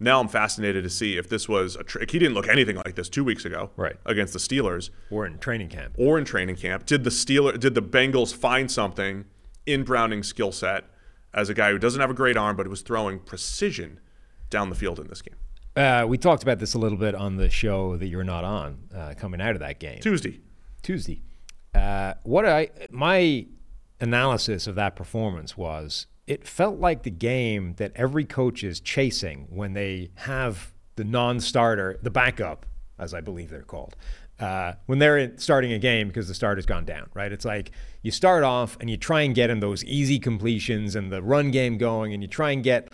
Now 0.02 0.18
I'm 0.20 0.28
fascinated 0.28 0.82
to 0.84 0.90
see 0.90 1.16
if 1.18 1.28
this 1.28 1.46
was 1.48 1.76
a 1.76 1.84
trick. 1.84 2.10
He 2.10 2.18
didn't 2.18 2.34
look 2.34 2.48
anything 2.48 2.76
like 2.76 2.94
this 2.94 3.08
two 3.10 3.22
weeks 3.22 3.44
ago, 3.44 3.70
Right. 3.76 3.96
against 4.06 4.32
the 4.32 4.38
Steelers 4.38 4.88
We're 5.10 5.26
in 5.26 5.38
training 5.38 5.68
camp. 5.68 5.94
or 5.98 6.18
in 6.18 6.24
training 6.24 6.56
camp. 6.56 6.86
Did 6.86 7.04
the 7.04 7.10
Steeler, 7.10 7.58
did 7.60 7.74
the 7.74 7.82
Bengals 7.82 8.34
find 8.34 8.70
something 8.70 9.26
in 9.66 9.84
Browning's 9.84 10.26
skill 10.28 10.52
set 10.52 10.84
as 11.34 11.48
a 11.50 11.54
guy 11.54 11.70
who 11.70 11.78
doesn't 11.78 12.00
have 12.00 12.10
a 12.10 12.14
great 12.14 12.36
arm, 12.38 12.56
but 12.56 12.66
was 12.66 12.80
throwing 12.80 13.18
precision 13.18 14.00
down 14.48 14.70
the 14.70 14.74
field 14.74 14.98
in 14.98 15.06
this 15.08 15.20
game? 15.22 15.36
Uh, 15.76 16.04
we 16.08 16.16
talked 16.18 16.42
about 16.42 16.58
this 16.58 16.72
a 16.74 16.78
little 16.78 16.98
bit 16.98 17.14
on 17.14 17.36
the 17.36 17.48
show 17.50 17.96
that 17.98 18.06
you're 18.08 18.24
not 18.24 18.42
on 18.42 18.78
uh, 18.94 19.14
coming 19.18 19.40
out 19.40 19.52
of 19.52 19.60
that 19.60 19.78
game. 19.78 20.00
Tuesday. 20.00 20.40
Tuesday. 20.82 21.22
Uh, 21.74 22.14
what 22.24 22.44
I 22.46 22.70
my 22.90 23.46
analysis 24.00 24.66
of 24.66 24.74
that 24.76 24.96
performance 24.96 25.56
was 25.56 26.06
it 26.30 26.46
felt 26.46 26.78
like 26.78 27.02
the 27.02 27.10
game 27.10 27.74
that 27.78 27.90
every 27.96 28.24
coach 28.24 28.62
is 28.62 28.78
chasing 28.78 29.48
when 29.50 29.72
they 29.72 30.10
have 30.14 30.72
the 30.94 31.02
non-starter, 31.02 31.98
the 32.02 32.10
backup, 32.10 32.66
as 33.00 33.12
I 33.12 33.20
believe 33.20 33.50
they're 33.50 33.62
called, 33.62 33.96
uh, 34.38 34.74
when 34.86 35.00
they're 35.00 35.36
starting 35.38 35.72
a 35.72 35.78
game 35.80 36.06
because 36.06 36.28
the 36.28 36.34
starter's 36.34 36.66
gone 36.66 36.84
down. 36.84 37.08
Right? 37.14 37.32
It's 37.32 37.44
like 37.44 37.72
you 38.02 38.12
start 38.12 38.44
off 38.44 38.76
and 38.78 38.88
you 38.88 38.96
try 38.96 39.22
and 39.22 39.34
get 39.34 39.50
him 39.50 39.58
those 39.58 39.82
easy 39.82 40.20
completions 40.20 40.94
and 40.94 41.10
the 41.10 41.20
run 41.20 41.50
game 41.50 41.78
going, 41.78 42.14
and 42.14 42.22
you 42.22 42.28
try 42.28 42.52
and 42.52 42.62
get 42.62 42.92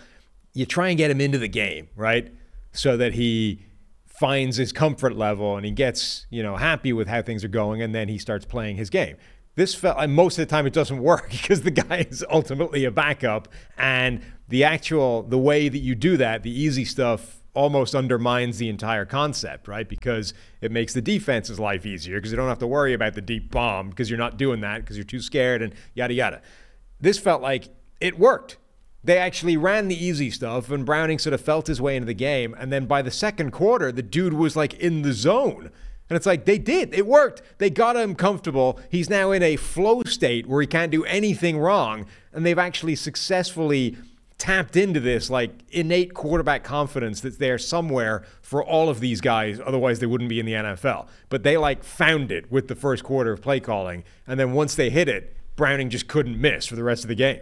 you 0.55 0.65
try 0.65 0.89
and 0.89 0.97
get 0.97 1.11
him 1.11 1.21
into 1.21 1.37
the 1.37 1.49
game, 1.49 1.89
right? 1.95 2.33
So 2.73 2.97
that 2.97 3.13
he 3.13 3.67
finds 4.07 4.57
his 4.57 4.73
comfort 4.73 5.15
level 5.15 5.59
and 5.59 5.67
he 5.67 5.73
gets, 5.73 6.27
you 6.31 6.43
know, 6.43 6.57
happy 6.57 6.95
with 6.95 7.07
how 7.07 7.21
things 7.21 7.45
are 7.45 7.49
going 7.49 7.83
and 7.83 7.95
then 7.95 8.09
he 8.09 8.17
starts 8.17 8.47
playing 8.47 8.77
his 8.77 8.89
game. 8.89 9.19
This 9.57 9.75
felt 9.75 9.97
like 9.97 10.09
uh, 10.09 10.13
most 10.13 10.39
of 10.39 10.47
the 10.47 10.51
time 10.51 10.67
it 10.67 10.73
doesn't 10.73 11.03
work 11.03 11.31
because 11.31 11.63
the 11.63 11.71
guy 11.71 12.07
is 12.11 12.25
ultimately 12.31 12.85
a 12.85 12.91
backup 12.91 13.49
and 13.77 14.23
the 14.49 14.65
actual 14.65 15.23
the 15.23 15.39
way 15.39 15.69
that 15.69 15.79
you 15.79 15.95
do 15.95 16.17
that, 16.17 16.43
the 16.43 16.51
easy 16.51 16.85
stuff 16.85 17.43
almost 17.55 17.95
undermines 17.95 18.59
the 18.59 18.69
entire 18.69 19.07
concept, 19.07 19.67
right? 19.67 19.89
Because 19.89 20.35
it 20.61 20.71
makes 20.71 20.93
the 20.93 21.01
defense's 21.01 21.59
life 21.59 21.87
easier 21.87 22.19
because 22.19 22.31
you 22.31 22.37
don't 22.37 22.49
have 22.49 22.59
to 22.59 22.67
worry 22.67 22.93
about 22.93 23.15
the 23.15 23.23
deep 23.23 23.51
bomb 23.51 23.89
because 23.89 24.11
you're 24.11 24.19
not 24.19 24.37
doing 24.37 24.61
that 24.61 24.83
because 24.83 24.97
you're 24.97 25.05
too 25.05 25.21
scared 25.21 25.63
and 25.63 25.75
yada 25.95 26.15
yada. 26.15 26.43
This 27.01 27.19
felt 27.19 27.43
like 27.43 27.69
it 28.01 28.19
worked 28.19 28.59
they 29.07 29.19
actually 29.19 29.57
ran 29.57 29.87
the 29.87 30.05
easy 30.05 30.31
stuff 30.31 30.69
and 30.71 30.85
Browning 30.85 31.21
sort 31.21 31.33
of 31.33 31.41
felt 31.41 31.69
his 31.69 31.81
way 31.81 31.95
into 31.95 32.07
the 32.07 32.15
game. 32.15 32.57
And 32.59 32.73
then 32.73 32.87
by 32.87 33.03
the 33.03 33.11
second 33.13 33.53
quarter, 33.53 33.93
the 33.93 34.03
dude 34.03 34.35
was 34.35 34.57
like 34.57 34.75
in 34.75 35.03
the 35.03 35.13
zone. 35.13 35.71
And 36.09 36.17
it's 36.17 36.27
like 36.27 36.45
they 36.45 36.59
did. 36.59 36.95
It 36.95 37.07
worked. 37.07 37.43
They 37.59 37.71
got 37.71 37.97
him 37.97 38.15
comfortable. 38.15 38.79
He's 38.91 39.11
now 39.11 39.33
in 39.33 39.43
a 39.43 39.57
flow 39.57 40.03
state 40.05 40.47
where 40.47 40.61
he 40.61 40.67
can't 40.67 40.93
do 40.93 41.05
anything 41.05 41.59
wrong. 41.59 42.07
And 42.33 42.47
they've 42.47 42.59
actually 42.59 42.95
successfully 42.95 43.97
tapped 44.39 44.77
into 44.77 45.01
this 45.01 45.31
like 45.31 45.51
innate 45.71 46.13
quarterback 46.13 46.63
confidence 46.63 47.23
that's 47.23 47.39
there 47.39 47.59
somewhere 47.59 48.23
for 48.43 48.63
all 48.63 48.89
of 48.89 49.01
these 49.01 49.21
guys. 49.21 49.59
Otherwise, 49.65 49.99
they 49.99 50.07
wouldn't 50.07 50.31
be 50.31 50.39
in 50.39 50.47
the 50.47 50.53
NFL. 50.53 51.09
But 51.29 51.43
they 51.43 51.57
like 51.57 51.83
found 51.83 52.31
it 52.31 52.53
with 52.53 52.69
the 52.69 52.75
first 52.75 53.03
quarter 53.03 53.33
of 53.33 53.41
play 53.43 53.61
calling. 53.61 54.05
And 54.27 54.39
then 54.39 54.53
once 54.53 54.75
they 54.75 54.91
hit 54.91 55.09
it, 55.09 55.35
Browning 55.57 55.89
just 55.89 56.07
couldn't 56.07 56.39
miss 56.41 56.67
for 56.67 56.77
the 56.77 56.85
rest 56.85 57.03
of 57.03 57.09
the 57.09 57.15
game. 57.15 57.41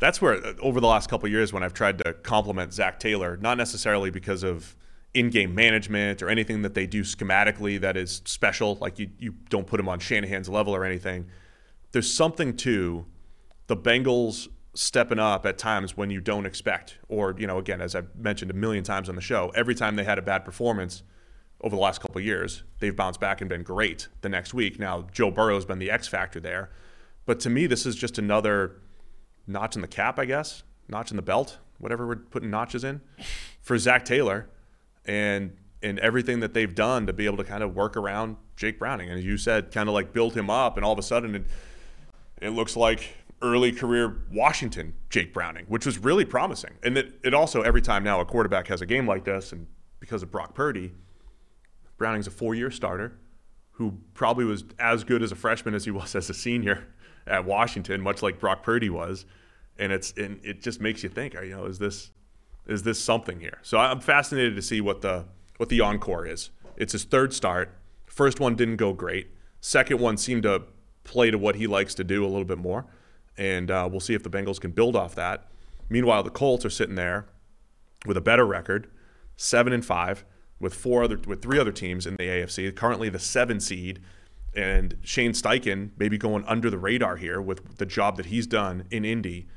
that's 0.00 0.20
where 0.20 0.42
over 0.60 0.80
the 0.80 0.88
last 0.88 1.08
couple 1.08 1.28
years 1.28 1.52
when 1.52 1.62
I've 1.62 1.72
tried 1.72 1.98
to 1.98 2.12
compliment 2.12 2.74
Zac 2.74 2.98
Taylor, 2.98 3.38
not 3.38 3.56
necessarily 3.56 4.10
because 4.10 4.42
of 4.42 4.74
in-game 5.14 5.54
management 5.54 6.22
or 6.22 6.28
anything 6.28 6.62
that 6.62 6.74
they 6.74 6.86
do 6.86 7.02
schematically 7.02 7.80
that 7.80 7.96
is 7.96 8.20
special, 8.24 8.76
like 8.80 8.98
you 8.98 9.08
you 9.18 9.34
don't 9.48 9.66
put 9.66 9.78
them 9.78 9.88
on 9.88 10.00
Shanahan's 10.00 10.48
level 10.48 10.74
or 10.74 10.84
anything. 10.84 11.26
There's 11.92 12.12
something 12.12 12.56
to 12.58 13.06
the 13.68 13.76
Bengals 13.76 14.48
stepping 14.74 15.20
up 15.20 15.46
at 15.46 15.56
times 15.56 15.96
when 15.96 16.10
you 16.10 16.20
don't 16.20 16.46
expect, 16.46 16.98
or 17.08 17.34
you 17.38 17.46
know, 17.46 17.58
again, 17.58 17.80
as 17.80 17.94
I've 17.94 18.14
mentioned 18.16 18.50
a 18.50 18.54
million 18.54 18.82
times 18.82 19.08
on 19.08 19.14
the 19.14 19.22
show, 19.22 19.52
every 19.54 19.74
time 19.74 19.94
they 19.96 20.04
had 20.04 20.18
a 20.18 20.22
bad 20.22 20.44
performance 20.44 21.04
over 21.60 21.76
the 21.76 21.80
last 21.80 22.00
couple 22.00 22.20
years, 22.20 22.64
they've 22.80 22.94
bounced 22.94 23.20
back 23.20 23.40
and 23.40 23.48
been 23.48 23.62
great 23.62 24.08
the 24.20 24.28
next 24.28 24.52
week. 24.52 24.78
Now 24.78 25.06
Joe 25.12 25.30
Burrow's 25.30 25.64
been 25.64 25.78
the 25.78 25.90
X 25.90 26.08
factor 26.08 26.40
there, 26.40 26.70
but 27.24 27.38
to 27.40 27.50
me, 27.50 27.66
this 27.66 27.86
is 27.86 27.94
just 27.94 28.18
another 28.18 28.80
notch 29.46 29.76
in 29.76 29.82
the 29.82 29.88
cap, 29.88 30.18
I 30.18 30.24
guess, 30.24 30.64
notch 30.88 31.10
in 31.10 31.16
the 31.16 31.22
belt, 31.22 31.58
whatever 31.78 32.06
we're 32.06 32.16
putting 32.16 32.50
notches 32.50 32.82
in, 32.82 33.00
for 33.60 33.78
Zac 33.78 34.04
Taylor, 34.04 34.50
and 35.04 35.56
and 35.82 35.98
everything 35.98 36.40
that 36.40 36.54
they've 36.54 36.74
done 36.74 37.06
to 37.06 37.12
be 37.12 37.26
able 37.26 37.36
to 37.36 37.44
kind 37.44 37.62
of 37.62 37.74
work 37.74 37.96
around 37.96 38.36
Jake 38.56 38.78
Browning, 38.78 39.10
and 39.10 39.18
as 39.18 39.24
you 39.24 39.36
said, 39.36 39.70
kind 39.70 39.88
of 39.88 39.94
like 39.94 40.12
build 40.12 40.34
him 40.34 40.48
up, 40.48 40.76
and 40.76 40.84
all 40.84 40.92
of 40.92 40.98
a 40.98 41.02
sudden 41.02 41.34
it, 41.34 41.44
it 42.40 42.50
looks 42.50 42.76
like 42.76 43.14
early 43.42 43.70
career 43.72 44.22
Washington 44.32 44.94
Jake 45.10 45.34
Browning, 45.34 45.66
which 45.68 45.84
was 45.84 45.98
really 45.98 46.24
promising. 46.24 46.72
And 46.82 46.96
it, 46.96 47.20
it 47.22 47.34
also, 47.34 47.60
every 47.62 47.82
time 47.82 48.02
now 48.02 48.20
a 48.20 48.24
quarterback 48.24 48.68
has 48.68 48.80
a 48.80 48.86
game 48.86 49.06
like 49.06 49.24
this, 49.24 49.52
and 49.52 49.66
because 50.00 50.22
of 50.22 50.30
Brock 50.30 50.54
Purdy, 50.54 50.94
Browning's 51.98 52.26
a 52.26 52.30
four 52.30 52.54
year 52.54 52.70
starter 52.70 53.18
who 53.72 53.98
probably 54.14 54.44
was 54.44 54.64
as 54.78 55.04
good 55.04 55.22
as 55.22 55.32
a 55.32 55.36
freshman 55.36 55.74
as 55.74 55.84
he 55.84 55.90
was 55.90 56.14
as 56.14 56.30
a 56.30 56.34
senior 56.34 56.86
at 57.26 57.44
Washington, 57.44 58.00
much 58.00 58.22
like 58.22 58.40
Brock 58.40 58.62
Purdy 58.62 58.90
was. 58.90 59.26
And 59.78 59.92
it's 59.92 60.12
and 60.12 60.40
it 60.44 60.62
just 60.62 60.80
makes 60.80 61.02
you 61.02 61.08
think, 61.08 61.34
you 61.34 61.50
know, 61.50 61.64
is 61.66 61.78
this 61.78 62.10
is 62.66 62.82
this 62.82 63.00
something 63.00 63.40
here? 63.40 63.58
So 63.62 63.78
I'm 63.78 64.00
fascinated 64.00 64.56
to 64.56 64.62
see 64.62 64.80
what 64.80 65.02
the 65.02 65.26
what 65.56 65.68
the 65.68 65.80
encore 65.80 66.26
is. 66.26 66.50
It's 66.76 66.92
his 66.92 67.04
third 67.04 67.32
start. 67.32 67.76
First 68.06 68.40
one 68.40 68.56
didn't 68.56 68.76
go 68.76 68.92
great. 68.92 69.28
Second 69.60 70.00
one 70.00 70.16
seemed 70.16 70.42
to 70.44 70.64
play 71.04 71.30
to 71.30 71.38
what 71.38 71.56
he 71.56 71.66
likes 71.66 71.94
to 71.94 72.04
do 72.04 72.24
a 72.24 72.26
little 72.28 72.44
bit 72.44 72.58
more, 72.58 72.86
and 73.36 73.70
uh, 73.70 73.88
we'll 73.90 74.00
see 74.00 74.14
if 74.14 74.22
the 74.22 74.30
Bengals 74.30 74.60
can 74.60 74.72
build 74.72 74.96
off 74.96 75.14
that. 75.14 75.48
Meanwhile, 75.88 76.22
the 76.22 76.30
Colts 76.30 76.64
are 76.64 76.70
sitting 76.70 76.94
there 76.94 77.26
with 78.06 78.16
a 78.16 78.20
better 78.20 78.46
record, 78.46 78.88
seven 79.36 79.72
and 79.72 79.84
five, 79.84 80.24
with 80.58 80.74
four 80.74 81.04
other 81.04 81.20
with 81.26 81.42
three 81.42 81.58
other 81.58 81.72
teams 81.72 82.06
in 82.06 82.16
the 82.16 82.24
AFC. 82.24 82.74
Currently, 82.74 83.08
the 83.08 83.18
seven 83.18 83.60
seed, 83.60 84.00
and 84.54 84.96
Shane 85.02 85.32
Steichen 85.32 85.90
maybe 85.98 86.18
going 86.18 86.44
under 86.44 86.70
the 86.70 86.78
radar 86.78 87.16
here 87.16 87.40
with 87.40 87.78
the 87.78 87.86
job 87.86 88.16
that 88.16 88.26
he's 88.26 88.46
done 88.46 88.84
in 88.90 89.04
Indy, 89.04 89.48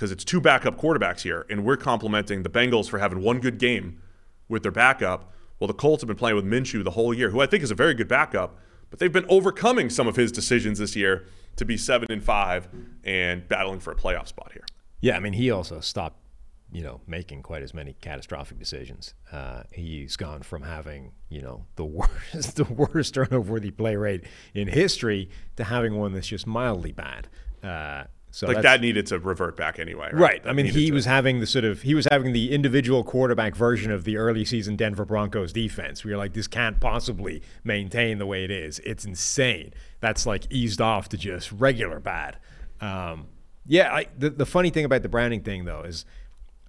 because 0.00 0.10
it's 0.10 0.24
two 0.24 0.40
backup 0.40 0.80
quarterbacks 0.80 1.20
here, 1.20 1.44
and 1.50 1.62
we're 1.62 1.76
complimenting 1.76 2.42
the 2.42 2.48
Bengals 2.48 2.88
for 2.88 2.98
having 2.98 3.20
one 3.20 3.38
good 3.38 3.58
game 3.58 4.00
with 4.48 4.62
their 4.62 4.72
backup. 4.72 5.30
Well, 5.58 5.68
the 5.68 5.74
Colts 5.74 6.00
have 6.00 6.08
been 6.08 6.16
playing 6.16 6.36
with 6.36 6.46
Minshew 6.46 6.82
the 6.82 6.92
whole 6.92 7.12
year, 7.12 7.28
who 7.28 7.40
I 7.42 7.46
think 7.46 7.62
is 7.62 7.70
a 7.70 7.74
very 7.74 7.92
good 7.92 8.08
backup, 8.08 8.56
but 8.88 8.98
they've 8.98 9.12
been 9.12 9.26
overcoming 9.28 9.90
some 9.90 10.08
of 10.08 10.16
his 10.16 10.32
decisions 10.32 10.78
this 10.78 10.96
year 10.96 11.26
to 11.56 11.66
be 11.66 11.76
seven 11.76 12.10
and 12.10 12.24
five 12.24 12.66
and 13.04 13.46
battling 13.46 13.78
for 13.78 13.92
a 13.92 13.94
playoff 13.94 14.26
spot 14.26 14.52
here. 14.54 14.64
Yeah, 15.02 15.18
I 15.18 15.20
mean, 15.20 15.34
he 15.34 15.50
also 15.50 15.80
stopped, 15.80 16.16
you 16.72 16.82
know, 16.82 17.02
making 17.06 17.42
quite 17.42 17.62
as 17.62 17.74
many 17.74 17.92
catastrophic 18.00 18.58
decisions. 18.58 19.12
Uh, 19.30 19.64
he's 19.70 20.16
gone 20.16 20.40
from 20.40 20.62
having, 20.62 21.12
you 21.28 21.42
know, 21.42 21.66
the 21.76 21.84
worst, 21.84 22.16
the 22.56 22.64
worst 22.64 23.12
turnover-worthy 23.12 23.72
play 23.72 23.96
rate 23.96 24.24
in 24.54 24.66
history 24.66 25.28
to 25.56 25.64
having 25.64 25.98
one 25.98 26.14
that's 26.14 26.28
just 26.28 26.46
mildly 26.46 26.92
bad. 26.92 27.28
Uh, 27.62 28.04
so 28.30 28.46
like 28.46 28.62
that 28.62 28.80
needed 28.80 29.06
to 29.06 29.18
revert 29.18 29.56
back 29.56 29.78
anyway, 29.78 30.10
right? 30.12 30.14
Right. 30.14 30.42
I 30.46 30.52
mean, 30.52 30.66
he 30.66 30.86
to- 30.86 30.92
was 30.92 31.04
having 31.04 31.40
the 31.40 31.46
sort 31.46 31.64
of 31.64 31.82
he 31.82 31.94
was 31.94 32.06
having 32.10 32.32
the 32.32 32.52
individual 32.52 33.02
quarterback 33.02 33.56
version 33.56 33.90
of 33.90 34.04
the 34.04 34.16
early 34.16 34.44
season 34.44 34.76
Denver 34.76 35.04
Broncos 35.04 35.52
defense. 35.52 36.04
We 36.04 36.12
are 36.12 36.16
like, 36.16 36.32
this 36.32 36.46
can't 36.46 36.78
possibly 36.80 37.42
maintain 37.64 38.18
the 38.18 38.26
way 38.26 38.44
it 38.44 38.50
is. 38.50 38.78
It's 38.80 39.04
insane. 39.04 39.74
That's 40.00 40.26
like 40.26 40.44
eased 40.50 40.80
off 40.80 41.08
to 41.10 41.16
just 41.16 41.50
regular 41.52 41.98
bad. 42.00 42.38
Um, 42.80 43.26
yeah. 43.66 43.92
I, 43.92 44.06
the 44.16 44.30
the 44.30 44.46
funny 44.46 44.70
thing 44.70 44.84
about 44.84 45.02
the 45.02 45.08
Browning 45.08 45.42
thing 45.42 45.64
though 45.64 45.82
is, 45.82 46.04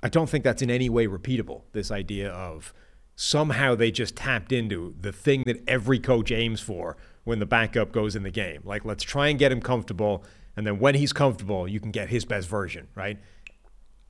I 0.01 0.09
don't 0.09 0.30
think 0.30 0.43
that's 0.43 0.62
in 0.62 0.72
any 0.72 0.89
way 0.89 1.05
repeatable. 1.07 1.62
This 1.74 1.91
idea 1.91 2.32
of 2.32 2.74
somehow 3.16 3.76
they 3.76 3.91
just 3.91 4.16
tapped 4.16 4.51
into 4.51 4.95
the 4.99 5.12
thing 5.12 5.43
that 5.45 5.62
every 5.68 5.99
coach 5.99 6.32
aims 6.32 6.59
for 6.59 6.97
when 7.24 7.38
the 7.38 7.45
backup 7.45 7.91
goes 7.91 8.16
in 8.16 8.24
the 8.24 8.32
game. 8.32 8.62
Like, 8.64 8.84
let's 8.84 9.03
try 9.03 9.28
and 9.28 9.38
get 9.38 9.51
him 9.51 9.62
comfortable. 9.62 10.24
And 10.56 10.68
then 10.68 10.80
when 10.80 10.95
he's 10.95 11.14
comfortable, 11.14 11.68
you 11.68 11.80
can 11.80 11.91
get 11.91 12.10
his 12.10 12.26
best 12.26 12.47
version, 12.47 12.88
right? 12.95 13.18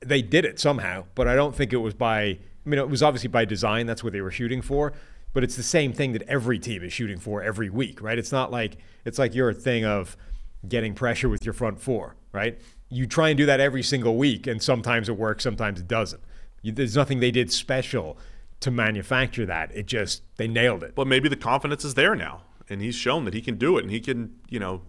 They 0.00 0.22
did 0.22 0.44
it 0.44 0.58
somehow, 0.58 1.04
but 1.14 1.28
I 1.28 1.34
don't 1.34 1.54
think 1.54 1.72
it 1.72 1.78
was 1.78 1.94
by, 1.94 2.22
I 2.22 2.38
mean, 2.64 2.78
it 2.78 2.88
was 2.88 3.02
obviously 3.02 3.28
by 3.28 3.44
design. 3.44 3.86
That's 3.86 4.02
what 4.02 4.12
they 4.12 4.20
were 4.20 4.32
shooting 4.32 4.62
for. 4.62 4.92
But 5.34 5.44
it's 5.44 5.56
the 5.56 5.62
same 5.62 5.92
thing 5.92 6.12
that 6.12 6.22
every 6.22 6.58
team 6.58 6.82
is 6.82 6.92
shooting 6.92 7.18
for 7.18 7.42
every 7.42 7.70
week, 7.70 8.02
right? 8.02 8.18
It's 8.18 8.32
not 8.32 8.50
like, 8.50 8.76
it's 9.04 9.18
like 9.18 9.34
your 9.34 9.54
thing 9.54 9.84
of 9.84 10.16
getting 10.68 10.94
pressure 10.94 11.28
with 11.28 11.44
your 11.44 11.54
front 11.54 11.80
four, 11.80 12.16
right? 12.32 12.60
You 12.90 13.06
try 13.06 13.30
and 13.30 13.38
do 13.38 13.46
that 13.46 13.58
every 13.58 13.82
single 13.82 14.16
week, 14.16 14.46
and 14.46 14.62
sometimes 14.62 15.08
it 15.08 15.16
works, 15.16 15.42
sometimes 15.44 15.80
it 15.80 15.88
doesn't. 15.88 16.22
You, 16.60 16.72
there's 16.72 16.96
nothing 16.96 17.20
they 17.20 17.30
did 17.30 17.50
special 17.50 18.18
to 18.60 18.70
manufacture 18.70 19.46
that. 19.46 19.74
It 19.74 19.86
just, 19.86 20.22
they 20.36 20.46
nailed 20.48 20.82
it. 20.82 20.94
But 20.94 21.06
maybe 21.06 21.30
the 21.30 21.36
confidence 21.36 21.84
is 21.84 21.94
there 21.94 22.14
now, 22.14 22.42
and 22.68 22.82
he's 22.82 22.94
shown 22.94 23.24
that 23.24 23.32
he 23.32 23.40
can 23.40 23.56
do 23.56 23.78
it, 23.78 23.84
and 23.84 23.90
he 23.90 24.00
can, 24.00 24.34
you 24.50 24.60
know, 24.60 24.82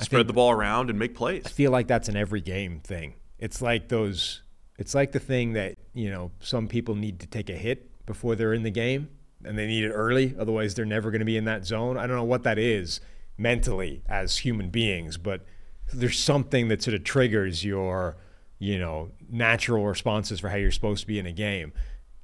spread 0.00 0.26
the 0.26 0.32
ball 0.32 0.50
around 0.50 0.90
and 0.90 0.98
make 0.98 1.14
plays. 1.14 1.44
I 1.46 1.48
feel 1.48 1.70
like 1.70 1.86
that's 1.86 2.08
an 2.08 2.16
every 2.16 2.40
game 2.40 2.80
thing. 2.80 3.14
It's 3.38 3.60
like 3.62 3.88
those. 3.88 4.42
It's 4.78 4.94
like 4.94 5.12
the 5.12 5.20
thing 5.20 5.54
that 5.54 5.76
you 5.94 6.10
know 6.10 6.32
some 6.40 6.68
people 6.68 6.94
need 6.94 7.20
to 7.20 7.26
take 7.26 7.48
a 7.48 7.54
hit 7.54 7.90
before 8.06 8.34
they're 8.36 8.54
in 8.54 8.62
the 8.62 8.70
game, 8.70 9.08
and 9.44 9.58
they 9.58 9.66
need 9.66 9.84
it 9.84 9.90
early. 9.90 10.34
Otherwise, 10.38 10.74
they're 10.74 10.84
never 10.84 11.10
going 11.10 11.20
to 11.20 11.26
be 11.26 11.36
in 11.36 11.44
that 11.44 11.64
zone. 11.64 11.96
I 11.96 12.06
don't 12.06 12.16
know 12.16 12.24
what 12.24 12.44
that 12.44 12.58
is 12.58 13.00
mentally 13.38 14.02
as 14.08 14.38
human 14.38 14.70
beings, 14.70 15.18
but 15.18 15.44
there's 15.92 16.18
something 16.18 16.68
that 16.68 16.82
sort 16.82 16.94
of 16.94 17.04
triggers 17.04 17.64
your, 17.64 18.16
you 18.58 18.78
know, 18.78 19.10
natural 19.30 19.86
responses 19.86 20.40
for 20.40 20.48
how 20.48 20.56
you're 20.56 20.70
supposed 20.70 21.02
to 21.02 21.06
be 21.06 21.18
in 21.18 21.26
a 21.26 21.32
game, 21.32 21.72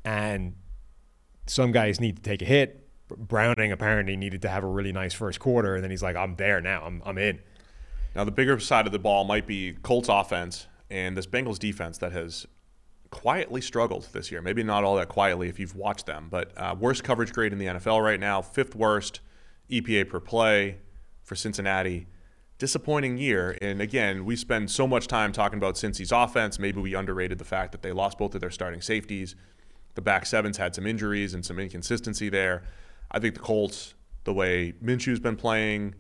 and 0.05 0.55
some 1.47 1.73
guys 1.73 2.01
need 2.01 2.16
to 2.16 2.23
take 2.23 2.43
a 2.43 2.47
hit. 2.47 2.79
Browning 3.09 3.73
apparently 3.73 4.16
needed 4.16 4.41
to 4.43 4.49
have 4.49 4.64
a 4.64 4.66
really 4.66 4.93
nice 4.93 5.12
first 5.12 5.39
quarter, 5.39 5.75
and 5.75 5.85
then 5.85 5.91
he's 5.91 6.03
like, 6.03 6.16
"I'm 6.16 6.37
there 6.37 6.61
now. 6.61 6.83
I'm 6.85 7.03
I'm 7.05 7.18
in." 7.18 7.41
Now, 8.15 8.25
the 8.25 8.31
bigger 8.31 8.59
side 8.59 8.87
of 8.87 8.93
the 8.93 8.99
ball 8.99 9.25
might 9.25 9.47
be 9.47 9.75
Colts 9.83 10.09
offense 10.09 10.67
and 10.91 11.17
this 11.17 11.27
Bengals 11.27 11.59
defense 11.59 11.99
that 11.99 12.13
has 12.13 12.47
quietly 13.11 13.61
struggled 13.61 14.09
this 14.13 14.31
year. 14.31 14.43
Maybe 14.43 14.63
not 14.63 14.85
all 14.85 14.97
that 14.97 15.09
quietly 15.09 15.49
if 15.49 15.59
you've 15.59 15.77
watched 15.77 16.07
them, 16.07 16.29
but 16.31 16.53
uh, 16.57 16.75
worst 16.79 17.05
coverage 17.05 17.33
grade 17.33 17.53
in 17.53 17.59
the 17.59 17.67
NFL 17.67 18.03
right 18.03 18.21
now, 18.21 18.43
fifth 18.43 18.75
worst 18.75 19.21
EPA 19.71 20.09
per 20.09 20.21
play 20.21 20.79
for 21.23 21.35
Cincinnati. 21.35 22.07
Disappointing 22.59 23.19
year. 23.19 23.59
And 23.61 23.81
again, 23.81 24.25
we 24.25 24.37
spend 24.37 24.71
so 24.71 24.87
much 24.87 25.09
time 25.09 25.33
talking 25.33 25.59
about 25.59 25.77
Cincy's 25.77 26.13
offense. 26.13 26.59
Maybe 26.59 26.81
we 26.81 26.95
underrated 26.95 27.39
the 27.39 27.45
fact 27.45 27.73
that 27.73 27.83
they 27.83 27.91
lost 27.91 28.19
both 28.19 28.35
of 28.35 28.41
their 28.41 28.51
starting 28.51 28.81
safeties. 28.81 29.35
The 29.95 30.03
back 30.03 30.27
sevens 30.27 30.59
had 30.59 30.75
some 30.75 30.87
injuries 30.87 31.35
and 31.35 31.45
some 31.45 31.59
inconsistency 31.59 32.29
there. 32.29 32.63
I 33.11 33.19
think 33.19 33.35
the 33.35 33.41
Colts, 33.41 33.95
the 34.25 34.33
way 34.33 34.75
Minshew's 34.81 35.19
been 35.19 35.37
playing, 35.37 35.97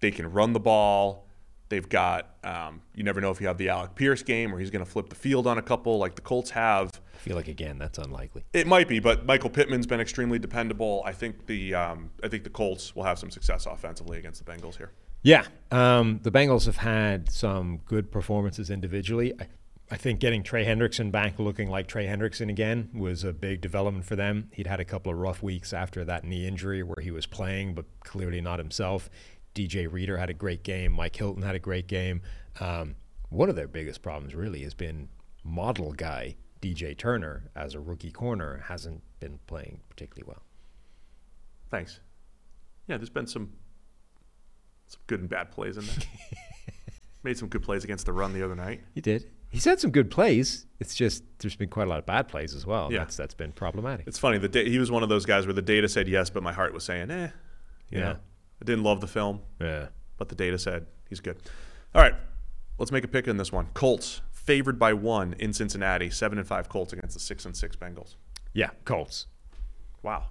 they 0.00 0.10
can 0.10 0.32
run 0.32 0.54
the 0.54 0.60
ball. 0.60 1.28
They've 1.72 1.88
got, 1.88 2.36
um, 2.44 2.82
you 2.94 3.02
never 3.02 3.18
know 3.18 3.30
if 3.30 3.40
you 3.40 3.46
have 3.46 3.56
the 3.56 3.70
Alec 3.70 3.94
Pierce 3.94 4.22
game 4.22 4.50
where 4.50 4.60
he's 4.60 4.68
going 4.68 4.84
to 4.84 4.90
flip 4.90 5.08
the 5.08 5.14
field 5.14 5.46
on 5.46 5.56
a 5.56 5.62
couple 5.62 5.96
like 5.96 6.16
the 6.16 6.20
Colts 6.20 6.50
have. 6.50 7.00
I 7.14 7.16
feel 7.16 7.34
like 7.34 7.48
again 7.48 7.78
that's 7.78 7.96
unlikely. 7.96 8.44
It 8.52 8.66
might 8.66 8.88
be, 8.88 9.00
but 9.00 9.24
Michael 9.24 9.48
Pittman's 9.48 9.86
been 9.86 9.98
extremely 9.98 10.38
dependable. 10.38 11.02
I 11.06 11.12
think 11.12 11.46
the 11.46 11.74
um, 11.74 12.10
I 12.22 12.28
think 12.28 12.44
the 12.44 12.50
Colts 12.50 12.94
will 12.94 13.04
have 13.04 13.18
some 13.18 13.30
success 13.30 13.64
offensively 13.64 14.18
against 14.18 14.44
the 14.44 14.52
Bengals 14.52 14.76
here. 14.76 14.92
Yeah, 15.22 15.46
um, 15.70 16.20
the 16.22 16.30
Bengals 16.30 16.66
have 16.66 16.76
had 16.76 17.32
some 17.32 17.78
good 17.86 18.12
performances 18.12 18.68
individually. 18.68 19.32
I, 19.40 19.46
I 19.90 19.96
think 19.96 20.20
getting 20.20 20.42
Trey 20.42 20.66
Hendrickson 20.66 21.10
back 21.10 21.38
looking 21.38 21.70
like 21.70 21.86
Trey 21.86 22.06
Hendrickson 22.06 22.50
again 22.50 22.90
was 22.94 23.24
a 23.24 23.32
big 23.32 23.62
development 23.62 24.04
for 24.04 24.16
them. 24.16 24.50
He'd 24.52 24.66
had 24.66 24.80
a 24.80 24.84
couple 24.84 25.10
of 25.10 25.18
rough 25.18 25.42
weeks 25.42 25.72
after 25.72 26.04
that 26.04 26.24
knee 26.24 26.46
injury 26.46 26.82
where 26.82 27.02
he 27.02 27.10
was 27.10 27.24
playing, 27.24 27.74
but 27.74 27.86
clearly 28.00 28.42
not 28.42 28.58
himself. 28.58 29.08
DJ 29.54 29.90
Reader 29.90 30.16
had 30.16 30.30
a 30.30 30.34
great 30.34 30.62
game. 30.62 30.92
Mike 30.92 31.14
Hilton 31.16 31.42
had 31.42 31.54
a 31.54 31.58
great 31.58 31.86
game. 31.86 32.22
Um, 32.60 32.96
one 33.28 33.48
of 33.48 33.56
their 33.56 33.68
biggest 33.68 34.02
problems 34.02 34.34
really 34.34 34.62
has 34.62 34.74
been 34.74 35.08
model 35.44 35.92
guy 35.92 36.36
DJ 36.60 36.96
Turner 36.96 37.50
as 37.56 37.74
a 37.74 37.80
rookie 37.80 38.10
corner 38.12 38.62
hasn't 38.68 39.02
been 39.20 39.38
playing 39.46 39.80
particularly 39.88 40.24
well. 40.28 40.42
Thanks. 41.70 42.00
Yeah, 42.86 42.96
there's 42.98 43.10
been 43.10 43.26
some 43.26 43.52
some 44.86 45.00
good 45.06 45.20
and 45.20 45.28
bad 45.28 45.50
plays 45.50 45.76
in 45.76 45.84
there. 45.86 45.94
Made 47.22 47.38
some 47.38 47.48
good 47.48 47.62
plays 47.62 47.84
against 47.84 48.04
the 48.06 48.12
run 48.12 48.32
the 48.32 48.44
other 48.44 48.54
night. 48.56 48.82
He 48.94 49.00
did. 49.00 49.30
He's 49.48 49.64
had 49.64 49.78
some 49.80 49.90
good 49.90 50.10
plays. 50.10 50.66
It's 50.80 50.94
just 50.94 51.22
there's 51.38 51.56
been 51.56 51.68
quite 51.68 51.86
a 51.86 51.90
lot 51.90 51.98
of 51.98 52.06
bad 52.06 52.26
plays 52.28 52.54
as 52.54 52.66
well. 52.66 52.92
Yeah. 52.92 52.98
That's 53.00 53.16
that's 53.16 53.34
been 53.34 53.52
problematic. 53.52 54.06
It's 54.06 54.18
funny. 54.18 54.38
The 54.38 54.48
da- 54.48 54.68
he 54.68 54.78
was 54.78 54.90
one 54.90 55.02
of 55.02 55.08
those 55.08 55.24
guys 55.24 55.46
where 55.46 55.52
the 55.54 55.62
data 55.62 55.88
said 55.88 56.08
yes, 56.08 56.30
but 56.30 56.42
my 56.42 56.52
heart 56.52 56.74
was 56.74 56.84
saying 56.84 57.10
eh. 57.10 57.28
You 57.90 57.98
Yeah. 57.98 58.04
know, 58.04 58.16
I 58.62 58.64
didn't 58.64 58.84
love 58.84 59.00
the 59.00 59.08
film, 59.08 59.40
yeah. 59.60 59.88
but 60.18 60.28
the 60.28 60.36
data 60.36 60.56
said 60.56 60.86
he's 61.08 61.18
good. 61.18 61.36
All 61.96 62.00
right, 62.00 62.14
let's 62.78 62.92
make 62.92 63.02
a 63.02 63.08
pick 63.08 63.26
in 63.26 63.36
this 63.36 63.50
one. 63.50 63.66
Colts 63.74 64.20
favored 64.30 64.78
by 64.78 64.92
one 64.92 65.34
in 65.40 65.52
Cincinnati. 65.52 66.10
Seven 66.10 66.38
and 66.38 66.46
five 66.46 66.68
Colts 66.68 66.92
against 66.92 67.14
the 67.14 67.20
six 67.20 67.44
and 67.44 67.56
six 67.56 67.74
Bengals. 67.74 68.14
Yeah, 68.52 68.70
Colts. 68.84 69.26
Wow. 70.04 70.26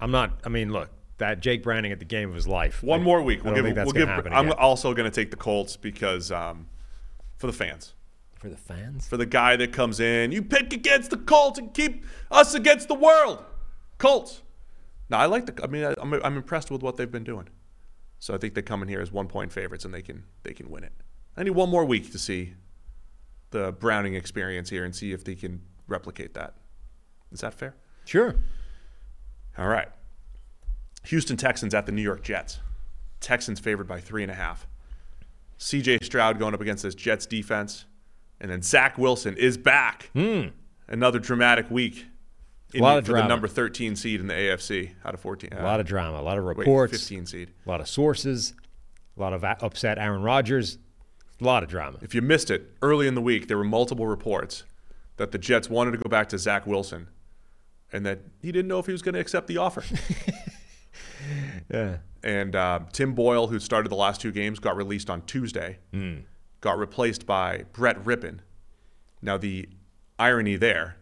I'm 0.00 0.10
not. 0.10 0.40
I 0.44 0.48
mean, 0.48 0.72
look, 0.72 0.88
that 1.18 1.40
Jake 1.40 1.62
Browning 1.62 1.92
at 1.92 1.98
the 1.98 2.06
game 2.06 2.30
of 2.30 2.34
his 2.34 2.48
life. 2.48 2.82
One 2.82 3.00
like, 3.00 3.04
more 3.04 3.20
week. 3.22 3.40
I 3.40 3.42
We'll 3.42 3.54
don't 3.54 3.56
give. 3.56 3.64
think 3.66 3.76
that's 3.76 3.86
We'll 3.86 3.92
gonna 3.92 4.06
give. 4.06 4.24
happen 4.24 4.32
I'm 4.32 4.46
again. 4.48 4.58
also 4.58 4.94
going 4.94 5.10
to 5.10 5.14
take 5.14 5.30
the 5.30 5.36
Colts 5.36 5.76
because 5.76 6.32
um, 6.32 6.68
for 7.36 7.46
the 7.48 7.52
fans, 7.52 7.92
for 8.38 8.48
the 8.48 8.56
fans. 8.56 9.06
for 9.06 9.18
the 9.18 9.26
guy 9.26 9.56
that 9.56 9.72
comes 9.74 10.00
in, 10.00 10.32
you 10.32 10.40
pick 10.42 10.72
against 10.72 11.10
the 11.10 11.18
Colts 11.18 11.58
and 11.58 11.74
keep 11.74 12.04
us 12.30 12.54
against 12.54 12.88
the 12.88 12.94
world. 12.94 13.44
Colts. 13.98 14.40
Now 15.12 15.18
I 15.18 15.26
like 15.26 15.44
the. 15.44 15.62
I 15.62 15.66
mean, 15.66 15.84
I, 15.84 15.94
I'm, 16.00 16.14
I'm 16.14 16.36
impressed 16.38 16.70
with 16.70 16.82
what 16.82 16.96
they've 16.96 17.10
been 17.10 17.22
doing. 17.22 17.48
So 18.18 18.34
I 18.34 18.38
think 18.38 18.54
they 18.54 18.62
come 18.62 18.82
in 18.82 18.88
here 18.88 19.00
as 19.00 19.12
one 19.12 19.28
point 19.28 19.52
favorites 19.52 19.84
and 19.84 19.92
they 19.92 20.00
can 20.00 20.24
they 20.42 20.54
can 20.54 20.70
win 20.70 20.84
it. 20.84 20.92
I 21.36 21.42
need 21.42 21.50
one 21.50 21.68
more 21.68 21.84
week 21.84 22.10
to 22.12 22.18
see 22.18 22.54
the 23.50 23.72
Browning 23.72 24.14
experience 24.14 24.70
here 24.70 24.84
and 24.84 24.96
see 24.96 25.12
if 25.12 25.22
they 25.22 25.34
can 25.34 25.60
replicate 25.86 26.32
that. 26.34 26.54
Is 27.30 27.40
that 27.40 27.52
fair? 27.52 27.74
Sure. 28.06 28.36
All 29.58 29.68
right. 29.68 29.88
Houston 31.04 31.36
Texans 31.36 31.74
at 31.74 31.84
the 31.84 31.92
New 31.92 32.02
York 32.02 32.22
Jets. 32.22 32.60
Texans 33.20 33.60
favored 33.60 33.86
by 33.86 34.00
three 34.00 34.22
and 34.22 34.32
a 34.32 34.34
half. 34.34 34.66
C.J. 35.58 35.98
Stroud 36.02 36.38
going 36.38 36.54
up 36.54 36.60
against 36.60 36.82
this 36.82 36.94
Jets 36.94 37.26
defense, 37.26 37.84
and 38.40 38.50
then 38.50 38.62
Zach 38.62 38.98
Wilson 38.98 39.36
is 39.36 39.56
back. 39.56 40.10
Hmm. 40.14 40.48
Another 40.88 41.18
dramatic 41.18 41.70
week. 41.70 42.06
In 42.72 42.78
Hmm. 42.78 42.84
Lot 42.84 42.92
the- 42.94 42.98
of 42.98 43.04
for 43.06 43.12
the 43.12 43.18
drama. 43.18 43.28
number 43.28 43.48
13 43.48 43.96
seed 43.96 44.20
in 44.20 44.26
the 44.28 44.34
AFC 44.34 44.92
out 45.04 45.14
of 45.14 45.20
14. 45.20 45.52
A 45.52 45.62
lot 45.62 45.80
of 45.80 45.86
drama, 45.86 46.18
a 46.20 46.22
lot 46.22 46.38
of 46.38 46.44
wait, 46.44 46.56
reports, 46.58 46.92
15 46.92 47.26
seed. 47.26 47.50
a 47.66 47.68
lot 47.68 47.80
of 47.80 47.88
sources, 47.88 48.54
a 49.16 49.20
lot 49.20 49.32
of 49.32 49.44
upset 49.44 49.98
Aaron 49.98 50.22
Rodgers, 50.22 50.78
a 51.40 51.44
lot 51.44 51.62
of 51.62 51.68
drama. 51.68 51.98
If 52.02 52.14
you 52.14 52.22
missed 52.22 52.50
it 52.50 52.70
early 52.80 53.06
in 53.06 53.14
the 53.14 53.20
week, 53.20 53.48
there 53.48 53.58
were 53.58 53.64
multiple 53.64 54.06
reports 54.06 54.64
that 55.18 55.32
the 55.32 55.38
Jets 55.38 55.68
wanted 55.68 55.90
to 55.90 55.98
go 55.98 56.08
back 56.08 56.28
to 56.30 56.38
Zach 56.38 56.66
Wilson, 56.66 57.08
and 57.92 58.06
that 58.06 58.20
he 58.40 58.50
didn't 58.52 58.68
know 58.68 58.78
if 58.78 58.86
he 58.86 58.92
was 58.92 59.02
going 59.02 59.14
to 59.14 59.20
accept 59.20 59.46
the 59.48 59.58
offer. 59.58 59.84
Yeah. 61.72 61.98
and 62.22 62.54
uh, 62.54 62.80
Tim 62.92 63.14
Boyle, 63.14 63.46
who 63.46 63.58
started 63.60 63.88
the 63.90 63.94
last 63.96 64.20
two 64.20 64.32
games, 64.32 64.58
got 64.58 64.76
released 64.76 65.08
on 65.08 65.22
Tuesday. 65.22 65.78
Got 66.60 66.78
replaced 66.78 67.26
by 67.26 67.64
Brett 67.72 68.02
Rypien. 68.04 68.40
Now 69.22 69.38
the 69.38 69.68
irony 70.18 70.56
there, 70.56 70.96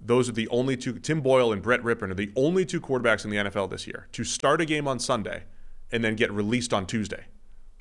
those 0.00 0.28
are 0.28 0.32
the 0.32 0.48
only 0.48 0.76
two. 0.76 0.98
Tim 0.98 1.20
Boyle 1.20 1.52
and 1.52 1.62
Brett 1.62 1.82
Rypien 1.82 2.10
are 2.10 2.14
the 2.14 2.32
only 2.36 2.64
two 2.64 2.80
quarterbacks 2.80 3.24
in 3.24 3.30
the 3.30 3.36
NFL 3.36 3.70
this 3.70 3.86
year 3.86 4.08
to 4.12 4.24
start 4.24 4.60
a 4.60 4.64
game 4.64 4.86
on 4.86 4.98
Sunday 4.98 5.44
and 5.90 6.04
then 6.04 6.16
get 6.16 6.32
released 6.32 6.72
on 6.72 6.86
Tuesday. 6.86 7.26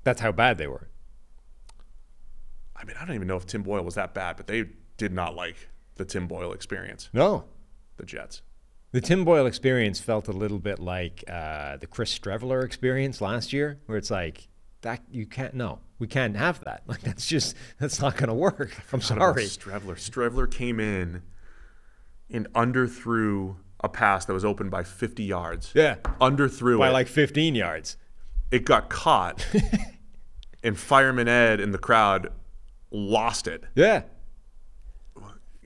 That's 0.04 0.22
how 0.22 0.32
bad 0.32 0.58
they 0.58 0.68
were. 0.68 0.90
I 2.76 2.84
mean, 2.86 2.96
I 3.00 3.06
don't 3.06 3.16
even 3.16 3.28
know 3.28 3.38
if 3.38 3.46
Tim 3.46 3.64
Boyle 3.64 3.84
was 3.84 3.96
that 3.96 4.14
bad, 4.14 4.38
but 4.38 4.48
they 4.48 4.66
did 4.98 5.12
not 5.12 5.36
like 5.36 5.56
the 5.96 6.06
Tim 6.06 6.28
Boyle 6.28 6.54
experience. 6.54 7.10
No. 7.12 7.46
The 7.98 8.06
Jets. 8.06 8.42
The 8.92 9.02
Tim 9.02 9.26
Boyle 9.26 9.46
experience 9.46 10.00
felt 10.00 10.28
a 10.28 10.32
little 10.32 10.60
bit 10.60 10.80
like 10.80 11.24
uh, 11.28 11.78
the 11.78 11.88
Chris 11.88 12.18
Streveler 12.18 12.64
experience 12.64 13.20
last 13.20 13.52
year, 13.52 13.80
where 13.86 13.98
it's 13.98 14.12
like 14.12 14.48
that 14.82 15.02
you 15.12 15.26
can't. 15.26 15.54
No, 15.54 15.80
we 16.00 16.08
can't 16.08 16.38
have 16.38 16.64
that. 16.64 16.84
Like 16.88 17.02
that's 17.02 17.28
just 17.28 17.56
that's 17.80 18.00
not 18.00 18.16
going 18.16 18.30
to 18.30 18.34
work. 18.34 18.72
I'm 18.94 19.02
sorry. 19.02 19.44
Streveler. 19.44 19.96
Streveler 19.96 20.50
came 20.50 20.80
in 20.80 21.24
and 22.32 22.48
under 22.56 22.88
underthrew 22.88 23.56
a 23.82 23.90
pass 23.90 24.26
that 24.26 24.34
was 24.34 24.44
open 24.44 24.70
by 24.70 24.84
50 24.84 25.24
yards. 25.24 25.72
Yeah, 25.76 25.96
Underthrew 26.20 26.76
it. 26.76 26.80
by 26.80 26.90
it. 26.90 26.94
like 26.94 27.08
15 27.08 27.54
yards. 27.56 27.96
it 28.52 28.66
got 28.66 28.90
caught, 28.90 29.46
and 30.64 30.78
Fireman 30.78 31.28
Ed 31.28 31.60
in 31.60 31.72
the 31.72 31.78
crowd 31.78 32.32
lost 32.92 33.48
it. 33.48 33.64
Yeah, 33.76 34.02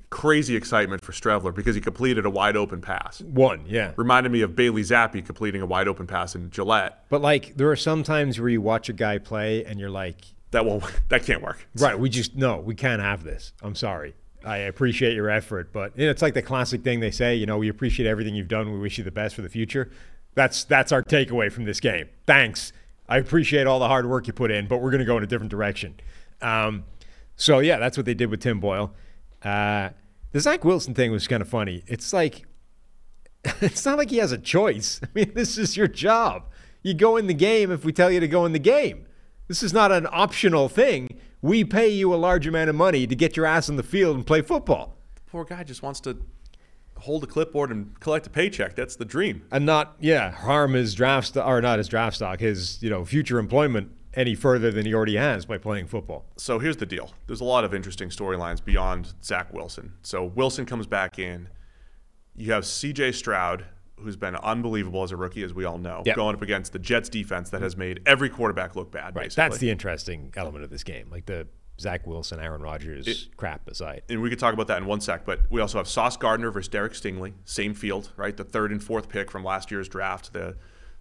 Crazy 0.10 0.58
excitement 0.58 1.06
for 1.06 1.14
Streveler 1.14 1.56
because 1.56 1.74
he 1.74 1.80
completed 1.80 2.26
a 2.26 2.30
wide 2.30 2.58
open 2.58 2.82
pass. 2.82 3.22
one. 3.22 3.64
Yeah, 3.66 3.94
Reminded 3.96 4.30
me 4.34 4.42
of 4.42 4.58
Bailey 4.58 4.82
Zappe 4.82 5.26
completing 5.26 5.62
a 5.62 5.66
wide 5.66 5.88
open 5.88 6.06
pass 6.06 6.36
in 6.36 6.50
Gillette. 6.52 7.06
but 7.08 7.22
like 7.22 7.56
there 7.56 7.72
are 7.72 7.78
some 7.78 8.04
times 8.04 8.38
where 8.38 8.50
you 8.50 8.60
watch 8.62 8.90
a 8.90 8.94
guy 8.94 9.20
play 9.20 9.64
and 9.64 9.80
you're 9.80 9.90
like, 9.90 10.18
That 10.52 10.66
won't. 10.66 10.84
that 11.10 11.24
can't 11.24 11.42
work. 11.42 11.66
right, 11.78 11.98
we 11.98 12.10
just 12.10 12.36
no, 12.36 12.58
we 12.60 12.76
can't 12.76 13.02
have 13.02 13.24
this. 13.24 13.54
I'm 13.62 13.74
sorry. 13.74 14.14
I 14.44 14.58
appreciate 14.58 15.14
your 15.14 15.30
effort, 15.30 15.72
but 15.72 15.94
it's 15.96 16.22
like 16.22 16.34
the 16.34 16.42
classic 16.42 16.84
thing 16.84 17.00
they 17.00 17.12
say. 17.12 17.36
You 17.36 17.46
know, 17.46 17.58
we 17.58 17.70
appreciate 17.70 18.08
everything 18.08 18.36
you've 18.36 18.48
done. 18.48 18.72
We 18.72 18.80
wish 18.80 18.98
you 18.98 19.04
the 19.04 19.12
best 19.12 19.36
for 19.36 19.42
the 19.42 19.50
future. 19.50 19.92
That's 20.34 20.64
that's 20.64 20.92
our 20.92 21.04
takeaway 21.04 21.52
from 21.52 21.66
this 21.66 21.80
game. 21.80 22.10
Thanks. 22.26 22.74
I 23.08 23.18
appreciate 23.18 23.68
all 23.68 23.80
the 23.80 23.88
hard 23.88 24.10
work 24.10 24.28
you 24.28 24.34
put 24.34 24.52
in, 24.52 24.68
but 24.68 24.78
we're 24.78 24.92
going 24.92 25.00
to 25.00 25.06
go 25.06 25.18
in 25.18 25.24
a 25.24 25.28
different 25.28 25.52
direction. 25.52 26.00
Um, 26.42 26.86
so 27.36 27.60
yeah, 27.60 27.78
that's 27.78 27.98
what 27.98 28.06
they 28.06 28.14
did 28.14 28.30
with 28.30 28.40
Tim 28.40 28.60
Boyle. 28.60 28.94
Uh, 29.44 29.90
the 30.32 30.40
Zach 30.40 30.64
Wilson 30.64 30.94
thing 30.94 31.12
was 31.12 31.28
kind 31.28 31.42
of 31.42 31.50
funny. 31.50 31.84
It's 31.88 32.14
like 32.14 32.46
it's 33.62 33.86
not 33.86 33.98
like 33.98 34.10
he 34.10 34.18
has 34.18 34.32
a 34.32 34.38
choice. 34.38 35.00
I 35.04 35.08
mean, 35.14 35.34
this 35.34 35.58
is 35.58 35.76
your 35.78 35.88
job. 35.88 36.46
You 36.84 36.94
go 36.94 37.18
in 37.18 37.28
the 37.28 37.34
game 37.34 37.72
if 37.72 37.86
we 37.86 37.94
tell 37.94 38.10
you 38.10 38.20
to 38.20 38.28
go 38.28 38.46
in 38.46 38.54
the 38.54 38.60
game. 38.60 39.06
This 39.48 39.62
is 39.62 39.74
not 39.74 39.92
an 39.92 40.08
optional 40.10 40.70
thing. 40.70 41.20
We 41.42 41.64
pay 41.64 41.90
you 41.90 42.14
a 42.14 42.18
large 42.18 42.46
amount 42.46 42.70
of 42.70 42.76
money 42.76 43.08
to 43.08 43.16
get 43.16 43.36
your 43.36 43.46
ass 43.46 43.70
on 43.70 43.76
the 43.76 43.84
field 43.84 44.16
and 44.16 44.26
play 44.26 44.42
football. 44.42 44.98
The 45.16 45.22
Poor 45.30 45.44
guy 45.44 45.64
just 45.64 45.82
wants 45.82 46.00
to 46.02 46.18
hold 46.98 47.24
a 47.24 47.28
clipboard 47.28 47.72
and 47.72 48.00
collect 48.00 48.28
a 48.28 48.30
paycheck. 48.30 48.76
That's 48.76 48.96
the 48.96 49.06
dream. 49.06 49.44
And 49.52 49.66
not, 49.66 49.96
yeah, 50.00 50.32
harm 50.32 50.74
his 50.74 50.94
draft 50.94 51.28
stock, 51.28 51.48
or 51.48 51.60
not 51.62 51.80
his 51.80 51.88
draft 51.88 52.16
stock, 52.18 52.40
his, 52.40 52.82
you 52.84 52.90
know, 52.90 53.04
future 53.06 53.40
employment 53.40 53.92
any 54.14 54.36
further 54.36 54.72
than 54.72 54.86
he 54.86 54.94
already 54.94 55.16
has 55.16 55.46
by 55.46 55.58
playing 55.58 55.88
football. 55.88 56.26
So 56.38 56.60
here's 56.60 56.78
the 56.78 56.86
deal. 56.86 57.12
There's 57.28 57.42
a 57.42 57.46
lot 57.46 57.64
of 57.64 57.74
interesting 57.74 58.10
storylines 58.10 58.64
beyond 58.64 59.14
Zach 59.24 59.52
Wilson. 59.54 59.94
So 60.04 60.24
Wilson 60.24 60.66
comes 60.66 60.86
back 60.86 61.18
in. 61.18 61.50
You 62.36 62.52
have 62.52 62.66
C.J. 62.66 63.14
Stroud, 63.14 63.66
who's 64.02 64.18
been 64.18 64.36
unbelievable 64.36 65.04
as 65.04 65.12
a 65.12 65.18
rookie, 65.18 65.44
as 65.44 65.54
we 65.54 65.66
all 65.66 65.78
know, 65.78 66.04
Yep. 66.06 66.16
going 66.16 66.36
up 66.36 66.42
against 66.42 66.74
the 66.74 66.80
Jets 66.80 67.10
defense 67.10 67.50
that 67.52 67.62
has 67.62 67.78
made 67.78 68.02
every 68.06 68.30
quarterback 68.30 68.76
look 68.76 68.92
bad. 68.92 69.16
Right. 69.16 69.26
Basically. 69.26 69.44
That's 69.50 69.58
the 69.60 69.70
interesting 69.70 70.34
element 70.36 70.64
of 70.64 70.70
this 70.70 70.84
game. 70.84 71.08
Like 71.12 71.26
the 71.26 71.48
Zach 71.80 72.06
Wilson, 72.06 72.40
Aaron 72.40 72.62
Rodgers 72.62 73.30
crap 73.38 73.68
aside. 73.68 74.04
and 74.10 74.22
we 74.22 74.30
could 74.30 74.38
talk 74.40 74.54
about 74.54 74.68
that 74.68 74.78
in 74.78 74.86
one 74.86 75.02
sec, 75.02 75.26
but 75.26 75.40
we 75.50 75.62
also 75.62 75.78
have 75.80 75.88
Sauce 75.88 76.16
Gardner 76.18 76.52
versus 76.52 76.68
Derek 76.68 76.94
Stingley, 76.94 77.34
same 77.46 77.74
field, 77.74 78.12
right? 78.18 78.36
The 78.38 78.44
third 78.44 78.72
and 78.72 78.84
fourth 78.84 79.10
pick 79.10 79.32
from 79.32 79.44
last 79.44 79.72
year's 79.72 79.88
draft. 79.90 80.34
The 80.34 80.58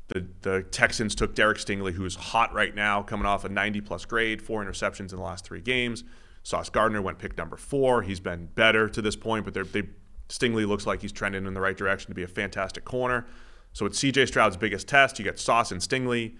the, 0.09 0.26
the 0.40 0.62
Texans 0.64 1.14
took 1.14 1.36
Derek 1.36 1.59
Stingley, 1.59 1.92
who's 1.92 2.16
hot 2.16 2.53
right 2.53 2.74
now, 2.74 3.01
coming 3.01 3.26
off 3.26 3.44
a 3.44 3.48
90 3.48 3.80
plus 3.82 4.05
grade, 4.05 4.42
four 4.42 4.64
interceptions 4.64 5.12
in 5.12 5.18
the 5.18 5.22
last 5.22 5.44
three 5.44 5.61
games. 5.61 6.03
Sauce 6.42 6.68
Gardner 6.68 7.01
went 7.01 7.18
pick 7.18 7.38
number 7.38 7.57
four. 7.57 8.03
He's 8.03 8.18
been 8.18 8.46
better 8.46 8.88
to 8.88 9.01
this 9.03 9.14
point, 9.14 9.44
but 9.44 9.55
they're, 9.55 9.62
they 9.62 9.82
Stingley 10.31 10.66
looks 10.66 10.87
like 10.87 11.03
he's 11.03 11.12
trending 11.12 11.45
in 11.45 11.55
the 11.55 11.61
right 11.61 11.76
direction 11.76 12.09
to 12.09 12.14
be 12.14 12.22
a 12.22 12.28
fantastic 12.28 12.85
corner. 12.85 13.26
So 13.72 13.85
it's 13.85 13.99
CJ 13.99 14.28
Stroud's 14.28 14.57
biggest 14.57 14.89
test. 14.89 15.18
You 15.18 15.24
got 15.24 15.39
Sauce 15.39 15.72
and 15.72 15.81
Stingley. 15.81 16.37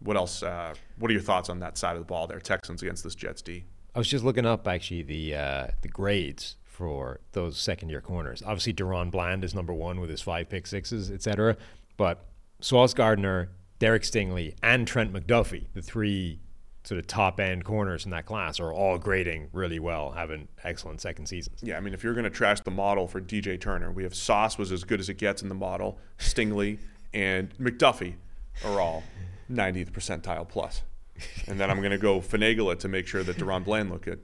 What 0.00 0.16
else? 0.16 0.42
Uh, 0.42 0.74
what 0.98 1.10
are 1.10 1.14
your 1.14 1.22
thoughts 1.22 1.48
on 1.48 1.60
that 1.60 1.78
side 1.78 1.96
of 1.96 2.00
the 2.00 2.06
ball 2.06 2.26
there? 2.26 2.40
Texans 2.40 2.82
against 2.82 3.04
this 3.04 3.14
Jets 3.14 3.42
D. 3.42 3.64
I 3.94 3.98
was 3.98 4.08
just 4.08 4.24
looking 4.24 4.44
up 4.44 4.66
actually 4.68 5.02
the 5.02 5.34
uh, 5.34 5.66
the 5.82 5.88
grades 5.88 6.56
for 6.64 7.20
those 7.32 7.56
second 7.58 7.88
year 7.88 8.00
corners. 8.00 8.42
Obviously, 8.44 8.74
DaRon 8.74 9.10
Bland 9.10 9.44
is 9.44 9.54
number 9.54 9.72
one 9.72 10.00
with 10.00 10.10
his 10.10 10.20
five 10.20 10.48
pick 10.48 10.66
sixes, 10.66 11.10
et 11.10 11.22
cetera. 11.22 11.56
But 11.96 12.26
Sauce 12.60 12.92
Gardner, 12.92 13.50
Derek 13.78 14.02
Stingley, 14.02 14.56
and 14.62 14.86
Trent 14.86 15.12
McDuffie, 15.12 15.66
the 15.74 15.82
three 15.82 16.40
sort 16.84 16.98
of 16.98 17.06
top 17.06 17.40
end 17.40 17.64
corners 17.64 18.04
in 18.04 18.10
that 18.10 18.26
class, 18.26 18.60
are 18.60 18.72
all 18.72 18.98
grading 18.98 19.48
really 19.52 19.78
well, 19.78 20.12
having 20.12 20.48
excellent 20.62 21.00
second 21.00 21.26
seasons. 21.26 21.60
Yeah, 21.62 21.76
I 21.76 21.80
mean, 21.80 21.94
if 21.94 22.04
you're 22.04 22.12
going 22.14 22.24
to 22.24 22.30
trash 22.30 22.60
the 22.60 22.70
model 22.70 23.08
for 23.08 23.20
DJ 23.20 23.58
Turner, 23.60 23.90
we 23.90 24.02
have 24.02 24.14
Sauce 24.14 24.58
was 24.58 24.70
as 24.70 24.84
good 24.84 25.00
as 25.00 25.08
it 25.08 25.14
gets 25.18 25.42
in 25.42 25.48
the 25.48 25.54
model. 25.54 25.98
Stingley 26.18 26.78
and 27.14 27.56
McDuffie 27.58 28.14
are 28.64 28.80
all 28.80 29.02
90th 29.50 29.90
percentile 29.92 30.46
plus. 30.48 30.82
And 31.46 31.58
then 31.60 31.70
I'm 31.70 31.78
going 31.78 31.92
to 31.92 31.98
go 31.98 32.20
finagle 32.20 32.72
it 32.72 32.80
to 32.80 32.88
make 32.88 33.06
sure 33.06 33.22
that 33.22 33.36
DaRon 33.36 33.64
Bland 33.64 33.90
looked 33.90 34.04
good. 34.04 34.20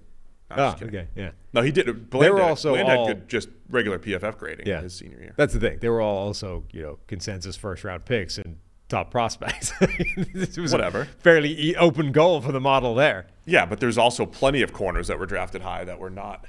No, 0.50 0.56
Ah, 0.58 0.76
okay, 0.82 1.06
yeah. 1.14 1.30
No, 1.52 1.62
he 1.62 1.70
did. 1.70 2.11
Bland 2.11 2.34
were 2.34 2.40
did 2.40 2.48
also 2.48 2.70
Bland 2.72 2.88
all- 2.88 3.06
had 3.06 3.16
good, 3.20 3.28
just 3.28 3.48
regular 3.68 3.98
PFF 4.00 4.36
grading 4.36 4.66
Yeah, 4.66 4.80
his 4.82 4.94
senior 4.96 5.20
year. 5.20 5.32
That's 5.36 5.54
the 5.54 5.61
thing. 5.61 5.78
They 5.80 5.88
were 5.88 6.00
all 6.00 6.16
also, 6.18 6.64
you 6.72 6.82
know, 6.82 6.98
consensus 7.06 7.54
first 7.56 7.84
round 7.84 8.04
picks 8.04 8.36
and 8.38 8.56
top 8.91 9.11
prospects. 9.11 9.72
it 9.80 10.59
was 10.59 10.72
Whatever. 10.72 11.03
a 11.03 11.07
fairly 11.22 11.74
open 11.76 12.12
goal 12.12 12.41
for 12.43 12.53
the 12.53 12.61
model 12.61 12.95
there. 12.95 13.26
yeah, 13.47 13.64
but 13.64 13.80
there's 13.80 13.97
also 13.97 14.26
plenty 14.26 14.61
of 14.62 14.72
corners 14.74 15.07
that 15.09 15.18
were 15.18 15.26
drafted 15.26 15.62
high 15.62 15.84
that 15.84 15.99
were 15.99 16.11
not 16.11 16.45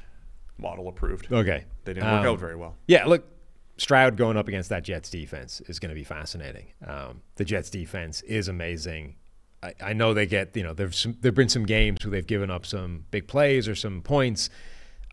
model 0.57 0.87
approved. 0.89 1.31
Okay, 1.31 1.63
They 1.85 1.93
didn't 1.93 2.11
work 2.11 2.21
Um, 2.21 2.27
out 2.33 2.39
very 2.39 2.55
well. 2.55 2.75
Yeah, 2.87 3.05
look, 3.05 3.25
Stroud 3.77 4.17
going 4.17 4.37
up 4.37 4.47
against 4.47 4.69
that 4.69 4.83
Jets 4.83 5.09
defense 5.09 5.61
is 5.67 5.79
going 5.79 5.89
to 5.89 5.95
be 5.95 6.03
fascinating. 6.03 6.67
Um, 6.85 7.21
the 7.35 7.45
Jets 7.45 7.69
defense 7.69 8.21
is 8.23 8.47
amazing. 8.47 9.15
I, 9.63 9.73
I 9.81 9.93
know 9.93 10.13
they 10.13 10.25
get, 10.27 10.55
you 10.55 10.63
know, 10.63 10.73
there's 10.73 10.97
some, 10.99 11.17
there've 11.21 11.33
been 11.33 11.49
some 11.49 11.65
games 11.65 12.03
where 12.03 12.11
they've 12.11 12.27
given 12.27 12.51
up 12.51 12.65
some 12.65 13.05
big 13.11 13.27
plays 13.27 13.67
or 13.67 13.75
some 13.75 14.01
points. 14.01 14.49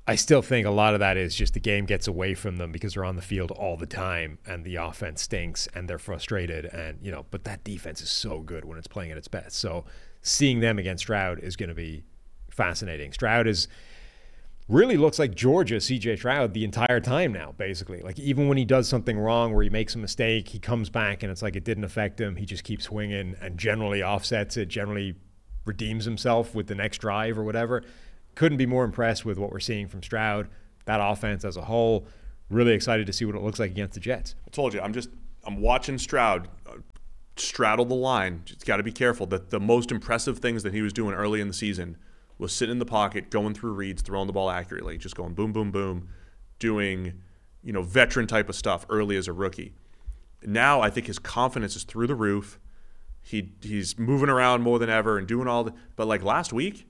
I 0.09 0.14
still 0.14 0.40
think 0.40 0.66
a 0.66 0.70
lot 0.70 0.94
of 0.94 1.01
that 1.01 1.18
is 1.18 1.35
just 1.35 1.52
the 1.52 1.60
game 1.60 1.85
gets 1.85 2.09
away 2.09 2.32
from 2.32 2.56
them 2.56 2.72
because 2.72 2.94
they're 2.94 3.05
on 3.05 3.16
the 3.16 3.22
field 3.22 3.51
all 3.51 3.76
the 3.76 3.86
time 3.86 4.39
and 4.47 4.64
the 4.64 4.76
offense 4.76 5.20
stinks 5.20 5.68
and 5.74 5.86
they're 5.86 5.98
frustrated 5.98 6.64
and 6.64 6.98
you 7.02 7.12
know, 7.12 7.26
but 7.30 7.44
that 7.44 7.62
defense 7.62 8.01
is 8.01 8.10
so 8.10 8.40
good 8.40 8.64
when 8.64 8.78
it's 8.78 8.86
playing 8.86 9.10
at 9.10 9.18
its 9.18 9.28
best. 9.28 9.56
So 9.56 9.85
seeing 10.22 10.60
them 10.60 10.78
against 10.78 11.05
Stroud 11.05 11.40
is 11.40 11.56
going 11.56 11.68
to 11.68 11.74
be 11.74 12.05
fascinating. 12.48 13.12
Stroud 13.12 13.47
is 13.47 13.68
really 14.66 14.97
looks 14.97 15.18
like 15.18 15.35
Georgia 15.35 15.76
CJ 15.76 16.16
Stroud 16.16 16.55
the 16.55 16.64
entire 16.64 17.01
time 17.01 17.30
now, 17.30 17.52
basically. 17.59 18.01
Like 18.01 18.18
even 18.18 18.48
when 18.48 18.56
he 18.56 18.64
does 18.64 18.89
something 18.89 19.18
wrong 19.18 19.52
where 19.52 19.62
he 19.62 19.68
makes 19.68 19.94
a 19.94 19.98
mistake, 19.98 20.48
he 20.48 20.59
comes 20.59 20.89
back 20.89 21.22
and 21.22 21.30
it's 21.30 21.43
like 21.43 21.55
it 21.55 21.64
didn't 21.64 21.85
affect 21.85 22.18
him. 22.18 22.36
He 22.36 22.47
just 22.47 22.64
keeps 22.64 22.86
swinging 22.86 23.36
and 23.43 23.59
generally 23.59 24.02
offsets 24.02 24.56
it, 24.56 24.68
generally 24.68 25.16
redeems 25.66 26.06
himself 26.06 26.55
with 26.55 26.66
the 26.66 26.74
next 26.74 26.97
drive 26.97 27.39
or 27.39 27.44
whatever. 27.44 27.82
Couldn't 28.39 28.59
be 28.59 28.66
more 28.66 28.85
impressed 28.85 29.24
with 29.24 29.36
what 29.36 29.51
we're 29.51 29.59
seeing 29.59 29.89
from 29.89 30.01
Stroud, 30.01 30.47
that 30.85 31.01
offense 31.02 31.44
as 31.44 31.56
a 31.56 31.62
whole. 31.62 32.06
Really 32.51 32.73
excited 32.73 33.05
to 33.09 33.12
see 33.12 33.24
what 33.24 33.35
it 33.35 33.43
looks 33.43 33.59
like 33.59 33.73
against 33.73 33.94
the 33.94 34.01
Jets. 34.01 34.36
I 34.47 34.51
told 34.51 34.73
you, 34.73 34.81
I'm 34.81 34.93
just 34.93 35.09
I'm 35.44 35.60
watching 35.60 35.98
Stroud 35.98 36.47
uh, 36.65 36.74
straddle 37.36 37.85
the 37.85 37.97
line. 37.97 38.43
Just 38.44 38.65
got 38.65 38.77
to 38.77 38.85
be 38.85 38.93
careful. 38.93 39.27
That 39.27 39.51
the 39.51 39.59
most 39.59 39.90
impressive 39.90 40.39
things 40.39 40.62
that 40.62 40.73
he 40.73 40.82
was 40.82 40.93
doing 40.93 41.16
early 41.16 41.40
in 41.40 41.48
the 41.48 41.52
season 41.52 41.97
was 42.39 42.52
sitting 42.52 42.74
in 42.74 42.78
the 42.78 42.86
pocket, 42.86 43.28
going 43.28 43.55
through 43.55 43.73
reads, 43.73 44.02
throwing 44.02 44.28
the 44.28 44.32
ball 44.32 44.51
accurately, 44.51 44.98
just 44.98 45.16
going 45.16 45.35
boom, 45.35 45.52
boom, 45.52 45.73
boom, 45.73 46.09
doing 46.60 47.15
you 47.65 47.73
know 47.73 47.82
veteran 47.82 48.28
type 48.28 48.48
of 48.48 48.55
stuff 48.55 48.86
early 48.89 49.16
as 49.16 49.27
a 49.27 49.32
rookie. 49.32 49.73
Now 50.44 50.81
I 50.81 50.90
think 50.90 51.09
his 51.09 51.19
confidence 51.19 51.74
is 51.74 51.82
through 51.82 52.06
the 52.06 52.15
roof. 52.15 52.60
He 53.20 53.51
he's 53.62 53.98
moving 53.98 54.28
around 54.28 54.62
more 54.62 54.78
than 54.78 54.90
ever 54.90 55.19
and 55.19 55.27
doing 55.27 55.48
all 55.48 55.65
the. 55.65 55.74
But 55.97 56.06
like 56.06 56.23
last 56.23 56.52
week, 56.52 56.88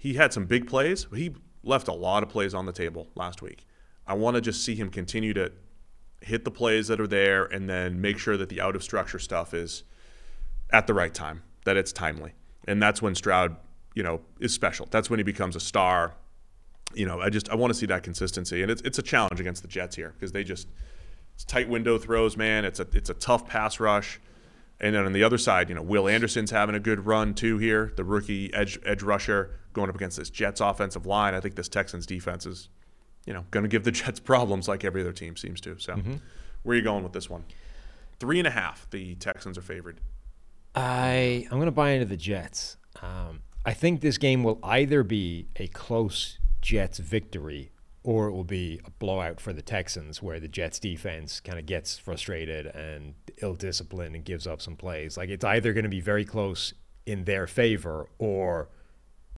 he 0.00 0.14
had 0.14 0.32
some 0.32 0.46
big 0.46 0.66
plays. 0.66 1.06
He 1.14 1.34
left 1.62 1.86
a 1.86 1.92
lot 1.92 2.22
of 2.22 2.30
plays 2.30 2.54
on 2.54 2.64
the 2.64 2.72
table 2.72 3.08
last 3.16 3.42
week. 3.42 3.66
I 4.06 4.14
want 4.14 4.34
to 4.34 4.40
just 4.40 4.64
see 4.64 4.74
him 4.74 4.88
continue 4.88 5.34
to 5.34 5.52
hit 6.22 6.46
the 6.46 6.50
plays 6.50 6.88
that 6.88 7.02
are 7.02 7.06
there 7.06 7.44
and 7.44 7.68
then 7.68 8.00
make 8.00 8.16
sure 8.16 8.38
that 8.38 8.48
the 8.48 8.62
out 8.62 8.74
of 8.74 8.82
structure 8.82 9.18
stuff 9.18 9.52
is 9.52 9.84
at 10.72 10.86
the 10.86 10.94
right 10.94 11.12
time, 11.12 11.42
that 11.66 11.76
it's 11.76 11.92
timely. 11.92 12.32
And 12.66 12.82
that's 12.82 13.02
when 13.02 13.14
Stroud, 13.14 13.56
you 13.94 14.02
know, 14.02 14.22
is 14.40 14.54
special. 14.54 14.88
That's 14.90 15.10
when 15.10 15.18
he 15.18 15.22
becomes 15.22 15.54
a 15.54 15.60
star. 15.60 16.14
You 16.94 17.04
know, 17.04 17.20
I 17.20 17.28
just 17.28 17.50
I 17.50 17.54
want 17.54 17.70
to 17.70 17.78
see 17.78 17.86
that 17.86 18.02
consistency. 18.02 18.62
And 18.62 18.70
it's 18.70 18.80
it's 18.80 18.98
a 18.98 19.02
challenge 19.02 19.38
against 19.38 19.60
the 19.60 19.68
Jets 19.68 19.96
here 19.96 20.14
because 20.14 20.32
they 20.32 20.44
just 20.44 20.66
it's 21.34 21.44
tight 21.44 21.68
window 21.68 21.98
throws, 21.98 22.38
man. 22.38 22.64
It's 22.64 22.80
a 22.80 22.86
it's 22.94 23.10
a 23.10 23.14
tough 23.14 23.46
pass 23.46 23.78
rush. 23.78 24.18
And 24.80 24.94
then 24.94 25.04
on 25.04 25.12
the 25.12 25.24
other 25.24 25.36
side, 25.36 25.68
you 25.68 25.74
know, 25.74 25.82
Will 25.82 26.08
Anderson's 26.08 26.52
having 26.52 26.74
a 26.74 26.80
good 26.80 27.04
run 27.04 27.34
too 27.34 27.58
here, 27.58 27.92
the 27.96 28.04
rookie 28.04 28.52
edge 28.54 28.78
edge 28.86 29.02
rusher 29.02 29.59
going 29.72 29.88
up 29.88 29.94
against 29.94 30.16
this 30.16 30.30
Jets 30.30 30.60
offensive 30.60 31.06
line. 31.06 31.34
I 31.34 31.40
think 31.40 31.54
this 31.54 31.68
Texans 31.68 32.06
defense 32.06 32.46
is, 32.46 32.68
you 33.26 33.32
know, 33.32 33.44
going 33.50 33.62
to 33.62 33.68
give 33.68 33.84
the 33.84 33.90
Jets 33.92 34.20
problems 34.20 34.68
like 34.68 34.84
every 34.84 35.00
other 35.00 35.12
team 35.12 35.36
seems 35.36 35.60
to. 35.62 35.78
So, 35.78 35.94
where 36.62 36.74
are 36.74 36.76
you 36.76 36.84
going 36.84 37.02
with 37.02 37.12
this 37.12 37.30
one? 37.30 37.44
Three 38.18 38.38
and 38.38 38.46
a 38.46 38.50
half. 38.50 38.88
The 38.90 39.14
Texans 39.16 39.56
are 39.56 39.62
favored. 39.62 40.00
I 40.74 41.46
I'm 41.50 41.58
going 41.58 41.66
to 41.66 41.72
buy 41.72 41.90
into 41.90 42.06
the 42.06 42.16
Jets. 42.16 42.76
Um, 43.02 43.42
I 43.64 43.72
think 43.72 44.00
this 44.00 44.18
game 44.18 44.42
will 44.42 44.58
either 44.62 45.02
be 45.02 45.48
a 45.56 45.66
close 45.68 46.38
Jets 46.60 46.98
victory 46.98 47.72
or 48.02 48.28
it 48.28 48.32
will 48.32 48.44
be 48.44 48.80
a 48.86 48.90
blowout 48.92 49.40
for 49.40 49.52
the 49.52 49.60
Texans, 49.60 50.22
where 50.22 50.40
the 50.40 50.48
Jets 50.48 50.78
defense 50.78 51.38
kind 51.38 51.58
of 51.58 51.66
gets 51.66 51.98
frustrated 51.98 52.66
and 52.66 53.14
ill-disciplined 53.42 54.14
and 54.14 54.24
gives 54.24 54.46
up 54.46 54.62
some 54.62 54.74
plays. 54.74 55.18
Like 55.18 55.28
it's 55.28 55.44
either 55.44 55.74
going 55.74 55.84
to 55.84 55.90
be 55.90 56.00
very 56.00 56.24
close 56.24 56.72
in 57.04 57.24
their 57.24 57.46
favor 57.46 58.08
or 58.18 58.68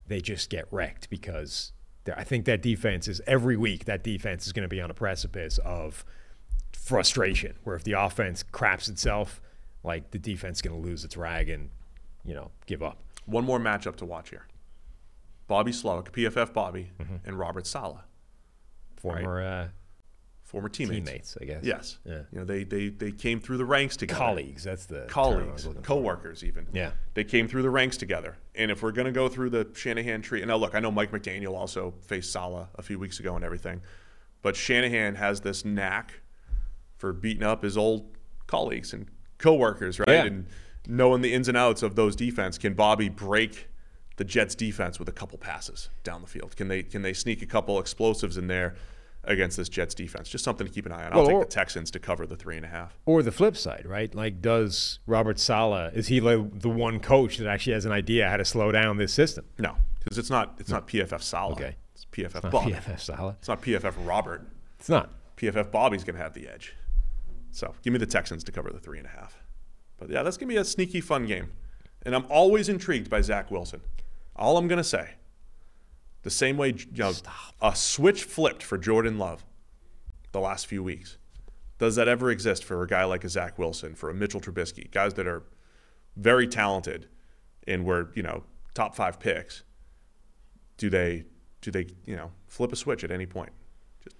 they 0.07 0.21
just 0.21 0.51
get 0.51 0.67
wrecked 0.71 1.09
because 1.11 1.73
I 2.17 2.25
think 2.25 2.45
that 2.47 2.61
defense 2.63 3.07
is 3.09 3.21
every 3.27 3.57
week 3.57 3.85
that 3.87 4.03
defense 4.03 4.47
is 4.47 4.53
going 4.53 4.65
to 4.65 4.69
be 4.69 4.81
on 4.81 4.91
a 4.91 4.95
precipice 4.95 5.59
of 5.59 6.05
frustration 6.73 7.55
where 7.65 7.77
if 7.77 7.85
the 7.85 7.93
offense 7.93 8.43
craps 8.43 8.89
itself 8.89 9.41
like 9.85 10.11
the 10.11 10.19
defense 10.19 10.59
is 10.59 10.63
going 10.63 10.81
to 10.81 10.89
lose 10.89 11.05
its 11.05 11.17
rag 11.17 11.49
and 11.49 11.71
you 12.25 12.35
know 12.35 12.51
give 12.67 12.83
up 12.83 12.99
One 13.27 13.45
more 13.45 13.59
matchup 13.61 13.97
to 13.97 14.05
watch 14.07 14.31
here. 14.31 14.47
Bobby 15.49 15.71
Slowik, 15.73 16.11
PFF 16.11 16.53
Bobby, 16.53 16.91
Mm-hmm. 17.01 17.17
and 17.27 17.39
Robert 17.39 17.67
Saleh, 17.67 18.01
former 18.97 19.43
uh, 19.43 19.69
former 20.53 20.69
teammates. 20.69 21.07
teammates 21.09 21.39
i 21.41 21.45
guess 21.45 21.65
Yes. 21.65 21.99
yeah 22.05 22.21
You 22.31 22.39
know, 22.41 22.45
they, 22.45 22.63
they 22.65 22.89
they 22.91 23.11
came 23.11 23.41
through 23.41 23.57
the 23.59 23.65
ranks 23.65 23.97
together. 23.97 24.19
colleagues 24.21 24.63
that's 24.63 24.87
the 24.87 24.95
term 24.95 25.03
I 25.03 25.05
was 25.07 25.13
colleagues, 25.13 25.67
looking 25.67 25.83
for. 25.83 25.87
co-workers 25.89 26.45
even. 26.45 26.67
Yeah. 26.73 26.93
They 27.15 27.25
came 27.25 27.49
through 27.49 27.63
the 27.63 27.71
ranks 27.71 27.97
together. 27.97 28.37
And 28.55 28.71
if 28.71 28.83
we're 28.83 28.93
going 28.93 29.07
to 29.07 29.13
go 29.13 29.29
through 29.29 29.51
the 29.51 29.67
Shanahan 29.75 30.23
tree, 30.23 30.41
and 30.43 30.49
now 30.49 30.57
look, 30.57 30.75
I 30.75 30.81
know 30.81 30.91
Mike 30.91 31.11
McDaniel 31.11 31.55
also 31.57 31.95
faced 32.03 32.31
Saleh 32.33 32.69
a 32.77 32.83
few 32.83 32.99
weeks 32.99 33.19
ago 33.21 33.35
and 33.35 33.45
everything, 33.45 33.81
but 34.43 34.55
Shanahan 34.55 35.15
has 35.17 35.41
this 35.41 35.65
knack 35.65 36.21
for 36.99 37.13
beating 37.13 37.43
up 37.43 37.63
his 37.63 37.77
old 37.77 38.17
colleagues 38.47 38.93
and 38.93 39.07
co-workers, 39.39 39.99
right? 39.99 40.09
Yeah. 40.09 40.25
And 40.25 40.47
knowing 40.87 41.23
the 41.23 41.33
ins 41.33 41.49
and 41.49 41.57
outs 41.57 41.83
of 41.83 41.95
those 41.97 42.15
defense. 42.17 42.59
Can 42.59 42.75
Bobby 42.75 43.09
break 43.09 43.69
the 44.17 44.25
Jets 44.25 44.55
defense 44.55 44.99
with 44.99 45.09
a 45.09 45.13
couple 45.13 45.39
passes 45.39 45.89
down 46.05 46.21
the 46.21 46.27
field? 46.29 46.57
Can 46.57 46.69
they 46.69 46.83
can 46.83 47.03
they 47.03 47.13
sneak 47.15 47.41
a 47.43 47.47
couple 47.47 47.79
explosives 47.81 48.37
in 48.37 48.47
there 48.49 48.75
against 49.25 49.57
this 49.57 49.69
Jets 49.69 49.95
defense? 49.95 50.29
Just 50.29 50.45
something 50.45 50.67
to 50.67 50.73
keep 50.73 50.87
an 50.87 50.93
eye 50.93 51.05
on. 51.07 51.13
I'll 51.13 51.19
Well, 51.21 51.27
take 51.29 51.37
or- 51.37 51.45
the 51.45 51.51
Texans 51.51 51.91
to 51.93 51.99
cover 51.99 52.27
the 52.27 52.37
three 52.37 52.57
and 52.57 52.65
a 52.65 52.69
half. 52.69 52.99
or 53.07 53.23
the 53.23 53.33
flip 53.33 53.57
side 53.57 53.85
right 53.87 54.15
like 54.15 54.41
does 54.43 54.99
Robert 55.07 55.39
Saleh 55.39 55.93
is 55.95 56.09
he 56.09 56.21
like 56.21 56.61
the 56.61 56.69
one 56.69 56.99
coach 57.01 57.39
that 57.39 57.47
actually 57.49 57.75
has 57.75 57.85
an 57.85 57.93
idea 57.93 58.29
how 58.29 58.37
to 58.37 58.45
slow 58.45 58.73
down 58.73 58.97
this 58.97 59.13
system 59.13 59.45
No, 59.59 59.77
because 60.03 60.19
it's 60.19 60.31
not 60.31 60.55
it's 60.59 60.71
not 60.71 60.87
PFF 60.89 61.23
Saleh. 61.23 61.53
Okay. 61.53 61.77
It's 61.95 62.05
PFF 62.07 62.51
Bob. 62.51 62.65
pff 62.65 62.99
Saleh 63.01 63.37
It's 63.39 63.49
not 63.49 63.63
PFF 63.63 63.95
Robert. 64.07 64.47
it's 64.79 64.89
not 64.89 65.11
PFF 65.37 65.71
Bobby's 65.71 66.05
going 66.05 66.17
to 66.17 66.23
have 66.23 66.35
the 66.35 66.49
edge. 66.49 66.75
So 67.51 67.75
give 67.83 67.93
me 67.93 67.99
the 67.99 68.07
Texans 68.07 68.43
to 68.45 68.53
cover 68.53 68.71
the 68.71 68.79
three 68.81 68.99
and 68.99 69.07
a 69.07 69.11
half. 69.11 69.39
But 69.99 70.09
yeah, 70.11 70.23
that's 70.23 70.37
going 70.37 70.49
to 70.49 70.55
be 70.55 70.59
a 70.59 70.65
sneaky 70.65 71.01
fun 71.01 71.27
game. 71.27 71.53
And 72.05 72.15
I'm 72.17 72.27
always 72.31 72.69
intrigued 72.69 73.09
by 73.11 73.21
Zach 73.21 73.51
Wilson. 73.51 73.81
All 74.35 74.57
I'm 74.57 74.67
going 74.69 74.79
to 74.79 74.85
say, 74.85 75.11
the 76.23 76.31
same 76.31 76.57
way 76.57 76.69
you 76.77 76.87
know, 76.95 77.13
a 77.61 77.75
switch 77.75 78.25
flipped 78.25 78.63
for 78.63 78.79
Jordan 78.79 79.19
Love 79.19 79.45
the 80.33 80.41
last 80.41 80.67
few 80.67 80.83
weeks. 80.83 81.19
Does 81.79 81.97
that 81.97 82.07
ever 82.09 82.31
exist 82.31 82.65
for 82.65 82.83
a 82.83 82.87
guy 82.87 83.05
like 83.05 83.25
a 83.25 83.29
Zach 83.29 83.59
Wilson, 83.59 83.95
for 83.95 84.09
a 84.09 84.15
Mitchell 84.15 84.41
Trubisky, 84.41 84.91
guys 84.91 85.15
that 85.15 85.27
are 85.27 85.43
very 86.17 86.47
talented 86.47 87.09
and 87.67 87.85
were, 87.85 88.11
you 88.15 88.23
know, 88.23 88.45
top 88.75 88.95
five 88.95 89.19
picks? 89.19 89.65
Do 90.77 90.89
they, 90.89 91.25
do 91.61 91.71
they, 91.71 91.87
you 92.07 92.17
know, 92.17 92.31
flip 92.47 92.73
a 92.73 92.77
switch 92.77 93.03
at 93.05 93.11
any 93.11 93.27
point? 93.27 93.51
Just 94.05 94.17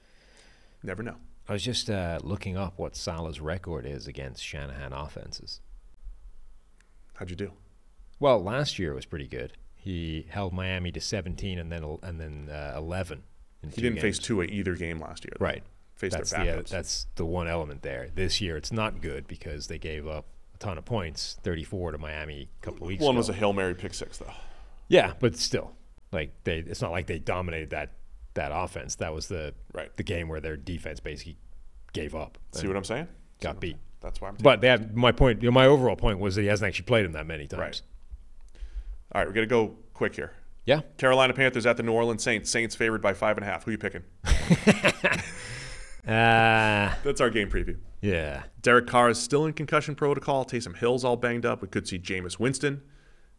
never 0.83 1.03
know. 1.05 1.17
i 1.49 1.53
was 1.53 1.63
just 1.63 1.89
uh, 1.89 2.19
looking 2.23 2.57
up 2.57 2.75
what 2.79 2.97
Saleh's 2.97 3.41
record 3.41 3.87
is 3.87 4.07
against 4.09 4.43
shanahan 4.45 4.93
offenses 4.93 5.61
How'd 7.15 7.31
you 7.31 7.37
do? 7.37 7.53
well 8.19 8.43
last 8.43 8.79
year 8.79 8.93
was 8.95 9.07
pretty 9.07 9.27
good 9.29 9.53
he 9.83 10.27
held 10.31 10.53
miami 10.53 10.93
to 10.93 11.01
17 11.01 11.59
and 11.59 11.71
then 11.73 11.99
and 12.05 12.21
then 12.21 12.49
uh, 12.51 12.75
11 12.77 13.23
in 13.63 13.69
He 13.71 13.75
two 13.75 13.81
didn't 13.83 14.01
face 14.01 14.19
games. 14.19 14.27
Tua 14.27 14.45
either 14.45 14.75
game 14.77 15.01
last 15.01 15.25
year. 15.25 15.33
though. 15.39 15.45
Right. 15.45 15.63
Faced 15.97 16.17
that's 16.17 16.31
their 16.31 16.45
the 16.57 16.63
backups. 16.63 16.69
that's 16.71 17.07
the 17.17 17.25
one 17.27 17.49
element 17.49 17.83
there. 17.83 18.09
This 18.15 18.41
year 18.41 18.57
it's 18.57 18.73
not 18.73 19.01
good 19.01 19.27
because 19.27 19.67
they 19.67 19.79
gave 19.79 20.07
up 20.07 20.27
a 20.55 20.59
ton 20.59 20.79
of 20.79 20.85
points, 20.85 21.37
34 21.43 21.93
to 21.93 21.99
Miami 21.99 22.49
a 22.61 22.65
couple 22.65 22.83
of 22.85 22.89
weeks 22.89 23.01
One 23.01 23.09
ago. 23.09 23.09
One 23.11 23.17
was 23.17 23.29
a 23.29 23.33
Hail 23.33 23.53
Mary 23.53 23.75
pick 23.75 23.95
six, 23.95 24.19
though. 24.19 24.33
yeah, 24.89 25.13
but 25.19 25.37
still, 25.37 25.73
like 26.13 26.33
they, 26.45 26.59
it's 26.59 26.81
not 26.83 26.91
like 26.93 27.07
they 27.07 27.19
dominated 27.19 27.71
that 27.71 27.91
that 28.35 28.51
offense. 28.55 28.95
That 28.97 29.13
was 29.13 29.27
the 29.29 29.53
Right. 29.73 29.95
the 29.97 30.03
game 30.03 30.29
where 30.29 30.41
their 30.41 30.57
defense 30.57 31.01
basically 31.01 31.37
gave 31.93 32.15
up. 32.15 32.39
See 32.53 32.67
what 32.67 32.77
I'm 32.77 32.85
saying? 32.85 33.09
Got 33.41 33.61
beat. 33.61 33.77
That's 34.01 34.21
why 34.21 34.29
I'm. 34.29 34.37
But 34.43 34.61
they 34.63 34.69
had, 34.69 34.97
my 34.97 35.13
point, 35.13 35.43
you 35.43 35.49
know, 35.49 35.53
my 35.53 35.67
overall 35.67 35.97
point 35.97 36.19
was 36.19 36.35
that 36.37 36.43
he 36.43 36.49
hasn't 36.49 36.67
actually 36.67 36.87
played 36.87 37.05
him 37.05 37.13
that 37.13 37.27
many 37.27 37.47
times. 37.47 37.61
Right. 37.61 37.83
All 39.15 39.21
right, 39.21 39.27
we're 39.29 39.35
gonna 39.35 39.47
go 39.47 39.77
quick 39.95 40.15
here. 40.17 40.33
Yeah. 40.65 40.81
Carolina 40.97 41.33
Panthers 41.35 41.67
at 41.67 41.77
the 41.77 41.83
New 41.83 41.93
Orleans 41.93 42.23
Saints. 42.23 42.51
Saints 42.51 42.75
favored 42.77 43.03
by 43.03 43.15
five 43.15 43.37
and 43.37 43.45
a 43.47 43.51
half. 43.51 43.65
Who 43.65 43.71
are 43.71 43.73
you 43.73 43.79
picking? 43.79 44.03
Uh, 46.05 46.93
That's 47.05 47.21
our 47.21 47.31
game 47.31 47.49
preview. 47.49 47.77
yeah. 48.01 48.43
Derek 48.61 48.89
Carr 48.89 49.09
is 49.11 49.19
still 49.21 49.47
in 49.47 49.53
concussion 49.53 49.95
protocol. 49.95 50.45
Taysom 50.45 50.77
Hill's 50.77 51.05
all 51.05 51.17
banged 51.17 51.47
up. 51.47 51.63
We 51.63 51.69
could 51.69 51.87
see 51.87 51.97
Jameis 51.99 52.41
Winston 52.41 52.83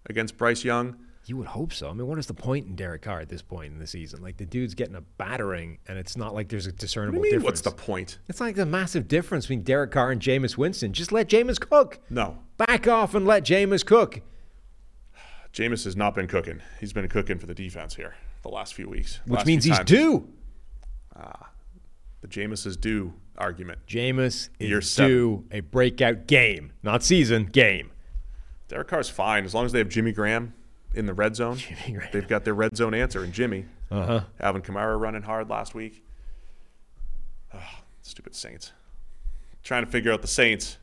against 0.06 0.38
Bryce 0.38 0.64
Young. 0.64 0.95
You 1.26 1.36
would 1.38 1.48
hope 1.48 1.74
so. 1.74 1.90
I 1.90 1.94
mean, 1.94 2.08
what 2.08 2.18
is 2.20 2.28
the 2.28 2.34
point 2.34 2.68
in 2.68 2.76
Derek 2.76 3.02
Carr 3.02 3.20
at 3.20 3.28
this 3.28 3.41
point 3.41 3.74
in 3.74 3.80
the 3.80 3.88
season? 3.88 4.22
Like 4.22 4.38
the 4.38 4.45
dude's 4.45 4.76
getting 4.76 4.95
a 4.95 5.02
battering, 5.02 5.80
and 5.90 5.98
it's 5.98 6.16
not 6.16 6.34
like 6.34 6.48
there's 6.48 6.68
a 6.68 6.70
What 6.70 6.78
discernible 6.80 7.20
mean? 7.20 7.32
difference. 7.34 7.44
What's 7.45 7.62
the 7.62 7.72
point? 7.72 8.20
It's 8.30 8.40
like 8.40 8.58
a 8.58 8.66
massive 8.66 9.10
difference 9.10 9.45
between 9.45 9.64
Derek 9.64 9.91
Carr 9.91 10.12
and 10.12 10.22
Jameis 10.22 10.56
Winston. 10.58 10.94
Just 10.94 11.12
let 11.12 11.28
Jameis 11.28 11.60
cook. 11.60 12.00
No, 12.10 12.38
Back 12.56 12.88
off 12.88 13.14
and 13.14 13.26
let 13.28 13.44
Jameis 13.44 13.86
cook. 13.86 14.22
Jameis 15.54 15.84
has 15.86 15.96
not 15.96 16.16
been 16.16 16.28
cooking. 16.28 16.62
He's 16.80 16.94
been 16.94 17.08
cooking 17.08 17.38
for 17.38 17.46
the 17.46 17.54
defense 17.54 17.96
here 17.96 18.16
the 18.42 18.50
last 18.50 18.74
few 18.74 18.90
weeks. 18.90 19.20
Which 19.26 19.38
Last 19.38 19.46
means 19.46 19.64
he's 19.64 19.78
times. 19.78 19.90
due. 19.90 20.28
The 22.22 22.28
Jameis 22.28 22.66
is 22.66 22.78
due 22.78 23.14
argument. 23.38 23.80
Jameis 23.88 24.50
Year 24.60 24.80
is 24.80 24.90
seven. 24.90 25.12
due 25.12 25.46
a 25.52 25.60
breakout 25.60 26.26
game. 26.28 26.72
Not 26.82 27.04
season, 27.04 27.46
game. 27.46 27.92
Derek 28.70 28.88
Carr's 28.88 29.10
fine 29.10 29.44
as 29.46 29.54
long 29.54 29.66
as 29.66 29.72
they 29.74 29.80
have 29.80 29.90
Jimmy 29.90 30.12
Graham 30.14 30.54
in 30.96 31.06
the 31.06 31.14
red 31.14 31.36
zone. 31.36 31.58
Jimmy 31.58 31.98
Graham. 31.98 32.10
They've 32.14 32.28
got 32.28 32.46
their 32.46 32.54
red 32.54 32.76
zone 32.78 32.94
answer 32.94 33.24
and 33.24 33.34
Jimmy. 33.34 33.66
Uh 33.92 34.06
huh. 34.06 34.22
Alvin 34.40 34.62
Kamara 34.62 35.00
running 35.00 35.24
hard 35.24 35.50
last 35.50 35.76
week. 35.76 36.04
Ugh, 37.54 37.62
stupid 38.02 38.34
Saints. 38.36 38.72
Trying 39.64 39.86
to 39.86 39.92
figure 39.92 40.12
out 40.12 40.22
the 40.22 40.28
Saints. 40.28 40.78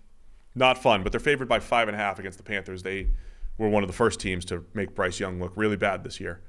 Not 0.54 0.78
fun, 0.78 1.02
but 1.02 1.10
they're 1.12 1.20
favored 1.20 1.48
by 1.48 1.58
five 1.58 1.88
and 1.88 1.94
a 1.96 1.98
half 1.98 2.18
against 2.18 2.38
the 2.38 2.44
Panthers. 2.44 2.82
They 2.82 3.08
were 3.60 3.68
one 3.68 3.82
of 3.82 3.88
the 3.88 3.92
first 3.94 4.18
teams 4.20 4.44
to 4.46 4.64
make 4.74 4.94
Bryce 4.94 5.20
Young 5.20 5.38
look 5.40 5.52
really 5.54 5.76
bad 5.76 6.02
this 6.02 6.18
year, 6.18 6.40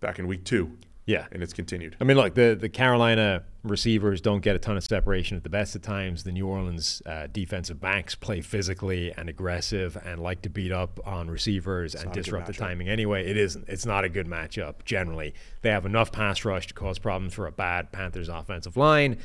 back 0.00 0.18
in 0.18 0.26
week 0.26 0.44
two, 0.44 0.76
Yeah. 1.06 1.26
and 1.30 1.42
it's 1.42 1.52
continued. 1.52 1.96
I 2.00 2.04
mean, 2.04 2.16
look, 2.16 2.34
the, 2.34 2.56
the 2.60 2.68
Carolina 2.68 3.44
receivers 3.62 4.20
don't 4.20 4.40
get 4.40 4.56
a 4.56 4.58
ton 4.58 4.76
of 4.76 4.82
separation 4.82 5.36
at 5.36 5.44
the 5.44 5.50
best 5.50 5.76
of 5.76 5.82
times. 5.82 6.24
The 6.24 6.32
New 6.32 6.46
Orleans 6.48 7.00
uh, 7.06 7.28
defensive 7.30 7.80
backs 7.80 8.14
play 8.16 8.40
physically 8.40 9.12
and 9.12 9.28
aggressive 9.28 9.96
and 10.04 10.20
like 10.20 10.42
to 10.42 10.48
beat 10.50 10.72
up 10.72 10.98
on 11.06 11.30
receivers 11.30 11.94
and 11.94 12.06
not 12.06 12.12
a 12.12 12.14
good 12.18 12.24
disrupt 12.24 12.46
the 12.48 12.52
timing 12.54 12.88
anyway. 12.88 13.24
It 13.30 13.36
isn't. 13.36 13.64
It's 13.68 13.86
not 13.86 14.04
a 14.04 14.08
good 14.08 14.26
matchup 14.26 14.84
generally. 14.84 15.34
They 15.62 15.70
have 15.70 15.86
enough 15.86 16.10
pass 16.10 16.44
rush 16.44 16.66
to 16.68 16.74
cause 16.74 16.98
problems 16.98 17.34
for 17.34 17.46
a 17.46 17.52
bad 17.52 17.92
Panthers 17.92 18.28
offensive 18.28 18.76
line. 18.76 19.18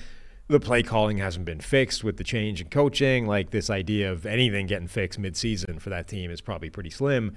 The 0.47 0.59
play 0.59 0.83
calling 0.83 1.17
hasn't 1.17 1.45
been 1.45 1.61
fixed 1.61 2.03
with 2.03 2.17
the 2.17 2.23
change 2.23 2.61
in 2.61 2.67
coaching. 2.67 3.25
Like 3.27 3.51
this 3.51 3.69
idea 3.69 4.11
of 4.11 4.25
anything 4.25 4.67
getting 4.67 4.87
fixed 4.87 5.19
midseason 5.19 5.79
for 5.81 5.89
that 5.89 6.07
team 6.07 6.29
is 6.31 6.41
probably 6.41 6.69
pretty 6.69 6.89
slim. 6.89 7.35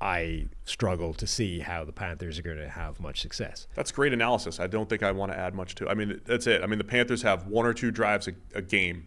I 0.00 0.48
struggle 0.64 1.14
to 1.14 1.26
see 1.28 1.60
how 1.60 1.84
the 1.84 1.92
Panthers 1.92 2.38
are 2.38 2.42
going 2.42 2.58
to 2.58 2.68
have 2.68 2.98
much 2.98 3.20
success. 3.20 3.68
That's 3.76 3.92
great 3.92 4.12
analysis. 4.12 4.58
I 4.58 4.66
don't 4.66 4.88
think 4.88 5.02
I 5.04 5.12
want 5.12 5.30
to 5.30 5.38
add 5.38 5.54
much 5.54 5.76
to. 5.76 5.88
I 5.88 5.94
mean, 5.94 6.20
that's 6.24 6.48
it. 6.48 6.62
I 6.62 6.66
mean, 6.66 6.78
the 6.78 6.84
Panthers 6.84 7.22
have 7.22 7.46
one 7.46 7.66
or 7.66 7.72
two 7.72 7.92
drives 7.92 8.26
a, 8.26 8.32
a 8.54 8.62
game 8.62 9.06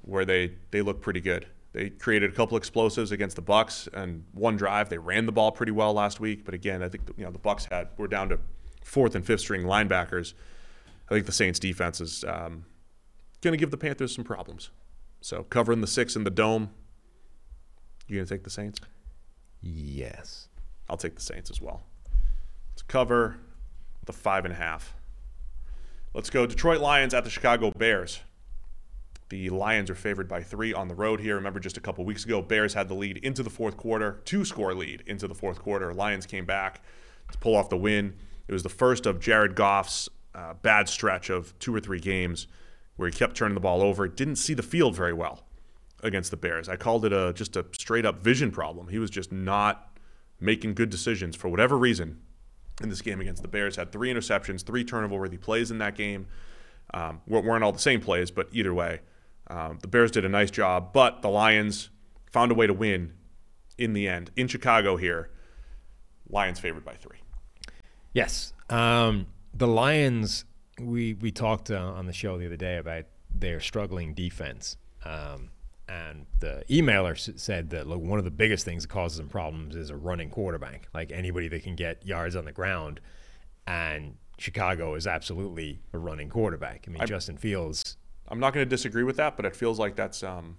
where 0.00 0.24
they 0.24 0.54
they 0.70 0.82
look 0.82 1.02
pretty 1.02 1.20
good. 1.20 1.46
They 1.72 1.90
created 1.90 2.30
a 2.30 2.34
couple 2.34 2.56
explosives 2.56 3.10
against 3.10 3.36
the 3.36 3.42
Bucks 3.42 3.88
and 3.92 4.24
one 4.32 4.56
drive. 4.56 4.88
They 4.88 4.98
ran 4.98 5.26
the 5.26 5.32
ball 5.32 5.50
pretty 5.50 5.72
well 5.72 5.92
last 5.92 6.20
week, 6.20 6.44
but 6.44 6.54
again, 6.54 6.82
I 6.82 6.88
think 6.88 7.02
you 7.16 7.24
know 7.24 7.30
the 7.30 7.38
Bucks 7.38 7.66
had 7.66 7.88
we're 7.98 8.06
down 8.06 8.28
to 8.30 8.38
fourth 8.82 9.14
and 9.14 9.26
fifth 9.26 9.40
string 9.40 9.62
linebackers. 9.64 10.34
I 11.08 11.14
think 11.14 11.26
the 11.26 11.32
Saints 11.32 11.58
defense 11.58 12.00
is 12.00 12.24
um, 12.24 12.64
going 13.42 13.52
to 13.52 13.58
give 13.58 13.70
the 13.70 13.76
Panthers 13.76 14.14
some 14.14 14.24
problems. 14.24 14.70
So 15.20 15.42
covering 15.44 15.80
the 15.80 15.86
six 15.86 16.16
in 16.16 16.24
the 16.24 16.30
dome, 16.30 16.70
you 18.06 18.16
going 18.16 18.26
to 18.26 18.34
take 18.34 18.44
the 18.44 18.50
Saints? 18.50 18.80
Yes. 19.60 20.48
I'll 20.88 20.96
take 20.96 21.14
the 21.14 21.22
Saints 21.22 21.50
as 21.50 21.60
well. 21.60 21.82
Let's 22.72 22.82
cover 22.82 23.38
the 24.04 24.12
five 24.12 24.44
and 24.44 24.52
a 24.52 24.56
half. 24.56 24.94
Let's 26.12 26.30
go 26.30 26.46
Detroit 26.46 26.80
Lions 26.80 27.14
at 27.14 27.24
the 27.24 27.30
Chicago 27.30 27.70
Bears. 27.70 28.20
The 29.30 29.50
Lions 29.50 29.90
are 29.90 29.94
favored 29.94 30.28
by 30.28 30.42
three 30.42 30.74
on 30.74 30.88
the 30.88 30.94
road 30.94 31.20
here. 31.20 31.34
Remember, 31.36 31.58
just 31.58 31.76
a 31.76 31.80
couple 31.80 32.04
weeks 32.04 32.24
ago, 32.24 32.42
Bears 32.42 32.74
had 32.74 32.88
the 32.88 32.94
lead 32.94 33.16
into 33.18 33.42
the 33.42 33.50
fourth 33.50 33.76
quarter, 33.76 34.20
two 34.24 34.44
score 34.44 34.74
lead 34.74 35.02
into 35.06 35.26
the 35.26 35.34
fourth 35.34 35.58
quarter. 35.58 35.92
Lions 35.94 36.26
came 36.26 36.44
back 36.44 36.82
to 37.32 37.38
pull 37.38 37.56
off 37.56 37.70
the 37.70 37.76
win. 37.76 38.14
It 38.46 38.52
was 38.52 38.62
the 38.62 38.68
first 38.68 39.06
of 39.06 39.20
Jared 39.20 39.56
Goff's 39.56 40.08
uh, 40.34 40.54
bad 40.54 40.88
stretch 40.88 41.30
of 41.30 41.58
two 41.58 41.74
or 41.74 41.80
three 41.80 42.00
games 42.00 42.46
where 42.96 43.08
he 43.08 43.16
kept 43.16 43.36
turning 43.36 43.54
the 43.54 43.60
ball 43.60 43.82
over. 43.82 44.08
Didn't 44.08 44.36
see 44.36 44.54
the 44.54 44.62
field 44.62 44.96
very 44.96 45.12
well 45.12 45.44
against 46.02 46.30
the 46.30 46.36
Bears. 46.36 46.68
I 46.68 46.76
called 46.76 47.04
it 47.04 47.12
a 47.12 47.32
just 47.32 47.56
a 47.56 47.64
straight 47.72 48.06
up 48.06 48.18
vision 48.20 48.50
problem. 48.50 48.88
He 48.88 48.98
was 48.98 49.10
just 49.10 49.32
not 49.32 49.98
making 50.40 50.74
good 50.74 50.90
decisions 50.90 51.36
for 51.36 51.48
whatever 51.48 51.76
reason 51.78 52.20
in 52.82 52.88
this 52.88 53.02
game 53.02 53.20
against 53.20 53.42
the 53.42 53.48
Bears. 53.48 53.76
Had 53.76 53.92
three 53.92 54.12
interceptions, 54.12 54.62
three 54.62 54.84
turnover 54.84 55.18
worthy 55.18 55.38
plays 55.38 55.70
in 55.70 55.78
that 55.78 55.94
game. 55.96 56.26
Um, 56.92 57.22
weren't 57.26 57.64
all 57.64 57.72
the 57.72 57.78
same 57.78 58.00
plays, 58.00 58.30
but 58.30 58.48
either 58.52 58.72
way, 58.72 59.00
um, 59.48 59.78
the 59.80 59.88
Bears 59.88 60.10
did 60.10 60.24
a 60.24 60.28
nice 60.28 60.50
job. 60.50 60.92
But 60.92 61.22
the 61.22 61.28
Lions 61.28 61.90
found 62.30 62.52
a 62.52 62.54
way 62.54 62.66
to 62.66 62.74
win 62.74 63.14
in 63.78 63.92
the 63.92 64.06
end 64.06 64.30
in 64.36 64.48
Chicago 64.48 64.96
here. 64.96 65.30
Lions 66.28 66.60
favored 66.60 66.84
by 66.84 66.94
three. 66.94 67.18
Yes. 68.12 68.52
Um, 68.70 69.26
the 69.54 69.66
Lions, 69.68 70.44
we, 70.80 71.14
we 71.14 71.30
talked 71.30 71.70
uh, 71.70 71.78
on 71.78 72.06
the 72.06 72.12
show 72.12 72.38
the 72.38 72.46
other 72.46 72.56
day 72.56 72.76
about 72.76 73.04
their 73.34 73.60
struggling 73.60 74.14
defense. 74.14 74.76
Um, 75.04 75.50
and 75.88 76.26
the 76.40 76.64
emailer 76.70 77.38
said 77.38 77.70
that 77.70 77.86
look, 77.86 78.00
one 78.00 78.18
of 78.18 78.24
the 78.24 78.30
biggest 78.30 78.64
things 78.64 78.84
that 78.84 78.88
causes 78.88 79.18
them 79.18 79.28
problems 79.28 79.76
is 79.76 79.90
a 79.90 79.96
running 79.96 80.30
quarterback, 80.30 80.88
like 80.94 81.12
anybody 81.12 81.48
that 81.48 81.62
can 81.62 81.76
get 81.76 82.04
yards 82.06 82.36
on 82.36 82.46
the 82.46 82.52
ground. 82.52 83.00
And 83.66 84.16
Chicago 84.38 84.94
is 84.94 85.06
absolutely 85.06 85.80
a 85.92 85.98
running 85.98 86.28
quarterback. 86.28 86.84
I 86.86 86.90
mean, 86.90 87.06
Justin 87.06 87.36
Fields. 87.36 87.96
I'm 88.28 88.40
not 88.40 88.54
going 88.54 88.64
to 88.64 88.68
disagree 88.68 89.02
with 89.02 89.16
that, 89.16 89.36
but 89.36 89.44
it 89.44 89.54
feels 89.54 89.78
like 89.78 89.94
that's 89.94 90.22
um, 90.22 90.56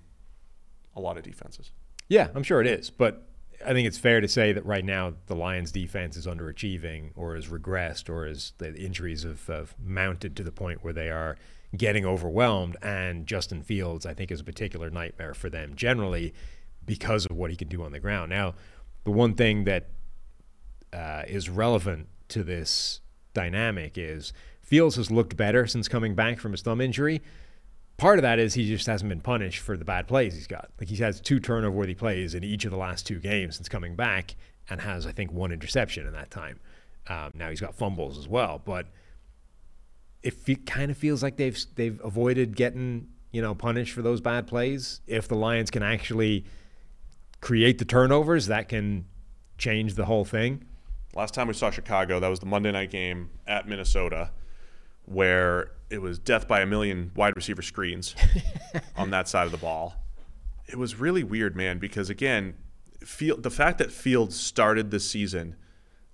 a 0.95 1.01
lot 1.01 1.17
of 1.17 1.23
defenses. 1.23 1.72
Yeah, 2.07 2.30
I'm 2.35 2.43
sure 2.43 2.61
it 2.61 2.67
is. 2.67 2.89
But 2.91 3.27
I 3.66 3.74
think 3.74 3.88
it's 3.88 3.98
fair 3.98 4.22
to 4.22 4.28
say 4.28 4.54
that 4.54 4.66
right 4.66 4.86
now 4.86 5.14
the 5.26 5.36
Lions 5.36 5.72
defense 5.72 6.16
is 6.16 6.28
underachieving 6.28 7.12
or 7.16 7.36
has 7.36 7.48
regressed 7.48 8.10
or 8.10 8.28
is 8.28 8.54
the 8.60 8.74
injuries 8.76 9.24
have, 9.24 9.46
have 9.48 9.76
mounted 9.84 10.36
to 10.36 10.44
the 10.44 10.52
point 10.52 10.84
where 10.84 10.94
they 10.94 11.10
are 11.10 11.36
getting 11.76 12.06
overwhelmed. 12.06 12.78
And 12.82 13.26
Justin 13.26 13.64
Fields, 13.64 14.06
I 14.06 14.14
think, 14.14 14.32
is 14.32 14.40
a 14.40 14.44
particular 14.44 14.90
nightmare 14.90 15.34
for 15.34 15.50
them 15.50 15.76
generally 15.76 16.34
because 16.86 17.26
of 17.26 17.36
what 17.36 17.50
he 17.50 17.56
can 17.56 17.68
do 17.68 17.84
on 17.84 17.92
the 17.92 18.00
ground. 18.00 18.30
Now, 18.30 18.54
the 19.04 19.12
one 19.12 19.34
thing 19.34 19.64
that 19.64 19.88
uh, 20.94 21.24
is 21.28 21.50
relevant 21.50 22.08
to 22.30 22.44
this 22.44 23.02
dynamic 23.34 23.98
is 23.98 24.32
Fields 24.62 24.96
has 24.96 25.12
looked 25.12 25.38
better 25.38 25.68
since 25.68 25.88
coming 25.88 26.16
back 26.16 26.40
from 26.40 26.52
his 26.52 26.64
thumb 26.64 26.82
injury. 26.82 27.22
Part 27.97 28.19
of 28.19 28.23
that 28.23 28.39
is 28.39 28.53
he 28.53 28.67
just 28.67 28.88
hasn't 28.88 29.07
been 29.07 29.22
punished 29.22 29.59
for 29.59 29.77
the 29.77 29.85
bad 29.85 30.07
plays 30.07 30.34
he's 30.34 30.47
got. 30.47 30.69
Like 30.80 30.89
he 30.89 30.97
has 30.97 31.22
two 31.22 31.39
turnover 31.39 31.76
worthy 31.76 31.95
plays 31.95 32.35
in 32.35 32.43
each 32.43 32.65
of 32.65 32.72
the 32.72 32.77
last 32.77 33.07
two 33.07 33.19
games 33.19 33.55
since 33.55 33.69
coming 33.69 33.95
back, 33.95 34.35
and 34.69 34.81
has 34.81 35.05
I 35.05 35.11
think 35.11 35.31
one 35.31 35.51
interception 35.51 36.05
in 36.05 36.13
that 36.13 36.30
time. 36.30 36.59
Um, 37.07 37.31
now 37.34 37.49
he's 37.49 37.61
got 37.61 37.76
fumbles 37.76 38.17
as 38.17 38.27
well, 38.27 38.61
but 38.63 38.88
it 40.23 40.34
fe- 40.34 40.55
kind 40.55 40.91
of 40.91 40.97
feels 40.97 41.23
like 41.23 41.38
they've 41.38 41.57
they've 41.76 42.01
avoided 42.03 42.55
getting 42.55 43.07
you 43.31 43.41
know 43.41 43.55
punished 43.55 43.93
for 43.93 44.01
those 44.01 44.19
bad 44.19 44.47
plays. 44.47 45.01
If 45.07 45.27
the 45.27 45.35
Lions 45.35 45.72
can 45.72 45.84
actually 45.84 46.45
create 47.39 47.77
the 47.77 47.85
turnovers, 47.85 48.47
that 48.47 48.67
can 48.67 49.05
change 49.57 49.93
the 49.93 50.05
whole 50.05 50.26
thing. 50.26 50.65
Last 51.13 51.34
time 51.34 51.47
we 51.47 51.53
saw 51.53 51.72
Chicago, 51.72 52.19
that 52.19 52.27
was 52.27 52.39
the 52.39 52.45
Monday 52.45 52.72
night 52.72 52.91
game 52.91 53.30
at 53.47 53.69
Minnesota, 53.69 54.31
where 55.05 55.72
it 55.90 56.02
was 56.02 56.20
death 56.20 56.48
by 56.48 56.62
a 56.62 56.66
million 56.66 57.12
wide 57.16 57.36
receiver 57.36 57.62
screens 57.62 58.16
on 58.98 59.12
that 59.12 59.28
side 59.28 59.45
of 59.45 59.52
the 59.52 59.57
ball. 59.57 59.95
It 60.68 60.78
was 60.78 60.95
really 60.95 61.24
weird, 61.24 61.56
man, 61.56 61.78
because 61.78 62.10
again, 62.10 62.56
Field, 63.02 63.44
the 63.44 63.52
fact 63.52 63.78
that 63.78 63.91
Fields 63.91 64.40
started 64.40 64.90
this 64.90 65.10
season 65.10 65.56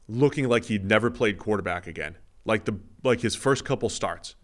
looking 0.07 0.49
like 0.49 0.65
he'd 0.65 0.84
never 0.84 1.10
played 1.10 1.38
quarterback 1.38 1.88
again, 1.88 2.18
like 2.45 2.65
the 2.65 2.77
like 3.03 3.22
his 3.22 3.35
first 3.35 3.64
couple 3.64 3.88
starts, 3.89 4.35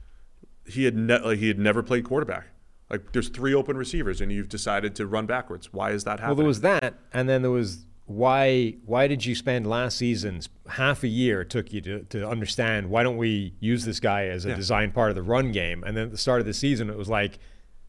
he 0.66 0.86
had 0.86 0.96
ne- 0.96 1.20
like 1.20 1.40
he 1.40 1.50
had 1.50 1.60
never 1.60 1.84
played 1.84 2.06
quarterback. 2.06 2.48
Like 2.90 3.12
there's 3.12 3.28
three 3.28 3.54
open 3.54 3.76
receivers 3.76 4.22
and 4.22 4.32
you've 4.32 4.48
decided 4.48 4.96
to 4.96 5.06
run 5.06 5.26
backwards. 5.26 5.74
Why 5.74 5.92
is 5.92 6.06
that 6.06 6.20
happening? 6.22 6.30
Well, 6.30 6.36
there 6.38 6.48
was 6.48 6.62
that, 6.62 6.94
and 7.12 7.28
then 7.28 7.42
there 7.42 7.52
was 7.52 7.86
why 8.08 8.74
why 8.86 9.08
did 9.08 9.26
you 9.26 9.36
spend 9.36 9.68
last 9.68 9.98
season's 9.98 10.48
half 10.70 11.04
a 11.04 11.08
year 11.10 11.42
it 11.42 11.50
took 11.50 11.72
you 11.74 11.82
to, 11.82 12.04
to 12.06 12.28
understand 12.28 12.90
why 12.90 13.04
don't 13.04 13.18
we 13.18 13.54
use 13.60 13.84
this 13.86 14.00
guy 14.00 14.28
as 14.28 14.46
a 14.46 14.50
Yeah. 14.50 14.56
design 14.56 14.92
part 14.92 15.10
of 15.10 15.16
the 15.16 15.22
run 15.22 15.52
game? 15.52 15.84
And 15.84 15.96
then 15.96 16.06
at 16.06 16.12
the 16.12 16.18
start 16.18 16.40
of 16.40 16.46
the 16.46 16.54
season 16.54 16.90
it 16.90 16.98
was 16.98 17.10
like 17.10 17.38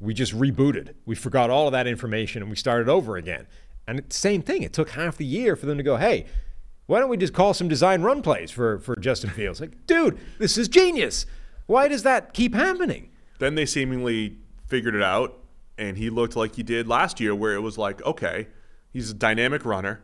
we 0.00 0.12
just 0.14 0.32
rebooted. 0.36 0.94
We 1.06 1.14
forgot 1.14 1.50
all 1.50 1.66
of 1.66 1.72
that 1.72 1.86
information 1.86 2.42
and 2.42 2.50
we 2.50 2.56
started 2.56 2.88
over 2.88 3.16
again. 3.16 3.46
And 3.86 3.98
it's 4.00 4.16
the 4.16 4.20
same 4.20 4.42
thing. 4.42 4.62
It 4.62 4.72
took 4.72 4.90
half 4.90 5.16
the 5.16 5.24
year 5.24 5.54
for 5.56 5.66
them 5.66 5.78
to 5.78 5.84
go 5.84 5.96
hey 5.96 6.26
why 6.86 6.98
don't 7.00 7.10
we 7.10 7.16
just 7.18 7.34
call 7.34 7.52
some 7.54 7.68
design 7.68 8.02
run 8.02 8.20
plays 8.22 8.50
for 8.50 8.80
for 8.80 8.96
Justin 8.96 9.30
Fields? 9.30 9.60
Like 9.60 9.86
dude 9.86 10.18
this 10.38 10.58
is 10.58 10.68
genius. 10.68 11.26
Why 11.66 11.86
does 11.86 12.02
that 12.02 12.34
keep 12.34 12.54
happening? 12.54 13.10
Then 13.38 13.54
they 13.54 13.66
seemingly 13.66 14.38
figured 14.66 14.94
it 14.96 15.02
out, 15.02 15.38
and 15.76 15.96
he 15.96 16.10
looked 16.10 16.34
like 16.34 16.56
he 16.56 16.62
did 16.64 16.88
last 16.88 17.20
year, 17.20 17.34
where 17.34 17.54
it 17.54 17.60
was 17.60 17.78
like, 17.78 18.02
okay, 18.04 18.48
he's 18.92 19.10
a 19.10 19.14
dynamic 19.14 19.64
runner, 19.64 20.00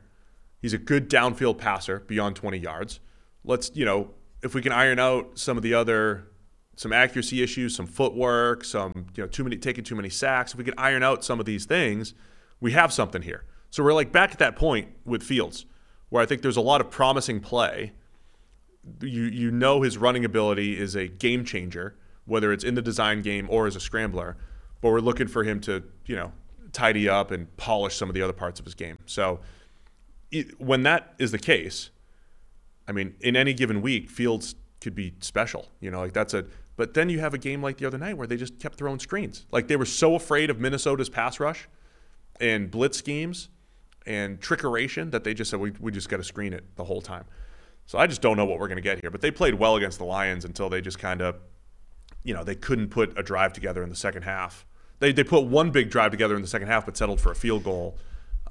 he's 0.64 0.72
a 0.72 0.78
good 0.78 1.10
downfield 1.10 1.58
passer 1.58 2.00
beyond 2.00 2.36
20 2.36 2.56
yards. 2.56 3.00
Let's, 3.44 3.70
you 3.74 3.84
know, 3.84 4.12
if 4.42 4.54
we 4.54 4.62
can 4.62 4.72
iron 4.72 4.98
out 4.98 5.38
some 5.38 5.58
of 5.58 5.62
the 5.62 5.74
other, 5.74 6.28
some 6.74 6.90
accuracy 6.90 7.42
issues, 7.42 7.76
some 7.76 7.86
footwork, 7.86 8.64
some, 8.64 8.92
you 9.14 9.22
know, 9.22 9.26
too 9.26 9.44
many 9.44 9.58
taking 9.58 9.84
too 9.84 9.94
many 9.94 10.08
sacks. 10.08 10.52
If 10.52 10.58
we 10.58 10.64
can 10.64 10.74
iron 10.78 11.02
out 11.02 11.22
some 11.22 11.38
of 11.38 11.44
these 11.44 11.66
things, 11.66 12.14
we 12.60 12.72
have 12.72 12.94
something 12.94 13.20
here. 13.20 13.44
So 13.68 13.84
we're 13.84 13.92
like 13.92 14.10
back 14.10 14.32
at 14.32 14.38
that 14.38 14.56
point 14.56 14.88
with 15.04 15.22
Fields, 15.22 15.66
where 16.08 16.22
I 16.22 16.26
think 16.26 16.40
there's 16.40 16.56
a 16.56 16.62
lot 16.62 16.80
of 16.80 16.90
promising 16.90 17.40
play 17.40 17.92
you 19.02 19.24
you 19.24 19.50
know 19.50 19.82
his 19.82 19.96
running 19.98 20.24
ability 20.24 20.78
is 20.78 20.94
a 20.94 21.08
game 21.08 21.44
changer, 21.44 21.96
whether 22.24 22.52
it's 22.52 22.64
in 22.64 22.74
the 22.74 22.82
design 22.82 23.22
game 23.22 23.46
or 23.50 23.66
as 23.66 23.76
a 23.76 23.80
scrambler. 23.80 24.36
But 24.80 24.90
we're 24.90 25.00
looking 25.00 25.28
for 25.28 25.44
him 25.44 25.60
to 25.62 25.82
you 26.06 26.16
know 26.16 26.32
tidy 26.72 27.08
up 27.08 27.30
and 27.30 27.54
polish 27.56 27.96
some 27.96 28.08
of 28.08 28.14
the 28.14 28.22
other 28.22 28.32
parts 28.32 28.58
of 28.60 28.66
his 28.66 28.74
game. 28.74 28.98
So 29.06 29.40
when 30.58 30.82
that 30.84 31.14
is 31.18 31.32
the 31.32 31.38
case, 31.38 31.90
I 32.86 32.92
mean, 32.92 33.14
in 33.20 33.36
any 33.36 33.54
given 33.54 33.82
week, 33.82 34.10
Fields 34.10 34.54
could 34.80 34.94
be 34.94 35.14
special. 35.20 35.68
You 35.80 35.90
know, 35.90 36.00
like 36.00 36.12
that's 36.12 36.34
a. 36.34 36.44
But 36.76 36.94
then 36.94 37.08
you 37.08 37.20
have 37.20 37.34
a 37.34 37.38
game 37.38 37.62
like 37.62 37.78
the 37.78 37.86
other 37.86 37.98
night 37.98 38.16
where 38.16 38.26
they 38.26 38.36
just 38.36 38.58
kept 38.58 38.76
throwing 38.76 38.98
screens. 38.98 39.46
Like 39.52 39.68
they 39.68 39.76
were 39.76 39.84
so 39.84 40.16
afraid 40.16 40.50
of 40.50 40.58
Minnesota's 40.58 41.08
pass 41.08 41.38
rush 41.38 41.68
and 42.40 42.70
blitz 42.70 42.98
schemes 42.98 43.48
and 44.06 44.40
trickeration 44.40 45.12
that 45.12 45.22
they 45.22 45.34
just 45.34 45.50
said 45.50 45.60
we, 45.60 45.70
we 45.80 45.92
just 45.92 46.08
got 46.08 46.16
to 46.16 46.24
screen 46.24 46.52
it 46.52 46.64
the 46.76 46.84
whole 46.84 47.00
time. 47.00 47.24
So 47.86 47.98
I 47.98 48.06
just 48.06 48.22
don't 48.22 48.36
know 48.36 48.44
what 48.44 48.58
we're 48.58 48.68
going 48.68 48.76
to 48.76 48.82
get 48.82 49.00
here. 49.00 49.10
But 49.10 49.20
they 49.20 49.30
played 49.30 49.54
well 49.54 49.76
against 49.76 49.98
the 49.98 50.04
Lions 50.04 50.44
until 50.44 50.68
they 50.68 50.80
just 50.80 50.98
kind 50.98 51.20
of, 51.20 51.36
you 52.22 52.34
know, 52.34 52.42
they 52.42 52.54
couldn't 52.54 52.88
put 52.88 53.16
a 53.18 53.22
drive 53.22 53.52
together 53.52 53.82
in 53.82 53.88
the 53.88 53.96
second 53.96 54.22
half. 54.22 54.66
They, 54.98 55.12
they 55.12 55.24
put 55.24 55.44
one 55.44 55.70
big 55.70 55.90
drive 55.90 56.10
together 56.10 56.34
in 56.34 56.42
the 56.42 56.48
second 56.48 56.68
half, 56.68 56.86
but 56.86 56.96
settled 56.96 57.20
for 57.20 57.30
a 57.30 57.36
field 57.36 57.64
goal. 57.64 57.96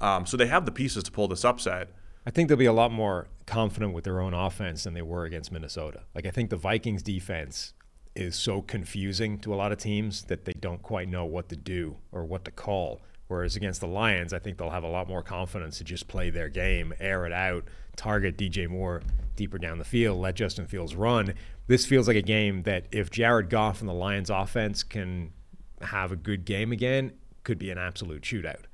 Um, 0.00 0.26
so 0.26 0.36
they 0.36 0.46
have 0.46 0.66
the 0.66 0.72
pieces 0.72 1.04
to 1.04 1.10
pull 1.10 1.28
this 1.28 1.44
upset. 1.44 1.90
I 2.26 2.30
think 2.30 2.48
they'll 2.48 2.56
be 2.56 2.64
a 2.64 2.72
lot 2.72 2.90
more 2.90 3.28
confident 3.46 3.92
with 3.92 4.04
their 4.04 4.20
own 4.20 4.34
offense 4.34 4.84
than 4.84 4.94
they 4.94 5.02
were 5.02 5.24
against 5.24 5.52
Minnesota. 5.52 6.02
Like 6.14 6.26
I 6.26 6.30
think 6.30 6.50
the 6.50 6.56
Vikings 6.56 7.02
defense 7.02 7.74
is 8.14 8.36
so 8.36 8.62
confusing 8.62 9.38
to 9.40 9.52
a 9.52 9.56
lot 9.56 9.72
of 9.72 9.78
teams 9.78 10.24
that 10.24 10.44
they 10.44 10.52
don't 10.52 10.82
quite 10.82 11.08
know 11.08 11.24
what 11.24 11.48
to 11.50 11.56
do 11.56 11.96
or 12.12 12.24
what 12.24 12.44
to 12.44 12.50
call. 12.50 13.02
Whereas 13.26 13.56
against 13.56 13.80
the 13.80 13.88
Lions, 13.88 14.32
I 14.32 14.38
think 14.38 14.58
they'll 14.58 14.70
have 14.70 14.84
a 14.84 14.88
lot 14.88 15.08
more 15.08 15.22
confidence 15.22 15.78
to 15.78 15.84
just 15.84 16.08
play 16.08 16.30
their 16.30 16.48
game, 16.48 16.92
air 17.00 17.26
it 17.26 17.32
out, 17.32 17.64
target 17.96 18.36
DJ 18.36 18.68
Moore 18.68 19.02
deeper 19.34 19.58
down 19.58 19.78
the 19.78 19.84
field, 19.84 20.20
let 20.20 20.36
Justin 20.36 20.66
Fields 20.66 20.94
run. 20.94 21.34
This 21.66 21.86
feels 21.86 22.06
like 22.06 22.16
a 22.16 22.22
game 22.22 22.62
that 22.62 22.86
if 22.92 23.10
Jared 23.10 23.50
Goff 23.50 23.80
and 23.80 23.88
the 23.88 23.94
Lions 23.94 24.30
offense 24.30 24.82
can 24.82 25.32
have 25.80 26.12
a 26.12 26.16
good 26.16 26.44
game 26.44 26.70
again, 26.70 27.12
could 27.42 27.58
be 27.58 27.70
an 27.70 27.78
absolute 27.78 28.22
shootout. 28.22 28.64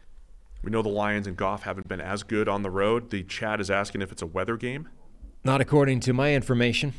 We 0.63 0.71
know 0.71 0.83
the 0.83 0.89
Lions 0.89 1.27
and 1.27 1.37
Goff 1.37 1.63
haven't 1.63 1.89
been 1.89 2.01
as 2.01 2.23
good 2.23 2.49
on 2.49 2.63
the 2.63 2.71
road. 2.71 3.11
The 3.11 3.23
chat 3.23 3.61
is 3.61 3.71
asking 3.71 4.03
if 4.03 4.13
it's 4.13 4.23
a 4.23 4.27
weather 4.27 4.57
game. 4.57 4.89
Not 5.43 5.61
according 5.61 6.01
to 6.01 6.13
my 6.13 6.35
information. 6.35 6.93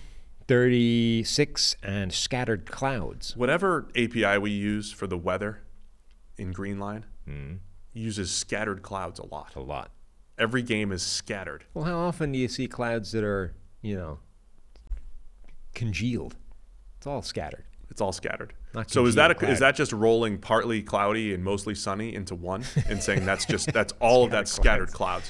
36 0.48 1.76
and 1.84 2.12
scattered 2.12 2.70
clouds. 2.70 3.38
Whatever 3.38 3.88
API 3.96 4.38
we 4.40 4.52
use 4.52 4.92
for 4.92 5.08
the 5.08 5.18
weather 5.18 5.62
in 6.38 6.52
green 6.52 6.78
Greenline, 6.78 7.04
hmm. 7.26 7.54
uses 7.94 8.32
scattered 8.32 8.82
clouds 8.82 9.20
a 9.20 9.26
lot. 9.26 9.56
A 9.56 9.60
lot. 9.60 9.92
Every 10.38 10.64
game 10.64 10.92
is 10.92 11.04
scattered. 11.04 11.66
Well, 11.74 11.86
how 11.86 12.00
often 12.00 12.32
do 12.32 12.40
you 12.40 12.48
see 12.48 12.68
clouds 12.68 13.12
that 13.12 13.24
are, 13.24 13.54
you 13.82 13.96
know, 13.96 14.20
congealed? 15.76 16.36
It's 16.98 17.06
all 17.06 17.22
scattered. 17.22 17.66
It's 17.90 18.02
all 18.02 18.12
scattered. 18.12 18.54
So 18.88 19.06
is 19.06 19.16
that 19.16 19.32
a, 19.44 19.50
is 19.50 19.60
that 19.60 19.76
just 19.76 19.92
rolling 19.92 20.38
partly 20.38 20.82
cloudy 20.82 21.34
and 21.34 21.44
mostly 21.44 21.76
sunny 21.76 22.16
into 22.16 22.36
one 22.36 22.64
and 22.88 23.04
saying 23.04 23.26
that's 23.26 23.46
just 23.46 23.72
that's 23.74 23.94
all 24.00 24.24
of 24.24 24.32
that 24.32 24.48
scattered 24.48 24.92
clouds? 24.92 25.30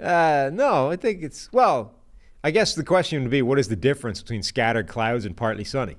Uh, 0.00 0.50
no, 0.52 0.90
I 0.90 0.96
think 0.96 1.22
it's 1.22 1.50
well. 1.52 1.94
I 2.42 2.50
guess 2.50 2.74
the 2.74 2.84
question 2.84 3.22
would 3.22 3.30
be, 3.30 3.40
what 3.40 3.58
is 3.58 3.68
the 3.68 3.76
difference 3.76 4.20
between 4.20 4.42
scattered 4.42 4.86
clouds 4.86 5.24
and 5.24 5.34
partly 5.34 5.64
sunny? 5.64 5.96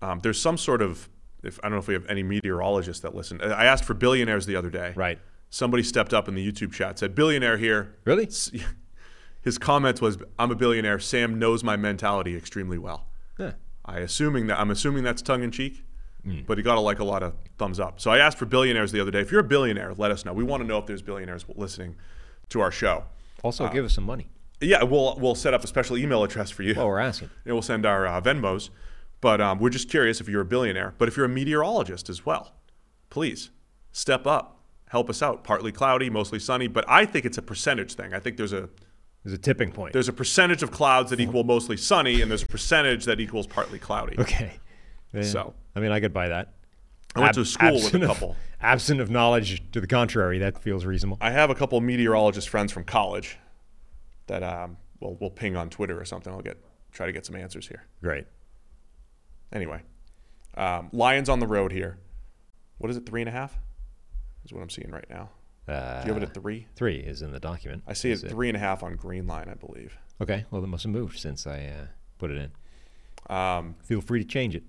Um, 0.00 0.20
there's 0.20 0.40
some 0.40 0.56
sort 0.56 0.80
of 0.80 1.08
if 1.42 1.58
I 1.62 1.62
don't 1.64 1.72
know 1.72 1.78
if 1.78 1.88
we 1.88 1.94
have 1.94 2.06
any 2.08 2.22
meteorologists 2.22 3.02
that 3.02 3.14
listen. 3.14 3.40
I 3.40 3.64
asked 3.64 3.84
for 3.84 3.94
billionaires 3.94 4.46
the 4.46 4.56
other 4.56 4.70
day. 4.70 4.92
Right. 4.94 5.18
Somebody 5.50 5.82
stepped 5.82 6.14
up 6.14 6.28
in 6.28 6.34
the 6.34 6.52
YouTube 6.52 6.72
chat 6.72 6.98
said 6.98 7.14
billionaire 7.14 7.58
here. 7.58 7.96
Really? 8.04 8.28
His 9.42 9.58
comment 9.58 10.00
was, 10.00 10.18
"I'm 10.38 10.50
a 10.52 10.54
billionaire. 10.54 11.00
Sam 11.00 11.38
knows 11.38 11.64
my 11.64 11.76
mentality 11.76 12.36
extremely 12.36 12.78
well." 12.78 13.08
Huh. 13.36 13.52
I 13.84 13.98
assuming 13.98 14.46
that 14.46 14.60
I'm 14.60 14.70
assuming 14.70 15.02
that's 15.02 15.20
tongue 15.20 15.42
in 15.42 15.50
cheek, 15.50 15.82
Hmm. 16.24 16.40
but 16.46 16.56
he 16.56 16.62
got 16.62 16.76
a, 16.78 16.80
like 16.80 17.00
a 17.00 17.04
lot 17.04 17.22
of 17.24 17.34
thumbs 17.58 17.80
up. 17.80 18.00
So 18.00 18.10
I 18.12 18.18
asked 18.18 18.38
for 18.38 18.46
billionaires 18.46 18.92
the 18.92 19.00
other 19.00 19.10
day. 19.10 19.20
If 19.20 19.32
you're 19.32 19.40
a 19.40 19.44
billionaire, 19.44 19.92
let 19.94 20.10
us 20.12 20.24
know. 20.24 20.32
We 20.32 20.44
want 20.44 20.62
to 20.62 20.66
know 20.66 20.78
if 20.78 20.86
there's 20.86 21.02
billionaires 21.02 21.44
listening 21.56 21.96
to 22.50 22.60
our 22.60 22.70
show. 22.70 23.04
Also, 23.42 23.68
give 23.68 23.84
us 23.84 23.94
some 23.94 24.04
money. 24.04 24.28
Yeah, 24.60 24.84
we'll 24.84 25.16
we'll 25.18 25.34
set 25.34 25.52
up 25.52 25.64
a 25.64 25.66
special 25.66 25.96
email 25.98 26.22
address 26.22 26.50
for 26.50 26.62
you. 26.62 26.74
Well, 26.76 26.86
we're 26.86 27.00
asking. 27.00 27.30
and 27.44 27.54
we'll 27.54 27.62
send 27.62 27.84
our 27.84 28.06
uh, 28.06 28.20
Venmos. 28.20 28.70
But 29.20 29.40
um, 29.40 29.58
we're 29.58 29.70
just 29.70 29.88
curious 29.90 30.20
if 30.20 30.28
you're 30.28 30.42
a 30.42 30.44
billionaire. 30.44 30.94
But 30.98 31.08
if 31.08 31.16
you're 31.16 31.26
a 31.26 31.28
meteorologist 31.28 32.08
as 32.08 32.24
well, 32.24 32.52
please 33.10 33.50
step 33.90 34.26
up, 34.26 34.60
help 34.90 35.10
us 35.10 35.22
out. 35.22 35.42
Partly 35.44 35.72
cloudy, 35.72 36.08
mostly 36.10 36.38
sunny. 36.38 36.68
But 36.68 36.84
I 36.88 37.04
think 37.04 37.24
it's 37.24 37.38
a 37.38 37.42
percentage 37.42 37.94
thing. 37.94 38.14
I 38.14 38.20
think 38.20 38.36
there's 38.36 38.52
a 38.52 38.68
There's 39.24 39.34
a 39.34 39.38
tipping 39.38 39.72
point. 39.72 39.92
there's 39.92 40.08
a 40.08 40.12
percentage 40.12 40.62
of 40.62 40.70
clouds 40.70 41.10
that 41.10 41.18
equal 41.20 41.42
mostly 41.44 41.76
sunny, 41.76 42.20
and 42.20 42.30
there's 42.30 42.42
a 42.44 42.46
percentage 42.48 43.04
that 43.06 43.18
equals 43.20 43.46
partly 43.46 43.78
cloudy. 43.80 44.16
okay. 44.18 44.52
Yeah. 45.12 45.22
So. 45.22 45.54
I 45.74 45.80
mean, 45.80 45.90
I 45.92 46.00
could 46.00 46.12
buy 46.12 46.28
that. 46.28 46.54
I 47.14 47.20
went 47.20 47.30
Ab- 47.30 47.34
to 47.36 47.44
school 47.44 47.74
with 47.74 47.82
a 47.82 47.86
absent 47.86 48.02
of- 48.04 48.08
couple. 48.10 48.36
absent 48.60 49.00
of 49.00 49.10
knowledge 49.10 49.62
to 49.72 49.80
the 49.80 49.86
contrary, 49.86 50.38
that 50.38 50.62
feels 50.62 50.84
reasonable. 50.84 51.18
I 51.20 51.30
have 51.30 51.50
a 51.50 51.54
couple 51.54 51.80
meteorologist 51.80 52.48
friends 52.48 52.72
from 52.72 52.84
college 52.84 53.38
that 54.28 54.42
um, 54.42 54.76
we'll, 55.00 55.16
we'll 55.20 55.30
ping 55.30 55.56
on 55.56 55.68
Twitter 55.70 55.98
or 56.00 56.04
something. 56.04 56.32
I'll 56.32 56.40
get 56.42 56.56
try 56.92 57.06
to 57.06 57.12
get 57.12 57.26
some 57.26 57.36
answers 57.36 57.68
here. 57.68 57.84
Great. 58.02 58.26
Anyway, 59.52 59.82
um, 60.56 60.88
Lions 60.92 61.28
on 61.28 61.40
the 61.40 61.46
road 61.46 61.72
here. 61.72 61.98
What 62.78 62.90
is 62.90 62.96
it? 62.96 63.04
Three 63.06 63.20
and 63.20 63.28
a 63.28 63.32
half 63.32 63.58
is 64.44 64.52
what 64.52 64.62
I'm 64.62 64.70
seeing 64.70 64.90
right 64.90 65.08
now. 65.10 65.30
Uh, 65.68 66.00
Do 66.02 66.08
you 66.08 66.14
have 66.14 66.22
it 66.22 66.26
at 66.28 66.34
three? 66.34 66.66
three 66.74 66.96
is 66.96 67.22
in 67.22 67.30
the 67.32 67.38
document. 67.40 67.82
I 67.86 67.92
see 67.92 68.10
it 68.10 68.14
Is 68.14 68.24
at 68.24 68.30
three 68.30 68.48
and 68.48 68.56
a 68.56 68.60
half 68.60 68.82
on 68.82 68.96
Green 68.96 69.26
Line, 69.26 69.48
I 69.48 69.54
believe. 69.54 69.96
Okay. 70.20 70.44
Well, 70.50 70.62
it 70.64 70.66
must 70.66 70.82
have 70.84 70.92
moved 70.92 71.18
since 71.18 71.46
I 71.46 71.58
uh, 71.66 71.86
put 72.18 72.30
it 72.30 72.38
in. 72.38 73.34
Um, 73.34 73.76
Feel 73.84 74.00
free 74.00 74.20
to 74.22 74.28
change 74.28 74.54
it. 74.56 74.64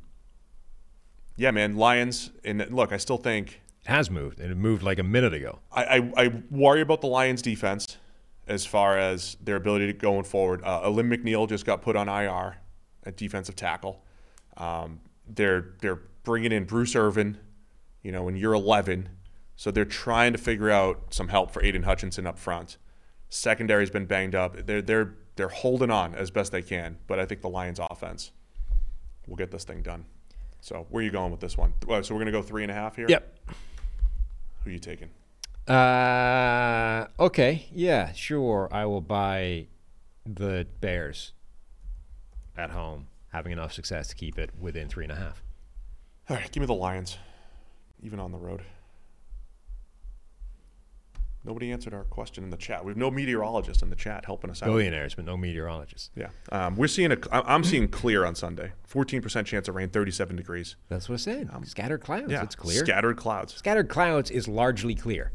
Yeah, 1.36 1.52
man, 1.52 1.76
Lions. 1.76 2.32
And 2.44 2.66
look, 2.72 2.92
I 2.92 2.98
still 2.98 3.18
think 3.18 3.62
It 3.82 3.90
has 3.90 4.10
moved, 4.10 4.40
and 4.40 4.52
it 4.52 4.56
moved 4.56 4.84
like 4.84 5.00
a 5.00 5.04
minute 5.04 5.34
ago. 5.34 5.60
I, 5.72 5.84
I, 5.84 6.12
I 6.26 6.28
worry 6.52 6.82
about 6.82 7.02
the 7.02 7.08
Lions' 7.08 7.42
defense 7.42 7.98
as 8.48 8.66
far 8.66 8.98
as 8.98 9.38
their 9.42 9.56
ability 9.56 9.88
to 9.88 9.94
going 9.94 10.24
forward. 10.24 10.62
Uh, 10.64 10.82
Alim 10.84 11.10
McNeill 11.10 11.48
just 11.48 11.66
got 11.66 11.82
put 11.82 11.96
on 11.96 12.08
IR 12.10 12.58
at 13.06 13.18
defensive 13.18 13.56
tackle. 13.56 14.04
Um, 14.58 15.00
they're 15.28 15.74
they're 15.82 16.02
bringing 16.24 16.52
in 16.52 16.66
Bruce 16.66 16.96
Irvin, 16.96 17.38
you 18.02 18.12
know, 18.12 18.28
in 18.28 18.36
year 18.36 18.54
11. 18.54 19.10
So 19.56 19.72
they're 19.72 19.86
trying 19.86 20.34
to 20.34 20.40
figure 20.40 20.70
out 20.70 21.14
some 21.14 21.30
help 21.30 21.52
for 21.52 21.64
Aidan 21.64 21.84
Hutchinson 21.84 22.26
up 22.28 22.38
front. 22.38 22.78
Secondary's 23.30 23.90
been 23.90 24.06
banged 24.06 24.36
up. 24.36 24.66
They're 24.66 24.82
they're 24.82 25.16
they're 25.36 25.48
holding 25.48 25.90
on 25.90 26.14
as 26.14 26.30
best 26.32 26.52
they 26.52 26.62
can, 26.62 26.98
but 27.08 27.20
I 27.20 27.26
think 27.26 27.42
the 27.42 27.50
Lions' 27.50 27.80
offense 27.80 28.32
will 29.28 29.36
get 29.36 29.52
this 29.52 29.64
thing 29.64 29.82
done. 29.82 30.06
So 30.64 30.88
where 30.90 31.02
are 31.02 31.04
you 31.04 31.12
going 31.12 31.30
with 31.30 31.42
this 31.42 31.58
one? 31.58 31.74
Uh, 31.90 32.02
So 32.02 32.16
we're 32.16 32.22
gonna 32.22 32.32
go 32.32 32.42
three 32.42 32.64
and 32.64 32.72
a 32.72 32.74
half 32.74 32.96
here. 32.96 33.06
Yep. 33.10 33.38
Who 34.64 34.70
are 34.70 34.72
you 34.72 34.80
taking? 34.80 35.10
Uh, 35.68 37.08
okay. 37.20 37.66
Yeah, 37.74 38.14
sure. 38.14 38.70
I 38.72 38.86
will 38.86 39.02
buy 39.02 39.68
the 40.26 40.66
Bears 40.80 41.34
at 42.56 42.70
home, 42.70 43.08
having 43.34 43.52
enough 43.52 43.74
success 43.74 44.08
to 44.08 44.16
keep 44.16 44.40
it 44.40 44.52
within 44.58 44.88
three 44.88 45.04
and 45.04 45.12
a 45.12 45.16
half. 45.16 45.44
All 46.30 46.38
right, 46.38 46.50
give 46.50 46.62
me 46.62 46.68
the 46.68 46.74
Lions, 46.74 47.18
even 48.02 48.22
on 48.22 48.32
the 48.32 48.38
road. 48.38 48.62
Nobody 51.46 51.72
answered 51.74 51.94
our 51.94 52.06
question 52.06 52.44
in 52.46 52.50
the 52.52 52.58
chat. 52.58 52.86
We 52.86 52.92
have 52.92 52.98
no 52.98 53.12
meteorologist 53.12 53.82
in 53.82 53.90
the 53.90 53.96
chat 53.98 54.24
helping 54.26 54.50
us 54.50 54.64
out. 54.64 54.68
Billionaires, 54.68 55.16
but 55.16 55.26
no 55.26 55.36
meteorologists. 55.36 56.10
Yeah, 56.16 56.30
um, 56.52 56.78
we're 56.78 56.88
seeing 56.88 57.12
a. 57.12 57.18
I'm 57.32 57.64
seeing 57.66 57.90
clear 57.90 58.26
on 58.26 58.36
Sunday. 58.36 58.72
14% 58.90 59.46
chance 59.46 59.68
of 59.68 59.76
rain, 59.76 59.90
37 59.90 60.36
degrees. 60.38 60.76
That's 60.88 61.10
what 61.10 61.16
I 61.16 61.18
said. 61.18 61.50
Scattered 61.66 62.00
clouds. 62.02 62.32
Yeah, 62.32 62.44
It's 62.44 62.56
clear. 62.56 62.80
Scattered 62.86 63.18
clouds. 63.18 63.56
Scattered 63.56 63.90
clouds 63.90 64.32
is 64.32 64.48
largely 64.48 64.96
clear, 64.96 65.34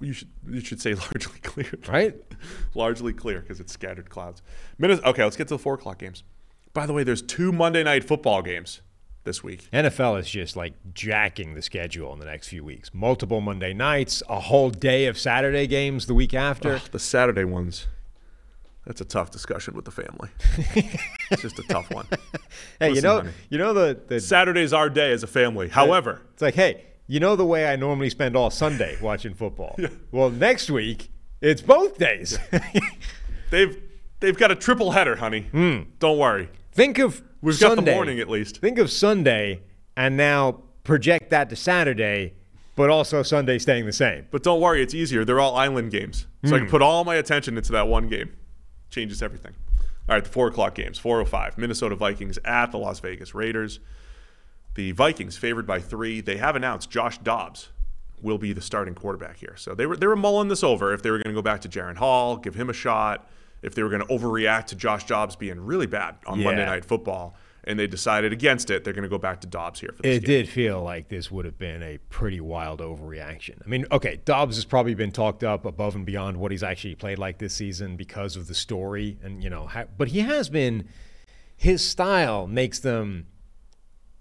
You 0.00 0.12
should 0.12 0.28
you 0.48 0.60
should 0.60 0.80
say 0.80 0.94
largely 1.12 1.40
clear. 1.40 1.72
right? 1.88 2.14
largely 2.74 3.12
clear 3.12 3.40
because 3.40 3.58
it's 3.58 3.72
scattered 3.72 4.10
clouds. 4.10 4.42
Okay, 4.80 5.24
let's 5.24 5.36
get 5.36 5.48
to 5.48 5.54
the 5.54 5.58
four 5.58 5.74
o'clock 5.74 5.98
games. 5.98 6.22
By 6.72 6.86
the 6.86 6.92
way, 6.92 7.02
there's 7.02 7.22
two 7.22 7.50
Monday 7.52 7.82
night 7.82 8.04
football 8.04 8.42
games 8.42 8.80
this 9.24 9.42
week. 9.42 9.68
NFL 9.72 10.18
is 10.20 10.28
just 10.28 10.56
like 10.56 10.74
jacking 10.94 11.54
the 11.54 11.62
schedule 11.62 12.12
in 12.12 12.18
the 12.18 12.26
next 12.26 12.48
few 12.48 12.64
weeks. 12.64 12.90
Multiple 12.92 13.40
Monday 13.40 13.72
nights, 13.72 14.22
a 14.28 14.40
whole 14.40 14.70
day 14.70 15.06
of 15.06 15.18
Saturday 15.18 15.66
games 15.66 16.06
the 16.06 16.14
week 16.14 16.34
after. 16.34 16.74
Ugh, 16.74 16.82
the 16.90 16.98
Saturday 16.98 17.44
ones. 17.44 17.86
That's 18.86 19.00
a 19.00 19.04
tough 19.04 19.30
discussion 19.30 19.74
with 19.74 19.84
the 19.84 19.92
family. 19.92 20.28
it's 21.30 21.42
just 21.42 21.58
a 21.58 21.62
tough 21.62 21.88
one. 21.92 22.06
hey, 22.80 22.92
you 22.92 23.00
know, 23.00 23.18
honey. 23.18 23.30
you 23.48 23.58
know 23.58 23.72
the, 23.72 24.00
the 24.08 24.18
Saturday's 24.18 24.72
our 24.72 24.90
day 24.90 25.12
as 25.12 25.22
a 25.22 25.28
family. 25.28 25.68
However, 25.68 26.20
It's 26.32 26.42
like, 26.42 26.54
hey, 26.54 26.84
you 27.06 27.20
know 27.20 27.36
the 27.36 27.46
way 27.46 27.66
I 27.72 27.76
normally 27.76 28.10
spend 28.10 28.34
all 28.36 28.50
Sunday 28.50 28.98
watching 29.02 29.34
football. 29.34 29.78
Well, 30.10 30.30
next 30.30 30.68
week 30.68 31.10
it's 31.40 31.62
both 31.62 31.96
days. 31.98 32.38
they've 33.50 33.80
they've 34.18 34.36
got 34.36 34.50
a 34.50 34.56
triple 34.56 34.90
header, 34.92 35.16
honey. 35.16 35.42
Hmm. 35.52 35.82
Don't 36.00 36.18
worry. 36.18 36.48
think 36.72 36.98
of 36.98 37.22
We've 37.42 37.58
got 37.58 37.74
the 37.74 37.82
morning 37.82 38.20
at 38.20 38.28
least. 38.28 38.58
Think 38.58 38.78
of 38.78 38.90
Sunday 38.90 39.62
and 39.96 40.16
now 40.16 40.62
project 40.84 41.30
that 41.30 41.50
to 41.50 41.56
Saturday, 41.56 42.34
but 42.76 42.88
also 42.88 43.22
Sunday 43.22 43.58
staying 43.58 43.84
the 43.84 43.92
same. 43.92 44.26
But 44.30 44.44
don't 44.44 44.60
worry, 44.60 44.82
it's 44.82 44.94
easier. 44.94 45.24
They're 45.24 45.40
all 45.40 45.56
island 45.56 45.90
games. 45.90 46.26
So 46.44 46.54
I 46.54 46.58
can 46.58 46.66
hmm. 46.66 46.70
put 46.70 46.82
all 46.82 47.04
my 47.04 47.16
attention 47.16 47.56
into 47.56 47.72
that 47.72 47.88
one 47.88 48.08
game. 48.08 48.32
Changes 48.90 49.22
everything. 49.22 49.54
All 50.08 50.16
right, 50.16 50.24
the 50.24 50.30
four 50.30 50.48
o'clock 50.48 50.74
games. 50.74 50.98
405. 50.98 51.58
Minnesota 51.58 51.96
Vikings 51.96 52.38
at 52.44 52.70
the 52.70 52.78
Las 52.78 53.00
Vegas 53.00 53.34
Raiders. 53.34 53.80
The 54.74 54.92
Vikings 54.92 55.36
favored 55.36 55.66
by 55.66 55.80
three. 55.80 56.20
They 56.20 56.38
have 56.38 56.56
announced 56.56 56.90
Josh 56.90 57.18
Dobbs 57.18 57.68
will 58.22 58.38
be 58.38 58.52
the 58.52 58.60
starting 58.60 58.94
quarterback 58.94 59.38
here. 59.38 59.54
So 59.56 59.74
they 59.74 59.84
were 59.86 59.96
they 59.96 60.06
were 60.06 60.16
mulling 60.16 60.48
this 60.48 60.62
over 60.62 60.92
if 60.94 61.02
they 61.02 61.10
were 61.10 61.18
going 61.18 61.34
to 61.34 61.34
go 61.34 61.42
back 61.42 61.60
to 61.62 61.68
Jaren 61.68 61.96
Hall, 61.96 62.36
give 62.36 62.54
him 62.54 62.70
a 62.70 62.72
shot, 62.72 63.28
if 63.62 63.74
they 63.74 63.82
were 63.82 63.88
going 63.88 64.02
to 64.06 64.08
overreact 64.08 64.66
to 64.66 64.76
Josh 64.76 65.06
Dobbs 65.06 65.36
being 65.36 65.60
really 65.60 65.86
bad 65.86 66.16
on 66.26 66.42
Monday 66.42 66.66
Night 66.66 66.84
Football, 66.84 67.36
and 67.64 67.78
they 67.78 67.86
decided 67.86 68.32
against 68.32 68.70
it. 68.70 68.82
They're 68.82 68.92
going 68.92 69.04
to 69.04 69.08
go 69.08 69.18
back 69.18 69.40
to 69.42 69.46
Dobbs 69.46 69.78
here 69.78 69.92
for 69.94 70.02
this 70.02 70.16
It 70.16 70.24
game. 70.24 70.26
did 70.26 70.48
feel 70.48 70.82
like 70.82 71.08
this 71.08 71.30
would 71.30 71.44
have 71.44 71.58
been 71.58 71.80
a 71.82 71.98
pretty 72.10 72.40
wild 72.40 72.80
overreaction. 72.80 73.62
I 73.64 73.68
mean, 73.68 73.86
okay, 73.92 74.20
Dobbs 74.24 74.56
has 74.56 74.64
probably 74.64 74.94
been 74.94 75.12
talked 75.12 75.44
up 75.44 75.64
above 75.64 75.94
and 75.94 76.04
beyond 76.04 76.38
what 76.38 76.50
he's 76.50 76.64
actually 76.64 76.96
played 76.96 77.18
like 77.20 77.38
this 77.38 77.54
season 77.54 77.96
because 77.96 78.34
of 78.36 78.48
the 78.48 78.54
story, 78.54 79.16
and 79.22 79.42
you 79.44 79.48
know, 79.48 79.68
but 79.96 80.08
he 80.08 80.20
has 80.20 80.48
been. 80.48 80.88
His 81.56 81.86
style 81.86 82.48
makes 82.48 82.80
them. 82.80 83.28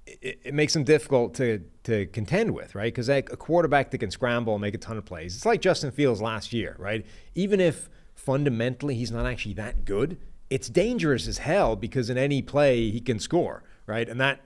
It, 0.06 0.42
it 0.44 0.54
makes 0.54 0.74
them 0.74 0.84
difficult 0.84 1.34
to 1.36 1.64
to 1.86 2.06
contend 2.08 2.52
with, 2.54 2.76
right? 2.76 2.94
Because 2.94 3.10
like 3.10 3.32
a 3.32 3.38
quarterback 3.38 3.90
that 3.90 3.98
can 3.98 4.12
scramble 4.12 4.54
and 4.54 4.62
make 4.62 4.76
a 4.76 4.78
ton 4.78 4.98
of 4.98 5.06
plays, 5.06 5.36
it's 5.36 5.46
like 5.48 5.62
Justin 5.62 5.90
Fields 5.90 6.22
last 6.22 6.54
year, 6.54 6.76
right? 6.78 7.04
Even 7.34 7.60
if 7.60 7.90
fundamentally 8.26 8.96
he's 8.96 9.12
not 9.12 9.26
actually 9.26 9.54
that 9.56 9.84
good, 9.84 10.18
it's 10.50 10.70
dangerous 10.70 11.28
as 11.28 11.40
hell 11.40 11.76
because 11.76 12.10
in 12.10 12.18
any 12.18 12.42
play 12.42 12.92
he 12.92 13.00
can 13.00 13.20
score, 13.20 13.64
right? 13.88 14.08
And 14.08 14.20
that 14.20 14.42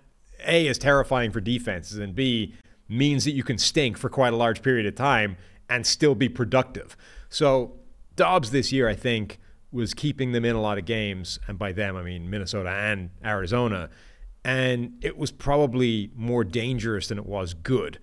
a 0.46 0.68
is 0.68 0.78
terrifying 0.78 1.32
for 1.32 1.42
defenses, 1.42 1.98
and 1.98 2.16
B 2.16 2.54
means 2.88 3.26
that 3.26 3.32
you 3.32 3.44
can 3.44 3.58
stink 3.58 3.98
for 3.98 4.10
quite 4.10 4.32
a 4.32 4.36
large 4.38 4.62
period 4.62 4.86
of 4.86 4.96
time 4.96 5.36
and 5.70 5.86
still 5.86 6.16
be 6.16 6.30
productive. 6.30 6.96
So 7.30 7.74
Dobbs 8.16 8.52
this 8.52 8.72
year, 8.72 8.88
I 8.88 8.96
think, 8.96 9.40
was 9.72 9.94
keeping 9.94 10.32
them 10.32 10.46
in 10.46 10.56
a 10.56 10.62
lot 10.62 10.78
of 10.78 10.86
games, 10.86 11.40
and 11.48 11.60
by 11.60 11.74
them 11.74 11.98
I 11.98 12.04
mean 12.04 12.30
Minnesota 12.30 12.70
and 12.70 13.10
Arizona, 13.26 13.90
and 14.46 14.94
it 15.02 15.18
was 15.18 15.32
probably 15.32 16.12
more 16.16 16.44
dangerous 16.44 17.08
than 17.08 17.18
it 17.18 17.26
was 17.26 17.54
good. 17.54 18.00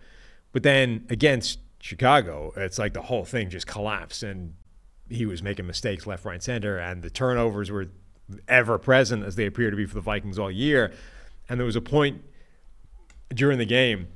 But 0.53 0.65
then 0.65 1.07
against 1.09 1.61
Chicago, 1.81 2.53
it's 2.57 2.79
like 2.79 2.93
the 2.93 3.03
whole 3.03 3.25
thing 3.25 3.49
just 3.49 3.67
collapsed, 3.67 4.23
and 4.23 4.55
he 5.13 5.27
was 5.27 5.43
making 5.43 5.67
mistakes 5.67 6.07
left, 6.07 6.25
right, 6.25 6.43
center, 6.43 6.79
and 6.79 7.03
the 7.03 7.11
turnovers 7.11 7.71
were 7.71 7.87
ever 8.49 8.79
present 8.79 9.25
as 9.25 9.37
they 9.37 9.47
appear 9.47 9.71
to 9.71 9.77
be 9.77 9.87
for 9.87 9.95
the 9.95 10.01
Vikings 10.01 10.39
all 10.39 10.51
year. 10.51 10.93
And 11.49 11.61
there 11.61 11.67
was 11.67 11.77
a 11.77 11.81
point 11.81 12.23
during 13.35 13.59
the 13.59 13.67
game 13.67 14.09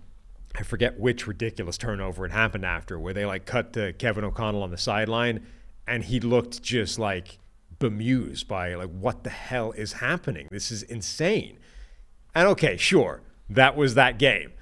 I 0.59 0.63
forget 0.63 0.99
which 0.99 1.27
ridiculous 1.27 1.77
turnover 1.77 2.25
it 2.25 2.33
happened 2.33 2.65
after, 2.65 2.99
where 2.99 3.13
they 3.13 3.27
like 3.27 3.45
cut 3.45 3.73
to 3.75 3.93
Kevin 3.93 4.25
O'Connell 4.25 4.63
on 4.63 4.71
the 4.71 4.79
sideline, 4.79 5.47
and 5.87 6.05
he 6.05 6.19
looked 6.19 6.63
just 6.63 6.99
like 6.99 7.39
bemused 7.79 8.49
by 8.49 8.75
like 8.75 8.91
what 8.91 9.23
the 9.23 9.31
hell 9.31 9.73
is 9.73 9.95
happening? 9.95 10.49
This 10.51 10.71
is 10.71 10.83
insane. 10.83 11.59
And 12.35 12.49
okay, 12.49 12.77
sure, 12.77 13.23
that 13.51 13.77
was 13.77 13.95
that 13.95 14.19
game, 14.19 14.53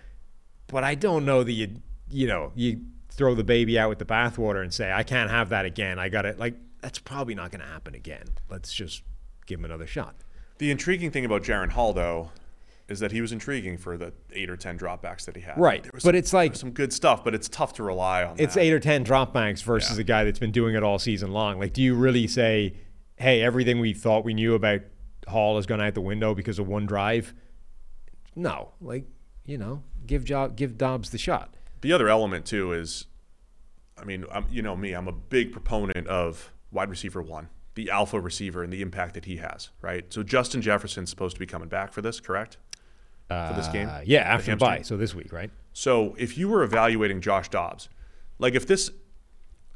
but 0.66 0.82
I 0.82 0.94
don't 0.94 1.24
know 1.24 1.44
that 1.44 1.52
you 1.52 1.76
you 2.10 2.26
know 2.26 2.50
you 2.54 2.80
throw 3.16 3.34
the 3.34 3.44
baby 3.44 3.78
out 3.78 3.88
with 3.88 3.98
the 3.98 4.04
bathwater 4.04 4.62
and 4.62 4.72
say 4.72 4.92
I 4.92 5.02
can't 5.02 5.30
have 5.30 5.48
that 5.50 5.64
again. 5.64 5.98
I 5.98 6.08
got 6.08 6.26
it. 6.26 6.38
Like 6.38 6.54
that's 6.80 6.98
probably 6.98 7.34
not 7.34 7.50
going 7.50 7.60
to 7.60 7.66
happen 7.66 7.94
again. 7.94 8.24
Let's 8.50 8.72
just 8.72 9.02
give 9.46 9.58
him 9.58 9.64
another 9.64 9.86
shot. 9.86 10.14
The 10.58 10.70
intriguing 10.70 11.10
thing 11.10 11.24
about 11.24 11.42
Jaren 11.42 11.70
Hall, 11.70 11.92
though, 11.92 12.30
is 12.88 13.00
that 13.00 13.10
he 13.12 13.20
was 13.22 13.32
intriguing 13.32 13.78
for 13.78 13.96
the 13.96 14.12
eight 14.32 14.50
or 14.50 14.56
ten 14.56 14.78
dropbacks 14.78 15.24
that 15.24 15.34
he 15.36 15.42
had. 15.42 15.56
Right, 15.58 15.86
but 15.90 16.02
some- 16.02 16.14
it's 16.14 16.32
like- 16.34 16.54
some 16.54 16.70
good 16.72 16.92
stuff, 16.92 17.24
but 17.24 17.34
it's 17.34 17.48
tough 17.48 17.72
to 17.74 17.82
rely 17.82 18.22
on. 18.24 18.36
It's 18.38 18.54
that. 18.54 18.60
eight 18.60 18.72
or 18.72 18.80
ten 18.80 19.04
dropbacks 19.04 19.62
versus 19.62 19.96
Yeah. 19.96 20.02
a 20.02 20.04
guy 20.04 20.24
that's 20.24 20.38
been 20.38 20.52
doing 20.52 20.74
it 20.74 20.82
all 20.82 20.98
season 20.98 21.32
long. 21.32 21.58
Like, 21.58 21.72
do 21.72 21.82
you 21.82 21.94
really 21.94 22.26
say, 22.26 22.74
"Hey, 23.16 23.40
everything 23.42 23.80
we 23.80 23.94
thought 23.94 24.24
we 24.24 24.34
knew 24.34 24.54
about 24.54 24.82
Hall 25.28 25.56
has 25.56 25.64
gone 25.64 25.80
out 25.80 25.94
the 25.94 26.02
window 26.02 26.34
because 26.34 26.58
of 26.58 26.68
one 26.68 26.84
drive"? 26.84 27.32
No, 28.36 28.72
like 28.80 29.04
you 29.46 29.58
know, 29.58 29.82
give 30.06 30.24
Job, 30.24 30.56
give 30.56 30.76
Dobbs 30.78 31.10
the 31.10 31.18
shot. 31.18 31.54
The 31.84 31.92
other 31.92 32.08
element 32.08 32.46
too 32.46 32.72
is, 32.72 33.08
I 33.98 34.04
mean, 34.04 34.24
I'm, 34.32 34.46
you 34.50 34.62
know 34.62 34.74
me, 34.74 34.94
I'm 34.94 35.06
a 35.06 35.12
big 35.12 35.52
proponent 35.52 36.06
of 36.08 36.50
wide 36.72 36.88
receiver 36.88 37.20
one, 37.20 37.50
the 37.74 37.90
alpha 37.90 38.18
receiver, 38.18 38.62
and 38.62 38.72
the 38.72 38.80
impact 38.80 39.12
that 39.12 39.26
he 39.26 39.36
has. 39.36 39.68
Right. 39.82 40.10
So 40.10 40.22
Justin 40.22 40.62
Jefferson's 40.62 41.10
supposed 41.10 41.36
to 41.36 41.40
be 41.40 41.44
coming 41.44 41.68
back 41.68 41.92
for 41.92 42.00
this, 42.00 42.20
correct? 42.20 42.56
for 43.28 43.52
this 43.54 43.68
game. 43.68 43.86
Uh, 43.88 44.00
yeah, 44.04 44.20
after 44.20 44.52
the 44.52 44.56
bye, 44.56 44.80
so 44.80 44.96
this 44.96 45.14
week, 45.14 45.30
right? 45.30 45.50
So 45.74 46.14
if 46.18 46.38
you 46.38 46.48
were 46.48 46.62
evaluating 46.62 47.20
Josh 47.20 47.50
Dobbs, 47.50 47.90
like 48.38 48.54
if 48.54 48.66
this, 48.66 48.90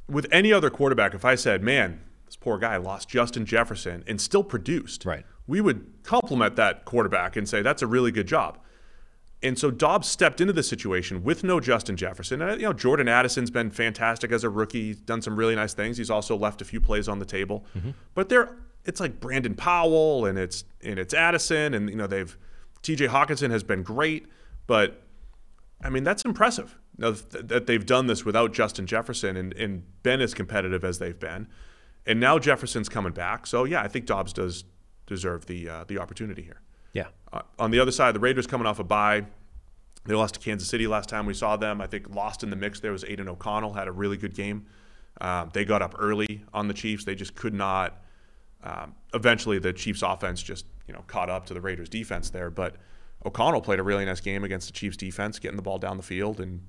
with 0.09 0.27
any 0.33 0.51
other 0.51 0.71
quarterback, 0.71 1.13
if 1.15 1.27
I 1.27 1.35
said, 1.35 1.63
man, 1.63 2.01
this 2.25 2.37
poor 2.37 2.57
guy 2.57 2.79
lost 2.79 3.11
Justin 3.11 3.45
Jefferson 3.45 4.03
and 4.07 4.19
still 4.19 4.45
produced, 4.45 5.05
Right. 5.05 5.27
we 5.47 5.61
would 5.61 5.93
compliment 6.05 6.57
that 6.57 6.87
quarterback 6.87 7.37
and 7.37 7.47
say 7.47 7.61
that's 7.61 7.83
a 7.83 7.87
really 7.87 8.13
good 8.13 8.27
job. 8.29 8.59
And 9.43 9.59
so 9.59 9.71
Dobbs 9.71 10.09
stepped 10.09 10.41
into 10.41 10.53
the 10.53 10.65
situation 10.65 11.23
with 11.23 11.45
no 11.45 11.61
Justin 11.61 11.97
Jefferson. 11.97 12.43
And, 12.43 12.61
you 12.61 12.67
know, 12.67 12.73
Jordan 12.73 13.07
Addison's 13.07 13.51
been 13.51 13.71
fantastic 13.71 14.33
as 14.33 14.43
a 14.43 14.51
rookie. 14.51 14.87
He's 14.87 15.01
done 15.01 15.23
some 15.23 15.37
really 15.37 15.55
nice 15.55 15.75
things. 15.75 15.97
He's 15.97 16.11
also 16.11 16.37
left 16.37 16.61
a 16.61 16.65
few 16.65 16.81
plays 16.81 17.09
on 17.09 17.21
the 17.21 17.25
table. 17.25 17.65
But 18.15 18.29
they're 18.29 18.51
it's 18.85 19.01
like 19.01 19.21
Brandon 19.21 19.55
Powell 19.55 20.25
and 20.25 20.39
it's 20.39 20.65
and 20.83 20.99
it's 20.99 21.13
Addison 21.15 21.75
and 21.75 21.91
you 21.91 21.97
know 21.97 22.07
they've 22.07 22.37
T.J. 22.83 23.09
Hockenson 23.09 23.51
has 23.51 23.63
been 23.63 23.83
great, 23.83 24.27
but 24.67 25.03
I 25.83 25.91
mean, 25.91 26.05
that's 26.05 26.25
impressive 26.25 26.77
that 26.99 27.67
they've 27.67 27.87
done 27.87 28.09
this 28.09 28.25
without 28.25 28.53
Justin 28.53 28.87
Jefferson 28.87 29.37
and, 29.37 29.53
and 29.55 29.85
been 30.03 30.21
as 30.21 30.35
competitive 30.35 30.85
as 30.85 30.99
they've 30.99 31.19
been. 31.19 31.47
And 32.07 32.19
now 32.19 32.39
Jefferson's 32.39 32.89
coming 32.89 33.13
back. 33.13 33.47
So, 33.47 33.65
yeah, 33.65 33.83
I 33.83 33.89
think 33.89 34.07
Dobbs 34.07 34.33
does 34.33 34.65
deserve 35.07 35.47
the, 35.47 35.69
uh, 35.69 35.85
the 35.87 35.99
opportunity 35.99 36.43
here. 36.43 36.61
Yeah. 36.93 37.09
Uh, 37.33 37.43
on 37.59 37.71
the 37.71 37.81
other 37.81 37.93
side, 37.93 38.15
the 38.15 38.21
Raiders 38.21 38.47
coming 38.47 38.67
off 38.67 38.79
a 38.79 38.85
bye. 38.85 39.27
They 40.05 40.15
lost 40.15 40.35
to 40.35 40.41
Kansas 40.41 40.69
City 40.69 40.87
last 40.87 41.09
time 41.09 41.27
we 41.27 41.35
saw 41.35 41.57
them. 41.57 41.81
I 41.81 41.87
think 41.87 42.15
lost 42.15 42.43
in 42.43 42.51
the 42.51 42.57
mix 42.57 42.81
there 42.81 42.93
was 42.93 43.05
Aidan 43.05 43.29
O'Connell, 43.29 43.75
had 43.75 43.89
a 43.89 43.93
really 43.93 44.17
good 44.17 44.35
game. 44.35 44.67
Um, 45.21 45.51
they 45.53 45.65
got 45.65 45.83
up 45.83 45.95
early 45.99 46.45
on 46.55 46.69
the 46.69 46.75
Chiefs. 46.75 47.05
They 47.05 47.15
just 47.15 47.35
could 47.35 47.55
not. 47.55 48.03
Um, 48.63 48.95
eventually, 49.13 49.59
the 49.59 49.73
Chiefs' 49.73 50.03
offense 50.03 50.43
just 50.43 50.67
you 50.87 50.95
know 50.95 51.05
caught 51.07 51.29
up 51.29 51.47
to 51.47 51.55
the 51.55 51.61
Raiders' 51.61 51.89
defense 51.89 52.31
there. 52.31 52.51
But 52.51 52.77
O'Connell 53.27 53.61
played 53.61 53.81
a 53.81 53.83
really 53.83 54.05
nice 54.05 54.21
game 54.21 54.45
against 54.45 54.69
the 54.69 54.73
Chiefs' 54.73 54.97
defense, 54.97 55.39
getting 55.39 55.57
the 55.57 55.63
ball 55.63 55.79
down 55.79 55.97
the 55.97 56.03
field 56.03 56.41
and 56.41 56.63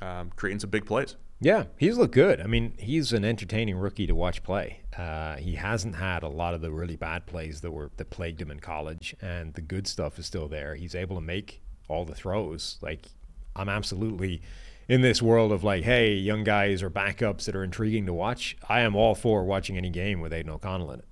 um, 0.00 0.30
creating 0.36 0.60
some 0.60 0.70
big 0.70 0.86
plays. 0.86 1.16
Yeah, 1.40 1.64
he's 1.76 1.96
looked 1.96 2.14
good. 2.14 2.40
I 2.40 2.46
mean, 2.46 2.74
he's 2.78 3.12
an 3.12 3.24
entertaining 3.24 3.76
rookie 3.76 4.08
to 4.08 4.14
watch 4.14 4.42
play. 4.42 4.80
Uh, 4.96 5.36
he 5.36 5.54
hasn't 5.54 5.94
had 5.94 6.24
a 6.24 6.28
lot 6.28 6.52
of 6.54 6.60
the 6.62 6.72
really 6.72 6.96
bad 6.96 7.26
plays 7.26 7.60
that 7.60 7.70
were 7.70 7.90
that 7.96 8.10
plagued 8.10 8.42
him 8.42 8.50
in 8.50 8.58
college, 8.58 9.14
and 9.22 9.54
the 9.54 9.60
good 9.60 9.86
stuff 9.86 10.18
is 10.18 10.26
still 10.26 10.48
there. 10.48 10.74
He's 10.74 10.96
able 10.96 11.14
to 11.16 11.22
make 11.22 11.62
all 11.86 12.04
the 12.04 12.14
throws. 12.14 12.78
Like, 12.82 13.06
I'm 13.54 13.68
absolutely 13.68 14.42
in 14.88 15.00
this 15.02 15.22
world 15.22 15.52
of 15.52 15.62
like, 15.62 15.84
hey, 15.84 16.14
young 16.14 16.42
guys 16.42 16.82
or 16.82 16.90
backups 16.90 17.44
that 17.44 17.54
are 17.54 17.62
intriguing 17.62 18.06
to 18.06 18.12
watch. 18.12 18.56
I 18.68 18.80
am 18.80 18.96
all 18.96 19.14
for 19.14 19.44
watching 19.44 19.76
any 19.76 19.90
game 19.90 20.20
with 20.20 20.32
Aidan 20.32 20.50
O'Connell 20.50 20.90
in 20.90 20.98
it. 21.00 21.04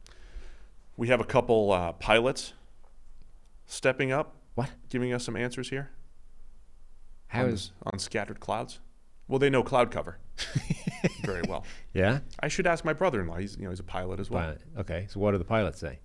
We 0.97 1.07
have 1.09 1.21
a 1.21 1.25
couple 1.25 1.71
uh, 1.73 1.93
pilots 1.93 2.53
stepping 3.67 4.11
up, 4.11 4.35
What? 4.57 4.71
giving 4.89 5.13
us 5.13 5.25
some 5.25 5.37
answers 5.37 5.69
here 5.71 5.91
How 7.29 7.45
on, 7.45 7.51
is? 7.51 7.71
on 7.85 7.99
scattered 7.99 8.41
clouds. 8.41 8.81
Well, 9.29 9.39
they 9.39 9.51
know 9.51 9.63
cloud 9.63 9.91
cover 9.91 10.19
very 11.23 11.43
well. 11.49 11.65
Yeah. 11.93 12.21
I 12.41 12.49
should 12.49 12.67
ask 12.67 12.85
my 12.85 12.93
brother-in-law. 12.93 13.37
He's 13.39 13.57
you 13.57 13.65
know 13.65 13.71
he's 13.71 13.81
a 13.81 13.85
pilot 13.85 14.21
as 14.21 14.31
well. 14.31 14.43
Pilot. 14.43 14.61
Okay. 14.79 15.07
So 15.11 15.21
what 15.21 15.33
do 15.33 15.39
the 15.39 15.45
pilots 15.45 15.79
say? 15.81 15.99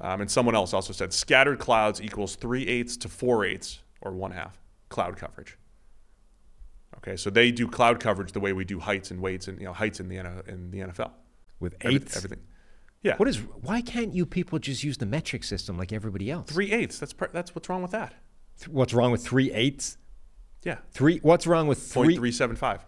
Um, 0.00 0.20
and 0.20 0.30
someone 0.30 0.54
else 0.54 0.72
also 0.72 0.92
said 0.92 1.12
scattered 1.12 1.58
clouds 1.58 2.00
equals 2.00 2.36
three 2.36 2.66
eighths 2.68 2.96
to 2.98 3.08
four 3.08 3.44
eighths 3.44 3.80
or 4.00 4.12
one 4.12 4.30
half 4.30 4.60
cloud 4.90 5.16
coverage. 5.16 5.58
Okay, 6.98 7.16
so 7.16 7.30
they 7.30 7.50
do 7.52 7.68
cloud 7.68 8.00
coverage 8.00 8.32
the 8.32 8.40
way 8.40 8.52
we 8.52 8.64
do 8.64 8.78
heights 8.80 9.10
and 9.10 9.20
weights 9.20 9.46
and 9.48 9.58
you 9.60 9.66
know 9.66 9.72
heights 9.72 10.00
in 10.00 10.08
the 10.08 10.16
in 10.46 10.70
the 10.70 10.78
NFL. 10.80 11.10
With 11.60 11.74
Every- 11.80 11.96
eighths? 11.96 12.16
everything. 12.16 12.44
Yeah. 13.02 13.16
What 13.16 13.28
is? 13.28 13.38
Why 13.38 13.80
can't 13.80 14.14
you 14.14 14.26
people 14.26 14.58
just 14.58 14.82
use 14.84 14.98
the 14.98 15.06
metric 15.06 15.44
system 15.44 15.76
like 15.78 15.92
everybody 15.92 16.30
else? 16.30 16.48
three 16.50 16.70
eighths? 16.72 16.98
That's 16.98 17.14
that's 17.32 17.54
what's 17.54 17.68
wrong 17.68 17.82
with 17.82 17.90
that. 17.92 18.14
Th- 18.58 18.68
What's 18.68 18.92
wrong 18.94 19.12
with 19.12 19.24
three 19.24 19.52
eighths? 19.52 19.98
Yeah, 20.64 20.78
Three. 20.90 21.18
What's 21.22 21.46
wrong 21.46 21.66
with 21.68 21.78
point 21.92 22.06
three? 22.08 22.16
three 22.16 22.32
seven 22.32 22.56
five. 22.56 22.84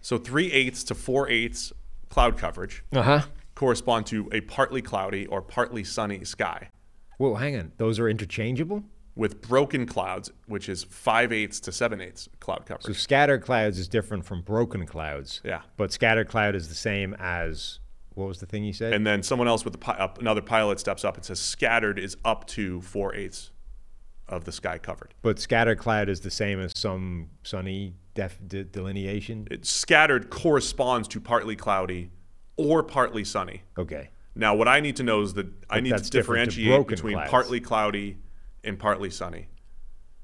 so 0.00 0.18
three 0.18 0.50
eighths 0.52 0.84
to 0.84 0.94
four 0.94 1.28
eighths 1.28 1.72
cloud 2.08 2.36
coverage 2.38 2.84
Uh 2.92 3.02
huh. 3.02 3.20
correspond 3.54 4.06
to 4.06 4.28
a 4.32 4.40
partly 4.42 4.82
cloudy 4.82 5.26
or 5.26 5.42
partly 5.42 5.84
sunny 5.84 6.24
sky. 6.24 6.70
Whoa, 7.18 7.34
hang 7.34 7.56
on. 7.56 7.72
Those 7.76 7.98
are 7.98 8.08
interchangeable. 8.08 8.82
with 9.16 9.42
broken 9.42 9.86
clouds, 9.86 10.30
which 10.46 10.68
is 10.68 10.84
five 10.84 11.32
eighths 11.32 11.60
to 11.60 11.72
seven 11.72 12.00
eighths 12.00 12.28
cloud 12.40 12.64
coverage. 12.64 12.86
So 12.86 12.92
scattered 12.92 13.42
clouds 13.42 13.78
is 13.78 13.88
different 13.88 14.24
from 14.24 14.40
broken 14.42 14.86
clouds. 14.86 15.40
Yeah. 15.44 15.62
But 15.76 15.92
scattered 15.92 16.28
cloud 16.28 16.54
is 16.54 16.68
the 16.68 16.74
same 16.74 17.14
as 17.18 17.80
what 18.14 18.26
was 18.28 18.38
the 18.38 18.46
thing 18.46 18.64
you 18.64 18.72
said? 18.72 18.92
and 18.92 19.06
then 19.06 19.22
someone 19.22 19.48
else 19.48 19.64
with 19.64 19.72
the 19.72 19.78
pi- 19.78 19.94
up, 19.98 20.18
another 20.20 20.40
pilot 20.42 20.78
steps 20.80 21.04
up 21.04 21.16
and 21.16 21.24
says 21.24 21.38
scattered 21.40 21.98
is 21.98 22.16
up 22.24 22.46
to 22.48 22.80
four 22.82 23.14
eighths 23.14 23.50
of 24.30 24.44
the 24.44 24.52
sky 24.52 24.78
covered. 24.78 25.12
but 25.22 25.38
scattered 25.38 25.78
cloud 25.78 26.08
is 26.08 26.20
the 26.20 26.30
same 26.30 26.60
as 26.60 26.72
some 26.76 27.28
sunny 27.42 27.94
def- 28.14 28.38
de- 28.46 28.64
delineation. 28.64 29.46
It, 29.50 29.66
scattered 29.66 30.30
corresponds 30.30 31.08
to 31.08 31.20
partly 31.20 31.56
cloudy 31.56 32.10
or 32.56 32.82
partly 32.82 33.24
sunny. 33.24 33.62
Okay. 33.76 34.10
Now, 34.34 34.54
what 34.54 34.68
I 34.68 34.80
need 34.80 34.96
to 34.96 35.02
know 35.02 35.20
is 35.22 35.34
that 35.34 35.46
I 35.68 35.80
need 35.80 35.90
to 35.90 35.96
that's 35.96 36.08
different 36.10 36.50
to 36.52 36.56
differentiate 36.56 36.86
between 36.86 37.14
clouds. 37.14 37.30
partly 37.30 37.60
cloudy 37.60 38.16
and 38.64 38.78
partly 38.78 39.10
sunny. 39.10 39.48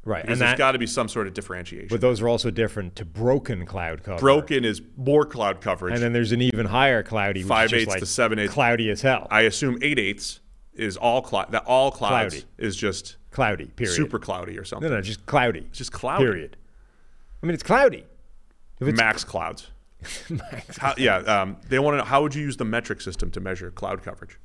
Right. 0.05 0.23
Because 0.23 0.41
and 0.41 0.49
there's 0.49 0.59
got 0.59 0.73
to 0.73 0.79
be 0.79 0.87
some 0.87 1.09
sort 1.09 1.27
of 1.27 1.35
differentiation. 1.35 1.89
but 1.91 2.01
those 2.01 2.21
are 2.23 2.29
also 2.29 2.53
different 2.53 2.95
to 2.97 3.05
broken 3.05 3.67
cloud 3.67 4.05
cover. 4.05 4.21
Broken 4.21 4.65
is 4.65 4.81
more 4.97 5.25
cloud 5.27 5.61
coverage. 5.61 5.95
And 5.95 6.03
then 6.03 6.13
there's 6.13 6.31
an 6.31 6.41
even 6.41 6.67
higher 6.67 7.03
cloudy, 7.03 7.41
which 7.41 7.49
Five 7.49 7.67
is 7.73 7.83
eighths 7.83 7.89
like 7.91 7.99
to 8.01 8.07
seven 8.07 8.39
eighths. 8.39 8.53
cloudy 8.55 8.89
as 8.91 9.03
hell. 9.03 9.27
I 9.33 9.41
assume 9.43 9.79
eight 9.83 9.99
eighths 9.99 10.39
is 10.75 10.97
all 10.97 11.23
cloud. 11.23 11.51
That 11.51 11.65
all 11.67 11.91
clouds 11.91 12.35
Cloudy. 12.35 12.47
is 12.59 12.77
just 12.77 13.17
cloudy. 13.37 13.67
Period. 13.67 13.95
super 13.95 14.19
cloudy 14.19 14.59
or 14.59 14.65
something. 14.65 14.89
No, 14.89 14.97
no, 14.97 15.03
just 15.03 15.27
cloudy. 15.27 15.61
It's 15.69 15.79
just 15.79 15.93
cloudy. 15.93 16.25
Period. 16.25 16.57
I 17.43 17.47
mean, 17.47 17.55
it's 17.55 17.63
cloudy. 17.63 18.05
If 18.81 18.89
it's 18.89 18.97
Max 18.99 19.25
clouds. 19.25 19.69
max, 20.31 20.77
How, 20.79 20.95
yeah, 20.99 21.17
um, 21.19 21.57
they 21.69 21.79
want 21.79 21.95
to 21.95 21.99
know 21.99 22.05
how 22.05 22.23
would 22.23 22.35
you 22.35 22.43
use 22.43 22.57
the 22.57 22.65
metric 22.65 23.01
system 23.01 23.31
to 23.33 23.41
measure 23.41 23.71
cloud 23.71 24.03
coverage? 24.03 24.39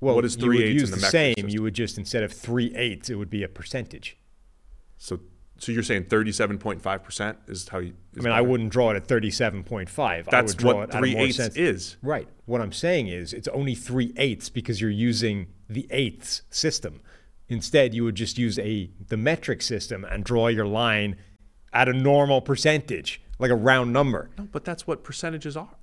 well, 0.00 0.14
what 0.14 0.24
is 0.24 0.36
you 0.36 0.48
would 0.48 0.56
3/8 0.58 0.70
in 0.70 0.76
the 0.78 0.96
the 0.96 1.00
same. 1.00 1.34
system? 1.34 1.48
You 1.50 1.62
would 1.62 1.74
just 1.74 1.98
instead 1.98 2.22
of 2.22 2.32
three 2.32 2.74
eighths, 2.76 3.08
it 3.10 3.14
would 3.16 3.30
be 3.30 3.42
a 3.42 3.48
percentage. 3.48 4.16
So, 4.98 5.20
so 5.58 5.72
you're 5.72 5.82
saying 5.82 6.04
37.5 6.04 7.02
percent 7.02 7.38
is 7.48 7.68
how 7.68 7.78
you? 7.78 7.94
I 8.14 8.18
is 8.18 8.24
mean, 8.24 8.32
I 8.34 8.40
wouldn't 8.42 8.70
draw 8.70 8.90
it 8.92 8.96
at 8.96 9.06
thirty-seven 9.06 9.64
point 9.64 9.88
five. 9.88 10.28
I 10.28 10.30
That's 10.30 10.52
would 10.52 10.58
draw 10.58 10.74
what 10.74 10.88
it 10.90 10.94
at 10.94 10.94
a 10.94 10.96
more 10.98 11.00
three 11.00 11.16
eighths 11.16 11.36
sens- 11.36 11.56
is. 11.56 11.96
Right. 12.02 12.28
What 12.44 12.60
I'm 12.60 12.72
saying 12.72 13.08
is, 13.08 13.32
it's 13.32 13.48
only 13.48 13.74
three 13.74 14.12
eighths 14.16 14.48
because 14.50 14.80
you're 14.80 14.90
using 14.90 15.48
the 15.68 15.86
eighths 15.90 16.42
system. 16.50 17.00
Instead, 17.48 17.94
you 17.94 18.04
would 18.04 18.14
just 18.14 18.38
use 18.38 18.58
a 18.58 18.90
the 19.08 19.16
metric 19.16 19.62
system 19.62 20.04
and 20.04 20.24
draw 20.24 20.48
your 20.48 20.66
line 20.66 21.16
at 21.72 21.88
a 21.88 21.92
normal 21.92 22.40
percentage, 22.40 23.20
like 23.38 23.50
a 23.50 23.54
round 23.54 23.92
number. 23.92 24.30
No, 24.38 24.48
but 24.50 24.64
that's 24.64 24.86
what 24.86 25.04
percentages 25.04 25.56
are. 25.56 25.76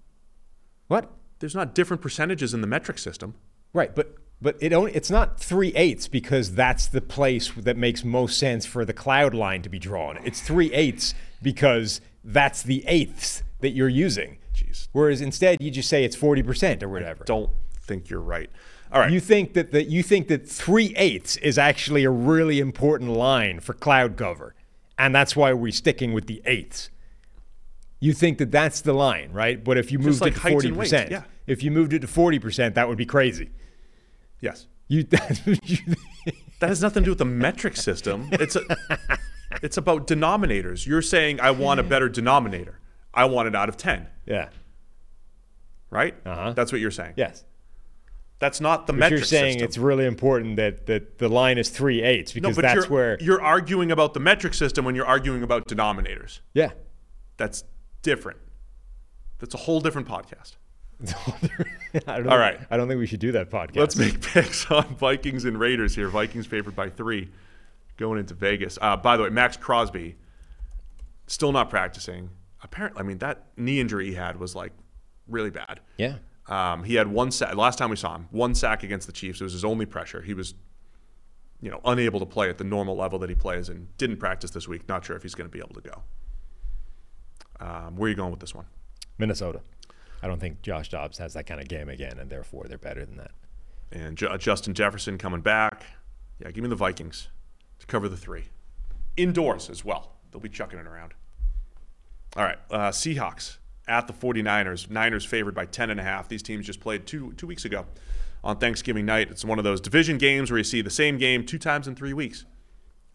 What? 0.87 1.11
There's 1.39 1.55
not 1.55 1.73
different 1.75 2.01
percentages 2.01 2.53
in 2.53 2.61
the 2.61 2.67
metric 2.67 2.97
system. 2.97 3.35
Right, 3.73 3.95
but 3.95 4.15
but 4.41 4.57
it 4.59 4.73
only 4.73 4.91
it's 4.93 5.09
not 5.09 5.39
three 5.39 5.73
eighths 5.75 6.07
because 6.07 6.53
that's 6.53 6.87
the 6.87 7.01
place 7.01 7.51
that 7.55 7.77
makes 7.77 8.03
most 8.03 8.37
sense 8.37 8.65
for 8.65 8.83
the 8.83 8.93
cloud 8.93 9.33
line 9.33 9.61
to 9.61 9.69
be 9.69 9.79
drawn. 9.79 10.19
It's 10.25 10.41
three 10.41 10.71
eighths 10.73 11.13
because 11.41 12.01
that's 12.23 12.61
the 12.61 12.83
eighths 12.87 13.43
that 13.61 13.71
you're 13.71 13.89
using. 13.89 14.37
Jeez. 14.53 14.89
Whereas 14.91 15.21
instead 15.21 15.61
you 15.61 15.71
just 15.71 15.89
say 15.89 16.03
it's 16.03 16.15
forty 16.15 16.43
percent 16.43 16.83
or 16.83 16.89
whatever. 16.89 17.23
I 17.23 17.25
Don't 17.25 17.49
think 17.81 18.09
you're 18.09 18.19
right. 18.19 18.49
All 18.93 19.01
right. 19.01 19.11
You 19.11 19.19
think 19.19 19.53
that 19.53 19.71
that 19.71 19.87
you 19.87 20.03
think 20.03 20.27
that 20.27 20.47
three 20.47 20.93
eighths 20.95 21.35
is 21.37 21.57
actually 21.57 22.03
a 22.03 22.11
really 22.11 22.59
important 22.59 23.09
line 23.09 23.59
for 23.59 23.73
cloud 23.73 24.15
cover, 24.15 24.53
and 24.99 25.13
that's 25.15 25.35
why 25.35 25.51
we're 25.51 25.71
sticking 25.71 26.13
with 26.13 26.27
the 26.27 26.41
eighths. 26.45 26.91
You 27.99 28.13
think 28.13 28.37
that 28.37 28.51
that's 28.51 28.81
the 28.81 28.93
line, 28.93 29.31
right? 29.31 29.63
But 29.63 29.77
if 29.77 29.91
you 29.91 29.97
moved 29.97 30.21
like 30.21 30.33
it 30.33 30.35
to 30.35 30.41
forty 30.51 30.71
percent, 30.71 31.09
yeah. 31.09 31.23
if 31.47 31.63
you 31.63 31.71
moved 31.71 31.93
it 31.93 31.99
to 31.99 32.07
forty 32.07 32.37
percent, 32.37 32.75
that 32.75 32.87
would 32.87 32.97
be 32.97 33.05
crazy. 33.05 33.49
Yes. 34.41 34.67
You, 34.89 35.07
you 35.63 35.77
That 36.59 36.69
has 36.69 36.81
nothing 36.81 37.03
to 37.03 37.05
do 37.05 37.11
with 37.11 37.17
the 37.17 37.25
metric 37.25 37.75
system. 37.75 38.29
It's 38.31 38.55
a, 38.55 38.61
it's 39.63 39.77
about 39.77 40.07
denominators. 40.07 40.85
You're 40.85 41.01
saying 41.01 41.39
I 41.39 41.51
want 41.51 41.79
a 41.79 41.83
better 41.83 42.09
denominator. 42.09 42.79
I 43.13 43.25
want 43.25 43.47
it 43.47 43.55
out 43.55 43.69
of 43.69 43.77
10, 43.77 44.07
yeah, 44.25 44.49
right? 45.89 46.15
Uh-huh. 46.25 46.53
That's 46.53 46.71
what 46.71 46.81
you're 46.81 46.89
saying. 46.89 47.13
yes. 47.15 47.43
That's 48.43 48.59
not 48.59 48.87
the 48.87 48.93
But 48.93 48.99
metric 48.99 49.19
you're 49.19 49.25
saying 49.25 49.53
system. 49.53 49.65
it's 49.65 49.77
really 49.77 50.05
important 50.05 50.57
that, 50.57 50.85
that 50.87 51.17
the 51.17 51.29
line 51.29 51.57
is 51.57 51.69
three 51.69 52.03
eighths 52.03 52.35
no, 52.35 52.41
because 52.41 52.55
but 52.57 52.61
that's 52.63 52.75
you're, 52.75 52.87
where 52.87 53.17
you're 53.21 53.41
arguing 53.41 53.89
about 53.89 54.13
the 54.13 54.19
metric 54.19 54.53
system 54.53 54.83
when 54.83 54.95
you're 54.95 55.05
arguing 55.05 55.43
about 55.43 55.65
denominators. 55.69 56.41
yeah. 56.53 56.71
That's 57.37 57.63
different. 58.01 58.39
That's 59.39 59.53
a 59.53 59.57
whole 59.57 59.79
different 59.79 60.09
podcast. 60.09 60.57
I 62.05 62.17
don't 62.17 62.27
All 62.27 62.37
right. 62.37 62.59
I 62.69 62.75
don't 62.75 62.89
think 62.89 62.99
we 62.99 63.05
should 63.07 63.21
do 63.21 63.31
that 63.31 63.49
podcast. 63.49 63.77
Let's 63.77 63.95
make 63.95 64.19
picks 64.21 64.69
on 64.71 64.93
Vikings 64.97 65.45
and 65.45 65.57
Raiders 65.57 65.95
here. 65.95 66.09
Vikings 66.09 66.45
favored 66.45 66.75
by 66.75 66.89
three 66.89 67.29
going 67.95 68.19
into 68.19 68.33
Vegas. 68.33 68.77
Uh, 68.81 68.97
by 68.97 69.15
the 69.15 69.23
way, 69.23 69.29
Maxx 69.29 69.55
Crosby 69.55 70.17
still 71.27 71.53
not 71.53 71.69
practicing. 71.69 72.29
Apparently, 72.61 72.99
I 72.99 73.03
mean, 73.03 73.19
that 73.19 73.45
knee 73.55 73.79
injury 73.79 74.07
he 74.07 74.15
had 74.15 74.37
was 74.37 74.53
like 74.53 74.73
really 75.29 75.49
bad. 75.49 75.79
yeah. 75.97 76.17
Um, 76.47 76.83
he 76.83 76.95
had 76.95 77.07
one 77.07 77.31
sack. 77.31 77.55
Last 77.55 77.77
time 77.77 77.89
we 77.89 77.95
saw 77.95 78.15
him, 78.15 78.27
one 78.31 78.53
sack 78.55 78.83
against 78.83 79.07
the 79.07 79.13
Chiefs. 79.13 79.39
It 79.39 79.43
was 79.45 79.53
his 79.53 79.63
only 79.63 79.85
pressure. 79.85 80.21
He 80.21 80.33
was, 80.33 80.53
you 81.61 81.71
know, 81.71 81.79
unable 81.85 82.19
to 82.19 82.25
play 82.25 82.49
at 82.49 82.57
the 82.57 82.63
normal 82.63 82.95
level 82.97 83.17
that 83.19 83.29
he 83.29 83.35
plays, 83.35 83.69
and 83.69 83.95
didn't 83.97 84.17
practice 84.17 84.51
this 84.51 84.67
week. 84.67 84.87
Not 84.89 85.05
sure 85.05 85.15
if 85.15 85.23
he's 85.23 85.35
going 85.35 85.49
to 85.49 85.51
be 85.51 85.59
able 85.59 85.75
to 85.75 85.81
go. 85.81 86.03
Um, 87.59 87.95
where 87.95 88.07
are 88.07 88.09
you 88.09 88.15
going 88.15 88.31
with 88.31 88.41
this 88.41 88.53
one? 88.53 88.65
Minnesota. 89.17 89.61
I 90.21 90.27
don't 90.27 90.39
think 90.39 90.61
Josh 90.61 90.89
Dobbs 90.89 91.17
has 91.17 91.33
that 91.33 91.45
kind 91.45 91.61
of 91.61 91.67
game 91.67 91.89
again, 91.89 92.17
and 92.19 92.29
therefore 92.29 92.65
they're 92.67 92.77
better 92.77 93.05
than 93.05 93.17
that. 93.17 93.31
And 93.91 94.17
Ju- 94.17 94.37
Justin 94.37 94.73
Jefferson 94.73 95.17
coming 95.17 95.41
back. 95.41 95.85
Yeah, 96.39 96.51
give 96.51 96.63
me 96.63 96.69
the 96.69 96.75
Vikings 96.75 97.29
to 97.79 97.85
cover 97.85 98.09
the 98.09 98.17
three. 98.17 98.45
Indoors 99.15 99.69
as 99.69 99.85
well. 99.85 100.13
They'll 100.31 100.41
be 100.41 100.49
chucking 100.49 100.79
it 100.79 100.87
around. 100.87 101.13
All 102.35 102.43
right, 102.43 102.57
uh, 102.71 102.89
Seahawks 102.89 103.57
at 103.87 104.07
the 104.07 104.13
49ers. 104.13 104.89
Niners 104.89 105.25
favored 105.25 105.53
by 105.55 105.65
10.5. 105.65 106.27
These 106.27 106.43
teams 106.43 106.65
just 106.65 106.79
played 106.79 107.05
two, 107.05 107.33
two 107.33 107.47
weeks 107.47 107.65
ago 107.65 107.85
on 108.43 108.57
Thanksgiving 108.57 109.05
night. 109.05 109.29
It's 109.31 109.45
one 109.45 109.57
of 109.57 109.63
those 109.63 109.81
division 109.81 110.17
games 110.17 110.51
where 110.51 110.57
you 110.57 110.63
see 110.63 110.81
the 110.81 110.89
same 110.89 111.17
game 111.17 111.45
two 111.45 111.59
times 111.59 111.87
in 111.87 111.95
three 111.95 112.13
weeks. 112.13 112.45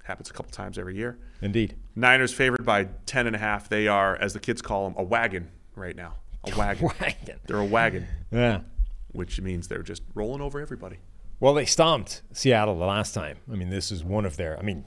Happens 0.04 0.30
a 0.30 0.32
couple 0.32 0.50
times 0.52 0.78
every 0.78 0.96
year. 0.96 1.18
Indeed. 1.42 1.76
Niners 1.94 2.32
favored 2.32 2.64
by 2.64 2.84
10.5. 3.06 3.68
They 3.68 3.88
are, 3.88 4.16
as 4.16 4.32
the 4.32 4.40
kids 4.40 4.62
call 4.62 4.84
them, 4.88 4.94
a 4.98 5.02
wagon 5.02 5.50
right 5.74 5.94
now. 5.96 6.14
A 6.52 6.56
wagon. 6.56 6.88
Wagon. 7.00 7.40
They're 7.46 7.58
a 7.58 7.64
wagon, 7.64 8.06
Yeah. 8.30 8.60
which 9.08 9.40
means 9.40 9.66
they're 9.68 9.82
just 9.82 10.02
rolling 10.14 10.40
over 10.40 10.60
everybody. 10.60 10.96
Well, 11.40 11.52
they 11.52 11.64
stomped 11.66 12.22
Seattle 12.32 12.78
the 12.78 12.86
last 12.86 13.12
time. 13.12 13.38
I 13.52 13.56
mean, 13.56 13.70
this 13.70 13.90
is 13.90 14.02
one 14.04 14.24
of 14.24 14.36
their, 14.36 14.56
I 14.58 14.62
mean, 14.62 14.84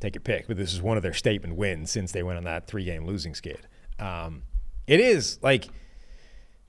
take 0.00 0.16
your 0.16 0.20
pick, 0.22 0.48
but 0.48 0.56
this 0.56 0.74
is 0.74 0.82
one 0.82 0.96
of 0.96 1.02
their 1.04 1.14
statement 1.14 1.54
wins 1.56 1.90
since 1.92 2.10
they 2.12 2.22
went 2.24 2.36
on 2.36 2.44
that 2.44 2.66
three 2.66 2.84
game 2.84 3.06
losing 3.06 3.34
skid. 3.34 3.60
Um, 4.00 4.42
it 4.88 5.00
is 5.00 5.38
like 5.42 5.68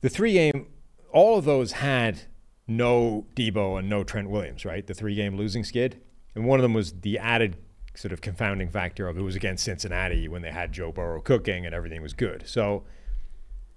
the 0.01 0.09
three 0.09 0.33
game, 0.33 0.67
all 1.11 1.37
of 1.37 1.45
those 1.45 1.71
had 1.71 2.21
no 2.67 3.25
Deebo 3.35 3.79
and 3.79 3.89
no 3.89 4.03
Trent 4.03 4.29
Williams, 4.29 4.65
right? 4.65 4.85
The 4.85 4.93
three 4.93 5.15
game 5.15 5.35
losing 5.35 5.63
skid. 5.63 5.99
And 6.35 6.45
one 6.45 6.59
of 6.59 6.61
them 6.61 6.73
was 6.73 6.93
the 7.01 7.17
added 7.17 7.57
sort 7.95 8.11
of 8.11 8.21
confounding 8.21 8.69
factor 8.69 9.07
of 9.07 9.17
it 9.17 9.21
was 9.21 9.35
against 9.35 9.63
Cincinnati 9.63 10.27
when 10.27 10.41
they 10.41 10.51
had 10.51 10.71
Joe 10.71 10.91
Burrow 10.91 11.21
cooking 11.21 11.65
and 11.65 11.73
everything 11.73 12.01
was 12.01 12.13
good. 12.13 12.43
So 12.45 12.83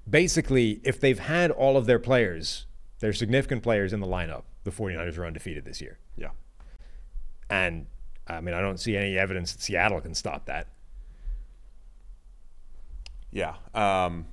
basically, 0.08 0.80
if 0.84 1.00
they've 1.00 1.18
had 1.18 1.50
all 1.50 1.76
of 1.76 1.86
their 1.86 1.98
players, 1.98 2.66
their 2.98 3.12
significant 3.12 3.62
players 3.62 3.92
in 3.92 4.00
the 4.00 4.06
lineup, 4.06 4.42
the 4.64 4.70
49ers 4.70 5.18
are 5.18 5.26
undefeated 5.26 5.64
this 5.64 5.80
year. 5.80 5.98
Yeah. 6.16 6.30
And 7.48 7.86
I 8.26 8.40
mean, 8.40 8.54
I 8.54 8.60
don't 8.60 8.78
see 8.78 8.96
any 8.96 9.16
evidence 9.16 9.52
that 9.52 9.62
Seattle 9.62 10.00
can 10.00 10.14
stop 10.14 10.46
that. 10.46 10.68
Yeah. 13.32 13.54
Um, 13.74 14.26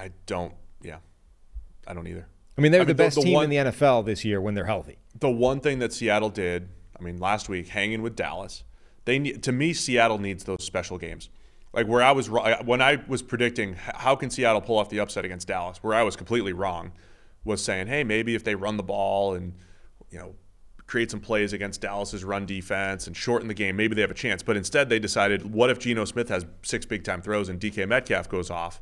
I 0.00 0.10
don't. 0.26 0.54
Yeah. 0.82 0.98
I 1.86 1.94
don't 1.94 2.06
either. 2.06 2.26
I 2.56 2.60
mean, 2.60 2.72
they're 2.72 2.82
I 2.82 2.84
the 2.84 2.88
mean, 2.88 2.96
the- 2.96 3.02
best 3.04 3.16
the 3.16 3.22
team 3.22 3.34
one- 3.34 3.44
in 3.44 3.50
the 3.50 3.56
NFL 3.70 4.04
this 4.04 4.24
year 4.24 4.40
when 4.40 4.54
they're 4.54 4.66
healthy. 4.66 4.98
The 5.18 5.30
one 5.30 5.60
thing 5.60 5.78
that 5.80 5.92
Seattle 5.92 6.30
did, 6.30 6.68
I 6.98 7.02
mean, 7.02 7.18
last 7.18 7.48
week, 7.48 7.68
hanging 7.68 8.02
with 8.02 8.16
Dallas, 8.16 8.64
they 9.04 9.18
need, 9.18 9.42
to 9.42 9.52
me, 9.52 9.72
Seattle 9.72 10.18
needs 10.18 10.44
those 10.44 10.62
special 10.64 10.98
games. 10.98 11.28
Like 11.72 11.86
where 11.86 12.02
I 12.02 12.12
was 12.12 12.28
when 12.28 12.80
I 12.82 12.98
was 13.06 13.22
predicting 13.22 13.74
how 13.74 14.16
can 14.16 14.28
Seattle 14.30 14.60
pull 14.60 14.78
off 14.78 14.88
the 14.88 14.98
upset 15.00 15.24
against 15.24 15.46
Dallas, 15.48 15.78
where 15.82 15.94
I 15.94 16.02
was 16.02 16.16
completely 16.16 16.52
wrong, 16.52 16.90
was 17.44 17.62
saying, 17.62 17.86
hey, 17.86 18.02
maybe 18.04 18.34
if 18.34 18.42
they 18.42 18.54
run 18.56 18.76
the 18.76 18.82
ball 18.82 19.34
and 19.34 19.54
you 20.10 20.18
know 20.18 20.34
create 20.86 21.10
some 21.12 21.20
plays 21.20 21.52
against 21.52 21.80
Dallas's 21.80 22.24
run 22.24 22.44
defense 22.44 23.06
and 23.06 23.16
shorten 23.16 23.46
the 23.46 23.54
game, 23.54 23.76
maybe 23.76 23.94
they 23.94 24.00
have 24.00 24.10
a 24.10 24.14
chance. 24.14 24.42
But 24.42 24.56
instead, 24.56 24.88
they 24.88 24.98
decided, 24.98 25.52
what 25.52 25.70
if 25.70 25.78
Geno 25.78 26.04
Smith 26.04 26.28
has 26.30 26.44
six 26.62 26.84
big 26.84 27.04
time 27.04 27.22
throws 27.22 27.48
and 27.48 27.60
DK 27.60 27.86
Metcalf 27.86 28.28
goes 28.28 28.50
off? 28.50 28.80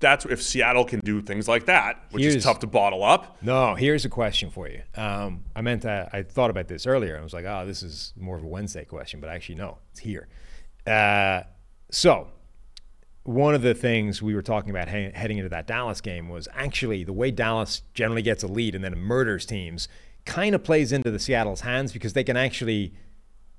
That's 0.00 0.24
if 0.24 0.42
Seattle 0.42 0.84
can 0.84 1.00
do 1.00 1.20
things 1.20 1.46
like 1.46 1.66
that, 1.66 2.02
which 2.10 2.22
Here's- 2.22 2.36
is 2.36 2.44
tough 2.44 2.58
to 2.60 2.66
bottle 2.66 3.04
up. 3.04 3.36
No, 3.42 3.74
here's 3.74 4.04
a 4.06 4.08
question 4.08 4.50
for 4.50 4.66
you. 4.66 4.80
Um, 4.96 5.44
I 5.54 5.60
meant 5.60 5.82
to, 5.82 6.08
I 6.12 6.22
thought 6.22 6.48
about 6.50 6.68
this 6.68 6.86
earlier. 6.86 7.18
I 7.18 7.22
was 7.22 7.34
like, 7.34 7.44
oh, 7.44 7.66
this 7.66 7.82
is 7.82 8.14
more 8.16 8.36
of 8.36 8.42
a 8.42 8.46
Wednesday 8.46 8.84
question, 8.86 9.20
but 9.20 9.28
actually, 9.28 9.56
no, 9.56 9.76
it's 9.90 10.00
here. 10.00 10.28
Uh, 10.86 11.42
so, 11.90 12.28
one 13.24 13.54
of 13.54 13.60
the 13.60 13.74
things 13.74 14.22
we 14.22 14.34
were 14.34 14.40
talking 14.42 14.70
about 14.70 14.88
he- 14.88 15.10
heading 15.14 15.36
into 15.36 15.50
that 15.50 15.66
Dallas 15.66 16.00
game 16.00 16.30
was 16.30 16.48
actually 16.54 17.04
the 17.04 17.12
way 17.12 17.30
Dallas 17.30 17.82
generally 17.92 18.22
gets 18.22 18.42
a 18.42 18.48
lead 18.48 18.74
and 18.74 18.82
then 18.82 18.96
murders 18.98 19.44
teams 19.44 19.86
kind 20.24 20.54
of 20.54 20.64
plays 20.64 20.92
into 20.92 21.10
the 21.10 21.18
Seattle's 21.18 21.60
hands 21.60 21.92
because 21.92 22.14
they 22.14 22.24
can 22.24 22.36
actually 22.38 22.94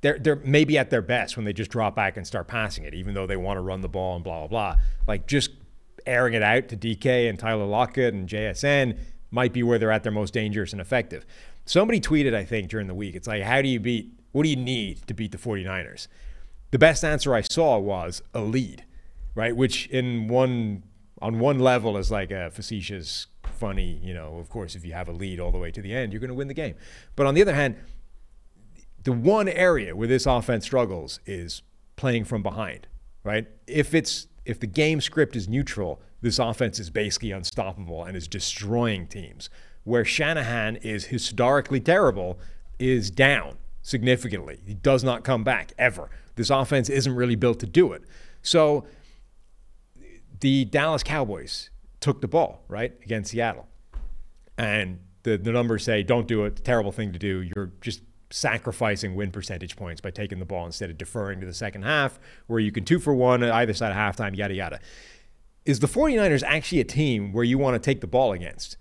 they're 0.01 0.17
they're 0.17 0.37
maybe 0.37 0.79
at 0.79 0.89
their 0.89 1.03
best 1.03 1.37
when 1.37 1.45
they 1.45 1.53
just 1.53 1.69
drop 1.69 1.95
back 1.95 2.17
and 2.17 2.25
start 2.25 2.47
passing 2.47 2.83
it, 2.85 2.95
even 2.95 3.13
though 3.13 3.27
they 3.27 3.37
want 3.37 3.57
to 3.57 3.61
run 3.61 3.81
the 3.81 3.87
ball 3.87 4.15
and 4.15 4.23
blah 4.23 4.39
blah 4.39 4.47
blah. 4.47 4.75
Like 5.07 5.27
just 5.27 5.51
airing 6.05 6.33
it 6.33 6.43
out 6.43 6.67
to 6.69 6.77
DK 6.77 7.29
and 7.29 7.37
Tyler 7.37 7.65
Lockett 7.65 8.13
and 8.13 8.27
JSN 8.27 8.97
might 9.31 9.53
be 9.53 9.63
where 9.63 9.79
they're 9.79 9.91
at 9.91 10.03
their 10.03 10.11
most 10.11 10.33
dangerous 10.33 10.71
and 10.71 10.81
effective. 10.81 11.25
Somebody 11.65 12.01
tweeted, 12.01 12.33
I 12.33 12.43
think, 12.43 12.69
during 12.69 12.87
the 12.87 12.93
week, 12.93 13.15
it's 13.15 13.27
like, 13.27 13.43
how 13.43 13.61
do 13.61 13.67
you 13.67 13.79
beat 13.79 14.11
what 14.31 14.43
do 14.43 14.49
you 14.49 14.55
need 14.55 15.05
to 15.07 15.13
beat 15.13 15.31
the 15.31 15.37
49ers? 15.37 16.07
The 16.71 16.79
best 16.79 17.03
answer 17.03 17.35
I 17.35 17.41
saw 17.41 17.77
was 17.77 18.21
a 18.33 18.41
lead, 18.41 18.85
right? 19.35 19.55
Which 19.55 19.87
in 19.87 20.27
one 20.27 20.83
on 21.21 21.39
one 21.39 21.59
level 21.59 21.97
is 21.97 22.09
like 22.09 22.31
a 22.31 22.49
facetious, 22.49 23.27
funny, 23.43 23.99
you 24.01 24.13
know, 24.13 24.37
of 24.37 24.49
course, 24.49 24.75
if 24.75 24.85
you 24.85 24.93
have 24.93 25.07
a 25.07 25.11
lead 25.11 25.39
all 25.39 25.51
the 25.51 25.57
way 25.57 25.69
to 25.69 25.81
the 25.81 25.93
end, 25.93 26.11
you're 26.11 26.19
going 26.19 26.29
to 26.29 26.35
win 26.35 26.47
the 26.47 26.53
game. 26.53 26.75
But 27.15 27.27
on 27.27 27.35
the 27.35 27.41
other 27.41 27.53
hand, 27.53 27.75
the 29.03 29.11
one 29.11 29.47
area 29.47 29.95
where 29.95 30.07
this 30.07 30.25
offense 30.25 30.65
struggles 30.65 31.19
is 31.25 31.61
playing 31.95 32.23
from 32.23 32.41
behind, 32.41 32.87
right? 33.23 33.47
If 33.67 33.93
it's 33.93 34.27
if 34.45 34.59
the 34.59 34.67
game 34.67 35.01
script 35.01 35.35
is 35.35 35.47
neutral, 35.47 36.01
this 36.21 36.39
offense 36.39 36.79
is 36.79 36.89
basically 36.89 37.31
unstoppable 37.31 38.03
and 38.03 38.15
is 38.15 38.27
destroying 38.27 39.07
teams. 39.07 39.49
Where 39.83 40.05
Shanahan 40.05 40.77
is 40.77 41.05
historically 41.05 41.79
terrible 41.79 42.39
is 42.79 43.09
down 43.09 43.57
significantly. 43.81 44.59
He 44.65 44.73
does 44.73 45.03
not 45.03 45.23
come 45.23 45.43
back 45.43 45.73
ever. 45.77 46.09
This 46.35 46.49
offense 46.49 46.89
isn't 46.89 47.15
really 47.15 47.35
built 47.35 47.59
to 47.59 47.65
do 47.65 47.93
it. 47.93 48.03
So 48.41 48.85
the 50.39 50.65
Dallas 50.65 51.03
Cowboys 51.03 51.69
took 51.99 52.21
the 52.21 52.27
ball, 52.27 52.63
right, 52.67 52.93
against 53.03 53.31
Seattle. 53.31 53.67
And 54.57 54.99
the, 55.23 55.37
the 55.37 55.51
numbers 55.51 55.83
say, 55.83 56.03
don't 56.03 56.27
do 56.27 56.45
it. 56.45 56.63
Terrible 56.63 56.91
thing 56.91 57.13
to 57.13 57.19
do. 57.19 57.41
You're 57.41 57.71
just 57.81 58.01
sacrificing 58.31 59.15
win 59.15 59.31
percentage 59.31 59.75
points 59.75 60.01
by 60.01 60.11
taking 60.11 60.39
the 60.39 60.45
ball 60.45 60.65
instead 60.65 60.89
of 60.89 60.97
deferring 60.97 61.39
to 61.41 61.45
the 61.45 61.53
second 61.53 61.83
half, 61.83 62.19
where 62.47 62.59
you 62.59 62.71
can 62.71 62.83
two 62.83 62.99
for 62.99 63.13
one 63.13 63.43
either 63.43 63.73
side 63.73 63.91
of 63.91 63.97
halftime, 63.97 64.35
yada, 64.35 64.53
yada. 64.53 64.79
Is 65.65 65.79
the 65.79 65.87
49ers 65.87 66.43
actually 66.43 66.81
a 66.81 66.85
team 66.85 67.33
where 67.33 67.43
you 67.43 67.57
want 67.57 67.75
to 67.75 67.79
take 67.79 68.01
the 68.01 68.07
ball 68.07 68.33
against? 68.33 68.77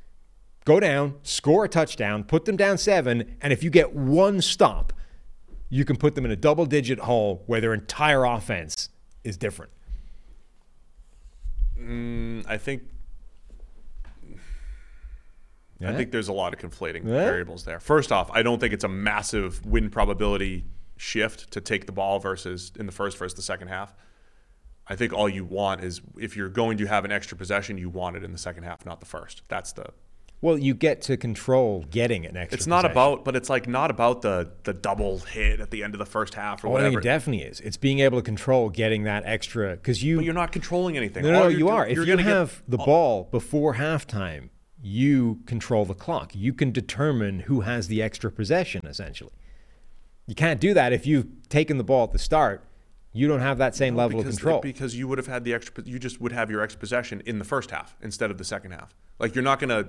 Go 0.65 0.81
down, 0.81 1.17
score 1.23 1.65
a 1.65 1.69
touchdown, 1.69 2.25
put 2.25 2.45
them 2.45 2.57
down 2.57 2.79
seven, 2.79 3.37
and 3.41 3.53
if 3.53 3.63
you 3.63 3.71
get 3.71 3.95
one 3.95 4.41
stop, 4.41 4.93
you 5.69 5.85
can 5.85 5.97
put 5.97 6.15
them 6.15 6.25
in 6.25 6.31
a 6.31 6.37
double 6.37 6.67
digit 6.67 7.01
hole 7.01 7.43
where 7.47 7.61
their 7.61 7.73
entire 7.73 8.25
offense 8.25 8.89
is 9.25 9.37
different. 9.37 9.73
Mm, 11.79 12.45
I 12.47 12.59
think 12.59 12.83
I 15.82 15.93
think 15.94 16.11
there's 16.12 16.28
a 16.28 16.32
lot 16.32 16.52
of 16.52 16.61
conflating 16.61 17.05
Yeah? 17.05 17.24
variables 17.24 17.65
there. 17.65 17.81
First 17.81 18.12
off, 18.12 18.31
I 18.32 18.43
don't 18.43 18.59
think 18.61 18.73
it's 18.74 18.85
a 18.85 18.89
massive 18.89 19.65
win 19.65 19.89
probability 19.90 20.65
shift 20.97 21.51
to 21.52 21.61
take 21.61 21.86
the 21.86 21.93
ball 21.93 22.19
versus 22.19 22.73
in 22.78 22.86
the 22.86 22.93
first 22.93 23.16
versus 23.16 23.35
the 23.35 23.43
second 23.43 23.69
half. 23.69 23.94
I 24.86 24.97
think 24.97 25.12
all 25.12 25.28
you 25.28 25.44
want 25.44 25.82
is 25.85 26.01
if 26.19 26.36
you're 26.36 26.48
going 26.48 26.77
to 26.78 26.86
have 26.86 27.05
an 27.05 27.12
extra 27.12 27.36
possession, 27.39 27.78
you 27.78 27.89
want 27.89 28.16
it 28.16 28.24
in 28.24 28.32
the 28.32 28.39
second 28.39 28.65
half, 28.65 28.85
not 28.85 29.01
the 29.01 29.07
first. 29.07 29.43
That's 29.48 29.73
the 29.73 29.86
Well, 30.43 30.59
you 30.59 30.74
get 30.74 31.01
to 31.02 31.16
control 31.16 31.85
getting 31.90 32.27
an 32.27 32.36
extra. 32.36 32.57
It's 32.57 32.66
not 32.66 32.78
possession. 32.82 32.93
about, 32.93 33.24
but 33.24 33.36
it's 33.36 33.48
like 33.48 33.69
not 33.69 33.90
about 33.90 34.20
the 34.23 34.51
the 34.65 34.74
double 34.74 35.20
hit 35.20 35.61
at 35.61 35.70
the 35.70 35.82
end 35.85 35.94
of 35.94 35.98
the 35.98 36.07
first 36.07 36.35
half 36.35 36.65
or 36.65 36.69
whatever. 36.70 36.86
Oh, 36.86 36.89
I 36.89 36.90
think 36.93 37.01
it 37.05 37.09
definitely 37.09 37.44
is. 37.44 37.61
It's 37.61 37.77
being 37.77 38.01
able 38.01 38.19
to 38.19 38.23
control 38.24 38.69
getting 38.69 39.05
that 39.05 39.23
extra 39.27 39.77
because 39.77 40.02
you. 40.02 40.16
but 40.16 40.24
you're 40.24 40.35
not 40.35 40.51
controlling 40.52 40.97
anything. 40.97 41.23
no, 41.23 41.31
no, 41.32 41.39
no, 41.44 41.48
you're 41.48 41.59
you 41.61 41.66
do- 41.66 41.90
If 41.90 41.97
you're 41.97 42.05
you 42.07 42.12
gonna 42.12 42.23
get- 42.24 42.32
have 42.36 42.62
the 42.69 42.78
ball 42.78 43.28
before 43.31 43.77
halftime, 43.77 44.48
you 44.82 45.40
control 45.47 45.85
the 45.85 45.94
clock. 45.94 46.32
You 46.35 46.52
can 46.52 46.73
determine 46.73 47.40
who 47.40 47.61
has 47.61 47.89
the 47.89 48.02
extra 48.02 48.31
possession. 48.31 48.86
Essentially, 48.86 49.32
you 50.27 50.35
can't 50.35 50.61
do 50.61 50.74
that 50.74 50.93
if 50.93 51.07
you've 51.07 51.27
taken 51.48 51.78
the 51.78 51.85
ball 51.85 52.05
at 52.05 52.12
the 52.12 52.19
start. 52.19 52.65
You 53.12 53.27
don't 53.27 53.40
have 53.40 53.59
that 53.59 53.74
same 53.74 53.97
level 53.97 54.20
of 54.20 54.27
control. 54.27 54.61
because 54.61 54.97
you 54.97 55.09
would 55.09 55.19
have 55.19 55.27
had 55.27 55.43
the 55.44 55.52
extra. 55.52 55.82
You 55.85 55.98
just 55.98 56.20
would 56.20 56.32
have 56.32 56.51
your 56.51 56.61
extra 56.62 56.78
possession 56.78 57.23
in 57.27 57.39
the 57.39 57.44
first 57.44 57.73
half 57.73 57.97
instead 58.01 58.31
of 58.31 58.39
the 58.39 58.44
second 58.44 58.70
half. 58.70 58.94
Like 59.19 59.35
you're 59.35 59.44
not 59.44 59.59
gonna. 59.59 59.89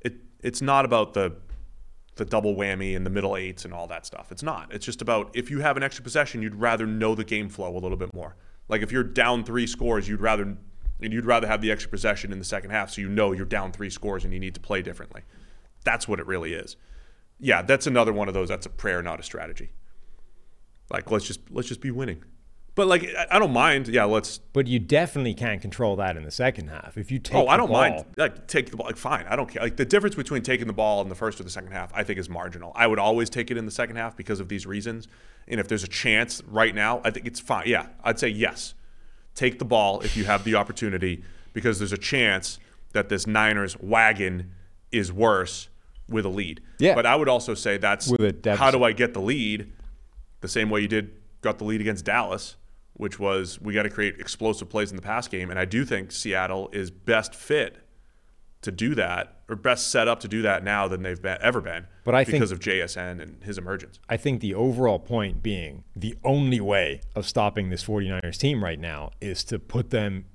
It 0.00 0.16
it's 0.40 0.62
not 0.62 0.84
about 0.84 1.14
the 1.14 1.36
the 2.14 2.24
double 2.24 2.54
whammy 2.54 2.94
and 2.96 3.04
the 3.04 3.10
middle 3.10 3.36
eights 3.36 3.64
and 3.64 3.74
all 3.74 3.86
that 3.88 4.06
stuff. 4.06 4.30
It's 4.30 4.42
not. 4.42 4.72
It's 4.72 4.84
just 4.86 5.02
about 5.02 5.30
if 5.34 5.50
you 5.50 5.60
have 5.60 5.76
an 5.76 5.82
extra 5.82 6.04
possession, 6.04 6.40
you'd 6.42 6.54
rather 6.54 6.86
know 6.86 7.14
the 7.14 7.24
game 7.24 7.48
flow 7.48 7.76
a 7.76 7.80
little 7.80 7.96
bit 7.98 8.14
more. 8.14 8.36
Like 8.68 8.82
if 8.82 8.92
you're 8.92 9.04
down 9.04 9.44
three 9.44 9.66
scores, 9.66 10.08
you'd 10.08 10.20
rather 10.20 10.56
and 11.00 11.12
you'd 11.12 11.24
rather 11.24 11.46
have 11.46 11.60
the 11.60 11.70
extra 11.70 11.90
possession 11.90 12.32
in 12.32 12.38
the 12.38 12.44
second 12.44 12.70
half, 12.70 12.90
so 12.90 13.00
you 13.00 13.08
know 13.08 13.32
you're 13.32 13.44
down 13.46 13.72
three 13.72 13.90
scores 13.90 14.24
and 14.24 14.32
you 14.32 14.40
need 14.40 14.54
to 14.54 14.60
play 14.60 14.82
differently. 14.82 15.22
That's 15.84 16.08
what 16.08 16.18
it 16.20 16.26
really 16.26 16.54
is. 16.54 16.76
Yeah, 17.40 17.62
that's 17.62 17.86
another 17.86 18.12
one 18.12 18.28
of 18.28 18.34
those. 18.34 18.48
That's 18.48 18.66
a 18.66 18.70
prayer, 18.70 19.02
not 19.02 19.20
a 19.20 19.22
strategy. 19.22 19.70
Like 20.90 21.10
let's 21.10 21.26
just 21.26 21.40
let's 21.50 21.68
just 21.68 21.80
be 21.80 21.90
winning. 21.90 22.24
But 22.74 22.86
like 22.86 23.08
I- 23.30 23.38
don't 23.38 23.52
mind. 23.52 23.88
Yeah, 23.88 24.04
let's. 24.04 24.38
but 24.38 24.66
you 24.66 24.78
definitely 24.78 25.34
can't 25.34 25.60
control 25.60 25.96
that 25.96 26.16
in 26.16 26.22
the 26.22 26.30
second 26.30 26.68
half. 26.68 26.96
If 26.96 27.10
you 27.10 27.18
take 27.18 27.36
Oh, 27.36 27.46
I 27.48 27.56
don't 27.56 27.68
ball, 27.68 27.80
mind. 27.90 28.04
Like 28.16 28.46
take 28.46 28.70
the 28.70 28.76
ball. 28.76 28.86
Like 28.86 28.96
fine, 28.96 29.26
I 29.28 29.36
don't 29.36 29.48
care. 29.48 29.62
Like 29.62 29.76
the 29.76 29.84
difference 29.84 30.14
between 30.14 30.42
taking 30.42 30.66
the 30.66 30.72
ball 30.72 31.02
in 31.02 31.08
the 31.08 31.14
first 31.14 31.40
or 31.40 31.44
the 31.44 31.50
second 31.50 31.72
half, 31.72 31.90
I 31.94 32.04
think 32.04 32.18
is 32.18 32.28
marginal. 32.28 32.72
I 32.74 32.86
would 32.86 32.98
always 32.98 33.28
take 33.30 33.50
it 33.50 33.56
in 33.56 33.66
the 33.66 33.72
second 33.72 33.96
half 33.96 34.16
because 34.16 34.40
of 34.40 34.48
these 34.48 34.64
reasons. 34.66 35.08
And 35.48 35.58
if 35.60 35.68
there's 35.68 35.84
a 35.84 35.88
chance 35.88 36.42
right 36.46 36.74
now, 36.74 37.00
I 37.04 37.10
think 37.10 37.26
it's 37.26 37.40
fine. 37.40 37.64
Yeah, 37.66 37.88
I'd 38.04 38.18
say 38.18 38.28
yes. 38.28 38.74
Take 39.38 39.60
the 39.60 39.64
ball 39.64 40.00
if 40.00 40.16
you 40.16 40.24
have 40.24 40.42
the 40.42 40.56
opportunity 40.56 41.22
because 41.52 41.78
there's 41.78 41.92
a 41.92 41.96
chance 41.96 42.58
that 42.92 43.08
this 43.08 43.24
Niners 43.24 43.78
wagon 43.78 44.50
is 44.90 45.12
worse 45.12 45.68
with 46.08 46.24
a 46.24 46.28
lead. 46.28 46.60
Yeah. 46.80 46.96
But 46.96 47.06
I 47.06 47.14
would 47.14 47.28
also 47.28 47.54
say 47.54 47.76
that's 47.76 48.08
With 48.08 48.44
a 48.44 48.56
how 48.56 48.72
do 48.72 48.82
I 48.82 48.90
get 48.90 49.14
the 49.14 49.20
lead? 49.20 49.72
The 50.40 50.48
same 50.48 50.70
way 50.70 50.80
you 50.80 50.88
did 50.88 51.12
got 51.40 51.58
the 51.58 51.64
lead 51.64 51.80
against 51.80 52.04
Dallas, 52.04 52.56
which 52.94 53.20
was 53.20 53.60
we 53.60 53.74
got 53.74 53.84
to 53.84 53.90
create 53.90 54.18
explosive 54.18 54.68
plays 54.68 54.90
in 54.90 54.96
the 54.96 55.02
pass 55.02 55.28
game. 55.28 55.50
And 55.50 55.58
I 55.60 55.66
do 55.66 55.84
think 55.84 56.10
Seattle 56.10 56.68
is 56.72 56.90
best 56.90 57.32
fit 57.32 57.76
to 58.62 58.70
do 58.72 58.94
that 58.96 59.36
or 59.48 59.56
best 59.56 59.88
set 59.88 60.08
up 60.08 60.20
to 60.20 60.28
do 60.28 60.42
that 60.42 60.62
now 60.64 60.88
than 60.88 61.02
they've 61.02 61.22
been, 61.22 61.38
ever 61.40 61.60
been. 61.60 61.86
But 62.04 62.14
I 62.14 62.24
think- 62.24 62.34
because 62.36 62.52
of 62.52 62.60
JSN 62.60 63.20
and 63.20 63.42
his 63.44 63.56
emergence. 63.58 63.98
I 64.08 64.16
think 64.16 64.40
the 64.40 64.54
overall 64.54 64.98
point 64.98 65.42
being 65.42 65.84
the 65.94 66.16
only 66.24 66.60
way 66.60 67.00
of 67.14 67.26
stopping 67.26 67.70
this 67.70 67.84
49ers 67.84 68.36
team 68.38 68.62
right 68.64 68.78
now 68.78 69.10
is 69.20 69.44
to 69.44 69.58
put 69.58 69.90
them 69.90 70.26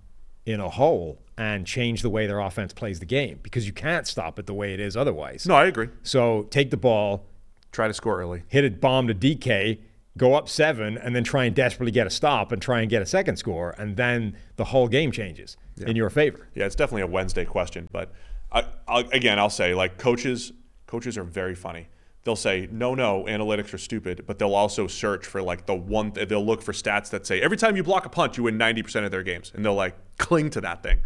in 0.46 0.60
a 0.60 0.70
hole 0.70 1.22
and 1.38 1.66
change 1.66 2.02
the 2.02 2.10
way 2.10 2.28
their 2.28 2.40
offense 2.40 2.74
plays 2.74 3.00
the 3.00 3.06
game 3.06 3.40
because 3.44 3.66
you 3.66 3.74
can't 3.74 4.08
stop 4.08 4.38
it 4.40 4.46
the 4.46 4.54
way 4.54 4.74
it 4.74 4.80
is 4.80 4.96
otherwise. 4.98 5.46
No, 5.48 5.56
I 5.56 5.66
agree. 5.66 5.90
So 6.04 6.44
take 6.50 6.70
the 6.70 6.78
ball, 6.78 7.26
Try 7.72 7.88
to 7.88 7.94
score 7.94 8.20
early. 8.22 8.44
hit 8.50 8.64
a 8.66 8.70
bomb 8.70 9.08
to 9.08 9.14
DK, 9.16 9.80
go 10.18 10.36
up 10.36 10.48
seven, 10.48 10.98
and 10.98 11.16
then 11.16 11.24
try 11.24 11.46
and 11.46 11.56
desperately 11.56 11.92
get 11.92 12.06
a 12.06 12.10
stop 12.10 12.52
and 12.52 12.62
try 12.62 12.82
and 12.82 12.90
get 12.90 13.02
a 13.02 13.06
second 13.06 13.38
score, 13.38 13.74
and 13.78 13.98
then 13.98 14.38
the 14.58 14.66
whole 14.66 14.88
game 14.88 15.12
changes 15.12 15.58
in 15.86 15.96
your 15.96 16.10
favor. 16.10 16.48
Yeah, 16.54 16.66
it's 16.66 16.76
definitely 16.76 17.02
a 17.02 17.08
Wednesday 17.08 17.46
question, 17.46 17.90
but 17.92 18.12
I, 18.52 18.66
I'll, 18.88 19.10
again, 19.10 19.40
I'll 19.40 19.50
say 19.50 19.74
like 19.74 19.98
coaches, 19.98 20.54
coaches 20.86 21.18
are 21.18 21.24
very 21.24 21.56
funny. 21.56 21.88
They'll 22.26 22.36
say 22.36 22.70
no, 22.72 22.96
no, 22.96 23.26
analytics 23.26 23.74
are 23.74 23.78
stupid, 23.80 24.26
but 24.28 24.40
they'll 24.40 24.56
also 24.56 24.88
search 24.88 25.26
for 25.26 25.42
like 25.42 25.66
the 25.66 25.74
one. 25.74 26.14
They'll 26.14 26.46
look 26.46 26.62
for 26.62 26.72
stats 26.72 27.10
that 27.10 27.26
say 27.26 27.42
every 27.42 27.58
time 27.58 27.76
you 27.76 27.84
block 27.84 28.06
a 28.06 28.10
punt, 28.10 28.38
you 28.38 28.44
win 28.44 28.58
ninety 28.58 28.84
percent 28.84 29.04
of 29.04 29.12
their 29.12 29.24
games, 29.24 29.52
and 29.56 29.66
they'll 29.66 29.74
like 29.74 29.96
cling 30.20 30.52
to 30.52 30.62
that 30.62 30.84
thing. 30.84 31.00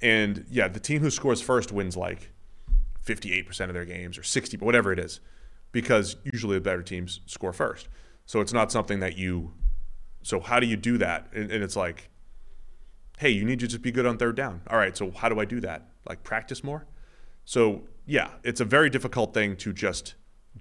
And 0.00 0.46
yeah, 0.48 0.68
the 0.68 0.80
team 0.80 1.00
who 1.00 1.10
scores 1.10 1.42
first 1.42 1.72
wins 1.72 1.96
like 1.96 2.30
fifty-eight 3.02 3.46
percent 3.46 3.68
of 3.68 3.74
their 3.74 3.84
games 3.84 4.16
or 4.16 4.22
sixty, 4.22 4.56
but 4.56 4.64
whatever 4.64 4.92
it 4.92 4.98
is, 4.98 5.20
because 5.72 6.16
usually 6.24 6.56
the 6.56 6.62
better 6.62 6.82
teams 6.82 7.20
score 7.26 7.52
first. 7.52 7.88
So 8.26 8.40
it's 8.40 8.52
not 8.52 8.72
something 8.72 9.00
that 9.00 9.16
you. 9.16 9.52
So 10.22 10.40
how 10.40 10.60
do 10.60 10.66
you 10.66 10.76
do 10.76 10.98
that? 10.98 11.28
And, 11.34 11.50
and 11.50 11.62
it's 11.62 11.76
like 11.76 12.10
hey, 13.18 13.30
you 13.30 13.44
need 13.44 13.60
to 13.60 13.66
just 13.66 13.82
be 13.82 13.92
good 13.92 14.06
on 14.06 14.18
third 14.18 14.36
down. 14.36 14.62
All 14.68 14.78
right, 14.78 14.96
so 14.96 15.10
how 15.10 15.28
do 15.28 15.38
I 15.38 15.44
do 15.44 15.60
that? 15.60 15.88
Like 16.08 16.22
practice 16.22 16.64
more? 16.64 16.86
So, 17.44 17.82
yeah, 18.06 18.30
it's 18.42 18.60
a 18.60 18.64
very 18.64 18.90
difficult 18.90 19.34
thing 19.34 19.56
to 19.56 19.72
just 19.72 20.14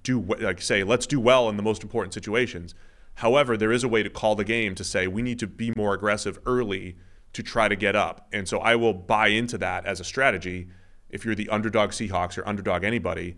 do, 0.04 0.22
like 0.22 0.62
say, 0.62 0.84
let's 0.84 1.06
do 1.06 1.20
well 1.20 1.50
in 1.50 1.58
the 1.58 1.64
most 1.64 1.84
important 1.84 2.14
situations. 2.14 2.76
However, 3.16 3.58
there 3.58 3.72
is 3.72 3.84
a 3.84 3.88
way 3.88 4.04
to 4.04 4.10
call 4.10 4.36
the 4.36 4.44
game 4.44 4.76
to 4.76 4.84
say 4.84 5.08
we 5.08 5.22
need 5.22 5.40
to 5.40 5.48
be 5.48 5.72
more 5.76 5.94
aggressive 5.94 6.40
early 6.46 6.98
to 7.34 7.44
try 7.44 7.68
to 7.68 7.76
get 7.76 7.96
up. 7.96 8.28
And 8.32 8.48
so 8.48 8.60
I 8.60 8.76
will 8.76 8.94
buy 8.94 9.28
into 9.28 9.58
that 9.60 9.86
as 9.86 10.00
a 10.00 10.04
strategy. 10.04 10.68
If 11.10 11.26
you're 11.26 11.36
the 11.36 11.50
underdog 11.50 11.92
Seahawks 11.92 12.38
or 12.38 12.48
underdog 12.48 12.84
anybody, 12.84 13.38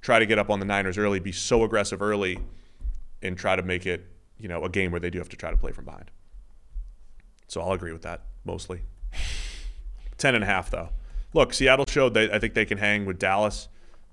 try 0.00 0.18
to 0.18 0.26
get 0.26 0.38
up 0.38 0.50
on 0.50 0.58
the 0.60 0.66
Niners 0.66 0.98
early, 0.98 1.20
be 1.20 1.32
so 1.32 1.62
aggressive 1.62 2.02
early, 2.02 2.38
and 3.22 3.36
try 3.36 3.56
to 3.56 3.62
make 3.62 3.86
it, 3.86 4.06
you 4.38 4.48
know, 4.48 4.64
a 4.64 4.68
game 4.68 4.90
where 4.90 5.00
they 5.00 5.10
do 5.10 5.18
have 5.18 5.28
to 5.30 5.36
try 5.36 5.50
to 5.50 5.56
play 5.56 5.72
from 5.72 5.84
behind. 5.84 6.10
So 7.48 7.60
I'll 7.60 7.72
agree 7.72 7.92
with 7.92 8.02
that 8.02 8.22
mostly. 8.44 8.82
Ten 10.18 10.34
and 10.34 10.44
a 10.44 10.46
half 10.46 10.70
though. 10.70 10.90
Look, 11.34 11.54
Seattle 11.54 11.86
showed 11.88 12.14
that 12.14 12.32
I 12.32 12.38
think 12.38 12.54
they 12.54 12.64
can 12.64 12.78
hang 12.78 13.06
with 13.06 13.18
Dallas, 13.18 13.68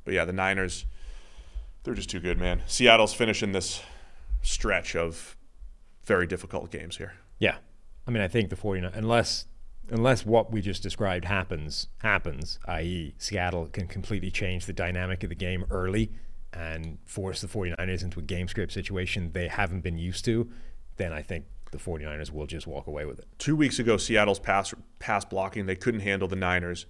but 0.05 0.13
yeah, 0.13 0.25
the 0.25 0.33
Niners, 0.33 0.85
they're 1.83 1.93
just 1.93 2.09
too 2.09 2.19
good, 2.19 2.39
man. 2.39 2.61
Seattle's 2.65 3.13
finishing 3.13 3.51
this 3.51 3.81
stretch 4.41 4.95
of 4.95 5.35
very 6.05 6.25
difficult 6.25 6.71
games 6.71 6.97
here. 6.97 7.13
Yeah. 7.37 7.57
I 8.07 8.11
mean, 8.11 8.23
I 8.23 8.27
think 8.27 8.49
the 8.49 8.55
49 8.55 8.91
unless 8.93 9.45
unless 9.91 10.25
what 10.25 10.51
we 10.51 10.61
just 10.61 10.83
described 10.83 11.25
happens 11.25 11.87
happens, 11.99 12.59
i.e., 12.65 13.15
Seattle 13.17 13.67
can 13.67 13.87
completely 13.87 14.31
change 14.31 14.65
the 14.65 14.73
dynamic 14.73 15.23
of 15.23 15.29
the 15.29 15.35
game 15.35 15.65
early 15.69 16.11
and 16.53 16.97
force 17.05 17.41
the 17.41 17.47
49ers 17.47 18.03
into 18.03 18.19
a 18.19 18.23
game 18.23 18.47
script 18.47 18.71
situation 18.71 19.31
they 19.33 19.47
haven't 19.47 19.81
been 19.81 19.97
used 19.97 20.25
to, 20.25 20.49
then 20.97 21.13
I 21.13 21.21
think 21.21 21.45
the 21.71 21.77
49ers 21.77 22.31
will 22.31 22.47
just 22.47 22.65
walk 22.65 22.87
away 22.87 23.05
with 23.05 23.19
it. 23.19 23.27
Two 23.37 23.55
weeks 23.55 23.77
ago, 23.79 23.97
Seattle's 23.97 24.39
pass 24.39 24.73
pass 24.97 25.23
blocking 25.25 25.65
they 25.67 25.75
couldn't 25.75 25.99
handle 26.01 26.27
the 26.27 26.35
Niners. 26.35 26.85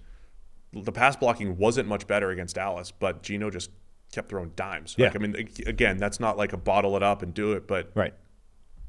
The 0.72 0.92
pass 0.92 1.16
blocking 1.16 1.56
wasn't 1.58 1.88
much 1.88 2.06
better 2.06 2.30
against 2.30 2.54
Dallas, 2.54 2.90
but 2.90 3.22
Geno 3.22 3.50
just 3.50 3.70
kept 4.12 4.30
throwing 4.30 4.50
dimes. 4.56 4.96
Like, 4.98 5.12
Yeah. 5.12 5.18
I 5.20 5.22
mean, 5.26 5.48
again, 5.66 5.98
that's 5.98 6.18
not 6.20 6.38
like 6.38 6.52
a 6.52 6.56
bottle 6.56 6.96
it 6.96 7.02
up 7.02 7.22
and 7.22 7.34
do 7.34 7.52
it, 7.52 7.66
but 7.66 7.90
Right. 7.94 8.14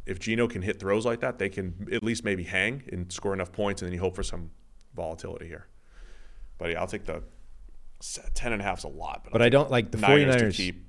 if 0.06 0.20
Geno 0.20 0.48
can 0.48 0.62
hit 0.62 0.80
throws 0.80 1.06
like 1.06 1.20
that, 1.20 1.38
they 1.40 1.50
can 1.50 1.88
at 1.92 2.02
least 2.04 2.24
maybe 2.24 2.44
hang 2.44 2.84
and 2.92 3.12
score 3.12 3.34
enough 3.34 3.52
points, 3.52 3.82
and 3.82 3.88
then 3.88 3.94
you 3.94 4.00
hope 4.00 4.16
for 4.16 4.24
some 4.24 4.52
volatility 4.96 5.48
here. 5.48 5.68
But 6.58 6.70
yeah, 6.72 6.80
I'll 6.80 6.88
take 6.88 7.06
the 7.06 7.24
ten 8.34 8.54
and 8.54 8.62
a 8.62 8.66
half's 8.66 8.84
a 8.84 8.88
lot. 8.88 9.22
But, 9.24 9.34
But 9.34 9.42
I 9.42 9.50
don't 9.50 9.72
like 9.72 9.92
the 9.92 9.98
Niners 9.98 10.36
to 10.36 10.46
49ers. 10.46 10.56
keep. 10.56 10.86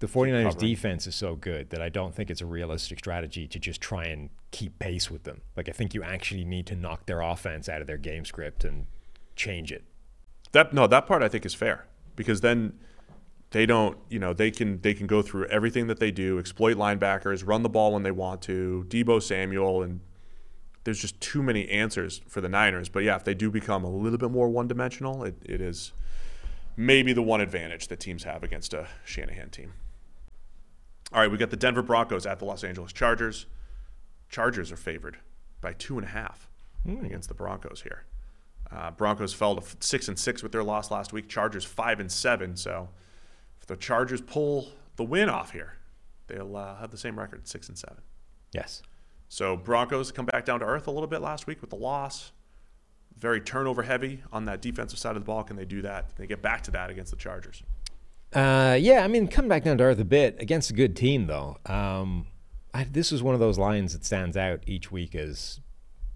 The 0.00 0.06
49ers 0.08 0.42
covering. 0.44 0.58
defense 0.58 1.06
is 1.06 1.14
so 1.14 1.36
good 1.36 1.70
that 1.70 1.80
I 1.80 1.88
don't 1.88 2.14
think 2.14 2.28
it's 2.28 2.40
a 2.40 2.46
realistic 2.46 2.98
strategy 2.98 3.46
to 3.46 3.58
just 3.58 3.80
try 3.80 4.04
and 4.04 4.28
keep 4.50 4.78
pace 4.78 5.10
with 5.10 5.22
them. 5.22 5.40
Like 5.56 5.68
I 5.68 5.72
think 5.72 5.94
you 5.94 6.02
actually 6.02 6.44
need 6.44 6.66
to 6.66 6.76
knock 6.76 7.06
their 7.06 7.20
offense 7.20 7.68
out 7.68 7.80
of 7.80 7.86
their 7.86 7.96
game 7.96 8.24
script 8.24 8.64
and 8.64 8.86
change 9.36 9.72
it. 9.72 9.84
That 10.52 10.74
no, 10.74 10.86
that 10.88 11.06
part 11.06 11.22
I 11.22 11.28
think 11.28 11.46
is 11.46 11.54
fair 11.54 11.86
because 12.16 12.40
then 12.40 12.74
they 13.50 13.66
don't, 13.66 13.96
you 14.10 14.18
know, 14.18 14.32
they 14.32 14.50
can 14.50 14.80
they 14.80 14.94
can 14.94 15.06
go 15.06 15.22
through 15.22 15.46
everything 15.46 15.86
that 15.86 16.00
they 16.00 16.10
do, 16.10 16.38
exploit 16.38 16.76
linebackers, 16.76 17.46
run 17.46 17.62
the 17.62 17.68
ball 17.68 17.92
when 17.92 18.02
they 18.02 18.10
want 18.10 18.42
to, 18.42 18.84
Deebo 18.88 19.22
Samuel, 19.22 19.82
and 19.82 20.00
there's 20.82 20.98
just 20.98 21.18
too 21.20 21.42
many 21.42 21.68
answers 21.70 22.20
for 22.28 22.40
the 22.40 22.48
Niners. 22.48 22.88
But 22.88 23.04
yeah, 23.04 23.16
if 23.16 23.24
they 23.24 23.34
do 23.34 23.50
become 23.50 23.84
a 23.84 23.90
little 23.90 24.18
bit 24.18 24.30
more 24.30 24.48
one 24.48 24.66
dimensional, 24.68 25.22
it, 25.24 25.36
it 25.44 25.60
is 25.60 25.92
maybe 26.76 27.12
the 27.12 27.22
one 27.22 27.40
advantage 27.40 27.88
that 27.88 28.00
teams 28.00 28.24
have 28.24 28.42
against 28.42 28.74
a 28.74 28.88
Shanahan 29.04 29.50
team. 29.50 29.72
All 31.12 31.20
right, 31.20 31.30
we 31.30 31.38
got 31.38 31.50
the 31.50 31.56
Denver 31.56 31.82
Broncos 31.82 32.26
at 32.26 32.38
the 32.38 32.44
Los 32.44 32.64
Angeles 32.64 32.92
Chargers. 32.92 33.46
Chargers 34.28 34.72
are 34.72 34.76
favored 34.76 35.18
by 35.60 35.72
two 35.72 35.96
and 35.96 36.06
a 36.06 36.10
half 36.10 36.48
against 37.04 37.28
the 37.28 37.34
Broncos 37.34 37.82
here. 37.82 38.04
Uh, 38.70 38.90
Broncos 38.90 39.32
fell 39.32 39.54
to 39.54 39.62
f- 39.62 39.76
six 39.80 40.08
and 40.08 40.18
six 40.18 40.42
with 40.42 40.50
their 40.52 40.64
loss 40.64 40.90
last 40.90 41.12
week. 41.12 41.28
Chargers 41.28 41.64
five 41.64 42.00
and 42.00 42.10
seven. 42.10 42.56
So 42.56 42.88
if 43.60 43.66
the 43.66 43.76
Chargers 43.76 44.20
pull 44.20 44.70
the 44.96 45.04
win 45.04 45.28
off 45.28 45.52
here, 45.52 45.74
they'll 46.26 46.56
uh, 46.56 46.76
have 46.76 46.90
the 46.90 46.98
same 46.98 47.18
record, 47.18 47.46
six 47.46 47.68
and 47.68 47.78
seven. 47.78 48.02
Yes. 48.52 48.82
So 49.28 49.56
Broncos 49.56 50.10
come 50.10 50.26
back 50.26 50.44
down 50.44 50.60
to 50.60 50.66
earth 50.66 50.86
a 50.86 50.90
little 50.90 51.06
bit 51.06 51.20
last 51.20 51.46
week 51.46 51.60
with 51.60 51.70
the 51.70 51.76
loss. 51.76 52.32
Very 53.16 53.40
turnover 53.40 53.82
heavy 53.82 54.22
on 54.32 54.44
that 54.46 54.60
defensive 54.60 54.98
side 54.98 55.16
of 55.16 55.22
the 55.22 55.26
ball. 55.26 55.42
Can 55.44 55.56
they 55.56 55.64
do 55.64 55.82
that? 55.82 56.14
Can 56.14 56.22
they 56.24 56.26
get 56.26 56.42
back 56.42 56.62
to 56.64 56.70
that 56.72 56.90
against 56.90 57.10
the 57.10 57.16
Chargers? 57.16 57.62
Uh, 58.32 58.76
yeah, 58.80 59.04
I 59.04 59.08
mean, 59.08 59.28
come 59.28 59.48
back 59.48 59.64
down 59.64 59.78
to 59.78 59.84
earth 59.84 60.00
a 60.00 60.04
bit 60.04 60.36
against 60.40 60.70
a 60.70 60.74
good 60.74 60.96
team, 60.96 61.26
though. 61.26 61.58
Um, 61.66 62.26
I, 62.74 62.84
this 62.84 63.12
is 63.12 63.22
one 63.22 63.34
of 63.34 63.40
those 63.40 63.58
lines 63.58 63.92
that 63.92 64.04
stands 64.04 64.36
out 64.36 64.60
each 64.66 64.90
week 64.90 65.14
as 65.14 65.60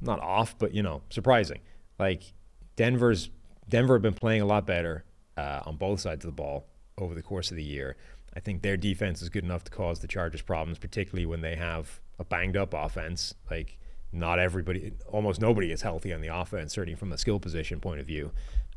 not 0.00 0.20
off, 0.20 0.58
but 0.58 0.74
you 0.74 0.82
know, 0.82 1.02
surprising. 1.10 1.60
Like 1.98 2.32
Denver's 2.76 3.30
Denver 3.68 3.94
have 3.94 4.02
been 4.02 4.14
playing 4.14 4.42
a 4.42 4.46
lot 4.46 4.66
better. 4.66 5.04
uh, 5.36 5.62
on 5.66 5.76
both 5.76 6.00
sides 6.00 6.24
of 6.24 6.30
the 6.30 6.34
ball 6.34 6.66
over 6.98 7.14
the 7.14 7.22
course 7.22 7.50
of 7.52 7.56
the 7.56 7.62
year. 7.62 7.96
I 8.34 8.40
think 8.40 8.62
their 8.62 8.76
defense 8.76 9.22
is 9.22 9.28
good 9.28 9.44
enough 9.44 9.62
to 9.64 9.70
cause 9.70 10.00
the 10.00 10.08
Chargers 10.08 10.42
problems, 10.42 10.78
particularly 10.78 11.26
when 11.26 11.40
they 11.40 11.54
have 11.54 12.00
a 12.18 12.24
banged 12.24 12.56
up 12.56 12.74
offense. 12.74 13.34
Like 13.50 13.78
not 14.12 14.38
everybody, 14.38 14.92
almost 15.06 15.40
nobody 15.40 15.70
is 15.70 15.82
healthy 15.82 16.12
on 16.12 16.20
the 16.20 16.28
offense, 16.28 16.72
certainly 16.72 16.96
from 16.96 17.12
a 17.12 17.18
skill 17.18 17.38
position 17.38 17.80
point 17.80 18.00
of 18.00 18.06
view. 18.06 18.30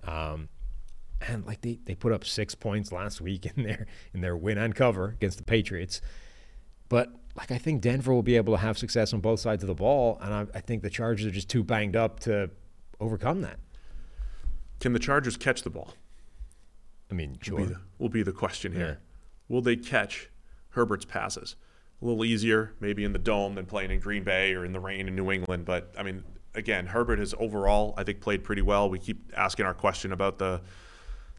Um, 0.04 0.50
and 1.28 1.46
like 1.46 1.62
they, 1.62 1.80
they 1.86 1.96
put 1.96 2.12
up 2.12 2.26
six 2.26 2.56
points 2.56 2.92
last 2.92 3.22
week 3.22 3.46
in 3.56 3.64
their 3.64 3.86
in 4.14 4.22
their 4.22 4.36
win 4.36 4.58
and 4.58 4.76
cover 4.76 5.10
against 5.10 5.38
the 5.38 5.44
Patriots. 5.44 6.02
But 6.90 7.10
like 7.38 7.52
I 7.52 7.58
think 7.58 7.82
Denver 7.82 8.14
will 8.14 8.24
be 8.24 8.36
able 8.36 8.54
to 8.54 8.60
have 8.60 8.78
success 8.78 9.14
on 9.14 9.22
both 9.22 9.40
sides 9.40 9.64
of 9.64 9.68
the 9.68 9.76
ball, 9.76 10.18
and 10.22 10.34
I, 10.34 10.48
I 10.54 10.60
think 10.62 10.82
the 10.82 10.90
Chargers 10.90 11.26
are 11.26 11.32
just 11.32 11.50
too 11.50 11.64
banged 11.64 11.96
up 11.96 12.20
to 12.22 12.50
overcome 13.00 13.42
that. 13.42 13.60
Can 14.80 14.94
the 14.94 15.00
Chargers 15.00 15.38
catch 15.38 15.62
the 15.62 15.70
ball? 15.70 15.94
I 17.10 17.14
mean, 17.14 17.38
Will 17.50 17.58
be 17.58 17.66
the, 17.66 17.80
will 18.00 18.10
be 18.10 18.24
the 18.24 18.32
question 18.32 18.74
here. 18.74 18.88
Yeah. 18.88 18.96
Will 19.48 19.62
they 19.62 19.76
catch 19.76 20.30
Herbert's 20.70 21.06
passes? 21.06 21.56
A 22.02 22.06
little 22.06 22.26
easier, 22.26 22.74
maybe 22.80 23.04
in 23.04 23.14
the 23.14 23.20
dome 23.20 23.56
than 23.56 23.66
playing 23.66 23.92
in 23.92 24.00
Green 24.00 24.24
Bay 24.24 24.54
or 24.54 24.66
in 24.66 24.72
the 24.72 24.80
rain 24.80 25.08
in 25.08 25.16
New 25.16 25.32
England. 25.32 25.66
But 25.66 25.94
I 25.98 26.04
mean, 26.04 26.24
again, 26.56 26.88
Herbert 26.88 27.20
has 27.20 27.36
overall, 27.38 27.94
I 27.98 28.04
think, 28.04 28.22
played 28.22 28.44
pretty 28.44 28.62
well. 28.62 28.90
We 28.90 29.00
keep 29.00 29.32
asking 29.36 29.66
our 29.66 29.74
question 29.74 30.12
about 30.12 30.40
the 30.40 30.62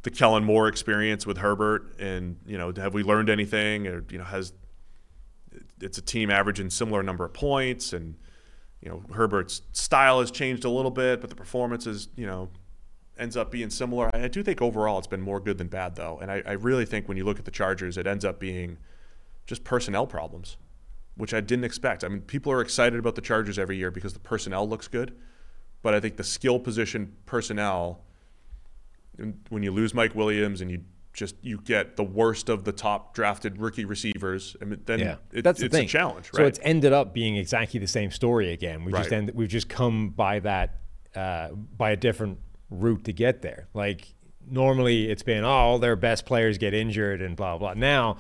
the 0.02 0.10
Kellen 0.10 0.44
Moore 0.44 0.66
experience 0.68 1.26
with 1.26 1.38
Herbert, 1.38 1.98
and 2.00 2.36
you 2.46 2.58
know, 2.58 2.72
have 2.76 2.94
we 2.94 3.02
learned 3.02 3.30
anything? 3.30 3.86
Or 3.86 4.04
you 4.10 4.18
know, 4.18 4.24
has 4.24 4.52
it's 5.80 5.98
a 5.98 6.02
team 6.02 6.30
averaging 6.30 6.70
similar 6.70 7.02
number 7.02 7.24
of 7.24 7.32
points, 7.32 7.92
and 7.92 8.16
you 8.80 8.88
know, 8.88 9.02
Herbert's 9.14 9.62
style 9.72 10.20
has 10.20 10.30
changed 10.30 10.64
a 10.64 10.70
little 10.70 10.90
bit, 10.90 11.20
but 11.20 11.30
the 11.30 11.36
performance 11.36 11.86
is, 11.86 12.08
you 12.16 12.26
know, 12.26 12.48
ends 13.16 13.36
up 13.36 13.50
being 13.50 13.70
similar. 13.70 14.10
I, 14.14 14.26
do 14.26 14.42
think 14.42 14.60
overall 14.60 14.98
it's 14.98 15.06
been 15.06 15.20
more 15.20 15.38
good 15.38 15.56
than 15.58 15.68
bad, 15.68 15.94
though. 15.94 16.18
And 16.20 16.30
I, 16.30 16.42
I 16.44 16.52
really 16.52 16.84
think 16.84 17.06
when 17.06 17.16
you 17.16 17.24
look 17.24 17.38
at 17.38 17.44
the 17.44 17.52
Chargers, 17.52 17.96
it 17.96 18.08
ends 18.08 18.24
up 18.24 18.40
being 18.40 18.78
just 19.46 19.64
personnel 19.64 20.06
problems, 20.06 20.56
which 21.16 21.34
I 21.34 21.40
didn't 21.40 21.64
expect. 21.64 22.04
I 22.04 22.08
mean, 22.08 22.20
people 22.22 22.52
are 22.52 22.60
excited 22.60 22.98
about 22.98 23.14
the 23.14 23.20
Chargers 23.20 23.58
every 23.58 23.76
year 23.76 23.90
because 23.90 24.12
the 24.12 24.20
personnel 24.20 24.68
looks 24.68 24.88
good, 24.88 25.14
but 25.82 25.94
I 25.94 26.00
think 26.00 26.16
the 26.16 26.24
skill 26.24 26.58
position 26.58 27.14
personnel, 27.26 28.04
when 29.48 29.62
you 29.62 29.72
lose 29.72 29.94
Mike 29.94 30.14
Williams 30.14 30.60
and 30.60 30.70
you 30.70 30.82
just 31.12 31.34
you 31.42 31.58
get 31.58 31.96
the 31.96 32.02
worst 32.02 32.48
of 32.48 32.64
the 32.64 32.72
top 32.72 33.14
drafted 33.14 33.58
rookie 33.60 33.84
receivers, 33.84 34.56
I 34.62 34.64
mean, 34.64 34.80
then 34.86 35.00
Yeah, 35.00 35.16
it, 35.32 35.42
that's 35.42 35.60
the 35.60 35.66
it's 35.66 35.74
thing. 35.74 35.84
a 35.84 35.88
challenge, 35.88 36.30
right? 36.32 36.36
So 36.36 36.46
it's 36.46 36.58
ended 36.62 36.92
up 36.94 37.12
being 37.12 37.36
exactly 37.36 37.78
the 37.78 37.86
same 37.86 38.10
story 38.10 38.52
again. 38.52 38.84
We 38.84 38.92
just 38.92 39.12
end, 39.12 39.30
we've 39.34 39.48
just 39.48 39.68
come 39.68 40.08
by 40.10 40.38
that 40.40 40.78
uh, 41.14 41.48
by 41.50 41.90
a 41.90 41.96
different 41.96 42.38
route 42.70 43.04
to 43.04 43.12
get 43.12 43.42
there. 43.42 43.68
Like 43.74 44.14
normally, 44.50 45.10
it's 45.10 45.22
been 45.22 45.44
oh, 45.44 45.48
all 45.48 45.78
their 45.78 45.96
best 45.96 46.24
players 46.24 46.56
get 46.56 46.72
injured 46.72 47.20
and 47.20 47.36
blah 47.36 47.58
blah. 47.58 47.74
Now, 47.74 48.16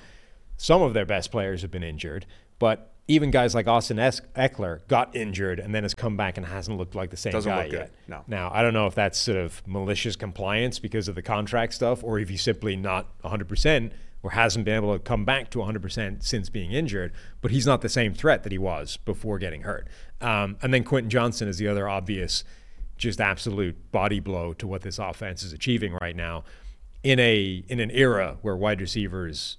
some 0.62 0.80
of 0.80 0.94
their 0.94 1.04
best 1.04 1.32
players 1.32 1.62
have 1.62 1.72
been 1.72 1.82
injured, 1.82 2.24
but 2.60 2.92
even 3.08 3.32
guys 3.32 3.52
like 3.52 3.66
Austin 3.66 3.96
Ekeler 3.96 4.86
got 4.86 5.14
injured 5.16 5.58
and 5.58 5.74
then 5.74 5.82
has 5.82 5.92
come 5.92 6.16
back 6.16 6.36
and 6.36 6.46
hasn't 6.46 6.78
looked 6.78 6.94
like 6.94 7.10
the 7.10 7.16
same 7.16 7.32
Doesn't 7.32 7.50
guy 7.50 7.62
look 7.62 7.70
good, 7.72 7.78
yet. 7.80 7.90
no. 8.06 8.22
Now, 8.28 8.48
I 8.54 8.62
don't 8.62 8.72
know 8.72 8.86
if 8.86 8.94
that's 8.94 9.18
sort 9.18 9.38
of 9.38 9.60
malicious 9.66 10.14
compliance 10.14 10.78
because 10.78 11.08
of 11.08 11.16
the 11.16 11.22
contract 11.22 11.74
stuff 11.74 12.04
or 12.04 12.20
if 12.20 12.28
he's 12.28 12.42
simply 12.42 12.76
not 12.76 13.08
100% 13.24 13.90
or 14.22 14.30
hasn't 14.30 14.64
been 14.64 14.76
able 14.76 14.92
to 14.92 15.00
come 15.00 15.24
back 15.24 15.50
to 15.50 15.58
100% 15.58 16.22
since 16.22 16.48
being 16.48 16.70
injured, 16.70 17.12
but 17.40 17.50
he's 17.50 17.66
not 17.66 17.80
the 17.80 17.88
same 17.88 18.14
threat 18.14 18.44
that 18.44 18.52
he 18.52 18.58
was 18.58 18.98
before 18.98 19.40
getting 19.40 19.62
hurt. 19.62 19.88
Um, 20.20 20.58
and 20.62 20.72
then 20.72 20.84
Quentin 20.84 21.10
Johnston 21.10 21.48
is 21.48 21.58
the 21.58 21.66
other 21.66 21.88
obvious, 21.88 22.44
just 22.96 23.20
absolute 23.20 23.90
body 23.90 24.20
blow 24.20 24.52
to 24.52 24.68
what 24.68 24.82
this 24.82 25.00
offense 25.00 25.42
is 25.42 25.52
achieving 25.52 25.98
right 26.00 26.14
now 26.14 26.44
in 27.02 27.18
a 27.18 27.64
in 27.68 27.80
an 27.80 27.90
era 27.90 28.36
where 28.42 28.54
wide 28.54 28.80
receivers 28.80 29.56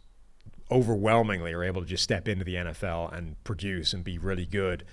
overwhelmingly 0.72 1.54
are 1.54 1.64
able 1.64 1.82
to 1.82 1.88
just 1.88 2.04
step 2.04 2.28
into 2.28 2.44
the 2.44 2.56
NFL 2.56 3.16
and 3.16 3.42
produce 3.44 3.94
and 3.94 4.04
be 4.04 4.18
really 4.18 4.46
good. 4.46 4.84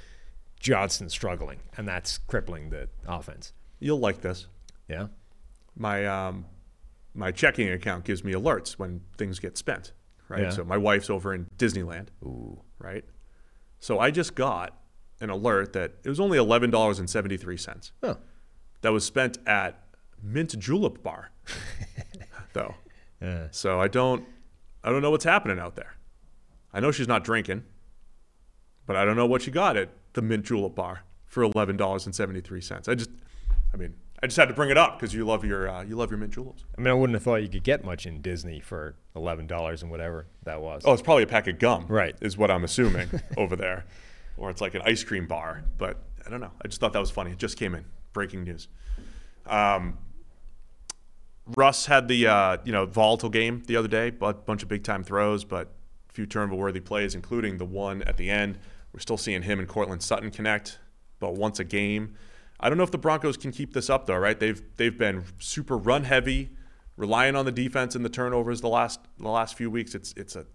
Johnston's 0.59 1.13
struggling, 1.13 1.61
and 1.77 1.89
that's 1.89 2.19
crippling 2.19 2.71
the 2.71 2.89
offense. 3.07 3.53
You'll 3.79 3.99
like 4.01 4.21
this. 4.21 4.47
Yeah. 4.89 5.07
my 5.77 6.05
um, 6.07 6.47
my 7.15 7.33
checking 7.33 7.69
account 7.71 8.05
gives 8.05 8.23
me 8.25 8.33
alerts 8.33 8.73
when 8.73 9.01
things 9.17 9.39
get 9.39 9.57
spent, 9.57 9.93
right? 10.29 10.43
Yeah. 10.43 10.51
So 10.51 10.65
my 10.65 10.77
wife's 10.77 11.09
over 11.11 11.33
in 11.35 11.47
Disneyland, 11.57 12.09
Ooh. 12.23 12.61
right? 12.79 13.05
So 13.79 13.99
I 13.99 14.11
just 14.11 14.35
got 14.35 14.77
an 15.21 15.31
alert 15.31 15.73
that 15.73 15.95
it 16.05 16.09
was 16.09 16.21
only 16.21 16.37
eleven 16.39 16.71
dollars 16.71 16.99
and 16.99 17.09
seventy 17.09 17.37
three 17.39 17.57
cents 17.57 17.93
Oh. 18.03 18.19
that 18.83 18.91
was 18.93 19.05
spent 19.05 19.39
at 19.47 19.83
Mint 20.23 20.59
Julep 20.59 21.03
Bar, 21.03 21.31
though. 22.53 22.75
Yeah. 23.23 23.49
So 23.51 23.81
I 23.81 23.89
don't 23.89 24.25
I 24.83 24.91
don't 24.91 25.03
know 25.03 25.11
what's 25.11 25.25
happening 25.25 25.59
out 25.59 25.77
there. 25.77 25.97
I 26.73 26.81
know 26.81 26.91
she's 26.93 27.09
not 27.09 27.25
drinking, 27.25 27.65
but 28.87 28.97
I 28.97 29.05
don't 29.05 29.17
know 29.17 29.27
what 29.27 29.43
she 29.43 29.51
got 29.51 29.77
at 29.77 29.91
the 30.13 30.23
Mint 30.23 30.45
Julep 30.45 30.75
Bar 30.75 31.05
for 31.27 31.43
eleven 31.43 31.77
dollars 31.77 32.07
and 32.07 32.15
seventy 32.15 32.41
three 32.41 32.61
cents. 32.61 32.89
I 32.89 32.95
just, 32.95 33.11
I 33.75 33.77
mean, 33.77 33.95
I 34.23 34.27
just 34.27 34.37
had 34.37 34.49
to 34.49 34.55
bring 34.55 34.71
it 34.71 34.79
up 34.79 34.99
because 34.99 35.15
you 35.15 35.25
love 35.25 35.45
your 35.45 35.69
uh, 35.69 35.83
you 35.83 35.97
love 35.97 36.11
your 36.11 36.19
mint 36.19 36.33
juleps. 36.33 36.65
I 36.77 36.81
mean, 36.81 36.89
I 36.89 36.95
wouldn't 36.95 37.15
have 37.15 37.23
thought 37.23 37.37
you 37.37 37.49
could 37.49 37.65
get 37.65 37.85
much 37.85 38.07
in 38.07 38.21
Disney 38.21 38.61
for 38.61 38.97
eleven 39.17 39.47
dollars 39.47 39.83
and 39.83 39.91
whatever 39.91 40.27
that 40.45 40.61
was. 40.61 40.83
Oh, 40.85 40.93
it's 40.93 41.03
probably 41.03 41.23
a 41.25 41.29
pack 41.29 41.47
of 41.49 41.59
gum, 41.59 41.87
Right. 41.89 42.15
Is 42.21 42.37
what 42.37 42.51
I'm 42.51 42.65
assuming 42.65 43.09
over 43.37 43.57
there, 43.57 43.85
or 44.37 44.51
it's 44.51 44.61
like 44.61 44.75
an 44.75 44.83
ice 44.85 45.03
cream 45.05 45.27
bar. 45.27 45.65
But 45.79 45.99
I 46.27 46.31
don't 46.31 46.41
know. 46.41 46.53
I 46.63 46.69
just 46.69 46.81
thought 46.81 46.93
that 46.93 47.01
was 47.01 47.11
funny. 47.11 47.33
It 47.33 47.39
just 47.39 47.57
came 47.59 47.75
in. 47.75 47.85
Breaking 48.13 48.45
news. 48.45 48.69
Um, 49.47 49.99
Russ 51.57 51.87
had 51.87 52.09
the 52.09 52.27
uh, 52.27 52.57
you 52.65 52.73
know 52.73 52.87
volatile 52.87 53.29
game 53.29 53.63
the 53.67 53.77
other 53.77 53.89
day, 53.89 54.11
but 54.11 54.47
bunch 54.47 54.63
of 54.63 54.69
big 54.69 54.85
time 54.85 55.05
throws, 55.05 55.45
but 55.45 55.69
a 56.09 56.13
few 56.13 56.27
turnover 56.27 56.55
worthy 56.55 56.81
plays, 56.81 57.15
including 57.15 57.59
the 57.59 57.65
one 57.65 58.03
at 58.03 58.17
the 58.17 58.31
end. 58.31 58.59
We're 58.93 59.01
still 59.01 59.17
seeing 59.17 59.43
him 59.43 59.59
and 59.59 59.69
Courtland 59.69 60.03
Sutton 60.03 60.31
connect, 60.31 60.79
but 61.19 61.35
once 61.35 61.59
a 61.61 61.65
game. 61.65 62.15
I 62.59 62.69
don't 62.69 62.77
know 62.77 62.85
if 62.85 62.91
the 62.91 62.99
Broncos 62.99 63.37
can 63.37 63.53
keep 63.53 63.73
this 63.73 63.89
up 63.89 64.07
though, 64.07 64.17
right? 64.17 64.39
They've 64.39 64.63
they've 64.77 64.97
been 64.97 65.25
super 65.39 65.77
run 65.77 66.05
heavy, 66.05 66.51
relying 66.97 67.37
on 67.37 67.45
the 67.45 67.53
defense 67.53 67.95
and 67.95 68.05
the 68.05 68.11
turnovers 68.11 68.61
the 68.61 68.69
last 68.69 69.01
the 69.19 69.29
last 69.29 69.57
few 69.57 69.71
weeks. 69.71 69.95
It's 69.95 70.13
it's 70.17 70.37
a 70.37 70.47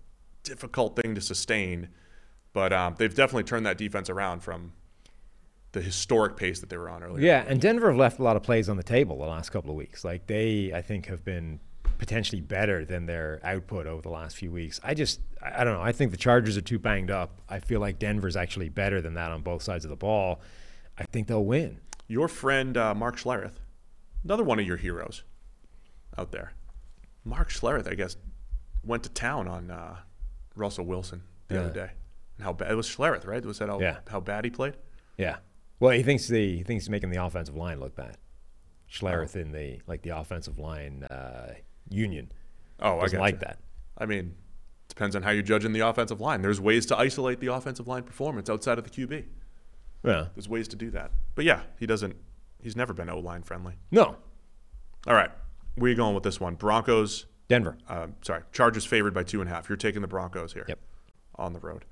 difficult 0.44 0.96
thing 0.96 1.16
to 1.16 1.22
sustain, 1.22 1.90
but 2.54 2.72
um, 2.72 2.96
they've 2.98 3.14
definitely 3.14 3.44
turned 3.44 3.66
that 3.66 3.78
defense 3.78 4.10
around 4.10 4.42
from 4.42 4.74
the 5.76 5.82
historic 5.82 6.36
pace 6.38 6.60
that 6.62 6.70
they 6.70 6.78
were 6.78 6.90
on 6.90 7.04
earlier. 7.04 7.24
Yeah, 7.24 7.44
and 7.48 7.62
Denver 7.62 7.88
have 7.90 7.98
left 7.98 8.18
a 8.20 8.24
lot 8.24 8.36
of 8.36 8.42
plays 8.44 8.68
on 8.70 8.78
the 8.78 8.84
table 8.84 9.20
the 9.20 9.26
last 9.26 9.52
couple 9.52 9.70
of 9.70 9.76
weeks. 9.76 10.04
Like 10.04 10.26
they, 10.26 10.72
I 10.74 10.82
think, 10.82 11.06
have 11.06 11.24
been 11.24 11.60
potentially 12.00 12.42
better 12.42 12.84
than 12.84 13.06
their 13.06 13.40
output 13.44 13.86
over 13.88 14.02
the 14.02 14.10
last 14.10 14.36
few 14.36 14.52
weeks. 14.52 14.80
I 14.84 14.94
just, 14.94 15.20
I 15.42 15.64
don't 15.64 15.74
know. 15.74 15.82
I 15.82 15.92
think 15.92 16.12
the 16.12 16.18
Chargers 16.18 16.58
are 16.58 16.62
too 16.62 16.80
banged 16.80 17.12
up. 17.12 17.40
I 17.48 17.60
feel 17.60 17.80
like 17.80 18.00
Denver's 18.00 18.36
actually 18.36 18.70
better 18.70 19.02
than 19.02 19.14
that 19.14 19.32
on 19.32 19.42
both 19.42 19.62
sides 19.62 19.86
of 19.86 19.90
the 19.90 19.96
ball. 19.96 20.42
I 20.98 21.04
think 21.04 21.28
they'll 21.28 21.46
win. 21.46 21.80
Your 22.08 22.28
friend 22.28 22.76
uh, 22.78 22.96
Mark 22.96 23.18
Schlereth, 23.18 23.56
another 24.24 24.44
one 24.44 24.60
of 24.60 24.66
your 24.66 24.78
heroes 24.78 25.24
out 26.18 26.32
there. 26.32 26.54
Mark 27.24 27.50
Schlereth, 27.50 27.90
I 27.90 27.96
guess, 27.96 28.16
went 28.84 29.04
to 29.04 29.10
town 29.10 29.48
on 29.48 29.72
uh, 29.72 29.98
Russell 30.56 30.86
Wilson 30.86 31.24
the 31.48 31.60
other 31.60 31.74
day. 31.74 31.92
And 32.38 32.44
how 32.46 32.54
bad 32.54 32.72
it 32.72 32.76
was 32.76 32.88
Schlereth, 32.88 33.26
right? 33.26 33.44
Was 33.46 33.60
that 33.60 33.70
how, 33.70 33.80
Yeah. 33.80 33.98
how 34.08 34.20
bad 34.20 34.46
he 34.46 34.52
played? 34.52 34.76
Yeah. 35.18 35.38
Well, 35.80 35.92
he 35.92 36.04
thinks 36.04 36.28
the 36.28 36.58
he 36.58 36.64
thinks 36.64 36.86
he's 36.86 36.90
making 36.90 37.12
the 37.12 37.24
offensive 37.24 37.56
line 37.56 37.80
look 37.80 37.96
bad. 37.96 38.18
Schlereth 38.90 39.36
in 39.36 39.52
the 39.52 39.82
like 39.88 40.04
the 40.04 40.18
offensive 40.18 40.60
line 40.60 41.04
uh, 41.04 41.54
union 41.90 42.32
Oh, 42.80 43.00
I 43.00 43.04
doesn't 43.04 43.20
like 43.20 43.40
that. 43.40 43.60
I 43.98 44.06
mean, 44.06 44.36
depends 44.90 45.16
on 45.16 45.24
how 45.24 45.32
you're 45.32 45.44
judging 45.44 45.74
the 45.74 45.80
offensive 45.82 46.20
line. 46.20 46.42
There's 46.42 46.60
ways 46.60 46.86
to 46.88 46.98
isolate 46.98 47.40
the 47.40 47.54
offensive 47.54 47.88
line 47.88 48.04
performance 48.04 48.50
outside 48.50 48.78
of 48.78 48.84
the 48.84 48.90
QB. 48.90 49.26
Yeah. 50.04 50.28
There's 50.36 50.50
ways 50.50 50.68
to 50.70 50.76
do 50.76 50.92
that. 50.92 51.12
But 51.36 51.46
yeah, 51.46 51.62
he 51.80 51.86
doesn't. 51.86 52.16
He's 52.62 52.76
never 52.76 52.94
been 52.94 53.10
O 53.10 53.20
line 53.20 53.44
friendly. 53.44 53.76
No. 53.92 54.18
All 55.08 55.14
right, 55.14 55.30
where 55.76 55.90
you 55.90 55.96
going 55.96 56.16
with 56.16 56.24
this 56.24 56.40
one? 56.40 56.56
Broncos. 56.56 57.28
Denver. 57.48 57.78
Uh, 57.88 58.08
sorry, 58.24 58.42
Chargers 58.52 58.86
favored 58.86 59.14
by 59.14 59.24
two 59.24 59.40
and 59.40 59.50
a 59.50 59.54
half. 59.54 59.70
You're 59.70 59.78
taking 59.78 60.02
the 60.02 60.08
Broncos 60.08 60.54
here. 60.54 60.66
Yep. 60.68 60.80
On 61.36 61.54
the 61.54 61.60
road. 61.60 61.86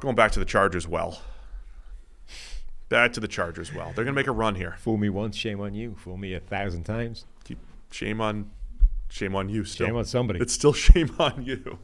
Going 0.00 0.16
back 0.16 0.32
to 0.32 0.38
the 0.38 0.44
Chargers. 0.44 0.88
Well. 0.88 1.20
Back 2.88 3.12
to 3.14 3.20
the 3.20 3.28
Chargers. 3.28 3.72
Well, 3.74 3.92
they're 3.94 4.04
gonna 4.04 4.14
make 4.14 4.26
a 4.28 4.32
run 4.32 4.54
here. 4.54 4.76
Fool 4.78 4.96
me 4.96 5.08
once, 5.08 5.36
shame 5.36 5.60
on 5.60 5.74
you. 5.74 5.96
Fool 5.98 6.16
me 6.16 6.34
a 6.34 6.40
thousand 6.40 6.84
times. 6.84 7.24
Keep 7.44 7.58
shame 7.90 8.20
on, 8.20 8.50
shame 9.08 9.34
on 9.34 9.48
you. 9.48 9.64
Still, 9.64 9.86
Shame 9.88 9.96
on 9.96 10.04
somebody. 10.04 10.40
It's 10.40 10.52
still 10.52 10.72
shame 10.88 11.10
on 11.18 11.42
you. 11.44 11.78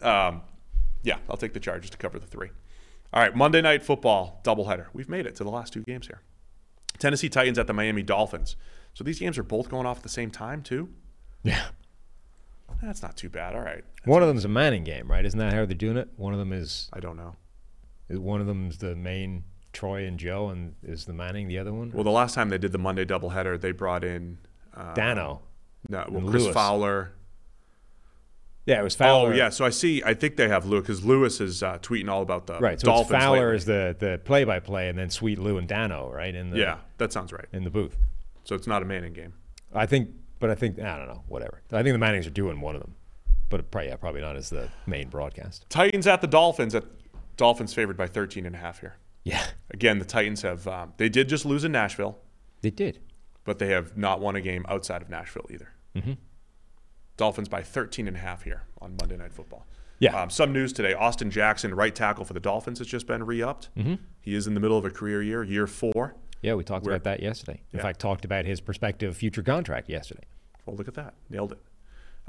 Um, 0.00 0.42
yeah, 1.02 1.18
I'll 1.30 1.36
take 1.38 1.54
the 1.54 1.60
Chargers 1.60 1.90
to 1.90 1.96
cover 1.96 2.18
the 2.18 2.26
three. 2.26 2.50
All 3.12 3.22
right, 3.22 3.34
Monday 3.34 3.62
Night 3.62 3.82
Football 3.82 4.40
doubleheader. 4.44 4.86
We've 4.92 5.08
made 5.08 5.26
it 5.26 5.36
to 5.36 5.44
the 5.44 5.50
last 5.50 5.72
two 5.72 5.82
games 5.82 6.06
here. 6.06 6.20
Tennessee 6.98 7.28
Titans 7.28 7.58
at 7.58 7.66
the 7.66 7.72
Miami 7.72 8.02
Dolphins. 8.02 8.56
So 8.94 9.04
these 9.04 9.18
games 9.18 9.38
are 9.38 9.42
both 9.42 9.68
going 9.68 9.86
off 9.86 9.98
at 9.98 10.02
the 10.02 10.08
same 10.08 10.30
time 10.30 10.62
too. 10.62 10.88
Yeah. 11.42 11.66
That's 12.82 13.02
not 13.02 13.16
too 13.16 13.28
bad. 13.28 13.54
All 13.54 13.60
right. 13.62 13.84
One 14.04 14.22
of 14.22 14.28
them's 14.28 14.44
a 14.44 14.48
Manning 14.48 14.84
game, 14.84 15.10
right? 15.10 15.24
Isn't 15.24 15.38
that 15.38 15.52
how 15.52 15.64
they're 15.64 15.74
doing 15.74 15.96
it? 15.96 16.08
One 16.16 16.32
of 16.32 16.38
them 16.38 16.52
is, 16.52 16.90
I 16.92 17.00
don't 17.00 17.16
know. 17.16 17.36
one 18.08 18.40
of 18.40 18.46
them's 18.46 18.78
the 18.78 18.94
main 18.96 19.44
Troy 19.76 20.06
and 20.06 20.18
Joe, 20.18 20.48
and 20.48 20.74
is 20.82 21.04
the 21.04 21.12
Manning 21.12 21.48
the 21.48 21.58
other 21.58 21.72
one? 21.72 21.92
Well, 21.92 22.02
the 22.02 22.10
last 22.10 22.34
time 22.34 22.48
they 22.48 22.56
did 22.56 22.72
the 22.72 22.78
Monday 22.78 23.04
doubleheader, 23.04 23.60
they 23.60 23.72
brought 23.72 24.04
in 24.04 24.38
uh, 24.74 24.94
Dano. 24.94 25.42
No, 25.88 26.06
well, 26.10 26.30
Chris 26.30 26.44
Lewis. 26.44 26.54
Fowler. 26.54 27.12
Yeah, 28.64 28.80
it 28.80 28.82
was 28.82 28.96
Fowler. 28.96 29.34
Oh 29.34 29.36
yeah, 29.36 29.50
so 29.50 29.66
I 29.66 29.70
see. 29.70 30.02
I 30.02 30.14
think 30.14 30.36
they 30.36 30.48
have 30.48 30.64
Lewis 30.64 30.82
because 30.82 31.04
Lewis 31.04 31.42
is 31.42 31.62
uh, 31.62 31.76
tweeting 31.78 32.08
all 32.08 32.22
about 32.22 32.46
the 32.46 32.58
Right. 32.58 32.80
So 32.80 32.86
Dolphins. 32.86 33.10
it's 33.10 33.22
Fowler 33.22 33.38
lately. 33.38 33.56
is 33.56 33.64
the 33.66 33.96
the 33.98 34.20
play 34.24 34.44
by 34.44 34.60
play, 34.60 34.88
and 34.88 34.98
then 34.98 35.10
Sweet 35.10 35.38
Lou 35.38 35.58
and 35.58 35.68
Dano, 35.68 36.10
right? 36.10 36.34
In 36.34 36.50
the 36.50 36.58
yeah, 36.58 36.78
that 36.96 37.12
sounds 37.12 37.30
right. 37.30 37.44
in 37.52 37.62
the 37.62 37.70
booth. 37.70 37.98
So 38.44 38.54
it's 38.54 38.66
not 38.66 38.80
a 38.80 38.86
Manning 38.86 39.12
game. 39.12 39.34
I 39.74 39.84
think, 39.84 40.08
but 40.40 40.48
I 40.48 40.54
think 40.54 40.80
I 40.80 40.96
don't 40.96 41.06
know. 41.06 41.22
Whatever. 41.28 41.60
I 41.70 41.82
think 41.82 41.92
the 41.92 41.98
Mannings 41.98 42.26
are 42.26 42.30
doing 42.30 42.62
one 42.62 42.74
of 42.74 42.80
them, 42.80 42.94
but 43.50 43.70
probably, 43.70 43.90
yeah, 43.90 43.96
probably 43.96 44.22
not 44.22 44.36
as 44.36 44.48
the 44.48 44.70
main 44.86 45.10
broadcast. 45.10 45.66
Titans 45.68 46.06
at 46.06 46.22
the 46.22 46.26
Dolphins. 46.26 46.74
At 46.74 46.84
Dolphins 47.36 47.74
favored 47.74 47.98
by 47.98 48.06
13 48.06 48.46
and 48.46 48.54
a 48.54 48.58
half 48.58 48.80
here. 48.80 48.96
Yeah, 49.26 49.44
Again, 49.72 49.98
the 49.98 50.04
Titans 50.04 50.42
have 50.42 50.68
um, 50.68 50.92
they 50.98 51.08
did 51.08 51.28
just 51.28 51.44
lose 51.44 51.64
in 51.64 51.72
Nashville, 51.72 52.18
they 52.62 52.70
did. 52.70 53.00
but 53.44 53.58
they 53.58 53.68
have 53.68 53.96
not 53.96 54.20
won 54.20 54.36
a 54.36 54.40
game 54.40 54.64
outside 54.68 55.02
of 55.02 55.10
Nashville 55.10 55.46
either. 55.50 55.70
Mm-hmm. 55.96 56.12
Dolphins 57.16 57.48
by 57.48 57.62
13 57.62 58.06
and 58.06 58.16
a 58.16 58.20
half 58.20 58.42
here 58.44 58.62
on 58.80 58.96
Monday 59.00 59.16
Night 59.16 59.32
Football. 59.32 59.66
Yeah. 59.98 60.14
Um, 60.20 60.30
some 60.30 60.52
news 60.52 60.72
today: 60.72 60.92
Austin 60.94 61.30
Jackson, 61.30 61.74
right 61.74 61.94
tackle 61.94 62.24
for 62.24 62.34
the 62.34 62.40
Dolphins, 62.40 62.78
has 62.78 62.86
just 62.86 63.06
been 63.06 63.24
re-upped. 63.24 63.70
Mm-hmm. 63.76 63.94
He 64.20 64.34
is 64.34 64.46
in 64.46 64.54
the 64.54 64.60
middle 64.60 64.76
of 64.78 64.84
a 64.84 64.90
career 64.90 65.22
year, 65.22 65.42
year 65.42 65.66
four. 65.66 66.14
Yeah, 66.42 66.54
we 66.54 66.62
talked 66.64 66.84
Where- 66.86 66.94
about 66.94 67.04
that 67.04 67.22
yesterday. 67.22 67.62
In 67.72 67.78
Yeah. 67.78 67.82
fact, 67.82 67.98
talked 67.98 68.24
about 68.24 68.44
his 68.44 68.60
prospective 68.60 69.16
future 69.16 69.42
contract 69.42 69.88
yesterday. 69.88 70.24
Well, 70.66 70.76
look 70.76 70.86
at 70.88 70.94
that, 70.94 71.14
nailed 71.30 71.52
it. 71.52 71.58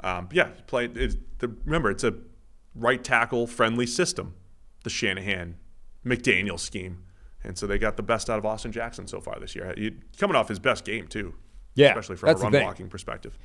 Um, 0.00 0.28
yeah, 0.32 0.48
play. 0.66 0.86
The, 0.86 1.16
remember, 1.64 1.90
it's 1.90 2.04
a 2.04 2.14
right 2.74 3.04
tackle 3.04 3.46
friendly 3.46 3.86
system, 3.86 4.34
the 4.84 4.90
Shanahan 4.90 5.56
McDaniel 6.04 6.58
scheme, 6.58 7.04
and 7.44 7.56
so 7.56 7.66
they 7.66 7.78
got 7.78 7.96
the 7.96 8.02
best 8.02 8.30
out 8.30 8.38
of 8.38 8.46
Austin 8.46 8.72
Jackson 8.72 9.06
so 9.06 9.20
far 9.20 9.38
this 9.38 9.54
year. 9.54 9.74
He, 9.76 9.92
coming 10.18 10.36
off 10.36 10.48
his 10.48 10.58
best 10.58 10.84
game 10.84 11.06
too. 11.06 11.34
Yeah, 11.74 11.88
especially 11.88 12.16
from 12.16 12.30
a 12.30 12.34
run 12.34 12.52
blocking 12.52 12.88
perspective. 12.88 13.38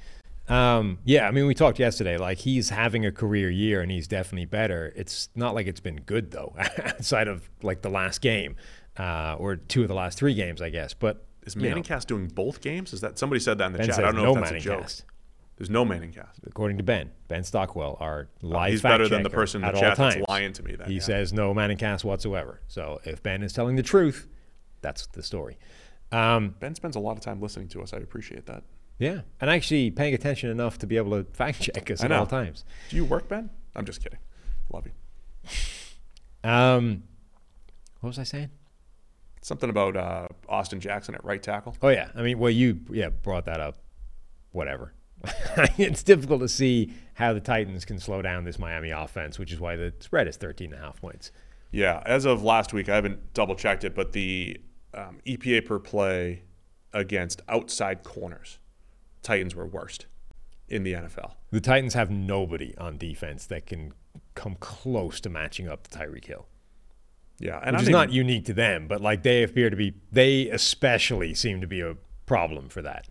Um, 0.50 1.00
yeah, 1.06 1.28
I 1.28 1.32
mean, 1.32 1.46
we 1.46 1.54
talked 1.54 1.80
yesterday. 1.80 2.18
Like 2.18 2.40
he's 2.40 2.70
having 2.70 3.06
a 3.06 3.12
career 3.12 3.50
year, 3.50 3.82
and 3.82 3.92
he's 3.92 4.08
definitely 4.08 4.46
better. 4.46 4.92
It's 4.96 5.30
not 5.36 5.56
like 5.56 5.68
it's 5.68 5.80
been 5.80 6.02
good 6.02 6.32
though, 6.32 6.56
outside 6.86 7.28
of 7.28 7.50
like 7.62 7.82
the 7.82 7.90
last 7.90 8.22
game 8.22 8.56
uh, 8.98 9.36
or 9.40 9.56
two 9.56 9.84
of 9.84 9.88
the 9.88 9.94
last 9.94 10.18
three 10.18 10.34
games, 10.34 10.62
I 10.62 10.70
guess. 10.70 10.94
But 10.94 11.26
Is 11.46 11.56
you 11.56 11.70
know, 11.70 11.76
Manningcast 11.76 12.08
doing 12.08 12.28
both 12.28 12.62
games? 12.62 12.94
Is 12.94 13.02
that 13.02 13.18
somebody 13.18 13.40
said 13.40 13.58
that 13.60 13.68
in 13.68 13.74
the 13.74 13.80
Ben 13.80 13.88
chat? 13.88 14.00
I 14.00 14.02
don't 14.04 14.16
know 14.16 14.34
no 14.34 14.36
if 14.36 14.50
that's 14.50 14.52
a 14.52 14.60
joke. 14.60 14.84
Manningcast. 14.84 15.04
There's 15.58 15.70
no 15.70 15.86
Manningcast. 15.86 16.46
according 16.46 16.78
to 16.78 16.84
Ben, 16.84 17.12
Ben 17.28 17.44
Stockwell, 17.44 17.98
our 18.00 18.28
live 18.42 18.68
Oh, 18.68 18.72
He's 18.72 18.82
fact 18.82 18.94
better 18.94 19.08
than 19.08 19.24
the 19.24 19.30
person 19.30 19.64
in 19.64 19.72
the 19.74 19.80
chat 19.80 19.98
that's 19.98 20.28
lying 20.28 20.52
to 20.54 20.64
me 20.64 20.76
he 20.88 20.96
yeah. 20.96 21.00
says 21.00 21.32
no 21.32 21.54
Manningcast 21.54 22.04
whatsoever. 22.04 22.62
So 22.68 23.00
if 23.06 23.22
Ben 23.22 23.44
is 23.44 23.54
telling 23.54 23.76
the 23.76 23.84
truth, 23.84 24.28
that's 24.82 25.06
the 25.08 25.22
story. 25.24 25.58
Um, 26.12 26.56
Ben 26.60 26.76
spends 26.76 26.96
a 26.96 27.00
lot 27.00 27.14
of 27.18 27.20
time 27.22 27.40
listening 27.42 27.68
to 27.70 27.82
us. 27.82 27.94
I 27.94 27.98
appreciate 27.98 28.46
that. 28.48 28.64
yeah, 29.00 29.22
and 29.42 29.50
actually 29.50 29.92
paying 29.92 30.14
attention 30.14 30.50
enough 30.50 30.78
to 30.80 30.88
be 30.88 30.98
able 30.98 31.12
to 31.12 31.32
fact 31.34 31.62
check 31.62 31.90
us 31.92 32.04
at 32.04 32.12
all 32.12 32.26
times. 32.28 32.66
Do 32.90 32.96
you 32.96 33.06
work, 33.06 33.28
Ben? 33.28 33.50
I'm 33.76 33.86
just 33.86 34.04
kidding. 34.04 34.20
Love 34.72 34.86
you. 34.86 36.50
Um, 36.50 37.04
what 38.02 38.10
was 38.10 38.20
I 38.20 38.24
saying? 38.24 38.50
Something 39.42 39.70
about 39.70 39.96
uh, 39.98 40.28
Austin 40.48 40.80
Jackson 40.80 41.16
at 41.16 41.24
right 41.24 41.42
tackle. 41.42 41.76
Oh 41.82 41.90
yeah, 41.90 42.10
I 42.16 42.22
mean, 42.22 42.40
well, 42.40 42.52
you 42.52 42.80
yeah 42.92 43.10
brought 43.10 43.46
that 43.46 43.60
up. 43.60 43.78
Whatever. 44.52 44.94
it's 45.78 46.04
difficult 46.04 46.42
to 46.42 46.50
see 46.50 46.94
how 47.16 47.34
the 47.34 47.40
Titans 47.40 47.86
can 47.86 48.00
slow 48.00 48.22
down 48.22 48.44
this 48.44 48.60
Miami 48.60 48.90
offense, 48.90 49.40
which 49.40 49.52
is 49.52 49.60
why 49.60 49.76
the 49.76 49.94
spread 50.00 50.28
is 50.28 50.38
13 50.38 50.74
and 50.74 50.82
a 50.82 50.86
half 50.86 51.00
points. 51.00 51.32
Yeah, 51.72 52.04
as 52.06 52.26
of 52.26 52.44
last 52.44 52.74
week, 52.74 52.90
I 52.90 52.96
haven't 52.96 53.34
double 53.34 53.56
checked 53.56 53.84
it, 53.84 53.96
but 53.96 54.12
the 54.12 54.60
um, 54.94 55.20
EPA 55.26 55.66
per 55.66 55.80
play 55.80 56.44
against 56.94 57.42
outside 57.50 58.04
corners, 58.04 58.60
Titans 59.22 59.56
were 59.56 59.66
worst 59.66 60.06
in 60.68 60.84
the 60.84 60.94
NFL. 60.94 61.34
The 61.52 61.62
Titans 61.62 61.94
have 61.94 62.10
nobody 62.10 62.76
on 62.78 62.98
defense 62.98 63.46
that 63.48 63.66
can 63.66 63.94
come 64.36 64.56
close 64.60 65.20
to 65.22 65.30
matching 65.30 65.68
up 65.68 65.88
to 65.88 65.98
Tyreek 65.98 66.26
Hill. 66.26 66.48
Yeah, 67.40 67.60
and 67.64 67.76
which 67.76 67.80
I 67.80 67.82
is 67.82 67.88
mean, 67.88 67.94
not 67.94 68.12
unique 68.12 68.46
to 68.46 68.54
them, 68.54 68.88
but 68.88 69.02
like 69.02 69.24
they 69.24 69.44
appear 69.44 69.70
to 69.70 69.76
be, 69.76 69.96
they 70.12 70.50
especially 70.50 71.34
seem 71.34 71.62
to 71.62 71.68
be 71.68 71.82
a 71.82 71.96
problem 72.26 72.70
for 72.70 72.82
that. 72.84 73.08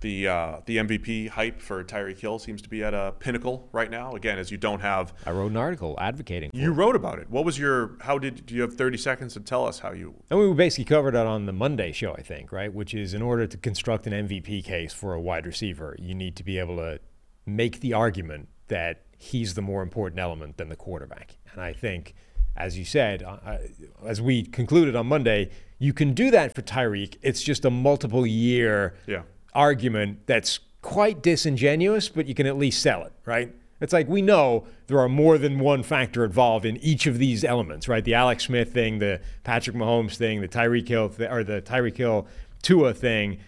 The 0.00 0.28
uh, 0.28 0.56
the 0.66 0.78
MVP 0.78 1.28
hype 1.28 1.60
for 1.60 1.82
Tyreek 1.84 2.18
Hill 2.18 2.38
seems 2.38 2.62
to 2.62 2.68
be 2.68 2.82
at 2.82 2.94
a 2.94 3.14
pinnacle 3.18 3.68
right 3.72 3.90
now. 3.90 4.12
Again, 4.12 4.38
as 4.38 4.50
you 4.50 4.56
don't 4.56 4.80
have, 4.80 5.12
I 5.26 5.30
wrote 5.30 5.50
an 5.50 5.56
article 5.56 5.96
advocating. 6.00 6.50
For 6.50 6.56
you 6.56 6.72
it. 6.72 6.74
wrote 6.74 6.96
about 6.96 7.18
it. 7.18 7.28
What 7.30 7.44
was 7.44 7.58
your? 7.58 7.96
How 8.00 8.18
did 8.18 8.46
do 8.46 8.54
you 8.54 8.62
have 8.62 8.74
thirty 8.74 8.98
seconds 8.98 9.34
to 9.34 9.40
tell 9.40 9.66
us 9.66 9.80
how 9.80 9.92
you? 9.92 10.14
And 10.30 10.38
we 10.38 10.52
basically 10.54 10.84
covered 10.86 11.14
it 11.14 11.26
on 11.26 11.46
the 11.46 11.52
Monday 11.52 11.92
show, 11.92 12.14
I 12.14 12.22
think, 12.22 12.52
right? 12.52 12.72
Which 12.72 12.94
is 12.94 13.14
in 13.14 13.22
order 13.22 13.46
to 13.46 13.56
construct 13.56 14.06
an 14.06 14.12
MVP 14.28 14.64
case 14.64 14.92
for 14.92 15.14
a 15.14 15.20
wide 15.20 15.46
receiver, 15.46 15.96
you 15.98 16.14
need 16.14 16.36
to 16.36 16.44
be 16.44 16.58
able 16.58 16.76
to 16.76 17.00
make 17.46 17.80
the 17.80 17.92
argument 17.92 18.48
that 18.68 19.02
he's 19.18 19.54
the 19.54 19.62
more 19.62 19.82
important 19.82 20.18
element 20.20 20.56
than 20.56 20.68
the 20.68 20.76
quarterback. 20.76 21.36
And 21.52 21.60
I 21.60 21.72
think, 21.72 22.14
as 22.56 22.78
you 22.78 22.84
said, 22.84 23.22
uh, 23.22 23.38
uh, 23.44 23.58
as 24.06 24.20
we 24.22 24.44
concluded 24.44 24.96
on 24.96 25.06
Monday, 25.06 25.50
you 25.78 25.92
can 25.92 26.14
do 26.14 26.30
that 26.30 26.54
for 26.54 26.62
Tyreek. 26.62 27.16
It's 27.22 27.42
just 27.42 27.64
a 27.64 27.70
multiple 27.70 28.26
year 28.26 28.94
Yeah. 29.06 29.22
Argument 29.54 30.26
that's 30.26 30.60
quite 30.82 31.22
disingenuous, 31.22 32.08
but 32.08 32.26
you 32.26 32.34
can 32.34 32.46
at 32.46 32.56
least 32.56 32.82
sell 32.82 33.04
it, 33.04 33.12
right? 33.24 33.54
It's 33.80 33.92
like 33.92 34.08
we 34.08 34.20
know 34.20 34.66
there 34.88 34.98
are 34.98 35.08
more 35.08 35.38
than 35.38 35.58
one 35.58 35.82
factor 35.82 36.24
involved 36.24 36.66
in 36.66 36.76
each 36.78 37.06
of 37.06 37.18
these 37.18 37.44
elements, 37.44 37.88
right? 37.88 38.04
The 38.04 38.14
Alex 38.14 38.44
Smith 38.44 38.72
thing, 38.72 38.98
the 38.98 39.20
Patrick 39.42 39.74
Mahomes 39.74 40.16
thing, 40.16 40.40
the 40.40 40.48
Tyreek 40.48 40.86
Hill 40.86 41.08
th- 41.08 41.30
or 41.30 41.42
the 41.42 41.62
Tyreek 41.62 41.96
Hill 41.96 42.26
Tua 42.62 42.92
thing. 42.92 43.38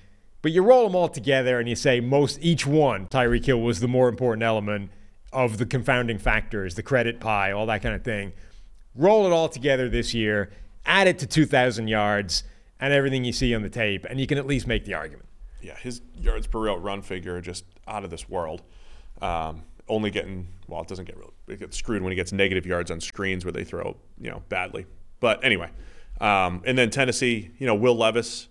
But 0.40 0.52
you 0.52 0.62
roll 0.62 0.86
them 0.86 0.96
all 0.96 1.08
together 1.08 1.60
and 1.60 1.68
you 1.68 1.76
say 1.76 2.00
most 2.00 2.38
each 2.40 2.66
one, 2.66 3.06
Tyreek 3.08 3.44
Hill 3.44 3.60
was 3.60 3.80
the 3.80 3.88
more 3.88 4.08
important 4.08 4.42
element 4.42 4.90
of 5.32 5.58
the 5.58 5.66
confounding 5.66 6.18
factors, 6.18 6.74
the 6.74 6.82
credit 6.82 7.20
pie, 7.20 7.52
all 7.52 7.66
that 7.66 7.82
kind 7.82 7.94
of 7.94 8.02
thing. 8.02 8.32
Roll 8.94 9.26
it 9.26 9.32
all 9.32 9.48
together 9.48 9.88
this 9.88 10.14
year, 10.14 10.50
add 10.86 11.06
it 11.06 11.18
to 11.20 11.26
2,000 11.26 11.88
yards 11.88 12.44
and 12.80 12.92
everything 12.92 13.24
you 13.24 13.32
see 13.32 13.54
on 13.54 13.62
the 13.62 13.70
tape, 13.70 14.04
and 14.08 14.18
you 14.18 14.26
can 14.26 14.38
at 14.38 14.46
least 14.46 14.66
make 14.66 14.84
the 14.84 14.94
argument. 14.94 15.26
Yeah, 15.62 15.76
his 15.76 16.02
yards 16.20 16.46
per 16.46 16.58
route 16.60 16.82
run 16.82 17.02
figure 17.02 17.36
are 17.36 17.40
just 17.40 17.64
out 17.86 18.04
of 18.04 18.10
this 18.10 18.28
world. 18.28 18.62
Um, 19.20 19.62
only 19.88 20.10
getting 20.10 20.48
well, 20.68 20.82
it 20.82 20.88
doesn't 20.88 21.04
get 21.04 21.16
real. 21.16 21.32
It 21.48 21.60
gets 21.60 21.76
screwed 21.76 22.02
when 22.02 22.12
he 22.12 22.16
gets 22.16 22.32
negative 22.32 22.66
yards 22.66 22.90
on 22.90 23.00
screens 23.00 23.44
where 23.44 23.52
they 23.52 23.64
throw 23.64 23.96
you 24.20 24.30
know 24.30 24.42
badly. 24.48 24.86
But 25.20 25.44
anyway, 25.44 25.70
um, 26.20 26.62
and 26.64 26.76
then 26.76 26.90
Tennessee, 26.90 27.50
you 27.58 27.66
know, 27.66 27.74
Will 27.74 27.96
Levis. 27.96 28.48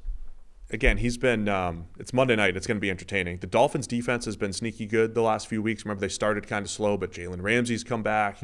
Again, 0.70 0.98
he's 0.98 1.18
been. 1.18 1.50
Um, 1.50 1.88
it's 2.00 2.14
Monday 2.14 2.36
night. 2.38 2.56
It's 2.56 2.66
going 2.66 2.78
to 2.78 2.82
be 2.82 2.90
entertaining. 2.90 3.40
The 3.40 3.48
Dolphins' 3.48 3.88
defense 3.88 4.24
has 4.24 4.38
been 4.38 4.54
sneaky 4.54 4.86
good 4.86 5.16
the 5.16 5.22
last 5.22 5.48
few 5.48 5.62
weeks. 5.62 5.84
Remember, 5.84 6.00
they 6.00 6.08
started 6.08 6.48
kind 6.48 6.66
of 6.66 6.72
slow, 6.72 6.96
but 6.96 7.12
Jalen 7.12 7.42
Ramsey's 7.42 7.84
come 7.84 8.04
back. 8.04 8.38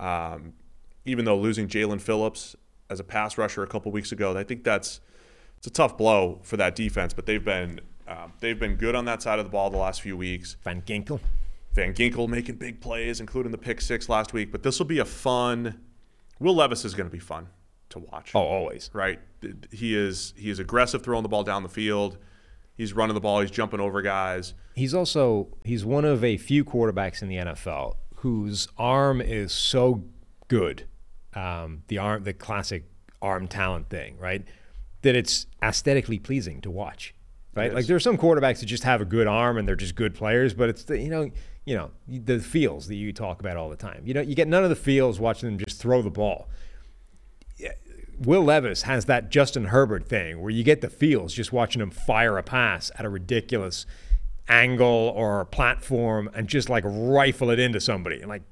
Um, 0.00 0.54
even 1.04 1.24
though 1.24 1.36
losing 1.36 1.68
Jaelan 1.68 2.00
Phillips 2.00 2.56
as 2.88 3.00
a 3.00 3.04
pass 3.04 3.36
rusher 3.36 3.62
a 3.62 3.66
couple 3.66 3.92
weeks 3.92 4.12
ago, 4.12 4.36
I 4.36 4.44
think 4.44 4.64
that's 4.64 5.00
it's 5.58 5.66
a 5.66 5.70
tough 5.70 5.98
blow 5.98 6.38
for 6.42 6.56
that 6.56 6.74
defense. 6.74 7.12
But 7.12 7.26
they've 7.26 7.44
been 7.44 7.80
um, 8.08 8.32
they've 8.40 8.58
been 8.58 8.76
good 8.76 8.94
on 8.94 9.04
that 9.04 9.22
side 9.22 9.38
of 9.38 9.44
the 9.44 9.50
ball 9.50 9.70
the 9.70 9.76
last 9.76 10.00
few 10.00 10.16
weeks. 10.16 10.56
Van 10.64 10.82
Ginkel. 10.82 11.20
Van 11.72 11.94
Ginkel 11.94 12.28
making 12.28 12.56
big 12.56 12.80
plays, 12.80 13.20
including 13.20 13.52
the 13.52 13.58
pick 13.58 13.80
six 13.80 14.08
last 14.08 14.32
week. 14.32 14.50
But 14.50 14.62
this 14.62 14.78
will 14.78 14.86
be 14.86 14.98
a 14.98 15.04
fun. 15.04 15.80
Will 16.40 16.54
Levis 16.54 16.84
is 16.84 16.94
going 16.94 17.08
to 17.08 17.12
be 17.12 17.20
fun 17.20 17.48
to 17.90 17.98
watch. 18.00 18.32
Oh, 18.34 18.40
always. 18.40 18.90
right. 18.92 19.20
He 19.70 19.96
is 19.96 20.34
he 20.36 20.50
is 20.50 20.58
aggressive 20.58 21.02
throwing 21.02 21.22
the 21.22 21.28
ball 21.28 21.44
down 21.44 21.62
the 21.62 21.68
field. 21.68 22.18
He's 22.76 22.92
running 22.92 23.14
the 23.14 23.20
ball. 23.20 23.40
He's 23.40 23.50
jumping 23.50 23.80
over 23.80 24.02
guys. 24.02 24.54
He's 24.74 24.94
also 24.94 25.48
he's 25.64 25.84
one 25.84 26.04
of 26.04 26.24
a 26.24 26.36
few 26.36 26.64
quarterbacks 26.64 27.22
in 27.22 27.28
the 27.28 27.36
NFL 27.36 27.96
whose 28.16 28.68
arm 28.76 29.20
is 29.20 29.52
so 29.52 30.04
good, 30.48 30.86
um, 31.34 31.82
the 31.88 31.98
arm, 31.98 32.24
the 32.24 32.32
classic 32.32 32.84
arm 33.22 33.46
talent 33.46 33.88
thing, 33.88 34.16
right? 34.18 34.44
That 35.02 35.14
it's 35.14 35.46
aesthetically 35.62 36.18
pleasing 36.18 36.60
to 36.62 36.70
watch, 36.70 37.14
right? 37.54 37.72
Like 37.72 37.86
there 37.86 37.96
are 37.96 38.00
some 38.00 38.16
quarterbacks 38.16 38.60
that 38.60 38.66
just 38.66 38.84
have 38.84 39.00
a 39.00 39.04
good 39.04 39.26
arm 39.26 39.58
and 39.58 39.66
they're 39.66 39.76
just 39.76 39.94
good 39.94 40.14
players, 40.14 40.54
but 40.54 40.68
it's 40.68 40.84
the 40.84 40.98
you 40.98 41.10
know 41.10 41.30
you 41.64 41.76
know 41.76 41.90
the 42.06 42.38
feels 42.38 42.88
that 42.88 42.96
you 42.96 43.12
talk 43.12 43.40
about 43.40 43.56
all 43.56 43.68
the 43.68 43.76
time. 43.76 44.02
You 44.04 44.14
know 44.14 44.20
you 44.20 44.34
get 44.34 44.48
none 44.48 44.64
of 44.64 44.70
the 44.70 44.76
feels 44.76 45.20
watching 45.20 45.48
them 45.48 45.58
just 45.58 45.80
throw 45.80 46.02
the 46.02 46.10
ball. 46.10 46.48
Will 48.20 48.42
Levis 48.42 48.82
has 48.82 49.04
that 49.04 49.30
Justin 49.30 49.66
Herbert 49.66 50.08
thing 50.08 50.40
where 50.40 50.50
you 50.50 50.64
get 50.64 50.80
the 50.80 50.90
feels 50.90 51.32
just 51.32 51.52
watching 51.52 51.80
him 51.80 51.90
fire 51.90 52.36
a 52.36 52.42
pass 52.42 52.90
at 52.98 53.04
a 53.04 53.08
ridiculous 53.08 53.86
angle 54.48 55.12
or 55.14 55.44
platform 55.44 56.28
and 56.34 56.48
just 56.48 56.68
like 56.68 56.82
rifle 56.86 57.50
it 57.50 57.60
into 57.60 57.80
somebody. 57.80 58.20
And 58.20 58.28
like, 58.28 58.42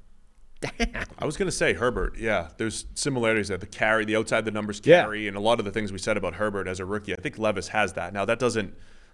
damn. 0.61 1.05
I 1.19 1.25
was 1.25 1.37
going 1.37 1.47
to 1.47 1.51
say 1.51 1.73
Herbert. 1.73 2.17
Yeah, 2.17 2.49
there's 2.57 2.85
similarities 2.95 3.47
there. 3.49 3.57
The 3.57 3.65
carry, 3.65 4.05
the 4.05 4.15
outside 4.15 4.45
the 4.45 4.51
numbers 4.51 4.81
Yeah. 4.83 5.03
carry, 5.03 5.27
and 5.27 5.37
a 5.37 5.39
lot 5.39 5.59
of 5.59 5.65
the 5.65 5.71
things 5.71 5.91
we 5.91 5.97
said 5.99 6.17
about 6.17 6.35
Herbert 6.35 6.67
as 6.67 6.79
a 6.79 6.85
rookie. 6.85 7.13
I 7.13 7.17
think 7.17 7.37
Levis 7.37 7.69
has 7.69 7.93
that. 7.93 8.13
Now 8.13 8.25
that 8.25 8.39
doesn't 8.39 8.73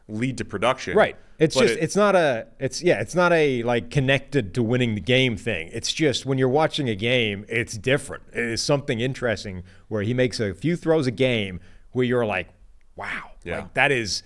lead 0.09 0.37
to 0.37 0.43
production. 0.45 0.97
Right. 0.97 1.15
It's 1.39 1.55
just 1.55 1.75
it- 1.75 1.79
it's 1.83 1.95
not 1.95 2.15
a 2.15 2.47
it's 2.59 2.81
yeah, 2.83 2.99
it's 2.99 3.15
not 3.15 3.31
a 3.31 3.63
like 3.63 3.89
connected 3.89 4.53
to 4.55 4.63
winning 4.63 4.95
the 4.95 5.01
game 5.01 5.37
thing. 5.37 5.69
It's 5.71 5.93
just 5.93 6.25
when 6.25 6.37
you're 6.37 6.49
watching 6.49 6.89
a 6.89 6.95
game, 6.95 7.45
it's 7.47 7.77
different. 7.77 8.23
It 8.33 8.43
is 8.43 8.61
something 8.61 8.99
interesting 8.99 9.63
where 9.87 10.01
he 10.03 10.13
makes 10.13 10.39
a 10.41 10.53
few 10.53 10.75
throws 10.75 11.07
a 11.07 11.11
game 11.11 11.59
where 11.91 12.05
you're 12.05 12.25
like, 12.25 12.49
wow. 12.97 13.31
Yeah. 13.45 13.59
Like 13.59 13.73
that 13.75 13.91
is 13.93 14.23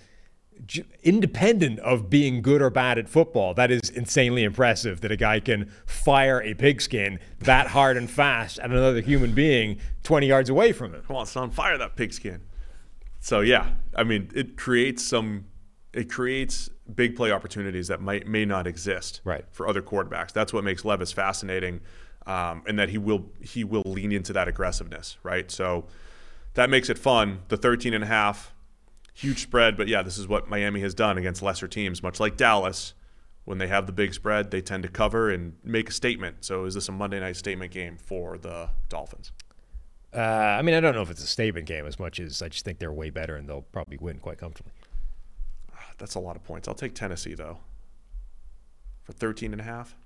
independent 1.02 1.78
of 1.80 2.10
being 2.10 2.42
good 2.42 2.60
or 2.62 2.70
bad 2.70 2.98
at 2.98 3.08
football, 3.08 3.54
that 3.54 3.70
is 3.70 3.90
insanely 3.90 4.44
impressive 4.44 5.00
that 5.00 5.10
a 5.12 5.16
guy 5.16 5.40
can 5.40 5.70
fire 5.86 6.42
a 6.42 6.54
pigskin 6.54 7.18
that 7.40 7.68
hard 7.68 7.96
and 7.96 8.10
fast 8.10 8.58
at 8.58 8.70
another 8.70 9.00
human 9.00 9.34
being 9.34 9.78
20 10.02 10.26
yards 10.26 10.50
away 10.50 10.72
from 10.72 10.94
him. 10.94 11.02
Come 11.06 11.16
on, 11.16 11.26
son, 11.26 11.50
fire 11.50 11.78
that 11.78 11.96
pigskin. 11.96 12.42
So 13.20 13.40
yeah, 13.40 13.70
I 13.94 14.04
mean, 14.04 14.30
it 14.34 14.56
creates 14.56 15.04
some, 15.04 15.46
it 15.92 16.10
creates 16.10 16.68
big 16.94 17.16
play 17.16 17.30
opportunities 17.32 17.88
that 17.88 18.00
might 18.00 18.26
may 18.26 18.44
not 18.44 18.66
exist 18.66 19.20
Right. 19.24 19.44
for 19.50 19.68
other 19.68 19.82
quarterbacks. 19.82 20.32
That's 20.32 20.52
what 20.52 20.64
makes 20.64 20.84
Levis 20.84 21.12
fascinating, 21.12 21.80
um, 22.26 22.62
and 22.66 22.78
that 22.78 22.88
he 22.90 22.98
will 22.98 23.26
he 23.40 23.64
will 23.64 23.82
lean 23.84 24.12
into 24.12 24.32
that 24.34 24.48
aggressiveness, 24.48 25.18
right? 25.22 25.50
So 25.50 25.86
that 26.54 26.70
makes 26.70 26.88
it 26.88 26.98
fun. 26.98 27.40
The 27.48 27.56
13 27.56 27.92
and 27.92 28.04
a 28.04 28.06
half, 28.06 28.54
huge 29.18 29.42
spread, 29.42 29.76
but 29.76 29.88
yeah, 29.88 30.02
this 30.02 30.16
is 30.16 30.28
what 30.28 30.48
Miami 30.48 30.80
has 30.80 30.94
done 30.94 31.18
against 31.18 31.42
lesser 31.42 31.66
teams, 31.66 32.02
much 32.02 32.20
like 32.20 32.36
Dallas. 32.36 32.94
When 33.44 33.58
they 33.58 33.66
have 33.66 33.86
the 33.86 33.92
big 33.92 34.12
spread, 34.12 34.50
they 34.50 34.60
tend 34.60 34.82
to 34.82 34.88
cover 34.88 35.30
and 35.30 35.54
make 35.64 35.88
a 35.88 35.92
statement. 35.92 36.44
So 36.44 36.66
is 36.66 36.74
this 36.74 36.88
a 36.88 36.92
Monday 36.92 37.18
night 37.18 37.36
statement 37.36 37.72
game 37.72 37.96
for 37.96 38.36
the 38.36 38.68
Dolphins? 38.88 39.32
Uh, 40.14 40.20
I 40.20 40.62
mean, 40.62 40.74
I 40.74 40.80
don't 40.80 40.94
know 40.94 41.02
if 41.02 41.10
it's 41.10 41.24
a 41.24 41.26
statement 41.26 41.66
game 41.66 41.86
as 41.86 41.98
much 41.98 42.20
as 42.20 42.42
I 42.42 42.48
just 42.48 42.64
think 42.64 42.78
they're 42.78 42.92
way 42.92 43.10
better 43.10 43.36
and 43.36 43.48
they'll 43.48 43.62
probably 43.62 43.96
win 43.98 44.18
quite 44.18 44.38
comfortably. 44.38 44.72
That's 45.96 46.14
a 46.14 46.20
lot 46.20 46.36
of 46.36 46.44
points. 46.44 46.68
I'll 46.68 46.74
take 46.74 46.94
Tennessee 46.94 47.34
though. 47.34 47.58
For 49.02 49.12
13 49.12 49.52
and 49.52 49.60
a 49.60 49.64
half. 49.64 49.96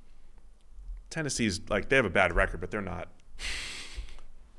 Tennessee's 1.10 1.60
like 1.68 1.88
they 1.88 1.96
have 1.96 2.04
a 2.04 2.10
bad 2.10 2.34
record, 2.34 2.60
but 2.60 2.70
they're 2.70 2.80
not 2.80 3.08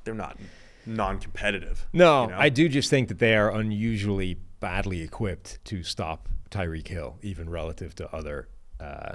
they're 0.04 0.14
not 0.14 0.38
non-competitive. 0.86 1.86
No, 1.92 2.24
you 2.24 2.30
know? 2.30 2.38
I 2.38 2.48
do 2.48 2.68
just 2.68 2.90
think 2.90 3.08
that 3.08 3.18
they 3.18 3.34
are 3.36 3.50
unusually 3.50 4.38
badly 4.60 5.02
equipped 5.02 5.64
to 5.66 5.82
stop 5.82 6.28
Tyreek 6.50 6.88
Hill, 6.88 7.16
even 7.22 7.48
relative 7.50 7.94
to 7.96 8.14
other 8.14 8.48
uh, 8.80 9.14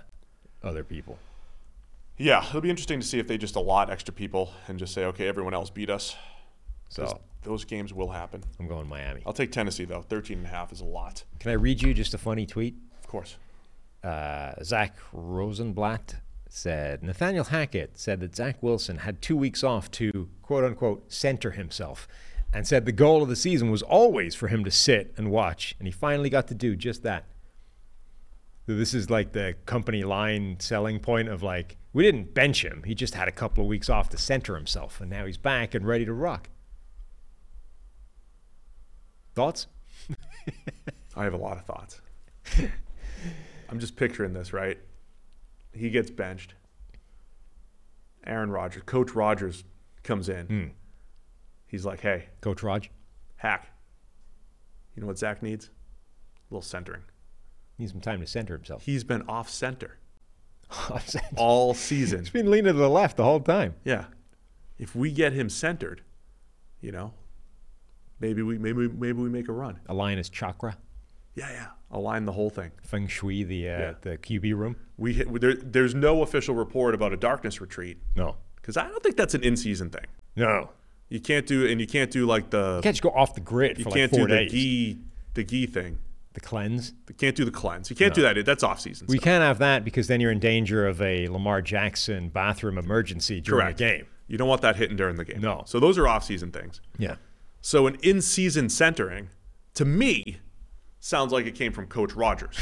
other 0.64 0.84
people. 0.84 1.18
Yeah, 2.18 2.46
it'll 2.46 2.62
be 2.62 2.70
interesting 2.70 3.00
to 3.00 3.06
see 3.08 3.18
if 3.20 3.28
they 3.28 3.38
just 3.38 3.56
allot 3.56 3.90
extra 3.90 4.14
people 4.14 4.52
and 4.68 4.78
just 4.78 4.94
say, 4.94 5.06
"Okay, 5.06 5.28
everyone 5.28 5.54
else 5.54 5.70
beat 5.70 5.90
us. 5.90 6.16
So 6.90 7.22
those 7.44 7.64
games 7.66 7.94
will 7.94 8.10
happen. 8.10 8.44
I'm 8.60 8.68
going 8.68 8.88
Miami. 8.88 9.22
I'll 9.26 9.32
take 9.34 9.52
Tennessee 9.52 9.86
though. 9.86 10.02
13 10.02 10.40
and 10.40 10.48
a 10.48 10.50
half 10.50 10.72
is 10.72 10.82
a 10.82 10.86
lot. 10.86 11.24
Can 11.40 11.52
I 11.52 11.54
read 11.54 11.82
you 11.82 11.94
just 11.94 12.14
a 12.14 12.18
funny 12.18 12.46
tweet? 12.46 12.76
Of 13.00 13.08
course. 13.08 13.38
uh, 14.04 14.54
Zack 14.64 14.98
Rosenblatt 15.14 16.16
said 16.50 17.04
Nathaniel 17.04 17.46
Hackett 17.46 17.98
said 17.98 18.20
that 18.20 18.36
Zach 18.36 18.62
Wilson 18.62 18.98
had 18.98 19.22
two 19.22 19.38
weeks 19.38 19.64
off 19.64 19.90
to 19.92 20.30
quote 20.42 20.64
unquote 20.64 21.12
center 21.12 21.52
himself 21.52 22.08
and 22.52 22.68
said 22.68 22.86
the 22.86 22.92
goal 22.92 23.22
of 23.22 23.30
the 23.30 23.36
season 23.36 23.70
was 23.70 23.84
always 23.84 24.34
for 24.34 24.48
him 24.48 24.64
to 24.64 24.72
sit 24.72 25.14
and 25.16 25.30
watch, 25.30 25.76
and 25.78 25.88
he 25.88 25.92
finally 25.92 26.30
got 26.30 26.48
to 26.48 26.56
do 26.56 26.76
just 26.76 27.04
that. 27.04 27.26
So 28.66 28.76
this 28.76 28.94
is 28.94 29.10
like 29.10 29.32
the 29.32 29.56
company 29.66 30.04
line 30.04 30.58
selling 30.60 31.00
point 31.00 31.30
of 31.30 31.44
like, 31.44 31.78
we 31.94 32.04
didn't 32.04 32.34
bench 32.34 32.64
him. 32.64 32.84
He 32.86 32.94
just 32.96 33.16
had 33.16 33.28
a 33.28 33.32
couple 33.32 33.64
of 33.64 33.68
weeks 33.68 33.90
off 33.90 34.10
to 34.10 34.18
center 34.18 34.56
himself, 34.56 35.00
and 35.00 35.10
now 35.10 35.26
he's 35.26 35.38
back 35.38 35.76
and 35.76 35.88
ready 35.88 36.06
to 36.06 36.14
rock. 36.14 36.50
Thoughts? 39.36 39.68
I 41.16 41.24
have 41.24 41.34
a 41.34 41.38
lot 41.38 41.58
of 41.58 41.66
thoughts. 41.66 42.02
I'm 43.70 43.80
just 43.80 43.96
picturing 43.96 44.34
this, 44.34 44.54
right? 44.54 44.80
He 45.72 45.90
gets 45.90 46.10
benched. 46.10 46.54
Aaron 48.26 48.52
Rodgers, 48.52 48.84
Coach 48.86 49.12
Rodgers 49.12 49.64
comes 50.04 50.30
in. 50.30 50.46
Hmm. 50.48 50.68
He's 51.68 51.86
like, 51.86 52.02
hey, 52.02 52.26
Coach 52.41 52.64
Raj? 52.64 52.91
hack. 53.38 53.70
You 54.96 55.02
know 55.02 55.08
what 55.08 55.18
Zach 55.18 55.41
needs? 55.41 55.68
A 55.68 56.54
little 56.54 56.62
centering. 56.62 57.04
Needs 57.78 57.91
some 57.91 58.02
time 58.02 58.20
to 58.20 58.28
center 58.28 58.56
himself. 58.56 58.84
He's 58.84 59.04
been 59.04 59.22
off 59.30 59.50
center 59.50 60.00
He's 61.04 61.16
all 61.36 61.74
season. 61.74 62.20
He's 62.20 62.30
been 62.30 62.52
leaning 62.52 62.74
to 62.74 62.74
the 62.74 62.90
left 62.90 63.18
the 63.18 63.24
whole 63.24 63.40
time. 63.40 63.76
Yeah. 63.84 64.06
If 64.78 64.96
we 64.96 65.12
get 65.12 65.34
him 65.34 65.50
centered, 65.50 66.04
you 66.82 66.91
know, 66.91 67.14
maybe 68.20 68.41
we 68.41 68.58
maybe 68.58 68.88
maybe 68.88 69.20
we 69.20 69.30
make 69.30 69.48
a 69.50 69.52
run. 69.52 69.80
A 69.88 69.94
Align 69.94 70.18
his 70.18 70.30
chakra. 70.30 70.78
Yeah, 71.40 71.52
yeah. 71.52 71.68
Align 71.91 72.26
the 72.26 72.32
whole 72.34 72.49
thing. 72.49 72.72
Feng 72.84 73.07
Shui, 73.07 73.44
the 73.44 73.68
uh, 73.70 73.80
Yeah. 73.80 73.94
the 74.02 74.18
QB 74.18 74.53
room. 74.56 74.76
We 74.98 75.14
hit, 75.14 75.41
there, 75.41 75.56
there's 75.56 75.95
no 75.95 76.22
official 76.22 76.53
report 76.56 76.94
about 76.94 77.14
a 77.14 77.18
darkness 77.18 77.60
retreat 77.61 77.98
No, 78.16 78.36
because 78.57 78.78
I 78.78 78.88
don't 78.88 79.02
think 79.02 79.16
that's 79.18 79.34
an 79.34 79.44
in-season 79.44 79.90
thing. 79.90 80.06
no. 80.36 80.72
You 81.11 81.20
can't 81.20 81.48
do 81.48 81.66
and 81.66 81.82
you 81.82 81.88
can't 81.88 82.11
do 82.11 82.28
like 82.28 82.52
the 82.52 82.76
You 82.76 82.82
can't 82.84 82.95
just 82.95 83.02
go 83.02 83.10
off 83.10 83.34
the 83.34 83.41
grid 83.41 83.80
you 83.80 83.84
for 83.86 83.90
can't 83.90 84.11
like 84.11 84.20
four 84.20 84.28
do 84.28 84.34
the 84.36 84.40
days. 84.41 84.52
gi 84.52 84.99
the 85.34 85.44
gi 85.44 85.66
thing. 85.66 85.98
the 86.34 86.40
cleanse. 86.40 86.94
You 87.07 87.16
can't 87.16 87.36
do 87.36 87.44
the 87.45 87.49
cleanse. 87.52 87.90
You 87.90 87.95
can't 87.95 88.14
do 88.14 88.22
that. 88.22 88.45
That's 88.45 88.61
off 88.61 88.80
season. 88.80 89.07
We 89.10 89.18
stuff. 89.18 89.24
can't 89.24 89.41
have 89.41 89.57
that 89.57 89.84
because 89.84 90.06
then 90.07 90.22
you're 90.22 90.32
in 90.32 90.38
danger 90.38 90.86
of 90.88 91.02
a 91.02 91.28
Lamar 91.30 91.64
Jackson 91.64 92.30
bathroom 92.30 92.78
emergency 92.78 93.41
during 93.41 93.64
Correct. 93.64 93.82
a 93.82 93.84
game. 93.84 94.06
You 94.28 94.38
don't 94.38 94.48
want 94.48 94.61
that 94.61 94.76
hitting 94.76 94.98
during 94.98 95.16
the 95.16 95.26
game. 95.26 95.41
No. 95.41 95.64
So 95.66 95.80
those 95.80 95.98
are 95.98 96.07
off 96.07 96.24
season 96.24 96.52
things. 96.52 96.80
Yeah. 96.99 97.16
So 97.61 97.88
an 97.88 97.98
in-season 98.03 98.70
centering, 98.70 99.30
to 99.74 99.86
me, 99.86 100.38
sounds 101.00 101.32
like 101.32 101.46
it 101.46 101.56
came 101.56 101.72
from 101.72 101.88
Coach 101.88 102.14
Rodgers. 102.14 102.58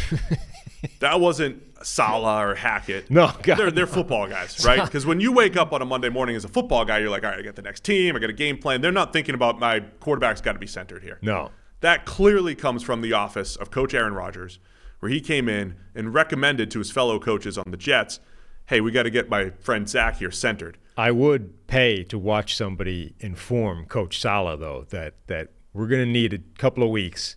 that 0.99 1.19
wasn't 1.19 1.63
Saleh 1.85 2.43
or 2.43 2.55
Hackett. 2.55 3.09
No, 3.09 3.31
God, 3.43 3.57
they're 3.57 3.71
they're 3.71 3.87
football 3.87 4.27
guys, 4.27 4.63
right? 4.65 4.83
Because 4.83 5.05
when 5.05 5.19
you 5.19 5.31
wake 5.31 5.57
up 5.57 5.73
on 5.73 5.81
a 5.81 5.85
Monday 5.85 6.09
morning 6.09 6.35
as 6.35 6.45
a 6.45 6.47
football 6.47 6.85
guy, 6.85 6.99
you're 6.99 7.09
like, 7.09 7.23
all 7.23 7.31
right, 7.31 7.39
I 7.39 7.43
got 7.43 7.55
the 7.55 7.61
next 7.61 7.83
team, 7.83 8.15
I 8.15 8.19
got 8.19 8.29
a 8.29 8.33
game 8.33 8.57
plan. 8.57 8.81
They're 8.81 8.91
not 8.91 9.13
thinking 9.13 9.35
about 9.35 9.59
my 9.59 9.81
quarterback's 9.99 10.41
got 10.41 10.53
to 10.53 10.59
be 10.59 10.67
centered 10.67 11.03
here. 11.03 11.19
No. 11.21 11.51
That 11.81 12.05
clearly 12.05 12.55
comes 12.55 12.83
from 12.83 13.01
the 13.01 13.13
office 13.13 13.55
of 13.55 13.69
Coach 13.69 13.93
Aaron 13.93 14.13
Rodgers, 14.13 14.59
where 14.99 15.11
he 15.11 15.21
came 15.21 15.47
in 15.47 15.75
and 15.93 16.13
recommended 16.13 16.71
to 16.71 16.79
his 16.79 16.89
fellow 16.89 17.19
coaches 17.19 17.57
on 17.57 17.65
the 17.69 17.77
Jets, 17.77 18.19
hey, 18.67 18.81
we 18.81 18.91
got 18.91 19.03
to 19.03 19.09
get 19.09 19.29
my 19.29 19.51
friend 19.59 19.87
Zach 19.87 20.17
here 20.17 20.31
centered. 20.31 20.77
I 20.97 21.11
would 21.11 21.67
pay 21.67 22.03
to 22.05 22.17
watch 22.17 22.55
somebody 22.55 23.13
inform 23.19 23.85
Coach 23.85 24.19
Saleh 24.19 24.59
though 24.59 24.85
that 24.89 25.13
that 25.27 25.49
we're 25.73 25.87
going 25.87 26.03
to 26.03 26.11
need 26.11 26.33
a 26.33 26.39
couple 26.57 26.83
of 26.83 26.89
weeks 26.89 27.35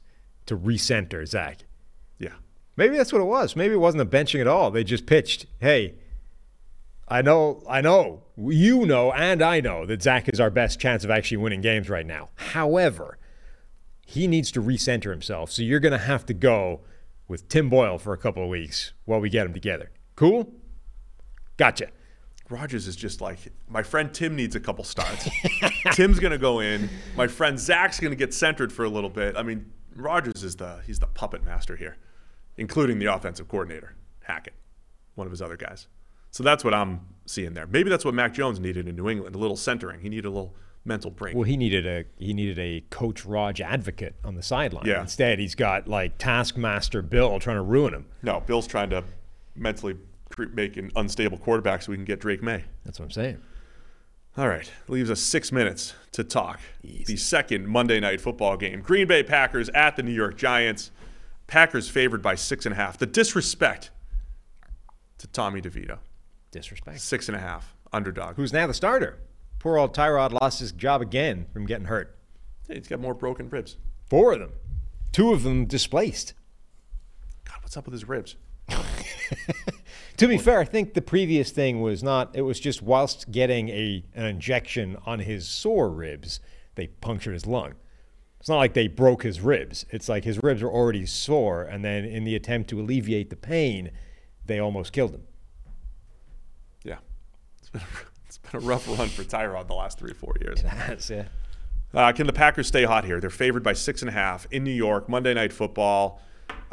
to 0.51 0.57
recenter 0.57 1.27
Zach. 1.27 1.65
Yeah. 2.19 2.35
Maybe 2.77 2.97
that's 2.97 3.13
what 3.13 3.23
it 3.23 3.27
was. 3.27 3.57
Maybe 3.57 3.75
it 3.75 3.79
wasn't 3.79 4.03
a 4.03 4.07
benching 4.07 4.41
at 4.41 4.47
all. 4.47 4.71
They 4.71 4.85
just 4.85 5.07
pitched, 5.07 5.47
"Hey, 5.59 5.95
I 7.09 7.23
know, 7.23 7.63
I 7.69 7.81
know, 7.81 8.23
you 8.37 8.87
know, 8.87 9.13
and 9.13 9.43
I 9.43 9.61
know 9.61 9.85
that 9.87 10.01
Zach 10.01 10.29
is 10.29 10.39
our 10.39 10.51
best 10.51 10.79
chance 10.79 11.03
of 11.03 11.11
actually 11.11 11.39
winning 11.39 11.61
games 11.61 11.91
right 11.91 12.07
now. 12.07 12.29
However, 12.37 13.19
he 14.07 14.29
needs 14.29 14.53
to 14.53 14.63
recenter 14.63 15.11
himself. 15.11 15.51
So 15.51 15.63
you're 15.63 15.81
going 15.81 15.93
to 15.93 15.99
have 15.99 16.25
to 16.27 16.35
go 16.35 16.81
with 17.27 17.49
Tim 17.49 17.69
Boyle 17.69 17.99
for 17.99 18.13
a 18.13 18.17
couple 18.17 18.45
of 18.45 18.49
weeks 18.49 18.93
while 19.07 19.21
we 19.21 19.29
get 19.29 19.45
him 19.45 19.53
together. 19.53 19.91
Cool? 20.15 20.53
Gotcha. 21.57 21.89
Rodgers 22.49 22.87
is 22.87 22.97
just 22.97 23.21
like 23.21 23.39
my 23.69 23.83
friend 23.83 24.13
Tim 24.13 24.35
needs 24.35 24.57
a 24.57 24.61
couple 24.61 24.83
starts. 24.83 25.29
Tim's 25.93 26.19
gonna 26.19 26.39
go 26.39 26.59
in. 26.59 26.91
My 27.17 27.29
friend 27.29 27.57
Zach's 27.59 28.01
gonna 28.01 28.17
get 28.17 28.35
centered 28.35 28.73
for 28.73 28.85
a 28.85 28.89
little 28.89 29.09
bit. 29.11 29.37
I 29.37 29.45
mean, 29.45 29.71
Rodgers 29.95 30.43
is 30.43 30.57
the 30.57 30.81
he's 30.87 30.99
the 30.99 31.07
puppet 31.07 31.45
master 31.45 31.77
here, 31.77 31.97
including 32.57 32.99
the 32.99 33.07
offensive 33.07 33.49
coordinator 33.49 33.95
Hackett, 34.25 34.55
one 35.15 35.27
of 35.27 35.31
his 35.31 35.43
other 35.43 35.57
guys. 35.57 35.87
So 36.31 36.43
that's 36.43 36.63
what 36.65 36.75
I'm 36.75 37.01
seeing 37.27 37.55
there. 37.55 37.67
Maybe 37.67 37.91
that's 37.91 38.05
what 38.05 38.15
Mac 38.15 38.33
Jones 38.35 38.61
needed 38.61 38.87
in 38.87 38.97
New 38.97 39.09
England—a 39.09 39.39
little 39.39 39.57
centering. 39.57 40.01
He 40.01 40.09
needed 40.09 40.27
a 40.27 40.31
little 40.31 40.55
mental 40.85 41.11
break. 41.11 41.35
Well, 41.35 41.45
he 41.45 41.57
needed 41.57 41.87
a 41.87 42.05
he 42.19 42.33
needed 42.33 42.59
a 42.59 42.85
Coach 42.91 43.25
Raj 43.25 43.61
advocate 43.61 44.15
on 44.25 44.35
the 44.37 44.43
sideline. 44.43 44.87
Yeah. 44.87 45.01
Instead, 45.01 45.39
he's 45.39 45.55
got 45.55 45.89
like 45.89 46.19
Taskmaster 46.19 47.03
Bill 47.03 47.39
trying 47.41 47.57
to 47.57 47.63
ruin 47.63 47.95
him. 47.95 48.07
no, 48.23 48.41
Bill's 48.41 48.67
trying 48.67 48.91
to 48.91 49.05
mentally 49.57 49.97
make 50.53 50.77
an 50.77 50.91
unstable 50.95 51.37
quarterback 51.39 51.83
so 51.83 51.91
we 51.91 51.97
can 51.97 52.05
get 52.05 52.21
Drake 52.21 52.43
Maye. 52.43 52.65
That's 52.85 52.99
what 53.01 53.07
I'm 53.07 53.11
saying. 53.11 53.43
All 54.41 54.49
right, 54.49 54.73
leaves 54.89 55.11
us 55.11 55.21
six 55.21 55.53
minutes 55.53 55.93
to 56.13 56.25
talk 56.25 56.61
the 56.83 57.19
second 57.19 57.67
Monday 57.67 58.01
night 58.01 58.23
football 58.23 58.57
game. 58.57 58.81
Green 58.81 59.07
Bay 59.07 59.23
Packers 59.23 59.69
at 59.75 59.97
the 59.97 60.03
New 60.03 60.15
York 60.15 60.39
Giants. 60.39 60.91
Packers 61.47 61.91
favored 61.91 62.23
by 62.23 62.37
six 62.37 62.65
and 62.65 62.73
a 62.73 62.77
half. 62.77 62.97
The 62.97 63.05
disrespect 63.05 63.91
to 65.19 65.27
Tommy 65.27 65.61
DeVito. 65.61 65.99
Disrespect. 66.53 67.03
Six 67.03 67.29
and 67.29 67.37
a 67.37 67.39
half. 67.39 67.75
Underdog. 67.93 68.37
Who's 68.37 68.51
now 68.51 68.67
the 68.67 68.73
starter? 68.73 69.19
Poor 69.59 69.77
old 69.77 69.95
Tyrod 69.95 70.33
lost 70.33 70.61
his 70.61 70.73
job 70.73 71.03
again 71.03 71.45
from 71.53 71.67
getting 71.67 71.89
hurt. 71.89 72.17
Hey, 72.67 72.77
he's 72.77 72.89
got 72.89 72.99
more 72.99 73.13
broken 73.13 73.51
ribs. 73.51 73.77
Four 74.09 74.33
of 74.33 74.39
them. 74.39 74.53
Two 75.13 75.35
of 75.35 75.43
them 75.43 75.67
displaced. 75.67 76.33
God, 77.45 77.59
what's 77.61 77.77
up 77.77 77.85
with 77.85 77.93
his 77.93 78.09
ribs? 78.09 78.37
To 80.17 80.29
be 80.29 80.39
fair, 80.39 80.61
I 80.61 80.65
think 80.65 80.95
the 80.95 81.03
previous 81.03 81.51
thing 81.51 81.81
was 81.81 82.03
not. 82.03 82.31
It 82.35 82.43
was 82.43 82.61
just 82.61 82.83
whilst 82.83 83.31
getting 83.31 83.69
a 83.71 84.05
an 84.15 84.27
injection 84.27 84.97
on 85.07 85.21
his 85.21 85.49
sore 85.49 85.91
ribs, 85.91 86.41
they 86.75 86.89
punctured 86.89 87.35
his 87.35 87.47
lung. 87.47 87.75
It's 88.39 88.49
not 88.49 88.57
like 88.57 88.73
they 88.73 88.89
broke 88.89 89.23
his 89.23 89.41
ribs. 89.41 89.85
It's 89.91 90.09
like 90.09 90.25
his 90.25 90.43
ribs 90.43 90.63
were 90.63 90.73
already 90.73 91.05
sore, 91.05 91.63
and 91.63 91.85
then 91.85 92.05
in 92.05 92.25
the 92.25 92.35
attempt 92.35 92.71
to 92.71 92.81
alleviate 92.81 93.29
the 93.29 93.37
pain, 93.37 93.91
they 94.47 94.59
almost 94.59 94.93
killed 94.93 95.15
him. 95.15 95.23
Yeah. 96.83 96.97
It's 97.59 97.69
been 97.69 97.83
a, 97.83 97.87
it's 98.27 98.39
been 98.39 98.63
a 98.63 98.65
rough 98.65 98.89
run 98.89 99.09
for 99.09 99.25
Tyrod 99.25 99.67
the 99.67 99.75
last 99.75 99.99
three 99.99 100.13
or 100.13 100.15
four 100.15 100.35
years. 100.41 100.63
That's 100.63 101.11
yeah. 101.11 101.25
Uh, 101.93 102.13
can 102.13 102.27
the 102.27 102.33
Packers 102.33 102.69
stay 102.69 102.85
hot 102.85 103.05
here? 103.05 103.21
They're 103.21 103.31
favored 103.31 103.63
by 103.63 103.73
six 103.73 104.01
and 104.01 104.09
a 104.09 104.13
half 104.13 104.47
in 104.51 104.65
New 104.65 104.71
York, 104.71 105.09
Monday 105.09 105.35
Night 105.35 105.53
Football. 105.53 106.23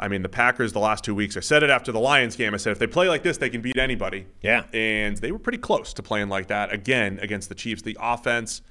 I 0.00 0.08
mean, 0.08 0.22
the 0.22 0.28
Packers 0.28 0.72
the 0.72 0.78
last 0.78 1.02
two 1.02 1.14
weeks. 1.14 1.36
I 1.36 1.40
said 1.40 1.62
it 1.62 1.70
after 1.70 1.90
the 1.90 1.98
Lions 1.98 2.36
game. 2.36 2.54
I 2.54 2.56
said 2.56 2.72
if 2.72 2.78
they 2.78 2.86
play 2.86 3.08
like 3.08 3.22
this, 3.22 3.38
they 3.38 3.50
can 3.50 3.60
beat 3.60 3.76
anybody. 3.76 4.26
Yeah. 4.40 4.64
And 4.72 5.16
they 5.16 5.32
were 5.32 5.38
pretty 5.38 5.58
close 5.58 5.92
to 5.94 6.02
playing 6.02 6.28
like 6.28 6.46
that 6.48 6.72
again 6.72 7.18
against 7.20 7.48
the 7.48 7.54
Chiefs. 7.54 7.82
The 7.82 7.96
offense, 8.00 8.62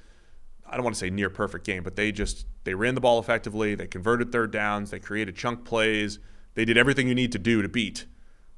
I 0.66 0.76
don't 0.76 0.84
want 0.84 0.96
to 0.96 1.00
say 1.00 1.10
near 1.10 1.28
perfect 1.28 1.66
game, 1.66 1.82
but 1.82 1.96
they 1.96 2.12
just 2.12 2.46
they 2.64 2.74
ran 2.74 2.94
the 2.94 3.00
ball 3.00 3.18
effectively. 3.18 3.74
They 3.74 3.86
converted 3.86 4.32
third 4.32 4.50
downs. 4.50 4.90
They 4.90 5.00
created 5.00 5.36
chunk 5.36 5.64
plays. 5.64 6.18
They 6.54 6.64
did 6.64 6.78
everything 6.78 7.08
you 7.08 7.14
need 7.14 7.32
to 7.32 7.38
do 7.38 7.60
to 7.62 7.68
beat 7.68 8.06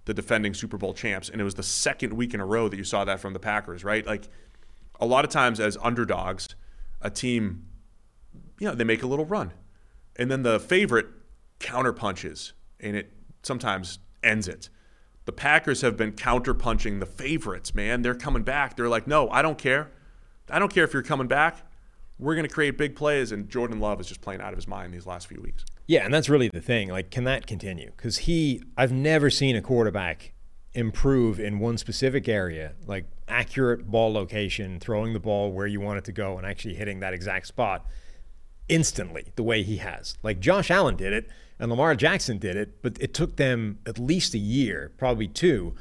the 0.04 0.14
defending 0.14 0.54
Super 0.54 0.76
Bowl 0.76 0.94
champs. 0.94 1.28
And 1.28 1.40
it 1.40 1.44
was 1.44 1.56
the 1.56 1.62
second 1.62 2.12
week 2.12 2.34
in 2.34 2.40
a 2.40 2.46
row 2.46 2.68
that 2.68 2.76
you 2.76 2.84
saw 2.84 3.04
that 3.04 3.20
from 3.20 3.32
the 3.32 3.38
Packers, 3.40 3.84
right? 3.84 4.06
Like 4.06 4.28
a 5.00 5.06
lot 5.06 5.24
of 5.24 5.30
times 5.30 5.58
as 5.60 5.76
underdogs, 5.82 6.54
a 7.00 7.10
team, 7.10 7.66
you 8.58 8.68
know, 8.68 8.74
they 8.74 8.84
make 8.84 9.02
a 9.02 9.06
little 9.06 9.24
run. 9.24 9.52
And 10.16 10.30
then 10.30 10.42
the 10.42 10.60
favorite 10.60 11.06
counter 11.58 11.92
punches 11.92 12.52
and 12.82 12.96
it 12.96 13.12
sometimes 13.42 13.98
ends 14.22 14.48
it. 14.48 14.68
The 15.24 15.32
Packers 15.32 15.82
have 15.82 15.96
been 15.96 16.12
counterpunching 16.12 17.00
the 17.00 17.06
favorites, 17.06 17.74
man. 17.74 18.02
They're 18.02 18.14
coming 18.14 18.42
back. 18.42 18.76
They're 18.76 18.88
like, 18.88 19.06
no, 19.06 19.28
I 19.30 19.42
don't 19.42 19.58
care. 19.58 19.90
I 20.48 20.58
don't 20.58 20.72
care 20.72 20.84
if 20.84 20.92
you're 20.92 21.02
coming 21.02 21.28
back. 21.28 21.66
We're 22.18 22.34
going 22.34 22.46
to 22.46 22.52
create 22.52 22.76
big 22.76 22.96
plays. 22.96 23.32
And 23.32 23.48
Jordan 23.48 23.80
Love 23.80 24.00
is 24.00 24.06
just 24.06 24.20
playing 24.20 24.40
out 24.40 24.52
of 24.52 24.56
his 24.56 24.66
mind 24.66 24.92
these 24.92 25.06
last 25.06 25.26
few 25.26 25.40
weeks. 25.40 25.64
Yeah, 25.86 26.04
and 26.04 26.12
that's 26.12 26.28
really 26.28 26.48
the 26.48 26.60
thing. 26.60 26.88
Like, 26.88 27.10
can 27.10 27.24
that 27.24 27.46
continue? 27.46 27.92
Because 27.96 28.18
he, 28.18 28.62
I've 28.76 28.92
never 28.92 29.30
seen 29.30 29.56
a 29.56 29.62
quarterback 29.62 30.32
improve 30.72 31.40
in 31.40 31.58
one 31.58 31.78
specific 31.78 32.28
area, 32.28 32.74
like 32.86 33.06
accurate 33.28 33.90
ball 33.90 34.12
location, 34.12 34.78
throwing 34.78 35.12
the 35.12 35.20
ball 35.20 35.52
where 35.52 35.66
you 35.66 35.80
want 35.80 35.98
it 35.98 36.04
to 36.04 36.12
go, 36.12 36.38
and 36.38 36.46
actually 36.46 36.74
hitting 36.74 37.00
that 37.00 37.12
exact 37.12 37.46
spot 37.46 37.86
instantly 38.68 39.32
the 39.34 39.42
way 39.42 39.62
he 39.62 39.78
has. 39.78 40.16
Like 40.22 40.40
Josh 40.40 40.70
Allen 40.70 40.96
did 40.96 41.12
it 41.12 41.28
and 41.60 41.70
Lamar 41.70 41.94
Jackson 41.94 42.38
did 42.38 42.56
it, 42.56 42.82
but 42.82 42.96
it 43.00 43.12
took 43.12 43.36
them 43.36 43.78
at 43.86 43.98
least 43.98 44.34
a 44.34 44.38
year, 44.38 44.92
probably 44.96 45.28
two. 45.28 45.74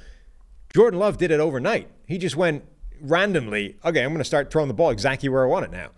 Jordan 0.74 1.00
Love 1.00 1.18
did 1.18 1.32
it 1.32 1.40
overnight. 1.40 1.90
He 2.06 2.18
just 2.18 2.36
went 2.36 2.64
randomly, 3.02 3.78
okay, 3.84 4.04
I'm 4.04 4.10
going 4.10 4.20
to 4.20 4.26
start 4.26 4.52
throwing 4.52 4.68
the 4.68 4.74
ball 4.74 4.90
exactly 4.90 5.30
where 5.30 5.44
I 5.44 5.48
want 5.48 5.66
it 5.66 5.72
now. 5.72 5.92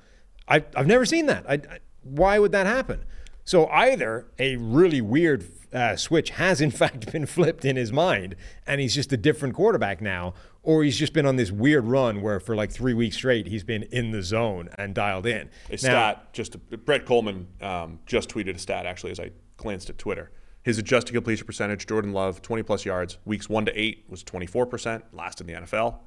I, 0.48 0.64
I've 0.76 0.88
never 0.88 1.06
seen 1.06 1.26
that. 1.26 1.46
I, 1.50 1.56
I, 1.56 1.80
why 2.04 2.38
would 2.38 2.52
that 2.52 2.68
happen? 2.68 3.04
So 3.44 3.68
either 3.68 4.28
a 4.38 4.56
really 4.58 5.02
weird 5.02 5.46
uh, 5.74 5.96
switch 5.96 6.32
has 6.32 6.62
in 6.62 6.72
fact 6.82 7.12
been 7.12 7.26
flipped 7.26 7.66
in 7.66 7.76
his 7.76 7.92
mind, 7.92 8.36
and 8.68 8.80
he's 8.80 8.94
just 8.94 9.12
a 9.12 9.18
different 9.18 9.56
quarterback 9.56 10.00
now, 10.00 10.36
or 10.64 10.84
he's 10.84 10.98
just 10.98 11.14
been 11.14 11.26
on 11.26 11.38
this 11.38 11.52
weird 11.52 11.86
run 11.86 12.22
where 12.22 12.40
for 12.40 12.56
like 12.56 12.72
three 12.72 12.94
weeks 12.94 13.16
straight 13.16 13.48
he's 13.48 13.64
been 13.64 13.84
in 13.84 14.12
the 14.12 14.22
zone 14.22 14.70
and 14.78 14.94
dialed 14.94 15.26
in. 15.26 15.50
A 15.72 15.78
stat, 15.78 16.34
just 16.34 16.58
Brett 16.86 17.06
Coleman 17.06 17.48
um, 17.62 18.00
just 18.06 18.30
tweeted 18.30 18.56
a 18.56 18.60
stat 18.60 18.86
actually 18.86 19.12
as 19.12 19.20
I 19.20 19.32
glanced 19.62 19.90
at 19.90 19.98
Twitter. 19.98 20.32
His 20.64 20.78
adjusted 20.78 21.14
completion 21.14 21.48
percentage, 21.48 21.88
Jordan 21.88 22.14
Love, 22.14 22.42
20 22.42 22.64
plus 22.64 22.86
yards, 22.86 23.18
weeks 23.26 23.50
one 23.50 23.66
to 23.66 23.80
eight 23.80 24.06
was 24.10 24.24
24%, 24.24 25.02
last 25.12 25.42
in 25.42 25.48
the 25.48 25.54
NFL. 25.54 26.00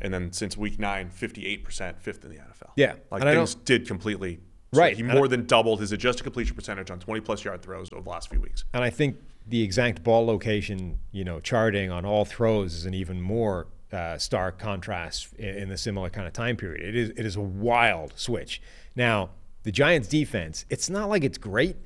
And 0.00 0.12
then 0.12 0.32
since 0.32 0.56
week 0.56 0.78
nine, 0.78 1.10
58%, 1.10 1.98
fifth 1.98 2.24
in 2.24 2.30
the 2.30 2.36
NFL. 2.38 2.70
Yeah, 2.76 2.94
Like 3.10 3.22
and 3.22 3.30
things 3.30 3.54
did 3.54 3.86
completely. 3.86 4.40
so 4.72 4.80
Right, 4.80 4.96
He 4.96 5.02
more 5.02 5.28
than 5.28 5.46
doubled 5.46 5.80
his 5.80 5.92
adjusted 5.92 6.22
completion 6.22 6.56
percentage 6.56 6.90
on 6.90 6.98
20 6.98 7.20
plus 7.20 7.44
yard 7.44 7.62
throws 7.62 7.92
over 7.92 8.02
the 8.02 8.08
last 8.08 8.30
few 8.30 8.40
weeks. 8.40 8.64
And 8.72 8.82
I 8.82 8.90
think 8.90 9.16
the 9.46 9.62
exact 9.62 10.02
ball 10.02 10.24
location, 10.26 10.98
you 11.12 11.24
know, 11.24 11.38
charting 11.40 11.90
on 11.90 12.04
all 12.04 12.24
throws 12.24 12.74
is 12.74 12.86
an 12.86 12.94
even 12.94 13.20
more 13.20 13.66
uh, 13.92 14.16
stark 14.18 14.58
contrast 14.58 15.32
in, 15.34 15.48
in 15.48 15.68
the 15.68 15.76
similar 15.76 16.08
kind 16.10 16.26
of 16.26 16.32
time 16.32 16.56
period. 16.56 16.82
It 16.88 16.96
is 16.96 17.10
it 17.10 17.26
is 17.26 17.36
a 17.36 17.40
wild 17.40 18.14
switch. 18.16 18.62
Now 18.96 19.30
the 19.62 19.72
Giants' 19.72 20.08
defense, 20.08 20.64
it's 20.70 20.88
not 20.88 21.08
like 21.08 21.22
it's 21.24 21.38
great, 21.38 21.76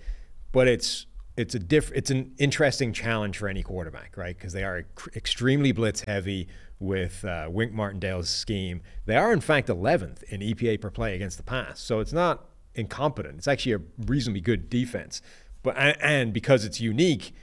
but 0.54 0.68
it's 0.68 1.06
it's 1.36 1.54
a 1.56 1.58
diff, 1.58 1.90
It's 1.92 2.10
an 2.10 2.32
interesting 2.38 2.92
challenge 2.92 3.38
for 3.38 3.48
any 3.48 3.64
quarterback, 3.64 4.16
right? 4.16 4.38
Because 4.38 4.52
they 4.52 4.62
are 4.62 4.86
extremely 5.16 5.72
blitz 5.72 6.02
heavy 6.02 6.46
with 6.78 7.24
uh, 7.24 7.48
Wink 7.50 7.72
Martindale's 7.72 8.30
scheme. 8.30 8.80
They 9.06 9.16
are 9.16 9.32
in 9.32 9.40
fact 9.40 9.66
11th 9.66 10.22
in 10.24 10.40
EPA 10.40 10.80
per 10.80 10.90
play 10.90 11.16
against 11.16 11.36
the 11.36 11.42
pass, 11.42 11.80
so 11.80 11.98
it's 11.98 12.12
not 12.12 12.46
incompetent. 12.76 13.38
It's 13.38 13.48
actually 13.48 13.72
a 13.72 13.80
reasonably 14.06 14.40
good 14.40 14.70
defense. 14.70 15.20
But 15.64 15.76
and, 15.76 16.32
because 16.32 16.64
it's 16.64 16.80
unique, 16.80 17.34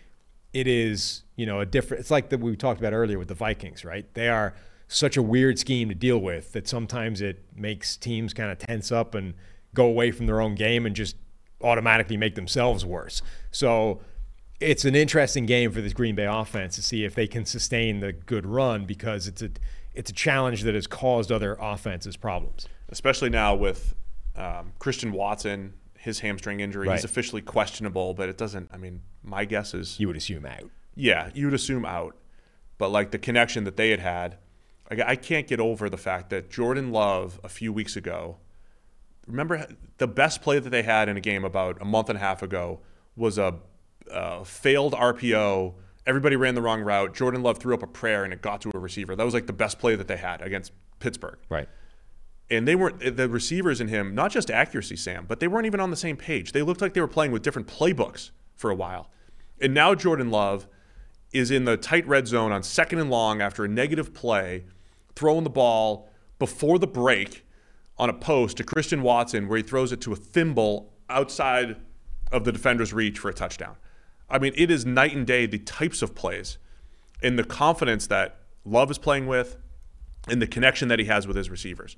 it 0.54 0.68
is 0.68 1.24
you 1.36 1.46
know 1.46 1.60
a 1.60 1.66
different. 1.66 2.00
It's 2.00 2.12
like 2.12 2.30
that 2.30 2.40
we 2.40 2.56
talked 2.56 2.80
about 2.80 2.94
earlier 2.94 3.20
with 3.20 3.28
the 3.28 3.36
Vikings, 3.36 3.84
right? 3.84 4.06
They 4.14 4.30
are 4.30 4.54
such 4.88 5.18
a 5.18 5.22
weird 5.22 5.60
scheme 5.60 5.90
to 5.90 5.96
deal 5.96 6.20
with 6.20 6.54
that 6.54 6.68
sometimes 6.68 7.20
it 7.20 7.44
makes 7.56 7.98
teams 7.98 8.34
kind 8.34 8.52
of 8.52 8.58
tense 8.58 8.90
up 8.92 9.16
and 9.16 9.34
go 9.74 9.86
away 9.86 10.12
from 10.12 10.28
their 10.28 10.40
own 10.40 10.56
game 10.56 10.86
and 10.86 10.96
just 10.96 11.16
automatically 11.64 12.18
make 12.18 12.36
themselves 12.36 12.86
worse. 12.86 13.22
So 13.52 14.02
it's 14.60 14.86
an 14.86 14.96
interesting 14.96 15.46
game 15.46 15.72
for 15.72 15.82
this 15.82 15.94
Green 15.94 16.16
Bay 16.16 16.26
offense 16.26 16.76
to 16.76 16.82
see 16.84 17.04
if 17.04 17.16
they 17.16 17.28
can 17.28 17.46
sustain 17.46 18.00
the 18.00 18.14
good 18.14 18.46
run 18.46 18.86
because 18.86 19.28
it's 19.28 19.42
a 19.42 19.50
it's 19.94 20.10
a 20.10 20.14
challenge 20.14 20.64
that 20.64 20.74
has 20.74 20.88
caused 20.88 21.32
other 21.32 21.58
offenses 21.60 22.16
problems. 22.16 22.68
especially 22.90 23.30
now 23.30 23.54
with 23.54 23.94
um, 24.38 24.72
Christian 24.80 25.12
Watson, 25.12 25.74
his 25.98 26.20
hamstring 26.22 26.62
injury. 26.62 26.88
Right. 26.88 26.96
He's 26.96 27.04
officially 27.04 27.42
questionable, 27.42 28.14
but 28.14 28.30
it 28.30 28.38
doesn't. 28.38 28.70
I 28.74 28.78
mean, 28.78 29.02
my 29.24 29.44
guess 29.46 29.74
is 29.74 30.00
You 30.00 30.08
would 30.08 30.16
assume 30.16 30.46
out. 30.46 30.70
yeah, 30.96 31.30
you'd 31.34 31.54
assume 31.54 31.86
out. 31.86 32.16
But 32.78 32.90
like 32.90 33.12
the 33.12 33.18
connection 33.20 33.66
that 33.66 33.76
they 33.78 33.90
had 33.90 34.00
had, 34.00 34.38
like, 34.90 35.00
I 35.02 35.16
can't 35.16 35.46
get 35.48 35.60
over 35.60 35.90
the 35.90 35.98
fact 35.98 36.30
that 36.32 36.50
Jordan 36.50 36.92
Love 36.92 37.40
a 37.44 37.50
few 37.50 37.72
weeks 37.74 37.96
ago. 37.96 38.38
Remember 39.28 39.68
the 39.98 40.08
best 40.08 40.42
play 40.42 40.60
that 40.60 40.70
they 40.70 40.84
had 40.84 41.08
in 41.10 41.18
a 41.18 41.22
game 41.22 41.44
about 41.46 41.82
a 41.82 41.86
month 41.86 42.10
and 42.10 42.18
a 42.18 42.20
half 42.22 42.42
ago 42.42 42.80
was 43.16 43.38
a, 43.38 43.56
a 44.12 44.44
failed 44.44 44.94
RPO. 44.94 45.74
Everybody 46.06 46.36
ran 46.36 46.56
the 46.56 46.62
wrong 46.62 46.82
route. 46.82 47.14
Jordan 47.14 47.44
Love 47.44 47.60
threw 47.60 47.74
up 47.74 47.84
a 47.84 47.88
prayer 47.88 48.24
and 48.24 48.34
it 48.34 48.42
got 48.42 48.62
to 48.62 48.72
a 48.74 48.80
receiver. 48.80 49.16
That 49.16 49.24
was 49.24 49.34
like 49.34 49.48
the 49.48 49.54
best 49.54 49.80
play 49.80 49.96
that 49.96 50.08
they 50.08 50.18
had 50.18 50.42
against 50.42 50.72
Pittsburgh 51.00 51.38
Right. 51.50 51.68
and 52.50 52.68
they 52.68 52.76
weren't 52.76 53.16
the 53.18 53.28
receivers 53.28 53.82
in 53.82 53.88
him 53.88 54.14
not 54.14 54.30
just 54.30 54.52
accuracy 54.52 54.96
sam 54.96 55.26
but 55.28 55.40
they 55.40 55.48
weren't 55.48 55.66
even 55.66 55.80
on 55.80 55.90
the 55.90 55.96
same 55.98 56.16
page 56.16 56.52
they 56.52 56.62
looked 56.62 56.80
like 56.80 56.94
they 56.94 57.02
were 57.02 57.08
playing 57.08 57.32
with 57.32 57.42
different 57.42 57.68
playbooks 57.68 58.30
for 58.56 58.70
a 58.70 58.76
while 58.76 59.10
and 59.60 59.74
now 59.74 59.96
jordan 59.96 60.30
love 60.30 60.68
is 61.34 61.50
in 61.50 61.66
the 61.66 61.76
tight 61.76 62.06
red 62.08 62.28
zone 62.28 62.52
on 62.52 62.62
second 62.62 63.00
and 63.00 63.10
long 63.10 63.42
after 63.42 63.66
a 63.66 63.68
negative 63.68 64.14
play 64.14 64.64
throwing 65.16 65.44
the 65.44 65.50
ball 65.50 66.08
before 66.38 66.78
the 66.78 66.86
break 66.86 67.44
on 68.02 68.10
a 68.10 68.14
post 68.14 68.58
to 68.58 68.64
christian 68.64 69.02
watson 69.02 69.48
where 69.48 69.58
he 69.58 69.64
throws 69.64 69.94
it 69.94 70.02
to 70.02 70.12
a 70.12 70.16
thimble 70.18 70.92
outside 71.10 71.78
of 72.34 72.44
the 72.44 72.52
defender's 72.52 72.92
reach 72.92 73.18
for 73.18 73.30
a 73.30 73.34
touchdown 73.34 73.78
i 74.30 74.38
mean 74.38 74.52
it 74.58 74.70
is 74.70 74.86
night 74.86 75.16
and 75.16 75.26
day 75.26 75.46
the 75.46 75.60
types 75.60 76.02
of 76.02 76.14
plays 76.14 76.58
and 77.24 77.38
the 77.38 77.44
confidence 77.44 78.08
that 78.08 78.40
love 78.66 78.92
is 78.92 78.98
playing 78.98 79.28
with 79.28 79.58
and 80.28 80.42
the 80.42 80.48
connection 80.48 80.88
that 80.90 81.00
he 81.00 81.06
has 81.06 81.28
with 81.28 81.36
his 81.36 81.50
receivers. 81.50 81.98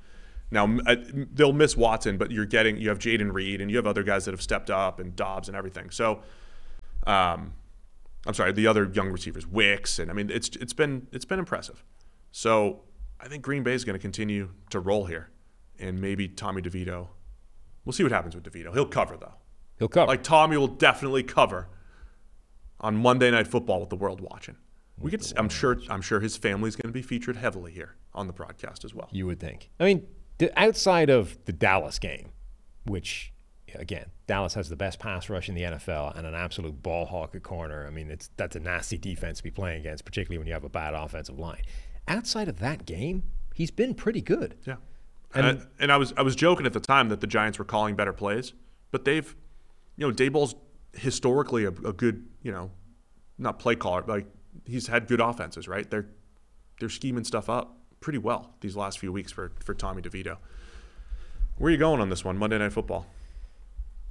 Now 0.52 0.78
uh, 0.86 0.96
they'll 1.34 1.54
miss 1.54 1.76
Watson, 1.76 2.18
but 2.18 2.32
you're 2.32 2.46
getting 2.46 2.78
you 2.78 2.90
have 2.90 3.00
Jayden 3.00 3.34
Reed 3.34 3.60
and 3.60 3.72
you 3.72 3.78
have 3.78 3.88
other 3.88 4.04
guys 4.04 4.26
that 4.26 4.32
have 4.32 4.42
stepped 4.42 4.70
up 4.70 5.00
and 5.00 5.16
Doubs 5.16 5.48
and 5.48 5.58
everything. 5.58 5.90
So, 5.90 6.22
um, 7.08 7.54
I'm 8.26 8.34
sorry, 8.34 8.52
the 8.52 8.68
other 8.68 8.90
young 8.94 9.10
receivers, 9.10 9.48
Wicks, 9.48 10.00
and 10.00 10.12
I 10.12 10.14
mean 10.14 10.30
it's 10.30 10.50
it's 10.58 10.74
been 10.74 11.08
it's 11.12 11.26
been 11.26 11.40
impressive. 11.40 11.84
So 12.32 12.82
I 13.20 13.28
think 13.28 13.44
Green 13.44 13.64
Bay 13.64 13.74
is 13.74 13.84
going 13.84 13.96
to 13.98 14.02
continue 14.02 14.50
to 14.70 14.80
roll 14.80 15.06
here, 15.06 15.30
and 15.80 16.00
maybe 16.00 16.28
Tommy 16.28 16.62
DeVito. 16.62 17.08
We'll 17.86 17.94
see 17.94 18.04
what 18.04 18.12
happens 18.12 18.36
with 18.36 18.44
DeVito. 18.44 18.74
He'll 18.74 18.86
cover 18.86 19.18
though. 19.18 19.34
He'll 19.80 19.88
cover. 19.88 20.08
Like 20.08 20.24
Tommy 20.24 20.58
will 20.58 20.68
definitely 20.68 21.24
cover 21.24 21.68
on 22.80 22.95
Monday 22.95 23.32
Night 23.32 23.48
Football 23.48 23.80
with 23.80 23.90
the 23.90 23.95
world 23.95 24.22
watching. 24.22 24.58
We. 24.98 25.12
To, 25.12 25.34
I'm 25.38 25.50
sure. 25.50 25.80
I'm 25.90 26.02
sure 26.02 26.20
his 26.20 26.38
family's 26.38 26.76
going 26.76 26.90
to 26.90 26.94
be 26.94 27.02
featured 27.02 27.38
heavily 27.38 27.72
here 27.72 27.95
on 28.14 28.28
the 28.28 28.34
broadcast 28.34 28.86
as 28.86 28.94
well. 28.94 29.10
You 29.12 29.26
would 29.26 29.40
think. 29.40 29.70
I 29.80 29.86
mean, 29.86 30.08
outside 30.56 31.10
of 31.10 31.38
the 31.45 31.54
Dallas 31.54 32.00
game, 32.00 32.32
which 32.86 33.34
again, 33.76 34.12
Dallas 34.28 34.54
has 34.54 34.70
the 34.70 34.76
best 34.76 35.00
pass 35.00 35.30
rush 35.30 35.50
in 35.50 35.56
the 35.56 35.64
NFL 35.64 36.18
and 36.18 36.28
an 36.28 36.36
absolute 36.36 36.82
ball 36.82 37.06
hawk 37.06 37.36
at 37.36 37.44
corner. 37.44 37.86
I 37.88 37.90
mean, 37.90 38.10
it's 38.10 38.30
that's 38.38 38.56
a 38.56 38.60
nasty 38.60 38.98
defense 38.98 39.38
to 39.38 39.44
be 39.44 39.52
playing 39.52 39.82
against, 39.82 40.06
particularly 40.06 40.38
when 40.38 40.48
you 40.48 40.54
have 40.54 40.64
a 40.64 40.70
bad 40.70 40.94
offensive 40.94 41.40
line. 41.40 41.62
Outside 42.08 42.48
of 42.48 42.60
that 42.60 42.86
game, 42.86 43.24
he's 43.54 43.72
been 43.72 43.94
pretty 43.94 44.22
good. 44.22 44.56
Yeah. 44.66 44.76
And, 45.35 45.45
I, 45.45 45.57
and 45.80 45.91
I 45.91 45.97
was 45.97 46.14
I 46.18 46.22
was 46.22 46.35
joking 46.35 46.65
at 46.65 46.73
the 46.73 46.80
time 46.80 47.10
that 47.10 47.22
the 47.22 47.27
Giants 47.27 47.57
were 47.60 47.65
calling 47.65 47.95
better 47.95 48.14
plays, 48.14 48.53
but 48.91 49.05
they've, 49.05 49.35
you 49.97 50.07
know, 50.07 50.14
Daboll's 50.14 50.55
historically 50.93 51.65
a, 51.65 51.69
a 51.69 51.93
good, 51.93 52.26
you 52.41 52.51
know, 52.51 52.72
not 53.38 53.57
play 53.60 53.76
caller, 53.76 54.03
like 54.07 54.27
he's 54.65 54.88
had 54.88 55.07
good 55.07 55.19
offenses, 55.19 55.68
right? 55.68 55.89
They're 55.89 56.07
they're 56.80 56.89
scheming 56.89 57.23
stuff 57.23 57.49
up 57.49 57.77
pretty 57.99 58.19
well 58.19 58.53
these 58.61 58.76
last 58.76 58.99
few 58.99 59.11
weeks 59.11 59.31
for 59.31 59.51
for 59.64 59.73
Tommy 59.73 60.01
DeVito. 60.01 60.38
Where 61.57 61.69
are 61.69 61.72
you 61.72 61.77
going 61.77 62.01
on 62.01 62.10
this 62.10 62.23
one, 62.26 62.38
Monday 62.38 62.57
Night 62.57 62.73
Football? 62.73 63.05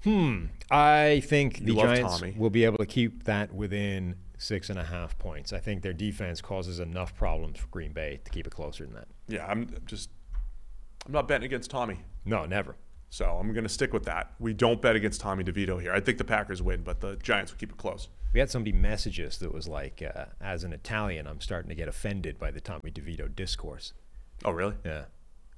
Hmm. 0.04 0.46
I 0.70 1.22
think 1.26 1.58
the 1.58 1.66
You 1.66 1.74
love 1.74 1.86
Giants 1.86 2.18
Tommy. 2.18 2.34
will 2.36 2.50
be 2.50 2.64
able 2.64 2.78
to 2.78 2.86
keep 2.86 3.24
that 3.24 3.52
within 3.52 4.16
six 4.38 4.70
and 4.70 4.78
a 4.78 4.84
half 4.84 5.16
points. 5.18 5.52
I 5.52 5.58
think 5.58 5.82
their 5.82 5.92
defense 5.92 6.40
causes 6.40 6.80
enough 6.80 7.14
problems 7.14 7.58
for 7.60 7.68
Green 7.68 7.92
Bay 7.92 8.20
to 8.24 8.30
keep 8.30 8.46
it 8.46 8.50
closer 8.52 8.84
than 8.84 8.94
that. 8.94 9.08
Yeah, 9.28 9.46
I'm 9.46 9.68
just 9.86 10.10
I'm 11.06 11.12
not 11.12 11.28
betting 11.28 11.44
against 11.46 11.70
Tommy. 11.70 12.00
No, 12.24 12.44
never. 12.46 12.76
So 13.10 13.26
I'm 13.26 13.52
going 13.52 13.64
to 13.64 13.68
stick 13.68 13.92
with 13.92 14.04
that. 14.04 14.32
We 14.38 14.54
don't 14.54 14.80
bet 14.80 14.96
against 14.96 15.20
Tommy 15.20 15.44
DeVito 15.44 15.80
here. 15.80 15.92
I 15.92 16.00
think 16.00 16.18
the 16.18 16.24
Packers 16.24 16.62
win, 16.62 16.82
but 16.82 17.00
the 17.00 17.16
Giants 17.16 17.52
will 17.52 17.58
keep 17.58 17.70
it 17.70 17.76
close. 17.76 18.08
We 18.32 18.40
had 18.40 18.50
somebody 18.50 18.72
message 18.72 19.20
us 19.20 19.36
that 19.38 19.52
was 19.52 19.68
like, 19.68 20.02
uh, 20.02 20.24
as 20.40 20.64
an 20.64 20.72
Italian, 20.72 21.26
I'm 21.26 21.40
starting 21.40 21.68
to 21.68 21.74
get 21.74 21.88
offended 21.88 22.38
by 22.38 22.50
the 22.50 22.60
Tommy 22.60 22.90
DeVito 22.90 23.34
discourse. 23.34 23.92
Oh, 24.44 24.52
really? 24.52 24.74
Yeah. 24.84 25.04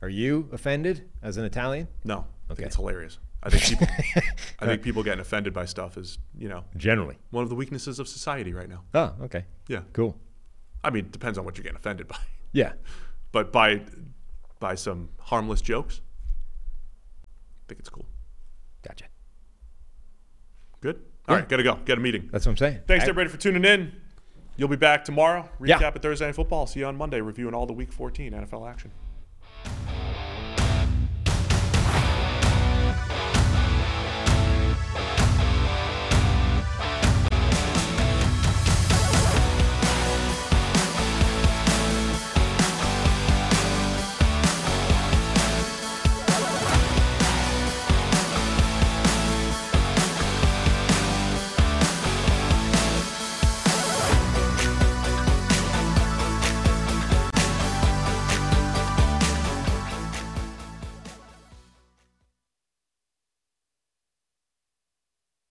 Are 0.03 0.09
you 0.09 0.49
offended 0.53 1.09
as 1.23 1.37
an 1.37 1.45
Italian? 1.45 1.87
No. 2.03 2.27
I 2.49 2.53
Okay. 2.53 2.57
think 2.63 2.67
it's 2.67 2.77
hilarious. 2.77 3.19
I 3.43 3.51
think 3.51 3.63
people, 3.65 3.87
I 4.61 4.67
think 4.67 4.83
people 4.83 5.03
getting 5.05 5.21
offended 5.21 5.53
by 5.53 5.67
stuff 5.67 5.97
is, 5.97 6.19
you 6.37 6.49
know, 6.49 6.65
Generally. 6.77 7.19
one 7.31 7.45
of 7.45 7.51
the 7.51 7.55
weaknesses 7.55 7.99
of 8.01 8.09
society 8.09 8.53
right 8.53 8.69
now. 8.69 8.83
Oh, 8.95 9.15
okay. 9.25 9.45
Yeah. 9.69 9.83
Cool. 9.93 10.19
I 10.83 10.91
mean, 10.91 11.05
it 11.07 11.13
depends 11.13 11.39
on 11.39 11.45
what 11.45 11.57
you're 11.57 11.63
getting 11.63 11.77
offended 11.77 12.09
by. 12.09 12.19
Yeah. 12.53 12.73
But 13.33 13.53
by 13.53 13.83
by 14.61 14.75
some 14.75 15.09
harmless 15.19 15.61
jokes, 15.61 16.01
I 17.25 17.65
think 17.69 17.81
it's 17.81 17.89
cool. 17.91 18.07
Gotcha. 18.87 19.07
Good. 20.81 20.97
All 21.29 21.35
Yeah. 21.35 21.41
right, 21.41 21.49
gotta 21.49 21.63
go. 21.63 21.77
Got 21.85 21.99
a 21.99 22.01
meeting. 22.01 22.29
That's 22.33 22.47
what 22.47 22.53
I'm 22.53 22.57
saying. 22.59 22.81
Thanks 22.87 23.05
I- 23.05 23.09
everybody 23.09 23.31
for 23.31 23.39
tuning 23.39 23.65
in. 23.65 23.93
You'll 24.57 24.69
be 24.69 24.77
back 24.77 25.05
tomorrow. 25.05 25.49
Recap 25.59 25.81
Yeah. 25.81 25.89
of 25.89 25.95
Thursday 26.03 26.27
Night 26.27 26.35
Football. 26.35 26.67
See 26.67 26.81
you 26.81 26.87
on 26.87 26.97
Monday, 26.97 27.21
reviewing 27.21 27.55
all 27.55 27.67
the 27.67 27.73
Week 27.73 27.93
14 27.93 28.33
NFL 28.35 28.67
action. 28.67 28.93